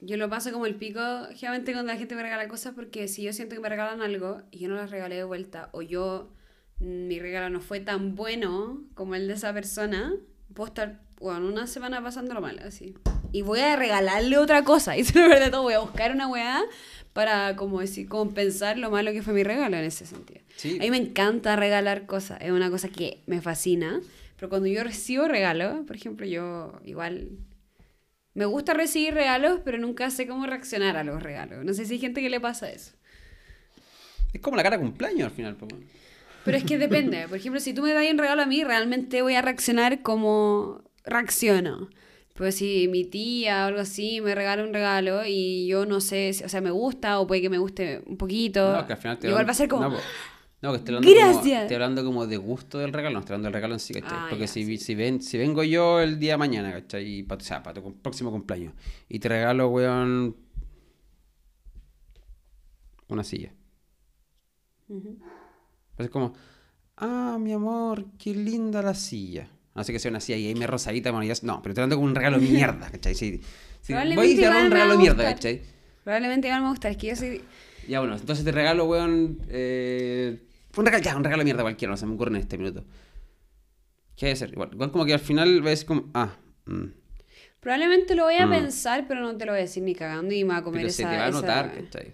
Yo 0.00 0.16
lo 0.16 0.30
paso 0.30 0.50
como 0.50 0.64
el 0.64 0.76
pico, 0.76 1.00
generalmente 1.34 1.72
cuando 1.72 1.92
la 1.92 1.98
gente 1.98 2.14
me 2.14 2.22
regala 2.22 2.48
cosas, 2.48 2.72
porque 2.74 3.06
si 3.06 3.22
yo 3.22 3.34
siento 3.34 3.54
que 3.54 3.60
me 3.60 3.68
regalan 3.68 4.00
algo 4.00 4.40
y 4.50 4.60
yo 4.60 4.68
no 4.70 4.76
las 4.76 4.90
regalé 4.90 5.16
de 5.16 5.24
vuelta, 5.24 5.68
o 5.72 5.82
yo, 5.82 6.32
mi 6.78 7.18
regalo 7.18 7.50
no 7.50 7.60
fue 7.60 7.80
tan 7.80 8.14
bueno 8.14 8.82
como 8.94 9.14
el 9.14 9.28
de 9.28 9.34
esa 9.34 9.52
persona, 9.52 10.14
puedo 10.54 10.68
estar, 10.68 11.00
bueno, 11.20 11.46
una 11.46 11.66
semana 11.66 12.02
pasándolo 12.02 12.40
mal, 12.40 12.58
así. 12.60 12.94
Y 13.32 13.42
voy 13.42 13.60
a 13.60 13.76
regalarle 13.76 14.38
otra 14.38 14.64
cosa, 14.64 14.96
y 14.98 15.04
se 15.04 15.18
lo 15.18 15.28
verdad 15.28 15.50
todo, 15.50 15.62
voy 15.62 15.74
a 15.74 15.80
buscar 15.80 16.12
una 16.12 16.28
weá 16.28 16.62
para, 17.12 17.56
como 17.56 17.80
decir, 17.80 18.08
compensar 18.08 18.78
lo 18.78 18.90
malo 18.90 19.12
que 19.12 19.22
fue 19.22 19.32
mi 19.32 19.42
regalo 19.42 19.76
en 19.76 19.84
ese 19.84 20.06
sentido. 20.06 20.40
Sí. 20.56 20.76
A 20.78 20.82
mí 20.82 20.90
me 20.90 20.98
encanta 20.98 21.56
regalar 21.56 22.06
cosas, 22.06 22.38
es 22.40 22.50
una 22.50 22.70
cosa 22.70 22.88
que 22.88 23.22
me 23.26 23.40
fascina, 23.40 24.00
pero 24.36 24.48
cuando 24.48 24.68
yo 24.68 24.84
recibo 24.84 25.26
regalos, 25.26 25.84
por 25.86 25.96
ejemplo, 25.96 26.26
yo 26.26 26.80
igual 26.84 27.30
me 28.34 28.44
gusta 28.44 28.72
recibir 28.72 29.14
regalos, 29.14 29.60
pero 29.64 29.78
nunca 29.78 30.10
sé 30.10 30.28
cómo 30.28 30.46
reaccionar 30.46 30.96
a 30.96 31.02
los 31.02 31.20
regalos. 31.20 31.64
No 31.64 31.74
sé 31.74 31.84
si 31.86 31.94
hay 31.94 31.98
gente 31.98 32.20
que 32.20 32.30
le 32.30 32.38
pasa 32.38 32.70
eso. 32.70 32.92
Es 34.32 34.40
como 34.40 34.56
la 34.56 34.62
cara 34.62 34.76
de 34.76 34.84
cumpleaños 34.84 35.24
al 35.24 35.32
final, 35.32 35.56
pues. 35.56 35.72
Pero 36.48 36.58
es 36.58 36.64
que 36.64 36.78
depende. 36.78 37.26
Por 37.28 37.38
ejemplo, 37.38 37.60
si 37.60 37.72
tú 37.74 37.82
me 37.82 37.92
das 37.92 38.04
un 38.10 38.18
regalo 38.18 38.42
a 38.42 38.46
mí, 38.46 38.64
realmente 38.64 39.22
voy 39.22 39.34
a 39.34 39.42
reaccionar 39.42 40.02
como 40.02 40.82
reacciono. 41.04 41.88
Pues 42.34 42.54
si 42.56 42.86
mi 42.88 43.04
tía 43.04 43.64
o 43.64 43.66
algo 43.68 43.80
así 43.80 44.20
me 44.20 44.34
regala 44.34 44.62
un 44.62 44.72
regalo 44.72 45.26
y 45.26 45.66
yo 45.66 45.86
no 45.86 46.00
sé, 46.00 46.32
si- 46.32 46.44
o 46.44 46.48
sea, 46.48 46.60
me 46.60 46.70
gusta 46.70 47.18
o 47.18 47.26
puede 47.26 47.42
que 47.42 47.50
me 47.50 47.58
guste 47.58 48.00
un 48.06 48.16
poquito, 48.16 48.72
No, 48.72 48.86
que 48.86 48.92
al 48.92 48.98
final 48.98 49.18
te 49.18 49.28
igual 49.28 49.44
va 49.46 49.50
a 49.50 49.54
ser 49.54 49.68
como... 49.68 49.88
No, 50.60 50.70
que 50.72 50.78
estoy 50.78 50.94
hablando, 50.96 51.12
como, 51.16 51.32
¡Gracias! 51.32 51.62
estoy 51.62 51.74
hablando 51.74 52.04
como 52.04 52.26
de 52.26 52.36
gusto 52.36 52.78
del 52.78 52.92
regalo, 52.92 53.14
no 53.14 53.20
estoy 53.20 53.34
hablando 53.34 53.46
del 53.48 53.54
regalo 53.54 53.74
en 53.74 53.80
sí, 53.80 53.92
¿cachai? 53.94 54.18
Ah, 54.18 54.26
Porque 54.30 54.46
si, 54.48 54.64
sí. 54.64 54.76
si, 54.78 54.94
ven, 54.96 55.20
si 55.22 55.38
vengo 55.38 55.62
yo 55.64 56.00
el 56.00 56.18
día 56.18 56.32
de 56.32 56.36
mañana, 56.38 56.72
¿cachai? 56.72 57.18
Y 57.18 57.22
pa- 57.24 57.36
o 57.36 57.40
sea, 57.40 57.62
para 57.62 57.80
tu 57.80 57.94
próximo 58.00 58.30
cumpleaños, 58.32 58.72
y 59.08 59.18
te 59.20 59.28
regalo, 59.28 59.68
weón, 59.68 60.36
una 63.08 63.24
silla. 63.24 63.52
Pues 64.86 65.02
es 66.06 66.10
como, 66.10 66.34
ah, 66.96 67.38
mi 67.40 67.52
amor, 67.52 68.06
qué 68.18 68.34
linda 68.34 68.82
la 68.82 68.94
silla. 68.94 69.48
No 69.74 69.84
sé 69.84 69.92
que 69.92 69.98
sea 69.98 70.10
una 70.10 70.20
silla 70.20 70.38
y 70.38 70.46
ahí 70.48 70.54
me 70.54 70.66
rosadita, 70.66 71.10
bueno, 71.10 71.24
ya- 71.26 71.34
no, 71.42 71.62
pero 71.62 71.72
estoy 71.72 71.82
hablando 71.82 71.96
como 71.96 72.08
un 72.08 72.14
regalo 72.14 72.38
de 72.40 72.46
mierda, 72.48 72.90
¿cachai? 72.90 73.14
Sí, 73.14 73.40
sí, 73.80 73.92
voy 73.92 74.34
te 74.34 74.42
regalo 74.42 74.58
igual 74.60 74.64
un 74.66 74.70
regalo 74.72 74.92
a 74.92 74.96
mierda, 74.96 75.16
gustar. 75.16 75.34
¿cachai? 75.34 75.62
Probablemente 76.04 76.48
igual 76.48 76.62
me 76.62 76.68
gusta, 76.70 76.88
es 76.88 76.96
que 76.96 77.06
yo 77.08 77.16
soy... 77.16 77.42
Ya 77.86 78.00
bueno, 78.00 78.16
entonces 78.16 78.44
te 78.44 78.52
regalo, 78.52 78.84
weón. 78.86 79.38
Eh, 79.48 80.42
un 80.76 80.84
regalo, 80.84 81.02
ya, 81.04 81.16
un 81.16 81.24
regalo 81.24 81.44
mierda 81.44 81.62
cualquiera, 81.62 81.90
no 81.92 81.96
se 81.96 82.06
me 82.06 82.14
ocurre 82.14 82.30
en 82.30 82.36
este 82.36 82.58
minuto. 82.58 82.84
¿Qué 84.16 84.26
hay 84.26 84.30
que 84.30 84.34
hacer? 84.34 84.50
Igual, 84.52 84.70
igual 84.72 84.90
como 84.90 85.04
que 85.06 85.14
al 85.14 85.20
final 85.20 85.62
ves 85.62 85.84
como, 85.84 86.10
ah, 86.14 86.36
mm, 86.66 86.84
Probablemente 87.60 88.14
lo 88.14 88.24
voy 88.24 88.36
a 88.36 88.46
Mm. 88.46 88.50
pensar, 88.50 89.06
pero 89.08 89.20
no 89.20 89.36
te 89.36 89.44
lo 89.46 89.52
voy 89.52 89.58
a 89.60 89.62
decir 89.62 89.82
ni 89.82 89.94
cagando 89.94 90.34
y 90.34 90.44
me 90.44 90.50
va 90.54 90.56
a 90.58 90.62
comer 90.62 90.80
pero 90.82 90.88
esa... 90.88 90.96
se 90.96 91.02
te 91.04 91.16
va 91.16 91.24
a 91.24 91.28
esa- 91.28 91.40
notar, 91.40 91.72
¿cachai? 91.74 92.12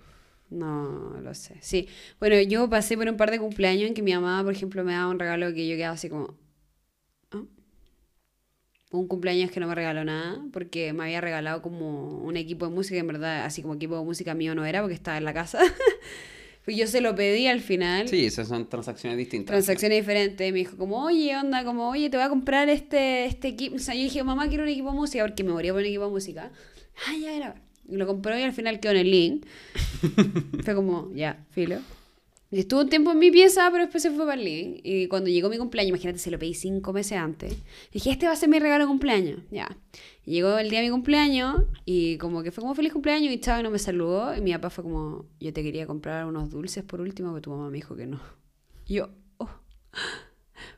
No, 0.55 1.21
lo 1.21 1.35
sé. 1.35 1.57
Sí. 1.61 1.89
Bueno, 2.21 2.41
yo 2.41 2.71
pasé 2.71 2.97
por 2.97 3.09
un 3.09 3.17
par 3.17 3.31
de 3.33 3.41
cumpleaños 3.41 3.89
en 3.89 3.95
que 3.95 4.03
mi 4.03 4.15
mamá, 4.15 4.43
por 4.45 4.53
ejemplo, 4.53 4.85
me 4.85 4.93
daba 4.93 5.09
un 5.09 5.19
regalo 5.19 5.53
que 5.53 5.67
yo 5.67 5.77
quedaba 5.77 5.95
así 5.95 6.09
como... 6.09 6.37
¿ah? 7.33 7.43
Un 8.93 9.09
cumpleaños 9.09 9.51
que 9.51 9.59
no 9.59 9.67
me 9.67 9.75
regaló 9.75 10.05
nada, 10.05 10.41
porque 10.53 10.93
me 10.93 11.05
había 11.05 11.21
regalado 11.21 11.61
como 11.61 12.19
un 12.21 12.37
equipo 12.37 12.69
de 12.69 12.73
música, 12.73 13.01
en 13.01 13.09
verdad, 13.09 13.45
así 13.45 13.63
como 13.63 13.75
equipo 13.75 13.99
de 13.99 14.05
música 14.05 14.35
mío 14.35 14.55
no 14.55 14.65
era, 14.65 14.81
porque 14.81 14.95
estaba 14.95 15.19
en 15.19 15.25
la 15.25 15.35
casa. 15.35 15.59
Pues 16.65 16.79
yo 16.79 16.87
se 16.87 17.03
lo 17.03 17.15
pedí 17.15 17.47
al 17.47 17.61
final. 17.61 18.09
Sí, 18.09 18.25
esas 18.25 18.49
son 18.49 18.67
transacciones 18.71 19.19
distintas. 19.19 19.53
Transacciones 19.53 19.99
diferentes. 19.99 20.51
Me 20.51 20.61
dijo 20.61 20.79
como, 20.79 21.05
oye, 21.05 21.37
onda, 21.37 21.63
como, 21.63 21.91
oye, 21.91 22.09
te 22.09 22.17
voy 22.17 22.25
a 22.25 22.31
comprar 22.31 22.71
este, 22.71 23.27
este 23.27 23.49
equipo. 23.49 23.77
O 23.77 23.79
sea, 23.79 23.95
yo 23.95 24.01
dije, 24.01 24.25
mamá, 24.25 24.49
quiero 24.49 24.63
un 24.63 24.71
equipo 24.71 24.91
de 24.91 24.97
música, 24.97 25.27
porque 25.27 25.45
me 25.45 25.53
moría 25.53 25.73
por 25.75 25.83
un 25.83 25.89
equipo 25.89 26.07
de 26.07 26.11
música. 26.11 26.51
Ah, 27.07 27.17
ya 27.21 27.37
era. 27.37 27.64
Y 27.89 27.97
lo 27.97 28.07
compró 28.07 28.39
y 28.39 28.43
al 28.43 28.53
final 28.53 28.81
quedó 28.81 28.93
en 28.93 28.99
el 28.99 29.11
link. 29.11 29.47
fue 30.65 30.75
como, 30.75 31.11
ya, 31.15 31.45
filo. 31.51 31.79
Y 32.55 32.61
estuvo 32.61 32.83
un 32.83 32.89
tiempo 32.89 33.11
en 33.11 33.19
mi 33.19 33.33
pieza, 33.33 33.69
pero 33.73 33.83
después 33.83 34.01
se 34.01 34.13
fue 34.13 34.25
para 34.25 34.41
el 34.41 34.45
link. 34.45 34.81
Y 34.85 35.09
cuando 35.09 35.29
llegó 35.29 35.49
mi 35.49 35.59
cumpleaños, 35.59 35.89
imagínate, 35.89 36.21
se 36.21 36.31
lo 36.31 36.39
pedí 36.39 36.55
cinco 36.55 36.93
meses 36.93 37.19
antes. 37.19 37.57
Dije, 37.93 38.11
este 38.11 38.27
va 38.27 38.33
a 38.33 38.37
ser 38.37 38.49
mi 38.49 38.61
regalo 38.61 38.85
de 38.85 38.89
cumpleaños. 38.89 39.41
Ya. 39.51 39.77
Y 40.25 40.35
llegó 40.35 40.57
el 40.57 40.71
día 40.71 40.79
de 40.79 40.87
mi 40.87 40.93
cumpleaños 40.93 41.65
y 41.85 42.17
como 42.19 42.45
que 42.45 42.53
fue 42.53 42.63
como 42.63 42.77
feliz 42.77 42.93
cumpleaños 42.93 43.33
y 43.33 43.41
chavo 43.41 43.63
no 43.65 43.71
me 43.71 43.81
saludó. 43.81 44.37
Y 44.37 44.41
mi 44.41 44.53
papá 44.53 44.71
fue 44.71 44.85
como, 44.85 45.27
yo 45.41 45.53
te 45.53 45.65
quería 45.65 45.87
comprar 45.89 46.27
unos 46.27 46.51
dulces 46.51 46.85
por 46.85 47.01
último, 47.01 47.31
pero 47.31 47.43
tu 47.43 47.51
mamá 47.51 47.71
me 47.71 47.77
dijo 47.77 47.97
que 47.97 48.07
no. 48.07 48.21
Y 48.87 48.95
yo, 48.95 49.11
oh. 49.39 49.51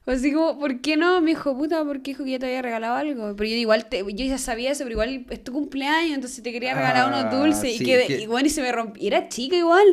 Así 0.07 0.33
como, 0.33 0.59
¿por 0.59 0.81
qué 0.81 0.97
no? 0.97 1.21
Me 1.21 1.31
dijo, 1.31 1.57
puta, 1.57 1.85
¿por 1.85 2.01
qué 2.01 2.13
dijo 2.13 2.25
que 2.25 2.31
ya 2.33 2.39
te 2.39 2.47
había 2.47 2.63
regalado 2.63 2.95
algo? 2.95 3.35
Pero 3.37 3.51
yo 3.51 3.57
igual, 3.57 3.89
te, 3.89 3.99
yo 3.99 4.25
ya 4.25 4.39
sabía 4.39 4.71
eso, 4.71 4.85
pero 4.85 4.93
igual 4.93 5.27
es 5.29 5.43
tu 5.43 5.53
cumpleaños, 5.53 6.15
entonces 6.15 6.43
te 6.45 6.53
quería 6.53 6.75
regalar 6.75 7.09
unos 7.09 7.25
Ah, 7.25 7.37
dulces. 7.37 7.77
sí, 7.77 7.83
y, 7.83 7.87
que, 7.87 8.05
que- 8.07 8.21
y 8.23 8.27
bueno, 8.27 8.47
y 8.47 8.51
se 8.51 8.63
me 8.63 8.71
rompió. 8.71 9.03
y 9.03 9.09
Era 9.09 9.29
chica 9.29 9.57
igual. 9.57 9.85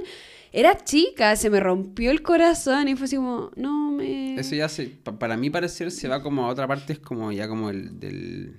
Era 0.51 0.77
chica, 0.83 1.35
se 1.35 1.49
me 1.49 1.59
rompió 1.59 2.11
el 2.11 2.21
corazón 2.21 2.87
y 2.87 2.95
fue 2.95 3.05
así 3.05 3.15
como, 3.15 3.49
no 3.55 3.89
me... 3.91 4.35
Eso 4.39 4.53
ya 4.53 4.69
se, 4.69 4.85
pa- 4.85 5.17
para 5.17 5.35
mí 5.35 5.49
parecer 5.49 5.89
se 5.89 6.07
va 6.07 6.21
como 6.21 6.45
a 6.45 6.49
otra 6.49 6.67
parte, 6.67 6.93
es 6.93 6.99
como 6.99 7.31
ya 7.31 7.47
como 7.47 7.71
el 7.71 7.99
del 7.99 8.55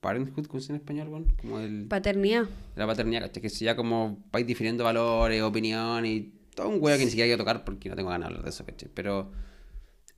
parenthood, 0.00 0.46
¿cómo 0.46 0.60
se 0.60 0.64
dice 0.64 0.72
en 0.72 0.76
español, 0.76 1.08
weón? 1.08 1.24
Como 1.40 1.58
el, 1.60 1.86
Paternidad. 1.88 2.44
la 2.76 2.86
paternidad, 2.86 3.22
¿cachai? 3.22 3.42
Que 3.42 3.48
ya 3.48 3.74
como 3.74 4.18
vais 4.30 4.46
difiriendo 4.46 4.84
valores, 4.84 5.42
opiniones 5.42 6.10
y 6.10 6.32
todo 6.54 6.68
un 6.68 6.74
huevo 6.82 6.98
que 6.98 7.04
ni 7.04 7.10
siquiera 7.10 7.26
quiero 7.28 7.38
tocar 7.42 7.64
porque 7.64 7.88
no 7.88 7.96
tengo 7.96 8.10
ganas 8.10 8.28
de 8.28 8.34
hablar 8.34 8.44
de 8.44 8.50
eso, 8.50 8.64
¿cachai? 8.64 8.90
Pero 8.92 9.32
es 9.32 9.45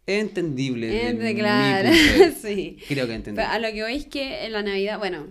entendible. 0.09 1.11
Ente- 1.11 1.35
claro, 1.35 1.89
sí. 2.43 2.79
Creo 2.89 3.07
que 3.07 3.15
entendible. 3.15 3.45
Pero 3.47 3.49
a 3.49 3.59
lo 3.59 3.73
que 3.75 3.83
voy 3.83 3.95
es 3.97 4.07
que 4.07 4.45
en 4.47 4.53
la 4.53 4.63
Navidad, 4.63 4.99
bueno, 4.99 5.27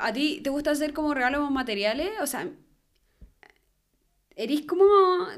¿a 0.00 0.12
ti 0.12 0.40
te 0.42 0.50
gusta 0.50 0.70
hacer 0.72 0.92
como 0.92 1.14
regalos 1.14 1.50
materiales? 1.50 2.10
O 2.22 2.26
sea, 2.26 2.48
¿eres 4.36 4.62
como 4.62 4.84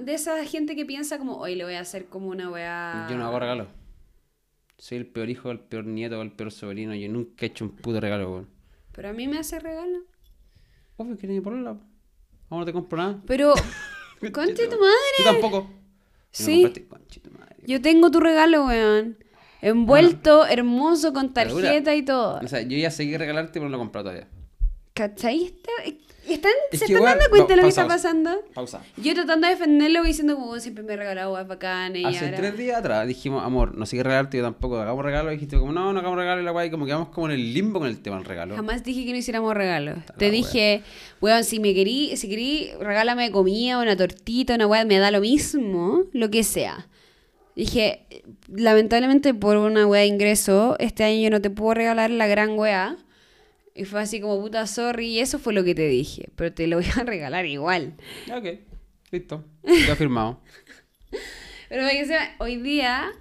de 0.00 0.14
esa 0.14 0.44
gente 0.44 0.76
que 0.76 0.84
piensa 0.84 1.18
como, 1.18 1.36
hoy 1.38 1.54
le 1.54 1.64
voy 1.64 1.74
a 1.74 1.80
hacer 1.80 2.06
como 2.06 2.28
una 2.28 2.50
weá... 2.50 3.06
Yo 3.10 3.16
no 3.16 3.24
hago 3.26 3.38
regalos. 3.40 3.68
Soy 4.78 4.98
el 4.98 5.06
peor 5.06 5.28
hijo, 5.28 5.50
el 5.50 5.60
peor 5.60 5.84
nieto, 5.86 6.20
el 6.22 6.32
peor 6.32 6.50
sobrino. 6.52 6.94
Yo 6.94 7.08
nunca 7.08 7.44
he 7.44 7.48
hecho 7.48 7.64
un 7.64 7.72
puto 7.76 8.00
regalo, 8.00 8.30
weón. 8.32 8.48
Pero 8.92 9.10
a 9.10 9.12
mí 9.12 9.28
me 9.28 9.38
hace 9.38 9.58
regalo. 9.60 9.98
Obvio 10.96 11.16
que 11.18 11.26
ni 11.26 11.40
por 11.40 11.52
la. 11.54 11.72
Vamos, 11.72 11.84
no 12.50 12.64
te 12.64 12.72
compro 12.72 12.96
nada. 12.98 13.22
Pero, 13.26 13.52
conche 14.32 14.66
tu 14.68 14.78
madre. 14.80 15.24
Tampoco. 15.24 15.60
No 15.70 15.80
Sí. 16.30 16.62
conche 16.88 17.20
tu 17.20 17.30
madre. 17.32 17.49
Yo 17.66 17.80
tengo 17.80 18.10
tu 18.10 18.20
regalo, 18.20 18.66
weón. 18.66 19.16
Envuelto, 19.62 20.46
hermoso, 20.46 21.12
con 21.12 21.32
tarjeta 21.34 21.94
y 21.94 22.02
todo. 22.02 22.40
O 22.42 22.48
sea, 22.48 22.62
yo 22.62 22.76
ya 22.78 22.90
seguí 22.90 23.16
regalarte, 23.16 23.52
pero 23.54 23.64
no 23.66 23.70
lo 23.70 23.76
he 23.76 23.80
comprado 23.80 24.04
todavía. 24.10 24.28
¿Cachai? 24.94 25.44
Esta- 25.44 25.70
¿Están, 26.28 26.52
Es 26.70 26.78
¿Se 26.78 26.86
que, 26.86 26.92
están 26.94 27.04
dando 27.18 27.24
cuenta 27.30 27.48
de 27.48 27.56
lo 27.56 27.62
que 27.62 27.68
está 27.70 27.88
pasando? 27.88 28.30
Pausa. 28.54 28.82
Yo 28.98 29.14
tratando 29.14 29.48
de 29.48 29.54
defenderlo 29.54 30.04
y 30.04 30.08
diciendo 30.08 30.36
como 30.36 30.50
"Oh, 30.50 30.60
siempre 30.60 30.84
me 30.84 30.92
he 30.92 30.96
regalado 30.96 31.30
guas 31.30 31.48
bacanas 31.48 31.98
y 31.98 32.04
Hace 32.04 32.26
ahora... 32.26 32.36
tres 32.36 32.56
días 32.56 32.78
atrás 32.78 33.08
dijimos, 33.08 33.42
amor, 33.44 33.76
no 33.76 33.84
sé 33.84 33.96
qué 33.96 34.02
regalarte, 34.04 34.36
yo 34.36 34.44
tampoco, 34.44 34.78
hagamos 34.78 35.04
regalo. 35.04 35.30
Y 35.32 35.34
dijiste 35.34 35.58
como, 35.58 35.72
no, 35.72 35.92
no 35.92 35.98
hagamos 35.98 36.16
regalo 36.18 36.40
y 36.40 36.44
la 36.44 36.52
guay, 36.52 36.68
y 36.68 36.70
como 36.70 36.86
que 36.86 36.92
vamos 36.92 37.08
como 37.08 37.26
en 37.26 37.32
el 37.32 37.52
limbo 37.52 37.80
con 37.80 37.88
el 37.88 38.00
tema 38.00 38.16
del 38.16 38.26
regalo. 38.26 38.54
Jamás 38.54 38.84
dije 38.84 39.04
que 39.04 39.10
no 39.10 39.16
hiciéramos 39.18 39.54
regalos. 39.54 39.98
Te 40.18 40.26
wea. 40.26 40.30
dije, 40.32 40.82
weón, 41.20 41.42
si 41.42 41.58
me 41.58 41.74
querí, 41.74 42.16
si 42.16 42.28
querí, 42.28 42.70
regálame 42.78 43.32
comida, 43.32 43.78
una 43.78 43.96
tortita, 43.96 44.54
una 44.54 44.68
weá, 44.68 44.84
me 44.84 44.98
da 44.98 45.10
lo 45.10 45.20
mismo, 45.22 46.04
lo 46.12 46.30
que 46.30 46.44
sea. 46.44 46.86
Dije, 47.60 48.06
lamentablemente 48.48 49.34
por 49.34 49.58
una 49.58 49.86
weá 49.86 50.00
de 50.00 50.06
ingreso, 50.06 50.76
este 50.78 51.04
año 51.04 51.20
yo 51.24 51.28
no 51.28 51.42
te 51.42 51.50
puedo 51.50 51.74
regalar 51.74 52.10
la 52.10 52.26
gran 52.26 52.58
weá. 52.58 52.96
Y 53.74 53.84
fue 53.84 54.00
así 54.00 54.18
como 54.18 54.40
puta 54.40 54.66
sorry, 54.66 55.08
y 55.08 55.20
eso 55.20 55.38
fue 55.38 55.52
lo 55.52 55.62
que 55.62 55.74
te 55.74 55.86
dije. 55.86 56.30
Pero 56.36 56.54
te 56.54 56.66
lo 56.66 56.76
voy 56.76 56.86
a 56.98 57.04
regalar 57.04 57.44
igual. 57.44 57.96
Ok, 58.34 58.60
listo. 59.10 59.44
Ya 59.86 59.94
firmado. 59.94 60.40
Pero 61.68 61.82
para 61.82 61.90
que 61.90 62.06
sepa, 62.06 62.30
hoy 62.38 62.56
día, 62.56 63.12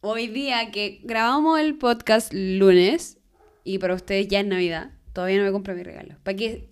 hoy 0.00 0.26
día 0.26 0.72
que 0.72 0.98
grabamos 1.04 1.60
el 1.60 1.78
podcast 1.78 2.32
lunes, 2.34 3.18
y 3.62 3.78
para 3.78 3.94
ustedes 3.94 4.26
ya 4.26 4.40
es 4.40 4.46
Navidad, 4.46 4.90
todavía 5.12 5.38
no 5.38 5.44
me 5.44 5.52
compré 5.52 5.76
mi 5.76 5.84
regalo. 5.84 6.16
Para 6.24 6.36
que 6.36 6.68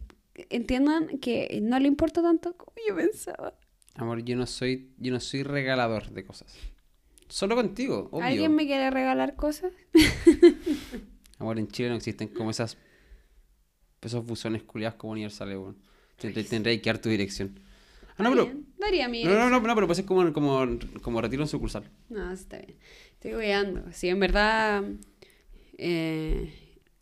entiendan 0.50 1.20
que 1.20 1.60
no 1.62 1.78
le 1.78 1.86
importa 1.86 2.22
tanto 2.22 2.56
como 2.56 2.72
yo 2.88 2.96
pensaba. 2.96 3.54
Amor, 3.94 4.24
yo 4.24 4.34
no 4.34 4.46
soy, 4.46 4.90
yo 4.98 5.12
no 5.12 5.20
soy 5.20 5.44
regalador 5.44 6.10
de 6.10 6.24
cosas. 6.24 6.73
Solo 7.28 7.56
contigo, 7.56 8.08
obvio. 8.12 8.24
¿Alguien 8.26 8.54
me 8.54 8.66
quiere 8.66 8.90
regalar 8.90 9.34
cosas? 9.36 9.72
Amor, 11.38 11.58
en 11.58 11.68
Chile 11.68 11.88
no 11.90 11.96
existen 11.96 12.28
como 12.28 12.50
esas 12.50 12.76
esos 14.02 14.24
buzones 14.24 14.62
culiados 14.62 14.96
como 14.96 15.12
universales, 15.14 15.56
weón. 15.56 15.76
Te- 16.18 16.44
Tendré 16.44 16.80
que 16.80 16.90
dar 16.90 16.98
tu 16.98 17.08
dirección. 17.08 17.58
Ah, 18.18 18.22
no, 18.22 18.30
pero. 18.30 18.52
Daría 18.78 19.08
mi 19.08 19.24
No, 19.24 19.30
no, 19.32 19.48
no, 19.50 19.60
no, 19.60 19.74
pero 19.74 19.86
puede 19.86 19.96
ser 19.96 20.04
como, 20.04 20.30
como, 20.32 20.66
como 21.00 21.20
retiro 21.22 21.42
en 21.42 21.48
sucursal. 21.48 21.84
No, 22.10 22.30
está 22.30 22.58
bien. 22.58 22.76
Estoy 23.14 23.34
weando. 23.34 23.82
Sí, 23.92 24.08
en 24.08 24.20
verdad. 24.20 24.84
eh, 25.78 26.52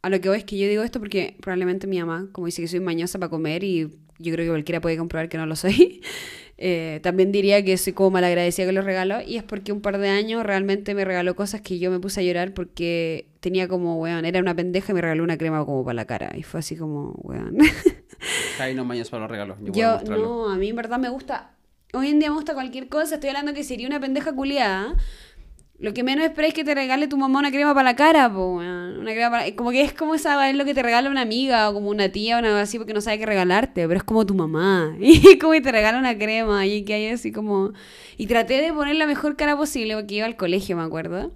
a 0.03 0.09
lo 0.11 0.21
que 0.21 0.29
voy 0.29 0.39
es 0.39 0.45
que 0.45 0.57
yo 0.59 0.69
digo 0.69 0.83
esto 0.85 0.99
porque 1.01 1.37
probablemente 1.41 1.87
mi 1.87 1.99
mamá, 1.99 2.29
como 2.33 2.47
dice 2.47 2.63
que 2.63 2.69
soy 2.69 2.81
mañosa 2.81 3.19
para 3.19 3.31
comer 3.31 3.63
y 3.65 3.83
yo 4.19 4.33
creo 4.33 4.45
que 4.47 4.49
cualquiera 4.51 4.81
puede 4.81 4.97
comprobar 4.97 5.29
que 5.29 5.37
no 5.39 5.47
lo 5.47 5.55
soy, 5.57 6.03
eh, 6.59 7.01
también 7.03 7.33
diría 7.33 7.65
que 7.65 7.77
soy 7.77 7.93
como 7.93 8.11
malagradecida 8.11 8.67
con 8.67 8.75
los 8.75 8.85
regalos 8.85 9.23
y 9.27 9.37
es 9.37 9.43
porque 9.43 9.73
un 9.73 9.81
par 9.81 9.99
de 9.99 10.09
años 10.09 10.45
realmente 10.45 10.95
me 10.95 11.05
regaló 11.05 11.35
cosas 11.35 11.61
que 11.61 11.79
yo 11.79 11.91
me 11.91 11.99
puse 11.99 12.21
a 12.21 12.23
llorar 12.23 12.55
porque 12.55 13.27
tenía 13.41 13.69
como, 13.69 13.99
weón, 13.99 14.25
era 14.25 14.41
una 14.41 14.55
pendeja 14.55 14.93
y 14.93 14.95
me 14.95 15.01
regaló 15.01 15.25
una 15.25 15.39
crema 15.39 15.65
como 15.65 15.85
para 15.85 15.95
la 15.95 16.05
cara 16.05 16.33
y 16.37 16.43
fue 16.43 16.61
así 16.61 16.77
como, 16.77 17.13
weón. 17.23 17.59
Ahí 18.61 18.75
no 18.75 18.85
maños 18.85 19.11
para 19.11 19.23
los 19.23 19.31
regalos. 19.31 19.59
Yo, 19.73 20.01
no, 20.03 20.49
a 20.51 20.57
mí 20.57 20.69
en 20.69 20.77
verdad 20.77 20.99
me 20.99 21.09
gusta. 21.09 21.51
Hoy 21.95 22.09
en 22.09 22.21
día 22.21 22.31
me 22.31 22.37
gusta 22.37 22.55
cualquier 22.55 22.89
cosa. 22.89 23.17
Estoy 23.17 23.31
hablando 23.31 23.53
que 23.53 23.65
sería 23.65 23.87
una 23.87 24.01
pendeja 24.01 24.33
culiada. 24.33 24.95
Lo 25.83 25.93
que 25.93 26.05
menos 26.05 26.25
esperes 26.25 26.51
es 26.51 26.55
que 26.55 26.63
te 26.63 26.77
regale 26.77 27.09
tu 27.09 27.17
mamá 27.17 27.41
una 27.41 27.51
crema 27.51 27.75
para 27.75 27.91
la 27.91 27.97
cara, 27.97 28.33
po. 28.33 28.53
Una 28.53 29.11
crema 29.11 29.31
para... 29.31 29.57
Como 29.57 29.73
que 29.73 29.83
es 29.83 29.93
como 29.93 30.15
esa 30.15 30.49
es 30.49 30.55
lo 30.55 30.65
que 30.65 30.75
te 30.75 30.83
regala 30.83 31.11
una 31.11 31.23
amiga 31.23 31.69
o 31.69 31.75
como 31.75 31.91
una 31.91 32.09
tía 32.09 32.37
o 32.37 32.39
una 32.39 32.51
cosa 32.51 32.61
así 32.63 32.79
porque 32.79 32.95
no 32.95 33.01
sabe 33.01 33.19
qué 33.19 33.27
regalarte, 33.27 33.89
pero 33.89 33.99
es 33.99 34.05
como 34.05 34.25
tu 34.25 34.37
mamá. 34.37 34.97
Y 35.01 35.39
como 35.39 35.55
que 35.55 35.61
te 35.61 35.73
regala 35.73 35.99
una 35.99 36.17
crema 36.17 36.65
y 36.67 36.85
que 36.85 36.95
hay 36.95 37.09
así 37.09 37.33
como... 37.33 37.73
Y 38.17 38.29
traté 38.29 38.63
de 38.63 38.73
poner 38.73 38.95
la 38.95 39.09
mejor 39.09 39.35
cara 39.37 39.57
posible 39.57 39.97
porque 39.97 40.15
iba 40.15 40.27
al 40.27 40.37
colegio, 40.37 40.77
me 40.77 40.85
acuerdo. 40.85 41.33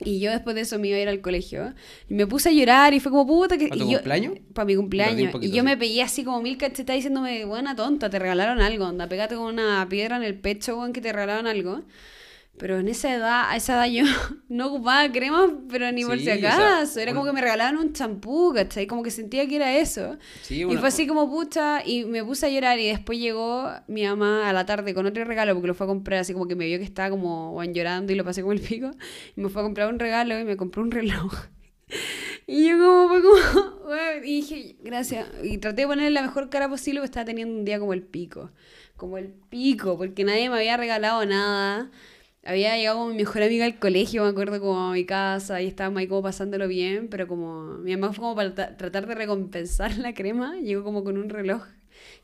Y 0.00 0.18
yo 0.18 0.30
después 0.30 0.56
de 0.56 0.62
eso 0.62 0.78
me 0.78 0.88
iba 0.88 0.96
a 0.96 1.00
ir 1.00 1.08
al 1.10 1.20
colegio. 1.20 1.74
Y 2.08 2.14
me 2.14 2.26
puse 2.26 2.48
a 2.48 2.52
llorar 2.52 2.94
y 2.94 3.00
fue 3.00 3.12
como 3.12 3.26
puta 3.26 3.58
que... 3.58 3.68
¿Para 3.68 3.80
tu 3.82 3.90
yo- 3.90 3.98
cumpleaños? 3.98 4.34
Para 4.54 4.64
mi 4.64 4.76
cumpleaños. 4.76 5.30
poquito, 5.30 5.52
y 5.52 5.54
yo 5.54 5.62
sí. 5.62 5.66
me 5.66 5.76
pegué 5.76 6.02
así 6.02 6.24
como 6.24 6.40
mil 6.40 6.56
cachetadas 6.56 6.96
diciéndome, 7.00 7.44
buena 7.44 7.76
tonta, 7.76 8.08
te 8.08 8.18
regalaron 8.18 8.62
algo, 8.62 8.86
onda, 8.86 9.08
pégate 9.10 9.34
con 9.36 9.44
una 9.52 9.86
piedra 9.90 10.16
en 10.16 10.22
el 10.22 10.38
pecho, 10.38 10.78
weón, 10.78 10.94
que 10.94 11.02
te 11.02 11.12
regalaron 11.12 11.46
algo. 11.46 11.82
Pero 12.56 12.78
en 12.78 12.86
esa 12.88 13.12
edad, 13.12 13.50
a 13.50 13.56
esa 13.56 13.74
edad 13.84 13.92
yo 13.92 14.04
no 14.48 14.68
ocupaba 14.68 15.10
crema, 15.10 15.52
pero 15.68 15.90
ni 15.90 16.04
por 16.04 16.18
Sí, 16.18 16.24
si 16.24 16.30
o 16.30 16.36
sea, 16.38 16.54
acaso. 16.78 17.00
Era 17.00 17.10
como 17.12 17.22
una- 17.22 17.32
que 17.32 17.34
me 17.34 17.40
regalaban 17.40 17.76
un 17.78 17.92
champú, 17.92 18.52
¿cachai? 18.54 18.86
Como 18.86 19.02
que 19.02 19.10
sentía 19.10 19.46
que 19.48 19.56
era 19.56 19.76
eso. 19.76 20.16
Sí, 20.42 20.62
Y 20.62 20.76
fue 20.76 20.88
así 20.88 21.06
como 21.06 21.28
pucha, 21.28 21.84
y 21.84 22.04
me 22.04 22.22
puse 22.24 22.46
a 22.46 22.50
llorar 22.50 22.78
y 22.78 22.86
después 22.86 23.18
llegó 23.18 23.68
mi 23.88 24.04
mamá 24.04 24.48
a 24.48 24.52
la 24.52 24.64
tarde 24.66 24.94
con 24.94 25.04
otro 25.06 25.24
regalo 25.24 25.52
porque 25.54 25.66
lo 25.66 25.74
fue 25.74 25.86
a 25.86 25.88
comprar, 25.88 26.20
así 26.20 26.32
como 26.32 26.46
que 26.46 26.54
me 26.54 26.66
vio 26.66 26.78
que 26.78 26.84
estaba 26.84 27.10
como 27.10 27.60
llorando 27.64 28.12
y 28.12 28.16
lo 28.16 28.24
pasé 28.24 28.40
como 28.42 28.52
el 28.52 28.60
pico. 28.60 28.90
Y 29.36 29.40
me 29.40 29.48
fue 29.48 29.60
a 29.62 29.64
comprar 29.64 29.88
un 29.92 29.98
regalo 29.98 30.38
y 30.38 30.44
me 30.44 30.56
compró 30.56 30.82
un 30.82 30.90
reloj. 30.90 31.32
Y 32.46 32.68
yo 32.68 32.76
como 32.78 33.08
fue 33.08 33.22
como, 33.22 33.94
y 34.18 34.20
dije, 34.20 34.76
gracias. 34.82 35.26
Y 35.42 35.56
traté 35.58 35.82
de 35.82 35.88
ponerle 35.88 36.10
la 36.10 36.22
mejor 36.22 36.50
cara 36.50 36.68
posible 36.68 37.00
porque 37.00 37.06
estaba 37.06 37.24
teniendo 37.24 37.54
un 37.54 37.64
día 37.64 37.78
como 37.78 37.94
el 37.94 38.02
pico. 38.02 38.50
Como 38.96 39.16
el 39.16 39.28
pico, 39.48 39.96
porque 39.96 40.24
nadie 40.24 40.50
me 40.50 40.56
había 40.56 40.76
regalado 40.76 41.24
nada. 41.24 41.90
Había 42.46 42.76
llegado 42.76 43.06
mi 43.06 43.14
mejor 43.14 43.42
amiga 43.42 43.64
al 43.64 43.78
colegio, 43.78 44.22
me 44.22 44.28
acuerdo, 44.28 44.60
como 44.60 44.78
a 44.78 44.92
mi 44.92 45.04
casa, 45.06 45.62
y 45.62 45.66
estábamos 45.66 46.00
ahí 46.00 46.06
como 46.08 46.22
pasándolo 46.22 46.68
bien, 46.68 47.08
pero 47.08 47.26
como 47.26 47.78
mi 47.78 47.96
mamá 47.96 48.12
fue 48.12 48.22
como 48.22 48.34
para 48.34 48.54
tra- 48.54 48.76
tratar 48.76 49.06
de 49.06 49.14
recompensar 49.14 49.96
la 49.96 50.12
crema, 50.12 50.56
llegó 50.60 50.84
como 50.84 51.02
con 51.04 51.16
un 51.16 51.30
reloj 51.30 51.62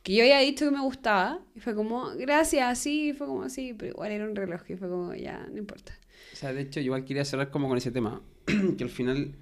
que 0.02 0.14
yo 0.14 0.22
había 0.22 0.38
dicho 0.40 0.64
que 0.66 0.70
me 0.72 0.82
gustaba, 0.82 1.40
y 1.54 1.60
fue 1.60 1.74
como, 1.74 2.10
gracias, 2.16 2.78
sí, 2.78 3.12
fue 3.16 3.26
como 3.26 3.42
así, 3.44 3.74
pero 3.74 3.92
igual 3.92 4.12
era 4.12 4.24
un 4.26 4.34
reloj, 4.36 4.60
y 4.68 4.76
fue 4.76 4.88
como, 4.88 5.14
ya, 5.14 5.46
no 5.50 5.58
importa. 5.58 5.92
O 6.32 6.36
sea, 6.36 6.52
de 6.52 6.62
hecho, 6.62 6.80
igual 6.80 7.04
quería 7.04 7.24
cerrar 7.24 7.50
como 7.50 7.68
con 7.68 7.76
ese 7.78 7.90
tema. 7.90 8.20
que 8.78 8.84
al 8.84 8.90
final 8.90 9.34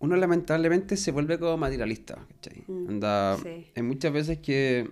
uno 0.00 0.16
lamentablemente 0.16 0.96
se 0.96 1.10
vuelve 1.10 1.38
como 1.38 1.56
materialista, 1.56 2.26
¿cachai? 2.28 2.64
Mm, 2.66 2.88
Anda, 2.88 3.36
sí. 3.42 3.66
hay 3.74 3.82
muchas 3.82 4.12
veces 4.12 4.38
que... 4.38 4.90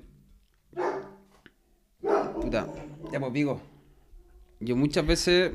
Puta, 2.40 2.66
ya 3.12 3.20
pues 3.20 3.32
digo, 3.32 3.60
yo 4.60 4.76
muchas 4.76 5.06
veces, 5.06 5.52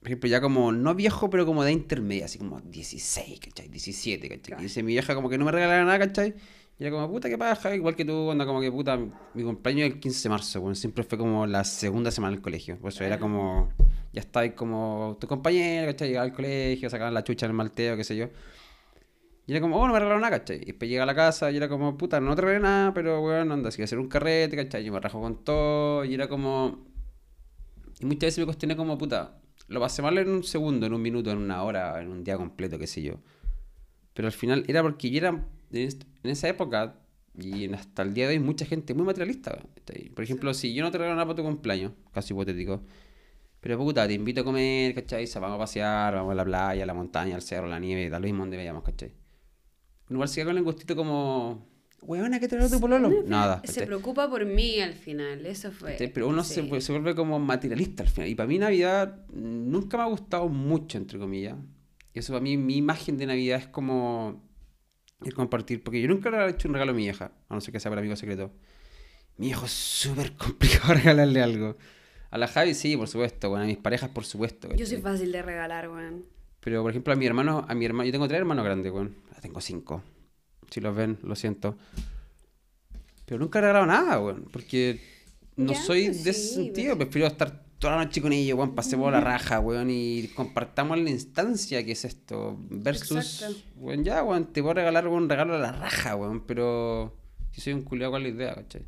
por 0.00 0.08
ejemplo, 0.08 0.28
ya 0.28 0.40
como, 0.40 0.72
no 0.72 0.94
viejo, 0.94 1.30
pero 1.30 1.46
como 1.46 1.64
de 1.64 1.72
intermedia, 1.72 2.26
así 2.26 2.38
como 2.38 2.60
16, 2.60 3.40
¿cachai? 3.40 3.68
17, 3.68 4.28
¿cachai? 4.28 4.42
Claro. 4.42 4.62
Y 4.62 4.64
dice 4.64 4.82
mi 4.82 4.92
vieja 4.92 5.14
como 5.14 5.28
que 5.28 5.38
no 5.38 5.44
me 5.44 5.52
regalaba 5.52 5.84
nada, 5.84 5.98
¿cachai? 5.98 6.34
Y 6.78 6.84
era 6.84 6.92
como, 6.92 7.10
puta, 7.10 7.28
qué 7.28 7.36
paja, 7.36 7.74
igual 7.74 7.96
que 7.96 8.04
tú, 8.04 8.30
anda 8.30 8.46
como 8.46 8.60
que 8.60 8.70
puta, 8.70 8.96
mi 9.34 9.42
cumpleaños 9.42 9.88
es 9.88 9.94
el 9.94 10.00
15 10.00 10.22
de 10.22 10.28
marzo, 10.28 10.60
bueno, 10.60 10.76
siempre 10.76 11.02
fue 11.02 11.18
como 11.18 11.44
la 11.46 11.64
segunda 11.64 12.12
semana 12.12 12.34
del 12.34 12.42
colegio, 12.42 12.78
por 12.78 12.90
eso 12.92 13.02
era 13.02 13.18
como, 13.18 13.72
ya 14.12 14.20
está 14.20 14.40
ahí 14.40 14.50
como 14.50 15.16
tu 15.20 15.26
compañero, 15.26 15.88
¿cachai? 15.88 16.08
Llegaba 16.08 16.26
al 16.26 16.32
colegio, 16.32 16.88
sacaban 16.88 17.14
la 17.14 17.24
chucha 17.24 17.46
en 17.46 17.50
el 17.50 17.56
malteo, 17.56 17.96
qué 17.96 18.04
sé 18.04 18.16
yo. 18.16 18.28
Y 19.48 19.52
era 19.52 19.60
como, 19.60 19.76
oh, 19.76 19.86
no 19.86 19.92
me 19.94 19.98
regalaron 19.98 20.20
nada, 20.20 20.38
¿cachai? 20.38 20.58
Y 20.62 20.66
después 20.66 20.88
llega 20.88 21.02
a 21.02 21.06
la 21.06 21.14
casa 21.14 21.50
y 21.50 21.56
era 21.56 21.68
como, 21.68 21.96
puta, 21.96 22.20
no 22.20 22.36
te 22.36 22.42
regalé 22.42 22.60
nada, 22.60 22.94
pero 22.94 23.20
bueno, 23.22 23.54
anda, 23.54 23.70
si 23.72 23.78
voy 23.78 23.82
a 23.82 23.86
hacer 23.86 23.98
un 23.98 24.08
carrete, 24.08 24.54
¿cachai? 24.54 24.84
Yo 24.84 24.92
me 24.92 25.00
rajo 25.00 25.20
con 25.20 25.42
todo 25.42 26.04
y 26.04 26.14
era 26.14 26.28
como... 26.28 26.87
Y 28.00 28.06
muchas 28.06 28.28
veces 28.28 28.38
me 28.38 28.44
cuestioné 28.44 28.76
como, 28.76 28.96
puta, 28.96 29.40
lo 29.68 29.80
pasé 29.80 30.02
mal 30.02 30.16
en 30.18 30.28
un 30.28 30.44
segundo, 30.44 30.86
en 30.86 30.94
un 30.94 31.02
minuto, 31.02 31.30
en 31.30 31.38
una 31.38 31.62
hora, 31.62 32.00
en 32.00 32.08
un 32.08 32.24
día 32.24 32.36
completo, 32.36 32.78
qué 32.78 32.86
sé 32.86 33.02
yo. 33.02 33.14
Pero 34.14 34.28
al 34.28 34.32
final 34.32 34.64
era 34.68 34.82
porque 34.82 35.10
yo 35.10 35.18
era, 35.18 35.44
en 35.72 35.90
esa 36.24 36.48
época, 36.48 37.00
y 37.34 37.72
hasta 37.72 38.02
el 38.02 38.14
día 38.14 38.28
de 38.28 38.34
hoy, 38.34 38.40
mucha 38.40 38.64
gente 38.64 38.94
muy 38.94 39.04
materialista. 39.04 39.58
Por 40.14 40.24
ejemplo, 40.24 40.52
si 40.54 40.74
yo 40.74 40.82
no 40.82 40.90
te 40.90 40.98
regalo 40.98 41.14
nada 41.14 41.26
para 41.26 41.36
tu 41.36 41.42
cumpleaños, 41.42 41.92
caso 42.12 42.34
hipotético, 42.34 42.82
pero 43.60 43.76
puta, 43.78 44.06
te 44.06 44.14
invito 44.14 44.40
a 44.42 44.44
comer, 44.44 44.94
¿cachai? 44.94 45.26
Vamos 45.34 45.56
a 45.56 45.58
pasear, 45.58 46.14
vamos 46.14 46.32
a 46.32 46.34
la 46.34 46.44
playa, 46.44 46.82
a 46.82 46.86
la 46.86 46.94
montaña, 46.94 47.34
al 47.34 47.42
cerro, 47.42 47.66
a 47.66 47.70
la 47.70 47.78
nieve, 47.78 48.08
lo 48.08 48.20
mismo 48.20 48.40
donde 48.40 48.56
vayamos, 48.56 48.82
¿cachai? 48.84 49.12
Igual 50.10 50.30
queda 50.32 50.46
con 50.46 50.56
el 50.56 50.62
gustito 50.64 50.96
como, 50.96 51.66
weona, 52.02 52.38
¿qué 52.40 52.48
te 52.48 52.56
regaló 52.56 52.74
tu 52.74 52.80
pololo? 52.80 53.10
Nada, 53.26 53.60
Se 53.60 53.66
¿cachai? 53.68 53.86
preocupa 53.86 54.28
por 54.30 54.44
mí 54.46 54.80
al 54.80 54.94
final, 54.94 55.44
eso 55.46 55.70
fue. 55.72 55.92
¿Cachai? 55.92 56.12
Pero 56.12 56.28
uno 56.28 56.42
se, 56.44 56.62
sí. 56.62 56.68
vu- 56.68 56.80
se 56.80 56.92
vuelve 56.92 57.14
como 57.14 57.38
materialista 57.38 58.02
al 58.02 58.08
final. 58.08 58.28
Y 58.28 58.34
para 58.34 58.46
mí 58.46 58.58
Navidad 58.58 59.26
nunca 59.32 59.96
me 59.96 60.02
ha 60.04 60.06
gustado 60.06 60.48
mucho, 60.48 60.96
entre 60.98 61.18
comillas. 61.18 61.56
Y 62.14 62.18
eso 62.20 62.32
para 62.32 62.42
mí, 62.42 62.56
mi 62.56 62.76
imagen 62.76 63.16
de 63.18 63.26
Navidad 63.26 63.58
es 63.58 63.66
como 63.68 64.42
el 65.24 65.34
compartir. 65.34 65.82
Porque 65.82 66.00
yo 66.00 66.08
nunca 66.08 66.30
le 66.30 66.38
he 66.38 66.50
hecho 66.50 66.68
un 66.68 66.74
regalo 66.74 66.92
a 66.92 66.94
mi 66.94 67.06
hija, 67.06 67.32
a 67.48 67.54
no 67.54 67.60
ser 67.60 67.72
que 67.72 67.80
sea 67.80 67.90
para 67.90 68.00
amigo 68.00 68.16
secreto. 68.16 68.50
Mi 69.36 69.48
hijo 69.48 69.66
es 69.66 69.72
súper 69.72 70.32
complicado 70.36 70.94
regalarle 70.94 71.42
algo. 71.42 71.76
A 72.30 72.38
la 72.38 72.46
Javi 72.48 72.74
sí, 72.74 72.96
por 72.96 73.08
supuesto. 73.08 73.48
Bueno, 73.50 73.64
a 73.64 73.66
mis 73.66 73.76
parejas, 73.78 74.10
por 74.10 74.24
supuesto. 74.24 74.68
Yo 74.74 74.84
soy 74.86 74.98
fácil 74.98 75.32
de 75.32 75.42
regalar, 75.42 75.88
weón. 75.88 76.24
Pero, 76.60 76.82
por 76.82 76.90
ejemplo, 76.90 77.12
a 77.12 77.16
mi 77.16 77.24
hermano, 77.26 77.64
a 77.68 77.74
mi 77.74 77.84
hermano, 77.86 78.04
yo 78.06 78.12
tengo 78.12 78.26
tres 78.28 78.38
hermanos 78.40 78.64
grandes, 78.64 78.92
weón. 78.92 79.14
Tengo 79.40 79.60
cinco. 79.60 80.02
Si 80.70 80.80
los 80.80 80.94
ven, 80.94 81.18
lo 81.22 81.34
siento. 81.36 81.76
Pero 83.26 83.38
nunca 83.40 83.58
he 83.58 83.62
regalado 83.62 83.86
nada, 83.86 84.20
weón. 84.20 84.46
Porque 84.52 85.00
no 85.56 85.72
Ya, 85.72 85.82
soy 85.82 86.06
pues 86.06 86.24
de 86.24 86.30
ese 86.30 86.40
sí, 86.48 86.54
sentido. 86.54 86.96
Prefiero 86.96 87.26
estar 87.26 87.64
toda 87.78 87.96
la 87.96 88.04
noche 88.04 88.20
con 88.22 88.32
ellos, 88.32 88.56
weón. 88.58 88.74
Pasemos 88.74 89.10
la 89.12 89.20
raja, 89.20 89.60
weón. 89.60 89.88
Y 89.90 90.28
compartamos 90.34 90.98
la 90.98 91.10
instancia 91.10 91.84
que 91.84 91.92
es 91.92 92.04
esto. 92.04 92.56
Versus, 92.70 93.42
Exacto. 93.42 93.56
weón, 93.76 94.04
ya, 94.04 94.22
weón. 94.22 94.46
Te 94.52 94.62
puedo 94.62 94.74
regalar 94.74 95.08
un 95.08 95.28
regalo 95.28 95.54
a 95.54 95.58
la 95.58 95.72
raja, 95.72 96.16
weón. 96.16 96.46
Pero 96.46 97.14
si 97.52 97.60
soy 97.60 97.72
un 97.74 97.82
culiado, 97.82 98.12
¿cuál 98.12 98.26
es 98.26 98.34
la 98.34 98.42
idea, 98.44 98.54
cachai? 98.54 98.86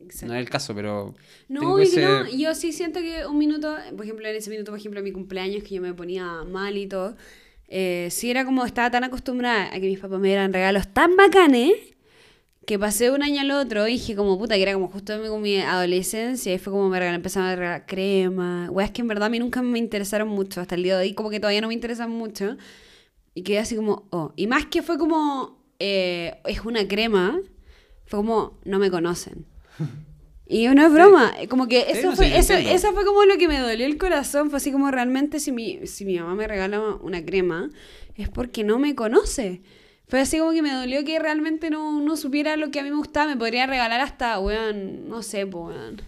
Exacto. 0.00 0.26
No 0.28 0.34
es 0.34 0.40
el 0.40 0.48
caso, 0.50 0.74
pero. 0.74 1.14
No, 1.48 1.78
ese- 1.78 2.00
no. 2.02 2.28
Yo 2.30 2.54
sí 2.54 2.72
siento 2.72 3.00
que 3.00 3.26
un 3.26 3.36
minuto, 3.36 3.76
por 3.96 4.04
ejemplo, 4.04 4.26
en 4.28 4.36
ese 4.36 4.48
minuto, 4.48 4.70
por 4.70 4.78
ejemplo, 4.78 5.02
mi 5.02 5.10
cumpleaños, 5.12 5.62
que 5.64 5.74
yo 5.74 5.82
me 5.82 5.92
ponía 5.92 6.44
mal 6.44 6.76
y 6.78 6.86
todo, 6.86 7.16
eh, 7.68 8.08
sí 8.10 8.30
era 8.30 8.44
como, 8.44 8.64
estaba 8.64 8.90
tan 8.90 9.04
acostumbrada 9.04 9.68
a 9.68 9.72
que 9.72 9.86
mis 9.86 9.98
papás 9.98 10.18
me 10.18 10.28
dieran 10.28 10.52
regalos 10.52 10.88
tan 10.88 11.16
bacanes 11.16 11.72
que 12.66 12.78
pasé 12.78 13.10
un 13.10 13.22
año 13.22 13.40
al 13.40 13.50
otro 13.50 13.88
y 13.88 13.92
dije 13.92 14.14
como 14.14 14.38
puta 14.38 14.54
que 14.54 14.62
era 14.62 14.74
como 14.74 14.88
justo 14.88 15.14
con 15.28 15.40
mi 15.40 15.58
adolescencia 15.58 16.52
y 16.52 16.58
fue 16.58 16.70
como 16.70 16.88
me 16.88 16.98
regalaron, 16.98 17.16
empezaron 17.16 17.48
a 17.48 17.56
regalar 17.56 17.86
crema, 17.86 18.68
weas 18.70 18.90
que 18.90 19.00
en 19.00 19.08
verdad 19.08 19.26
a 19.26 19.30
mí 19.30 19.38
nunca 19.38 19.62
me 19.62 19.78
interesaron 19.78 20.28
mucho, 20.28 20.60
hasta 20.60 20.74
el 20.74 20.82
día 20.82 20.98
de 20.98 21.04
hoy 21.04 21.14
como 21.14 21.30
que 21.30 21.40
todavía 21.40 21.62
no 21.62 21.68
me 21.68 21.74
interesan 21.74 22.10
mucho 22.10 22.56
y 23.34 23.42
quedé 23.42 23.60
así 23.60 23.76
como, 23.76 24.08
oh, 24.10 24.32
y 24.36 24.46
más 24.48 24.66
que 24.66 24.82
fue 24.82 24.98
como, 24.98 25.62
eh, 25.78 26.40
es 26.44 26.64
una 26.64 26.86
crema, 26.88 27.40
fue 28.04 28.18
como, 28.18 28.58
no 28.64 28.78
me 28.78 28.90
conocen. 28.90 29.46
Y 30.50 30.66
no 30.68 30.86
es 30.86 30.92
broma, 30.92 31.34
como 31.50 31.68
que 31.68 31.82
Sí, 31.82 31.98
eso 31.98 32.10
no, 32.10 32.16
fue, 32.16 32.26
sí, 32.26 32.32
eso, 32.34 32.54
eso 32.54 32.92
fue 32.94 33.04
como 33.04 33.22
lo 33.24 33.36
que 33.36 33.48
me 33.48 33.58
dolió 33.58 33.84
el 33.84 33.98
corazón, 33.98 34.48
fue 34.48 34.56
así 34.56 34.72
como 34.72 34.90
realmente 34.90 35.40
si 35.40 35.52
mi, 35.52 35.86
si 35.86 36.06
mi 36.06 36.18
mamá 36.18 36.34
me 36.34 36.48
regala 36.48 36.80
una 37.02 37.22
crema, 37.22 37.68
es 38.16 38.30
porque 38.30 38.64
no 38.64 38.78
me 38.78 38.94
conoce. 38.94 39.60
Fue 40.08 40.20
así 40.20 40.38
como 40.38 40.52
que 40.52 40.62
me 40.62 40.72
dolió 40.72 41.04
que 41.04 41.18
realmente 41.18 41.68
no, 41.68 42.00
no 42.00 42.16
supiera 42.16 42.56
lo 42.56 42.70
que 42.70 42.80
a 42.80 42.82
mí 42.82 42.88
me 42.88 42.96
gustaba, 42.96 43.26
me 43.26 43.36
podría 43.36 43.66
regalar 43.66 44.00
hasta, 44.00 44.38
weón, 44.40 45.06
no 45.10 45.22
sé, 45.22 45.44
weón. 45.44 46.00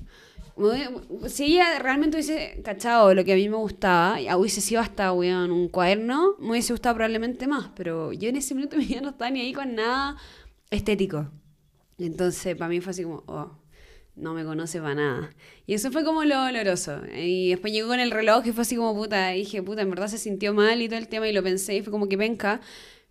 Si 1.29 1.45
ella 1.45 1.79
realmente 1.79 2.17
hubiese 2.17 2.63
cachado 2.65 3.15
lo 3.15 3.25
que 3.25 3.35
a 3.35 3.37
mí 3.37 3.47
me 3.49 3.57
gustaba, 3.57 4.17
hubiese 4.39 4.63
sido 4.63 4.81
hasta, 4.81 5.13
weón, 5.13 5.51
un 5.51 5.69
cuaderno, 5.69 6.37
me 6.39 6.53
hubiese 6.53 6.73
gustado 6.73 6.95
probablemente 6.95 7.47
más, 7.47 7.71
pero 7.77 8.15
yo 8.15 8.31
en 8.31 8.37
ese 8.37 8.55
minuto 8.55 8.77
mi 8.79 8.87
vida 8.87 9.03
no 9.03 9.11
estaba 9.11 9.31
ni 9.31 9.43
ahí 9.43 9.53
con 9.53 9.75
nada 9.75 10.17
estético. 10.71 11.31
Entonces, 11.99 12.57
para 12.57 12.71
mí 12.71 12.81
fue 12.81 12.93
así 12.93 13.03
como, 13.03 13.23
oh, 13.27 13.60
no 14.17 14.35
me 14.35 14.45
conoce 14.45 14.81
para 14.81 14.95
nada. 14.95 15.31
Y 15.67 15.75
eso 15.75 15.91
fue 15.91 16.05
como 16.05 16.25
lo 16.25 16.37
doloroso. 16.39 17.01
Y 17.17 17.51
después 17.51 17.73
llegó 17.73 17.89
con 17.89 18.01
el 18.01 18.11
reloj 18.11 18.47
y 18.47 18.53
fue 18.53 18.63
así 18.63 18.77
como, 18.77 18.95
puta, 18.95 19.35
y 19.35 19.41
dije, 19.41 19.63
puta, 19.63 19.83
en 19.83 19.91
verdad 19.91 20.09
se 20.09 20.19
sintió 20.19 20.53
mal 20.53 20.83
y 20.83 20.89
todo 20.89 20.99
el 20.99 21.09
tema 21.09 21.29
y 21.29 21.33
lo 21.33 21.43
pensé 21.43 21.77
y 21.77 21.83
fue 21.83 21.91
como 21.91 22.09
que 22.09 22.19
penca. 22.19 22.61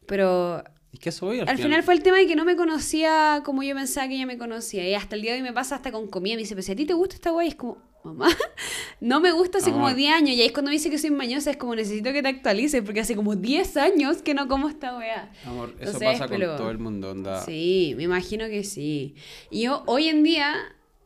Pero 0.05 0.63
Es 0.91 0.99
que 0.99 1.09
eso 1.09 1.25
voy 1.27 1.39
al, 1.39 1.49
al 1.49 1.57
final 1.57 1.83
fue 1.83 1.93
el 1.93 2.03
tema 2.03 2.17
de 2.17 2.27
que 2.27 2.35
no 2.35 2.45
me 2.45 2.55
conocía 2.55 3.41
como 3.45 3.63
yo 3.63 3.75
pensaba 3.75 4.07
que 4.07 4.15
ella 4.15 4.25
me 4.25 4.37
conocía. 4.37 4.87
Y 4.87 4.93
hasta 4.93 5.15
el 5.15 5.21
día 5.21 5.31
de 5.33 5.37
hoy 5.37 5.43
me 5.43 5.53
pasa 5.53 5.75
hasta 5.75 5.91
con 5.91 6.07
comida. 6.07 6.35
Me 6.35 6.41
dice, 6.41 6.55
pero 6.55 6.63
si 6.63 6.71
a 6.71 6.75
ti 6.75 6.85
te 6.85 6.93
gusta 6.93 7.15
esta 7.15 7.31
guay, 7.31 7.49
es 7.49 7.55
como, 7.55 7.77
mamá, 8.03 8.27
no 8.99 9.19
me 9.19 9.31
gusta 9.31 9.59
hace 9.59 9.71
como 9.71 9.87
Amor. 9.87 9.97
10 9.97 10.13
años. 10.13 10.29
Y 10.31 10.41
ahí 10.41 10.47
es 10.47 10.51
cuando 10.51 10.69
me 10.69 10.73
dice 10.75 10.89
que 10.89 10.97
soy 10.97 11.11
mañosa, 11.11 11.51
es 11.51 11.57
como 11.57 11.75
necesito 11.75 12.11
que 12.11 12.21
te 12.21 12.29
actualices, 12.29 12.81
porque 12.81 13.01
hace 13.01 13.15
como 13.15 13.35
10 13.35 13.77
años 13.77 14.21
que 14.21 14.33
no 14.33 14.47
como 14.47 14.67
esta 14.69 14.97
weá. 14.97 15.31
Amor, 15.45 15.69
eso 15.79 15.91
Entonces, 15.91 16.19
pasa 16.19 16.27
con 16.27 16.39
todo 16.39 16.71
el 16.71 16.79
mundo, 16.79 17.11
onda. 17.11 17.43
Sí, 17.45 17.93
me 17.97 18.03
imagino 18.03 18.47
que 18.47 18.63
sí. 18.63 19.15
Y 19.51 19.63
yo 19.63 19.83
hoy 19.85 20.07
en 20.07 20.23
día, 20.23 20.55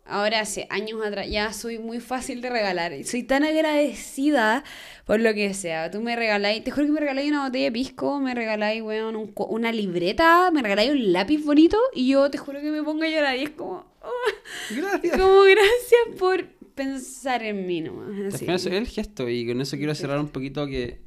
ahora 0.05 0.41
hace 0.41 0.67
años 0.69 1.01
atrás, 1.05 1.27
ya 1.29 1.53
soy 1.53 1.79
muy 1.79 1.99
fácil 1.99 2.41
de 2.41 2.49
regalar. 2.49 2.91
Soy 3.05 3.23
tan 3.23 3.43
agradecida 3.43 4.63
por 5.05 5.19
lo 5.19 5.33
que 5.33 5.53
sea. 5.53 5.89
Tú 5.91 6.01
me 6.01 6.15
regaláis, 6.15 6.63
te 6.63 6.71
juro 6.71 6.85
que 6.87 6.91
me 6.93 6.99
regaláis 6.99 7.29
una 7.31 7.45
botella 7.45 7.65
de 7.65 7.71
pisco, 7.71 8.19
me 8.19 8.35
regaláis, 8.35 8.81
weón, 8.81 9.15
un 9.15 9.33
una 9.49 9.71
libreta, 9.71 10.51
me 10.51 10.61
regaláis 10.61 10.91
un 10.91 11.13
lápiz 11.13 11.43
bonito 11.43 11.77
y 11.93 12.07
yo 12.09 12.29
te 12.29 12.37
juro 12.37 12.61
que 12.61 12.71
me 12.71 12.83
pongo 12.83 13.03
a 13.03 13.07
llorar 13.09 13.37
y 13.37 13.43
es 13.43 13.49
como, 13.51 13.85
oh, 14.01 14.31
Gracias. 14.69 15.17
como 15.17 15.41
gracias 15.43 16.17
por 16.19 16.45
pensar 16.75 17.43
en 17.43 17.67
mí 17.67 17.81
nomás. 17.81 18.09
Al 18.09 18.27
así. 18.27 18.39
final 18.39 18.55
es 18.55 18.65
el 18.65 18.87
gesto 18.87 19.29
y 19.29 19.45
con 19.47 19.61
eso 19.61 19.77
quiero 19.77 19.93
cerrar 19.95 20.19
un 20.19 20.29
poquito 20.29 20.65
que... 20.67 21.02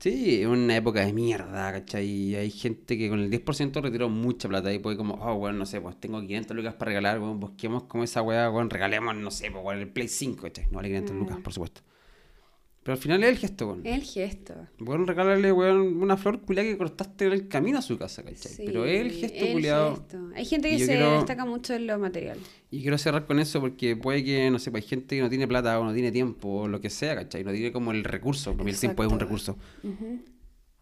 Sí, 0.00 0.42
es 0.42 0.46
una 0.46 0.76
época 0.76 1.04
de 1.04 1.12
mierda, 1.12 1.72
¿cachai? 1.72 2.06
Y 2.06 2.34
hay 2.36 2.50
gente 2.52 2.96
que 2.96 3.08
con 3.08 3.18
el 3.18 3.30
10% 3.30 3.80
retiró 3.82 4.08
mucha 4.08 4.48
plata 4.48 4.72
y 4.72 4.78
puede 4.78 4.96
como, 4.96 5.14
oh, 5.14 5.36
bueno, 5.36 5.58
no 5.58 5.66
sé, 5.66 5.80
pues 5.80 5.98
tengo 5.98 6.20
500 6.20 6.56
lucas 6.56 6.74
para 6.74 6.90
regalar, 6.90 7.18
bueno, 7.18 7.34
busquemos 7.34 7.84
como 7.84 8.04
esa 8.04 8.22
weá, 8.22 8.48
bueno, 8.48 8.68
regalemos, 8.70 9.16
no 9.16 9.30
sé, 9.32 9.50
pues 9.50 9.62
bueno, 9.62 9.80
el 9.80 9.88
Play 9.88 10.06
5, 10.06 10.42
¿cachai? 10.42 10.66
No 10.66 10.76
vale 10.76 10.88
500 10.88 11.16
lucas, 11.16 11.38
por 11.40 11.52
supuesto. 11.52 11.82
Pero 12.88 12.94
al 12.96 13.02
final 13.02 13.22
es 13.22 13.28
el 13.28 13.36
gesto, 13.36 13.66
weón. 13.66 13.82
Es 13.84 13.94
el 13.96 14.02
gesto. 14.02 14.54
Bueno, 14.78 15.04
regalarle, 15.04 15.52
weón, 15.52 16.00
una 16.02 16.16
flor 16.16 16.40
culiada 16.40 16.66
que 16.70 16.78
cortaste 16.78 17.26
en 17.26 17.32
el 17.32 17.46
camino 17.46 17.76
a 17.80 17.82
su 17.82 17.98
casa, 17.98 18.22
¿cachai? 18.22 18.50
Sí, 18.50 18.62
Pero 18.64 18.86
es 18.86 19.02
el 19.02 19.10
gesto 19.12 19.44
el 19.44 19.52
culiado. 19.52 19.96
gesto. 19.96 20.18
Hay 20.34 20.44
gente 20.46 20.70
que 20.70 20.78
se 20.78 20.86
quiero- 20.86 21.16
destaca 21.16 21.44
mucho 21.44 21.74
en 21.74 21.86
lo 21.86 21.98
material. 21.98 22.38
Y 22.70 22.80
quiero 22.80 22.96
cerrar 22.96 23.26
con 23.26 23.40
eso 23.40 23.60
porque 23.60 23.94
puede 23.94 24.24
que, 24.24 24.50
no 24.50 24.58
sé, 24.58 24.70
pues 24.70 24.84
hay 24.84 24.88
gente 24.88 25.16
que 25.16 25.20
no 25.20 25.28
tiene 25.28 25.46
plata 25.46 25.78
o 25.78 25.84
no 25.84 25.92
tiene 25.92 26.10
tiempo 26.10 26.48
o 26.62 26.66
lo 26.68 26.80
que 26.80 26.88
sea, 26.88 27.14
¿cachai? 27.14 27.44
No 27.44 27.52
tiene 27.52 27.72
como 27.72 27.92
el 27.92 28.04
recurso, 28.04 28.56
porque 28.56 28.70
el 28.70 28.80
tiempo 28.80 29.02
es 29.02 29.08
un 29.08 29.20
Exacto. 29.20 29.24
recurso. 29.26 29.58
Ujú. 29.82 30.22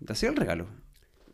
Te 0.07 0.13
hacía 0.13 0.29
el 0.29 0.37
regalo. 0.37 0.67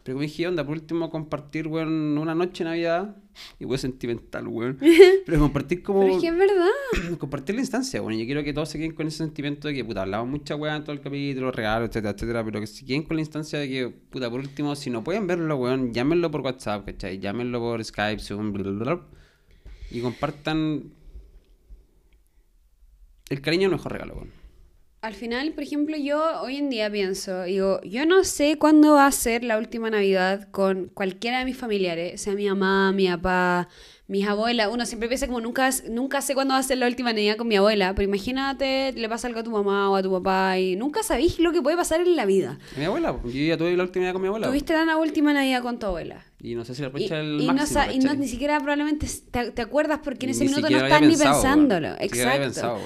Pero 0.03 0.16
como 0.16 0.22
dije, 0.22 0.48
onda, 0.48 0.64
por 0.64 0.74
último 0.74 1.11
compartir, 1.11 1.68
weón, 1.68 2.18
una 2.18 2.34
noche 2.34 2.64
de 2.64 2.70
Navidad. 2.70 3.16
Y 3.59 3.64
weón, 3.64 3.78
sentimental, 3.78 4.48
weón. 4.48 4.78
Pero 5.26 5.38
compartir 5.38 5.82
como... 5.82 6.00
Pero 6.00 6.16
es 6.16 6.20
que 6.20 6.28
es 6.28 6.36
verdad. 6.36 6.68
compartir 7.18 7.55
la 7.55 7.61
instancia, 7.61 8.00
bueno, 8.00 8.18
yo 8.18 8.26
quiero 8.26 8.42
que 8.42 8.53
todos 8.53 8.68
se 8.68 8.78
queden 8.78 8.94
con 8.94 9.07
ese 9.07 9.18
sentimiento 9.18 9.68
de 9.68 9.74
que, 9.74 9.84
puta, 9.84 10.03
hablamos 10.03 10.28
mucha 10.28 10.57
weá 10.57 10.76
en 10.76 10.82
todo 10.84 10.92
el 10.92 11.00
capítulo, 11.00 11.53
regalos, 11.53 11.88
etcétera, 11.88 12.14
etcétera, 12.14 12.44
pero 12.44 12.61
que 12.61 12.66
se 12.66 12.84
queden 12.84 13.05
con 13.05 13.16
la 13.16 13.22
instancia 13.22 13.59
de 13.59 13.68
que, 13.68 13.88
puta, 13.88 14.28
por 14.28 14.40
último, 14.40 14.74
si 14.74 14.90
no 14.90 15.05
pueden 15.05 15.26
verlo, 15.26 15.57
weón, 15.57 15.92
llámenlo 15.92 16.30
por 16.30 16.40
WhatsApp, 16.40 16.84
¿cachai? 16.84 17.18
Llámenlo 17.18 17.61
por 17.61 17.84
Skype, 17.84 18.20
Zoom, 18.20 18.53
bla, 18.53 18.62
bla, 18.64 18.72
bla, 18.72 19.07
y 19.90 20.00
compartan 20.00 20.92
el 23.32 23.40
cariño 23.40 23.62
es 23.62 23.72
el 23.72 23.76
mejor 23.78 23.92
regalo, 23.92 24.14
weón. 24.14 24.41
Al 25.03 25.14
final, 25.14 25.50
por 25.50 25.64
ejemplo, 25.64 25.96
yo 25.96 26.40
hoy 26.42 26.59
en 26.59 26.70
día 26.70 26.88
pienso, 26.88 27.42
digo, 27.42 27.80
yo 27.82 28.07
no 28.07 28.22
sé 28.22 28.57
cuándo 28.57 28.94
va 28.94 29.07
a 29.07 29.11
ser 29.11 29.42
la 29.42 29.59
última 29.59 29.90
Navidad 29.90 30.46
con 30.53 30.92
cualquiera 30.94 31.40
de 31.40 31.44
mis 31.44 31.57
familiares, 31.57 32.20
sea 32.20 32.34
mi 32.34 32.46
mamá, 32.48 32.92
mi 32.92 33.09
papá, 33.09 33.68
mis 34.07 34.24
abuelas. 34.28 34.68
Uno 34.72 34.86
siempre 34.86 35.09
piensa 35.09 35.26
como 35.26 35.40
nunca, 35.40 35.70
nunca 35.90 36.20
sé 36.20 36.34
cuándo 36.34 36.55
va 36.55 36.61
a 36.61 36.62
ser 36.62 36.78
la 36.78 36.86
última 36.86 37.12
Navidad 37.12 37.36
con 37.36 37.48
mi 37.48 37.57
abuela, 37.57 37.96
pero 37.96 38.07
imagínate, 38.09 38.92
le 38.92 39.09
pasa 39.09 39.26
algo 39.26 39.40
a 39.40 39.42
tu 39.42 39.50
mamá 39.50 39.90
o 39.90 39.96
a 39.96 40.05
tu 40.05 40.12
papá 40.12 40.61
y 40.61 40.76
nunca 40.76 41.03
sabéis 41.03 41.40
lo 41.40 41.50
que 41.50 41.61
puede 41.62 41.76
pasar 41.76 42.00
en 42.00 42.14
la 42.14 42.24
vida. 42.24 42.61
Mi 42.78 42.84
abuela, 42.84 43.18
yo 43.24 43.30
ya 43.32 43.57
tuve 43.57 43.76
la 43.76 43.82
última 43.82 44.05
Navidad 44.05 44.12
con 44.12 44.22
mi 44.22 44.28
abuela. 44.28 44.46
Tuviste 44.46 44.72
la 44.72 44.96
última 44.96 45.32
Navidad 45.32 45.62
con 45.62 45.80
tu 45.80 45.86
abuela. 45.86 46.24
Y 46.40 46.55
no 46.55 46.64
sé 46.64 46.76
si 46.76 46.82
la 46.82 46.92
el 46.94 47.40
y 47.40 47.46
no, 47.48 47.55
máximo, 47.55 47.80
sa- 47.80 47.92
y 47.92 47.98
no 47.98 48.14
ni 48.14 48.28
siquiera 48.28 48.57
probablemente 48.59 49.09
te, 49.32 49.50
te 49.50 49.62
acuerdas 49.62 49.98
porque 50.05 50.26
en 50.26 50.30
ese 50.30 50.44
Ni 50.44 50.50
minuto 50.50 50.70
no 50.70 50.76
estás 50.76 51.00
ni 51.00 51.16
pensándolo. 51.16 51.88
Exacto. 51.98 52.78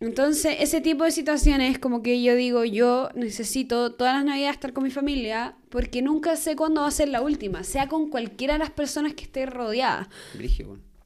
Entonces, 0.00 0.56
ese 0.60 0.80
tipo 0.80 1.04
de 1.04 1.10
situaciones, 1.10 1.78
como 1.78 2.02
que 2.02 2.22
yo 2.22 2.34
digo, 2.34 2.64
yo 2.64 3.10
necesito 3.14 3.92
todas 3.92 4.14
las 4.14 4.24
navidades 4.24 4.54
estar 4.54 4.72
con 4.72 4.84
mi 4.84 4.90
familia, 4.90 5.56
porque 5.68 6.00
nunca 6.00 6.36
sé 6.36 6.56
cuándo 6.56 6.80
va 6.80 6.88
a 6.88 6.90
ser 6.90 7.08
la 7.10 7.20
última, 7.20 7.64
sea 7.64 7.86
con 7.86 8.08
cualquiera 8.08 8.54
de 8.54 8.60
las 8.60 8.70
personas 8.70 9.12
que 9.12 9.24
esté 9.24 9.44
rodeada. 9.44 10.08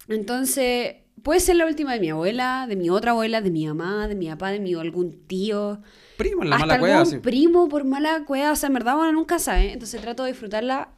Entonces, 0.07 0.97
puede 1.25 1.41
ser 1.41 1.57
la 1.57 1.67
última 1.67 1.95
de 1.95 2.01
mi 2.01 2.11
abuela, 2.11 2.67
de 2.69 2.77
mi 2.77 2.89
otra 2.89 3.11
abuela, 3.11 3.41
de 3.41 3.51
mi 3.51 3.67
mamá, 3.67 4.07
de 4.07 4.15
mi 4.15 4.29
papá, 4.29 4.53
de 4.53 4.61
mi 4.61 4.75
algún 4.75 5.27
tío. 5.27 5.81
Primo, 6.17 6.45
en 6.45 6.51
la 6.51 6.57
hasta 6.57 6.67
mala 6.67 6.75
algún 6.75 6.89
cueva, 6.89 7.05
sí. 7.07 7.19
primo 7.19 7.69
por 7.69 7.85
mala 7.85 8.25
cueva. 8.25 8.53
O 8.53 8.57
sea, 8.57 8.69
en 8.69 8.75
verdad 8.75 8.97
uno 8.97 9.11
nunca 9.11 9.41
sabe. 9.41 9.73
Entonces 9.73 10.01
trato 10.01 10.23
de 10.23 10.31
disfrutarla 10.31 10.93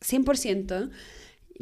100%. 0.00 0.90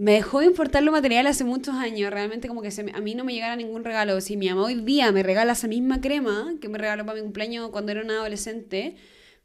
Me 0.01 0.13
dejó 0.13 0.41
de 0.41 0.47
importar 0.47 0.83
lo 0.83 0.93
material 0.93 1.27
hace 1.27 1.45
muchos 1.45 1.75
años. 1.75 2.11
Realmente 2.11 2.49
como 2.49 2.63
que 2.63 2.71
a 2.71 3.01
mí 3.03 3.15
no 3.15 3.23
me 3.23 3.35
llegara 3.35 3.55
ningún 3.55 3.85
regalo. 3.85 4.19
Si 4.23 4.35
mi 4.35 4.49
mamá 4.49 4.63
hoy 4.63 4.77
día 4.77 5.13
me 5.13 5.23
regala 5.23 5.53
esa 5.53 5.69
misma 5.69 6.01
crema 6.01 6.55
que 6.59 6.71
me 6.71 6.79
regaló 6.79 7.05
para 7.05 7.17
mi 7.17 7.23
cumpleaños 7.23 7.69
cuando 7.69 7.93
era 7.93 8.01
una 8.01 8.15
adolescente, 8.15 8.97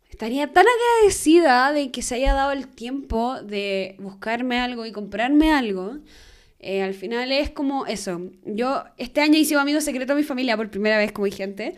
estaría 0.09 0.53
tan 0.53 0.65
agradecida 0.65 1.73
de 1.73 1.91
que 1.91 2.01
se 2.01 2.15
haya 2.15 2.33
dado 2.33 2.53
el 2.53 2.69
tiempo 2.69 3.41
de 3.41 3.97
buscarme 3.99 4.61
algo 4.61 4.85
y 4.85 4.93
comprarme 4.93 5.51
algo. 5.51 5.97
Eh, 6.59 6.81
al 6.83 6.93
final 6.93 7.33
es 7.33 7.49
como 7.49 7.85
eso. 7.85 8.21
Yo 8.45 8.85
este 8.95 9.19
año 9.19 9.37
hice 9.37 9.55
un 9.55 9.61
amigo 9.61 9.81
secreto 9.81 10.13
a 10.13 10.15
mi 10.15 10.23
familia 10.23 10.55
por 10.55 10.69
primera 10.69 10.97
vez, 10.97 11.11
como 11.11 11.25
dije. 11.25 11.75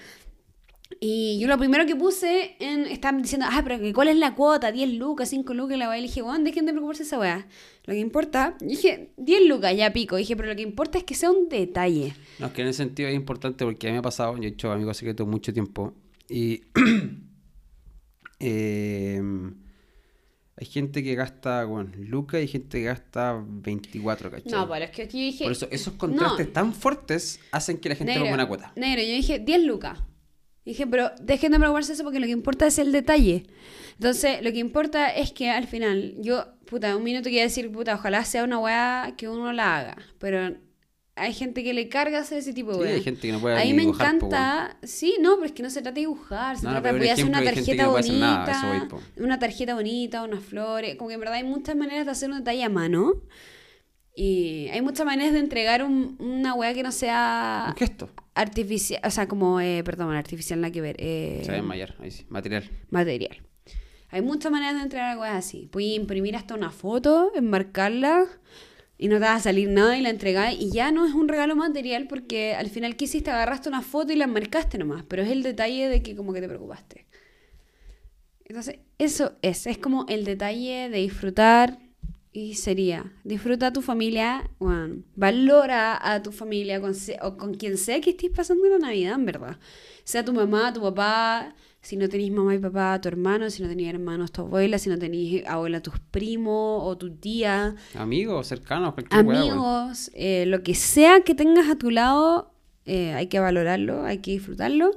Y 1.00 1.38
yo 1.40 1.48
lo 1.48 1.58
primero 1.60 1.86
que 1.86 1.96
puse 1.96 2.56
en. 2.60 2.86
Estaban 2.86 3.22
diciendo, 3.22 3.46
ah, 3.50 3.62
pero 3.64 3.78
¿cuál 3.94 4.08
es 4.08 4.18
la 4.18 4.34
cuota? 4.34 4.72
10 4.72 4.94
lucas, 4.96 5.30
5 5.30 5.54
lucas, 5.54 5.76
y 5.76 5.80
la 5.80 5.90
weá. 5.90 6.00
Y 6.00 6.04
dije, 6.04 6.22
weón, 6.24 6.44
dejen 6.44 6.66
de 6.66 6.72
preocuparse 6.72 7.04
esa 7.04 7.20
weá. 7.20 7.48
Lo 7.86 7.94
que 7.94 8.00
importa. 8.00 8.58
y 8.62 8.66
dije, 8.66 9.12
10 9.18 9.46
lucas, 9.48 9.76
ya 9.76 9.94
pico. 9.94 10.18
Y 10.18 10.22
dije, 10.22 10.36
pero 10.36 10.50
lo 10.50 10.56
que 10.56 10.64
importa 10.64 10.98
es 10.98 11.04
que 11.04 11.14
sea 11.14 11.30
un 11.30 11.50
detalle. 11.50 12.14
No, 12.40 12.48
es 12.48 12.52
que 12.54 12.62
en 12.64 12.70
ese 12.70 12.78
sentido 12.84 13.10
es 13.10 13.16
importante 13.16 13.64
porque 13.64 13.88
a 13.88 13.90
mí 13.92 13.94
me 13.94 14.00
ha 14.00 14.02
pasado, 14.02 14.36
yo 14.38 14.44
he 14.44 14.48
hecho 14.48 14.72
amigos 14.72 14.98
secretos 14.98 15.28
mucho 15.28 15.54
tiempo 15.54 15.94
y 16.30 16.62
eh, 18.40 19.22
hay 20.60 20.66
gente 20.66 21.04
que 21.04 21.14
gasta, 21.16 21.64
bueno, 21.66 21.92
lucas 21.98 22.42
y 22.42 22.48
gente 22.48 22.80
que 22.80 22.86
gasta 22.86 23.40
24, 23.46 24.32
¿cachai? 24.32 24.52
No, 24.52 24.68
pero 24.68 24.86
es 24.86 24.92
que 24.92 25.04
yo 25.08 25.18
dije. 25.20 25.44
Por 25.44 25.52
eso 25.52 25.68
esos 25.72 25.94
contrastes 25.94 26.48
No. 26.48 26.54
tan 26.54 26.74
fuertes 26.74 27.40
hacen 27.52 27.78
que 27.78 27.90
la 27.90 27.96
gente 27.96 28.14
negro, 28.14 28.26
ponga 28.26 28.34
una 28.36 28.48
cuota. 28.48 28.74
Negro, 28.76 29.02
yo 29.04 29.14
dije 29.14 29.40
10 29.40 29.64
lucas. 29.64 30.00
Dije, 30.68 30.86
pero 30.86 31.12
dejen 31.22 31.54
de 31.54 31.60
preocuparse 31.60 31.94
eso 31.94 32.04
porque 32.04 32.20
lo 32.20 32.26
que 32.26 32.32
importa 32.34 32.68
es 32.68 32.78
el 32.78 32.92
detalle. 32.92 33.46
Entonces, 33.94 34.42
lo 34.44 34.52
que 34.52 34.60
importa 34.60 35.08
es 35.16 35.32
que 35.32 35.50
al 35.50 35.66
final, 35.66 36.16
yo, 36.20 36.46
puta, 36.66 36.96
un 36.98 37.04
minuto 37.04 37.30
quiero 37.30 37.46
decir, 37.46 37.72
puta, 37.72 37.96
ojalá 37.96 38.26
sea 38.26 38.44
una 38.44 38.60
weá 38.60 39.14
que 39.18 39.30
uno 39.30 39.54
la 39.54 39.78
haga. 39.78 39.98
Pero 40.20 40.56
hay 41.16 41.34
gente 41.34 41.64
que 41.64 41.74
le 41.74 41.88
carga 41.88 42.20
hacer 42.20 42.40
ese 42.40 42.54
tipo 42.54 42.72
de 42.72 42.76
Sí, 42.76 42.82
weá. 42.84 42.94
hay 42.96 43.02
gente 43.02 43.22
que 43.22 43.32
no 43.32 43.40
puede 43.40 43.56
Ahí 43.56 43.70
ni 43.70 43.74
me 43.76 43.82
dibujar, 43.84 44.10
po, 44.20 44.26
encanta. 44.28 44.78
Sí, 44.84 45.16
no, 45.22 45.36
pero 45.36 45.46
es 45.46 45.52
que 45.54 45.64
no 45.64 45.70
se 45.70 45.82
trata 45.82 45.96
de 45.96 46.02
dibujar. 46.02 46.58
Se 46.58 46.66
No, 46.66 46.72
trata 46.72 46.92
de 46.92 46.98
poder 47.00 47.12
hacer 47.14 47.26
una 47.26 47.44
tarjeta 47.44 47.84
no 47.86 48.00
nada, 48.02 48.46
bonita. 48.46 48.88
voy, 48.92 49.24
una 49.24 49.40
tarjeta 49.40 49.74
bonita, 49.74 50.24
unas 50.24 50.44
flores. 50.44 50.96
Como 50.98 51.08
que 51.08 51.14
en 51.14 51.20
verdad 51.22 51.36
hay 51.38 51.44
muchas 51.46 51.78
maneras 51.78 52.06
de 52.06 52.12
hacer 52.12 52.30
un 52.30 52.40
detalle 52.40 52.64
a 52.64 52.70
mano. 52.70 53.14
Y 54.16 54.68
hay 54.70 54.82
muchas 54.82 55.06
maneras 55.06 55.34
de 55.34 55.40
entregar 55.40 55.84
un- 55.84 56.16
una 56.20 56.54
weá 56.56 56.74
que 56.74 56.84
no 56.84 56.92
sea 56.92 57.68
Un 57.70 57.76
gesto. 57.76 58.10
Artificial, 58.38 59.02
o 59.04 59.10
sea, 59.12 59.28
como, 59.28 59.60
eh, 59.60 59.84
perdón, 59.84 60.16
artificial 60.16 60.62
nada 60.62 60.72
que 60.72 60.82
ver, 60.82 60.96
eh, 61.00 61.42
Se 61.44 61.52
desmayar, 61.52 61.96
ahí 62.00 62.12
sí. 62.12 62.26
Material. 62.30 62.70
material. 62.90 63.42
Hay 64.10 64.22
muchas 64.22 64.52
maneras 64.52 64.76
de 64.76 64.84
entregar 64.84 65.18
weas 65.18 65.36
así. 65.36 65.68
Puedes 65.72 65.96
imprimir 65.96 66.36
hasta 66.36 66.56
una 66.56 66.72
foto, 66.72 67.32
enmarcarla 67.36 68.26
y 68.98 69.10
no 69.10 69.16
te 69.16 69.22
va 69.22 69.36
a 69.36 69.40
salir 69.40 69.70
nada 69.70 69.98
y 69.98 70.02
la 70.02 70.10
entregás 70.10 70.56
y 70.58 70.72
ya 70.72 70.92
no 70.92 71.06
es 71.06 71.14
un 71.14 71.28
regalo 71.28 71.56
material 71.56 72.08
porque 72.08 72.56
al 72.56 72.70
final 72.70 72.96
que 72.96 73.06
hiciste 73.06 73.30
agarraste 73.32 73.70
una 73.70 73.82
foto 73.82 74.14
y 74.14 74.16
la 74.16 74.26
enmarcaste 74.26 74.78
nomás, 74.78 75.04
pero 75.08 75.24
es 75.24 75.30
el 75.30 75.44
detalle 75.44 75.90
de 75.90 76.02
que 76.02 76.16
como 76.16 76.34
que 76.34 76.42
te 76.42 76.48
preocupaste. 76.48 77.06
Entonces, 78.46 78.80
eso 78.98 79.38
es, 79.42 79.68
es 79.68 79.78
como 79.78 80.06
el 80.08 80.24
detalle 80.24 80.90
de 80.90 81.00
disfrutar 81.00 81.80
y 82.38 82.54
sería, 82.54 83.12
disfruta 83.24 83.66
a 83.66 83.74
tu 83.74 83.82
familia, 83.82 84.48
bueno, 84.60 85.02
valora 85.16 85.98
a 86.00 86.22
tu 86.22 86.32
familia 86.32 86.80
con, 86.80 86.94
o 87.24 87.36
con 87.36 87.56
quien 87.56 87.80
sea 87.80 88.00
que 88.00 88.12
estés 88.12 88.30
pasando 88.30 88.70
la 88.70 88.78
Navidad, 88.78 89.16
en 89.16 89.26
verdad. 89.26 89.58
Sea 90.04 90.24
tu 90.24 90.34
mamá, 90.34 90.72
tu 90.72 90.80
papá, 90.80 91.56
si 91.82 91.98
no 91.98 92.08
tenéis 92.08 92.32
mamá 92.32 92.54
y 92.54 92.60
papá, 92.60 93.02
tu 93.02 93.08
hermano, 93.08 93.50
si 93.50 93.64
no 93.64 93.68
tenéis 93.68 93.90
hermanos, 93.90 94.32
tu 94.32 94.42
abuela, 94.42 94.78
si 94.78 94.88
no 94.88 95.00
tenéis 95.00 95.48
abuela, 95.48 95.82
tus 95.82 95.98
primos 96.12 96.84
o 96.84 96.96
tu 96.96 97.10
tía, 97.16 97.76
Amigos, 97.96 98.46
cercanos, 98.46 98.94
cualquier 98.94 99.20
amigos, 99.20 100.12
eh, 100.14 100.46
lo 100.46 100.62
que 100.62 100.76
sea 100.76 101.22
que 101.22 101.34
tengas 101.34 101.68
a 101.72 101.80
tu 101.80 101.90
lado, 101.90 102.54
eh, 102.86 103.14
hay 103.14 103.26
que 103.30 103.40
valorarlo, 103.40 104.04
hay 104.04 104.20
que 104.20 104.30
disfrutarlo. 104.30 104.92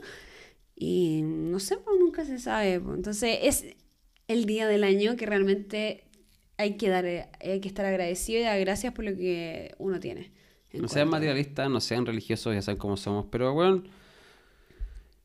Y 0.76 1.22
no 1.22 1.58
sé, 1.58 1.78
pues 1.78 1.98
nunca 1.98 2.26
se 2.26 2.38
sabe. 2.38 2.80
pues. 2.80 2.96
Entonces 2.96 3.38
es 3.44 3.64
el 4.28 4.44
día 4.44 4.66
del 4.68 4.84
año 4.84 5.16
que 5.16 5.24
realmente 5.24 6.09
hay 6.60 6.74
que 6.76 6.88
dar, 6.88 7.04
eh, 7.06 7.26
hay 7.40 7.60
que 7.60 7.68
estar 7.68 7.84
agradecido 7.86 8.40
y 8.40 8.42
dar 8.44 8.58
gracias 8.60 8.92
por 8.92 9.04
lo 9.04 9.14
que 9.16 9.74
uno 9.78 9.98
tiene. 10.00 10.30
en 10.72 10.82
No 10.82 10.88
sean 10.88 11.08
materialistas, 11.08 11.68
no 11.70 11.80
sean 11.80 12.06
religiosos, 12.06 12.54
ya 12.54 12.62
saben 12.62 12.78
cómo 12.78 12.96
somos. 12.96 13.26
Pero, 13.30 13.52
weón, 13.52 13.88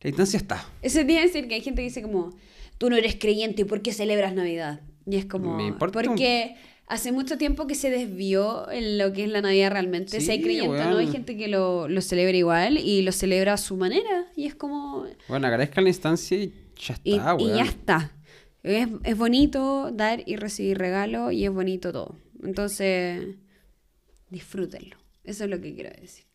la 0.02 0.10
instancia 0.10 0.38
está. 0.38 0.66
Eso 0.82 0.98
tiene 1.00 1.18
que 1.22 1.28
decir 1.28 1.48
que 1.48 1.56
hay 1.56 1.62
gente 1.62 1.82
que 1.82 1.88
dice 1.88 2.02
como, 2.02 2.36
tú 2.78 2.90
no 2.90 2.96
eres 2.96 3.16
creyente, 3.16 3.64
¿y 3.64 3.66
por 3.66 3.82
qué 3.82 3.92
celebras 3.94 4.34
Navidad? 4.34 4.82
Y 5.06 5.18
es 5.18 5.26
como, 5.26 5.56
un- 5.58 5.78
porque 5.78 6.56
hace 6.88 7.12
mucho 7.12 7.38
tiempo 7.38 7.66
que 7.68 7.76
se 7.76 7.90
desvió 7.90 8.70
en 8.72 8.98
lo 8.98 9.12
que 9.14 9.24
es 9.26 9.30
la 9.30 9.42
Navidad 9.42 9.72
realmente. 9.72 10.20
si 10.22 10.32
hay 10.32 10.38
Sí, 10.38 10.44
creyente 10.44 10.82
o 10.82 10.90
no, 10.90 10.98
hay 10.98 11.08
gente 11.08 11.36
que 11.38 11.48
lo, 11.48 11.88
lo 11.88 12.02
celebra 12.02 12.36
igual 12.38 12.78
y 12.78 13.02
lo 13.04 13.12
celebra 13.12 13.54
a 13.54 13.58
su 13.58 13.78
manera. 13.78 14.28
Y 14.36 14.46
es 14.46 14.56
como, 14.56 15.06
Bueno, 15.28 15.48
agradezcan 15.48 15.84
la 15.84 15.90
instancia 15.90 16.38
y 16.38 16.54
ya 16.80 16.96
y, 17.04 17.16
está, 17.18 17.36
y 17.40 17.44
weón. 17.46 17.58
ya 17.58 17.64
está. 17.64 18.12
Es, 18.66 18.88
es 19.04 19.16
bonito 19.16 19.92
dar 19.92 20.24
y 20.26 20.38
recibir 20.38 20.80
regalos 20.80 21.32
y 21.34 21.46
es 21.46 21.52
bonito 21.52 21.92
todo. 21.92 22.18
Entonces, 22.42 23.36
disfrútenlo. 24.30 24.98
Eso 25.24 25.44
es 25.44 25.50
lo 25.52 25.62
que 25.62 25.76
quiero 25.76 25.92
decir. 25.92 26.26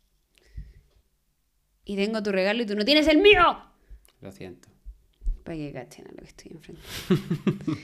Y 1.85 1.97
tengo 1.97 2.23
tu 2.23 2.31
regalo 2.31 2.63
y 2.63 2.67
tú 2.67 2.77
no 2.77 2.85
tienes 2.85 3.09
el 3.09 3.19
mío. 3.19 3.43
Lo 4.21 4.31
siento. 4.31 4.69
Para 5.43 5.57
que 5.57 5.73
cachen 5.73 6.07
a 6.07 6.11
lo 6.11 6.19
que 6.19 6.29
estoy 6.29 6.53
enfrente. 6.53 6.83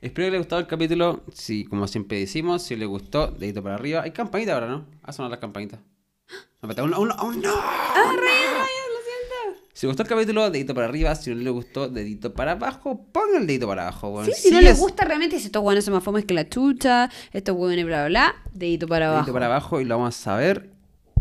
Espero 0.00 0.14
que 0.14 0.22
les 0.22 0.28
haya 0.30 0.38
gustado 0.38 0.60
el 0.60 0.68
capítulo. 0.68 1.24
Si, 1.32 1.64
como 1.64 1.88
siempre 1.88 2.20
decimos, 2.20 2.62
si 2.62 2.76
les 2.76 2.86
gustó, 2.86 3.28
dedito 3.32 3.64
para 3.64 3.74
arriba. 3.74 4.02
Hay 4.02 4.12
campanita 4.12 4.54
ahora, 4.54 4.68
¿no? 4.68 4.86
A 5.02 5.12
sonar 5.12 5.30
las 5.30 5.40
campanitas. 5.40 5.80
No, 6.62 6.68
no. 6.92 7.54
¡Ah, 7.54 8.12
rayos, 8.16 8.52
rayos! 8.52 8.86
Lo 8.92 9.00
siento. 9.02 9.60
Si 9.76 9.86
les 9.86 9.90
gustó 9.90 10.04
el 10.04 10.08
capítulo, 10.08 10.50
dedito 10.50 10.74
para 10.74 10.86
arriba. 10.86 11.14
Si 11.14 11.28
no 11.28 11.36
les 11.36 11.52
gustó, 11.52 11.88
dedito 11.90 12.32
para 12.32 12.52
abajo. 12.52 13.04
Pongan 13.12 13.42
el 13.42 13.46
dedito 13.46 13.66
para 13.68 13.82
abajo, 13.82 14.08
weón. 14.08 14.24
Sí, 14.26 14.32
si 14.34 14.50
no 14.50 14.60
les 14.62 14.72
es- 14.72 14.78
gusta 14.78 15.04
realmente, 15.04 15.38
si 15.38 15.46
estos 15.46 15.62
hueones 15.62 15.84
son 15.84 15.92
más 15.92 16.02
fomes 16.02 16.24
que 16.24 16.32
la 16.32 16.48
chucha, 16.48 17.10
estos 17.32 17.54
hueones 17.54 17.84
bla 17.84 18.06
bla 18.06 18.32
bla, 18.32 18.42
dedito 18.54 18.88
para 18.88 19.08
abajo. 19.08 19.20
Dedito 19.24 19.32
para 19.34 19.46
abajo 19.46 19.80
y 19.80 19.84
lo 19.84 19.98
vamos 19.98 20.16
a 20.16 20.18
saber. 20.18 20.70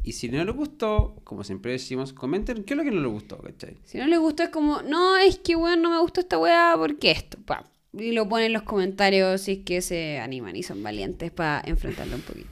Y 0.03 0.13
si 0.13 0.29
no 0.29 0.41
les 0.45 0.55
gustó, 0.55 1.15
como 1.25 1.43
siempre 1.43 1.73
decimos, 1.73 2.13
comenten 2.13 2.63
qué 2.63 2.75
es 2.75 2.77
lo 2.77 2.83
que 2.83 2.91
no 2.91 3.01
les 3.01 3.11
gustó, 3.11 3.39
¿cachai? 3.39 3.75
Si 3.83 3.97
no 3.97 4.07
les 4.07 4.19
gustó 4.19 4.43
es 4.43 4.49
como, 4.49 4.81
no, 4.83 5.17
es 5.17 5.37
que 5.39 5.55
weón, 5.57 5.81
no 5.81 5.89
me 5.89 5.99
gustó 5.99 6.21
esta 6.21 6.37
weá, 6.37 6.75
porque 6.77 7.11
esto? 7.11 7.37
Pa. 7.45 7.65
Y 7.91 8.11
lo 8.11 8.27
ponen 8.29 8.47
en 8.47 8.53
los 8.53 8.63
comentarios 8.63 9.41
si 9.41 9.51
es 9.53 9.57
que 9.65 9.81
se 9.81 10.19
animan 10.19 10.55
y 10.55 10.63
son 10.63 10.83
valientes 10.83 11.31
para 11.31 11.61
enfrentarlo 11.65 12.15
un 12.17 12.21
poquito. 12.21 12.51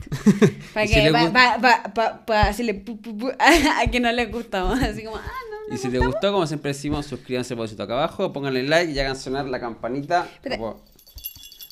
Para 0.74 0.86
si 0.86 0.94
que, 0.94 1.02
les 1.02 1.12
pa, 1.12 1.22
gust- 1.22 1.32
pa, 1.32 1.58
pa, 1.60 1.94
pa, 1.94 2.26
pa 2.26 2.46
decirle 2.48 2.74
pu, 2.74 3.00
pu, 3.00 3.16
pu, 3.16 3.28
a, 3.38 3.80
a 3.82 3.90
que 3.90 4.00
no 4.00 4.10
les 4.12 4.30
gustamos. 4.32 4.78
Así 4.82 5.02
como, 5.04 5.16
ah, 5.16 5.22
no. 5.50 5.53
Y 5.72 5.76
si 5.78 5.88
les 5.88 6.04
gustó, 6.04 6.32
como 6.32 6.46
siempre 6.46 6.72
decimos, 6.72 7.06
suscríbanse 7.06 7.56
por 7.56 7.66
acá 7.68 7.84
abajo, 7.94 8.32
pónganle 8.32 8.62
like 8.64 8.92
y 8.92 8.98
hagan 8.98 9.16
sonar 9.16 9.46
la 9.46 9.60
campanita. 9.60 10.28
Como- 10.48 10.82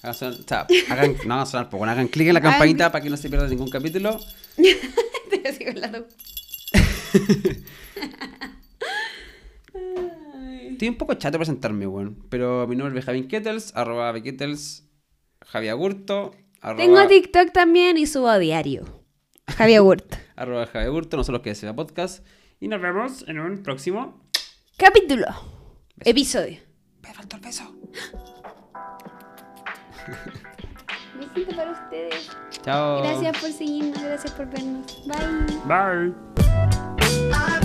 Hagan 0.02 0.14
sonar, 0.14 0.40
o 0.40 0.48
sea, 0.48 0.66
hagan, 0.90 1.16
no 1.26 1.34
hagan 1.34 1.46
sonar, 1.46 1.70
pues 1.70 1.78
bueno, 1.78 1.92
hagan 1.92 2.08
clic 2.08 2.28
en 2.28 2.34
la 2.34 2.40
campanita 2.40 2.90
para 2.90 3.02
que 3.04 3.10
no 3.10 3.16
se 3.16 3.28
pierdan 3.28 3.50
ningún 3.50 3.70
capítulo. 3.70 4.18
Te 4.56 5.52
sigo 5.52 5.70
hablando. 5.70 6.06
Estoy 10.72 10.88
un 10.88 10.96
poco 10.96 11.14
chato 11.14 11.32
de 11.32 11.38
presentarme, 11.38 11.86
weón. 11.86 12.24
Pero 12.28 12.66
mi 12.66 12.76
nombre 12.76 12.98
es 12.98 13.06
Benjamin 13.06 13.28
Kettles, 13.28 13.72
arroba 13.76 14.10
Bekettles, 14.12 14.84
Javi 15.46 15.68
Agurto, 15.68 16.34
arroba, 16.60 16.82
Tengo 16.82 17.06
TikTok 17.06 17.52
también 17.52 17.96
y 17.98 18.06
subo 18.06 18.28
a 18.28 18.38
diario. 18.38 18.84
Javier 19.48 19.80
Hurt. 19.82 20.14
arroba 20.36 20.66
Javi 20.66 20.86
Agurto, 20.86 21.16
nosotros 21.16 21.42
que 21.42 21.54
sea 21.54 21.74
podcast. 21.74 22.24
Y 22.62 22.68
nos 22.68 22.80
vemos 22.80 23.24
en 23.26 23.40
un 23.40 23.60
próximo. 23.64 24.22
Capítulo. 24.76 25.26
Episodio. 25.98 26.60
Me 27.02 27.12
faltó 27.12 27.34
el 27.34 27.42
beso. 27.42 27.64
Besito 31.18 31.56
para 31.56 31.72
ustedes. 31.72 32.30
Chao. 32.62 33.02
Gracias 33.02 33.40
por 33.40 33.50
seguirnos, 33.50 34.00
gracias 34.00 34.32
por 34.34 34.46
vernos. 34.46 35.02
Bye. 35.66 36.14
Bye. 37.26 37.61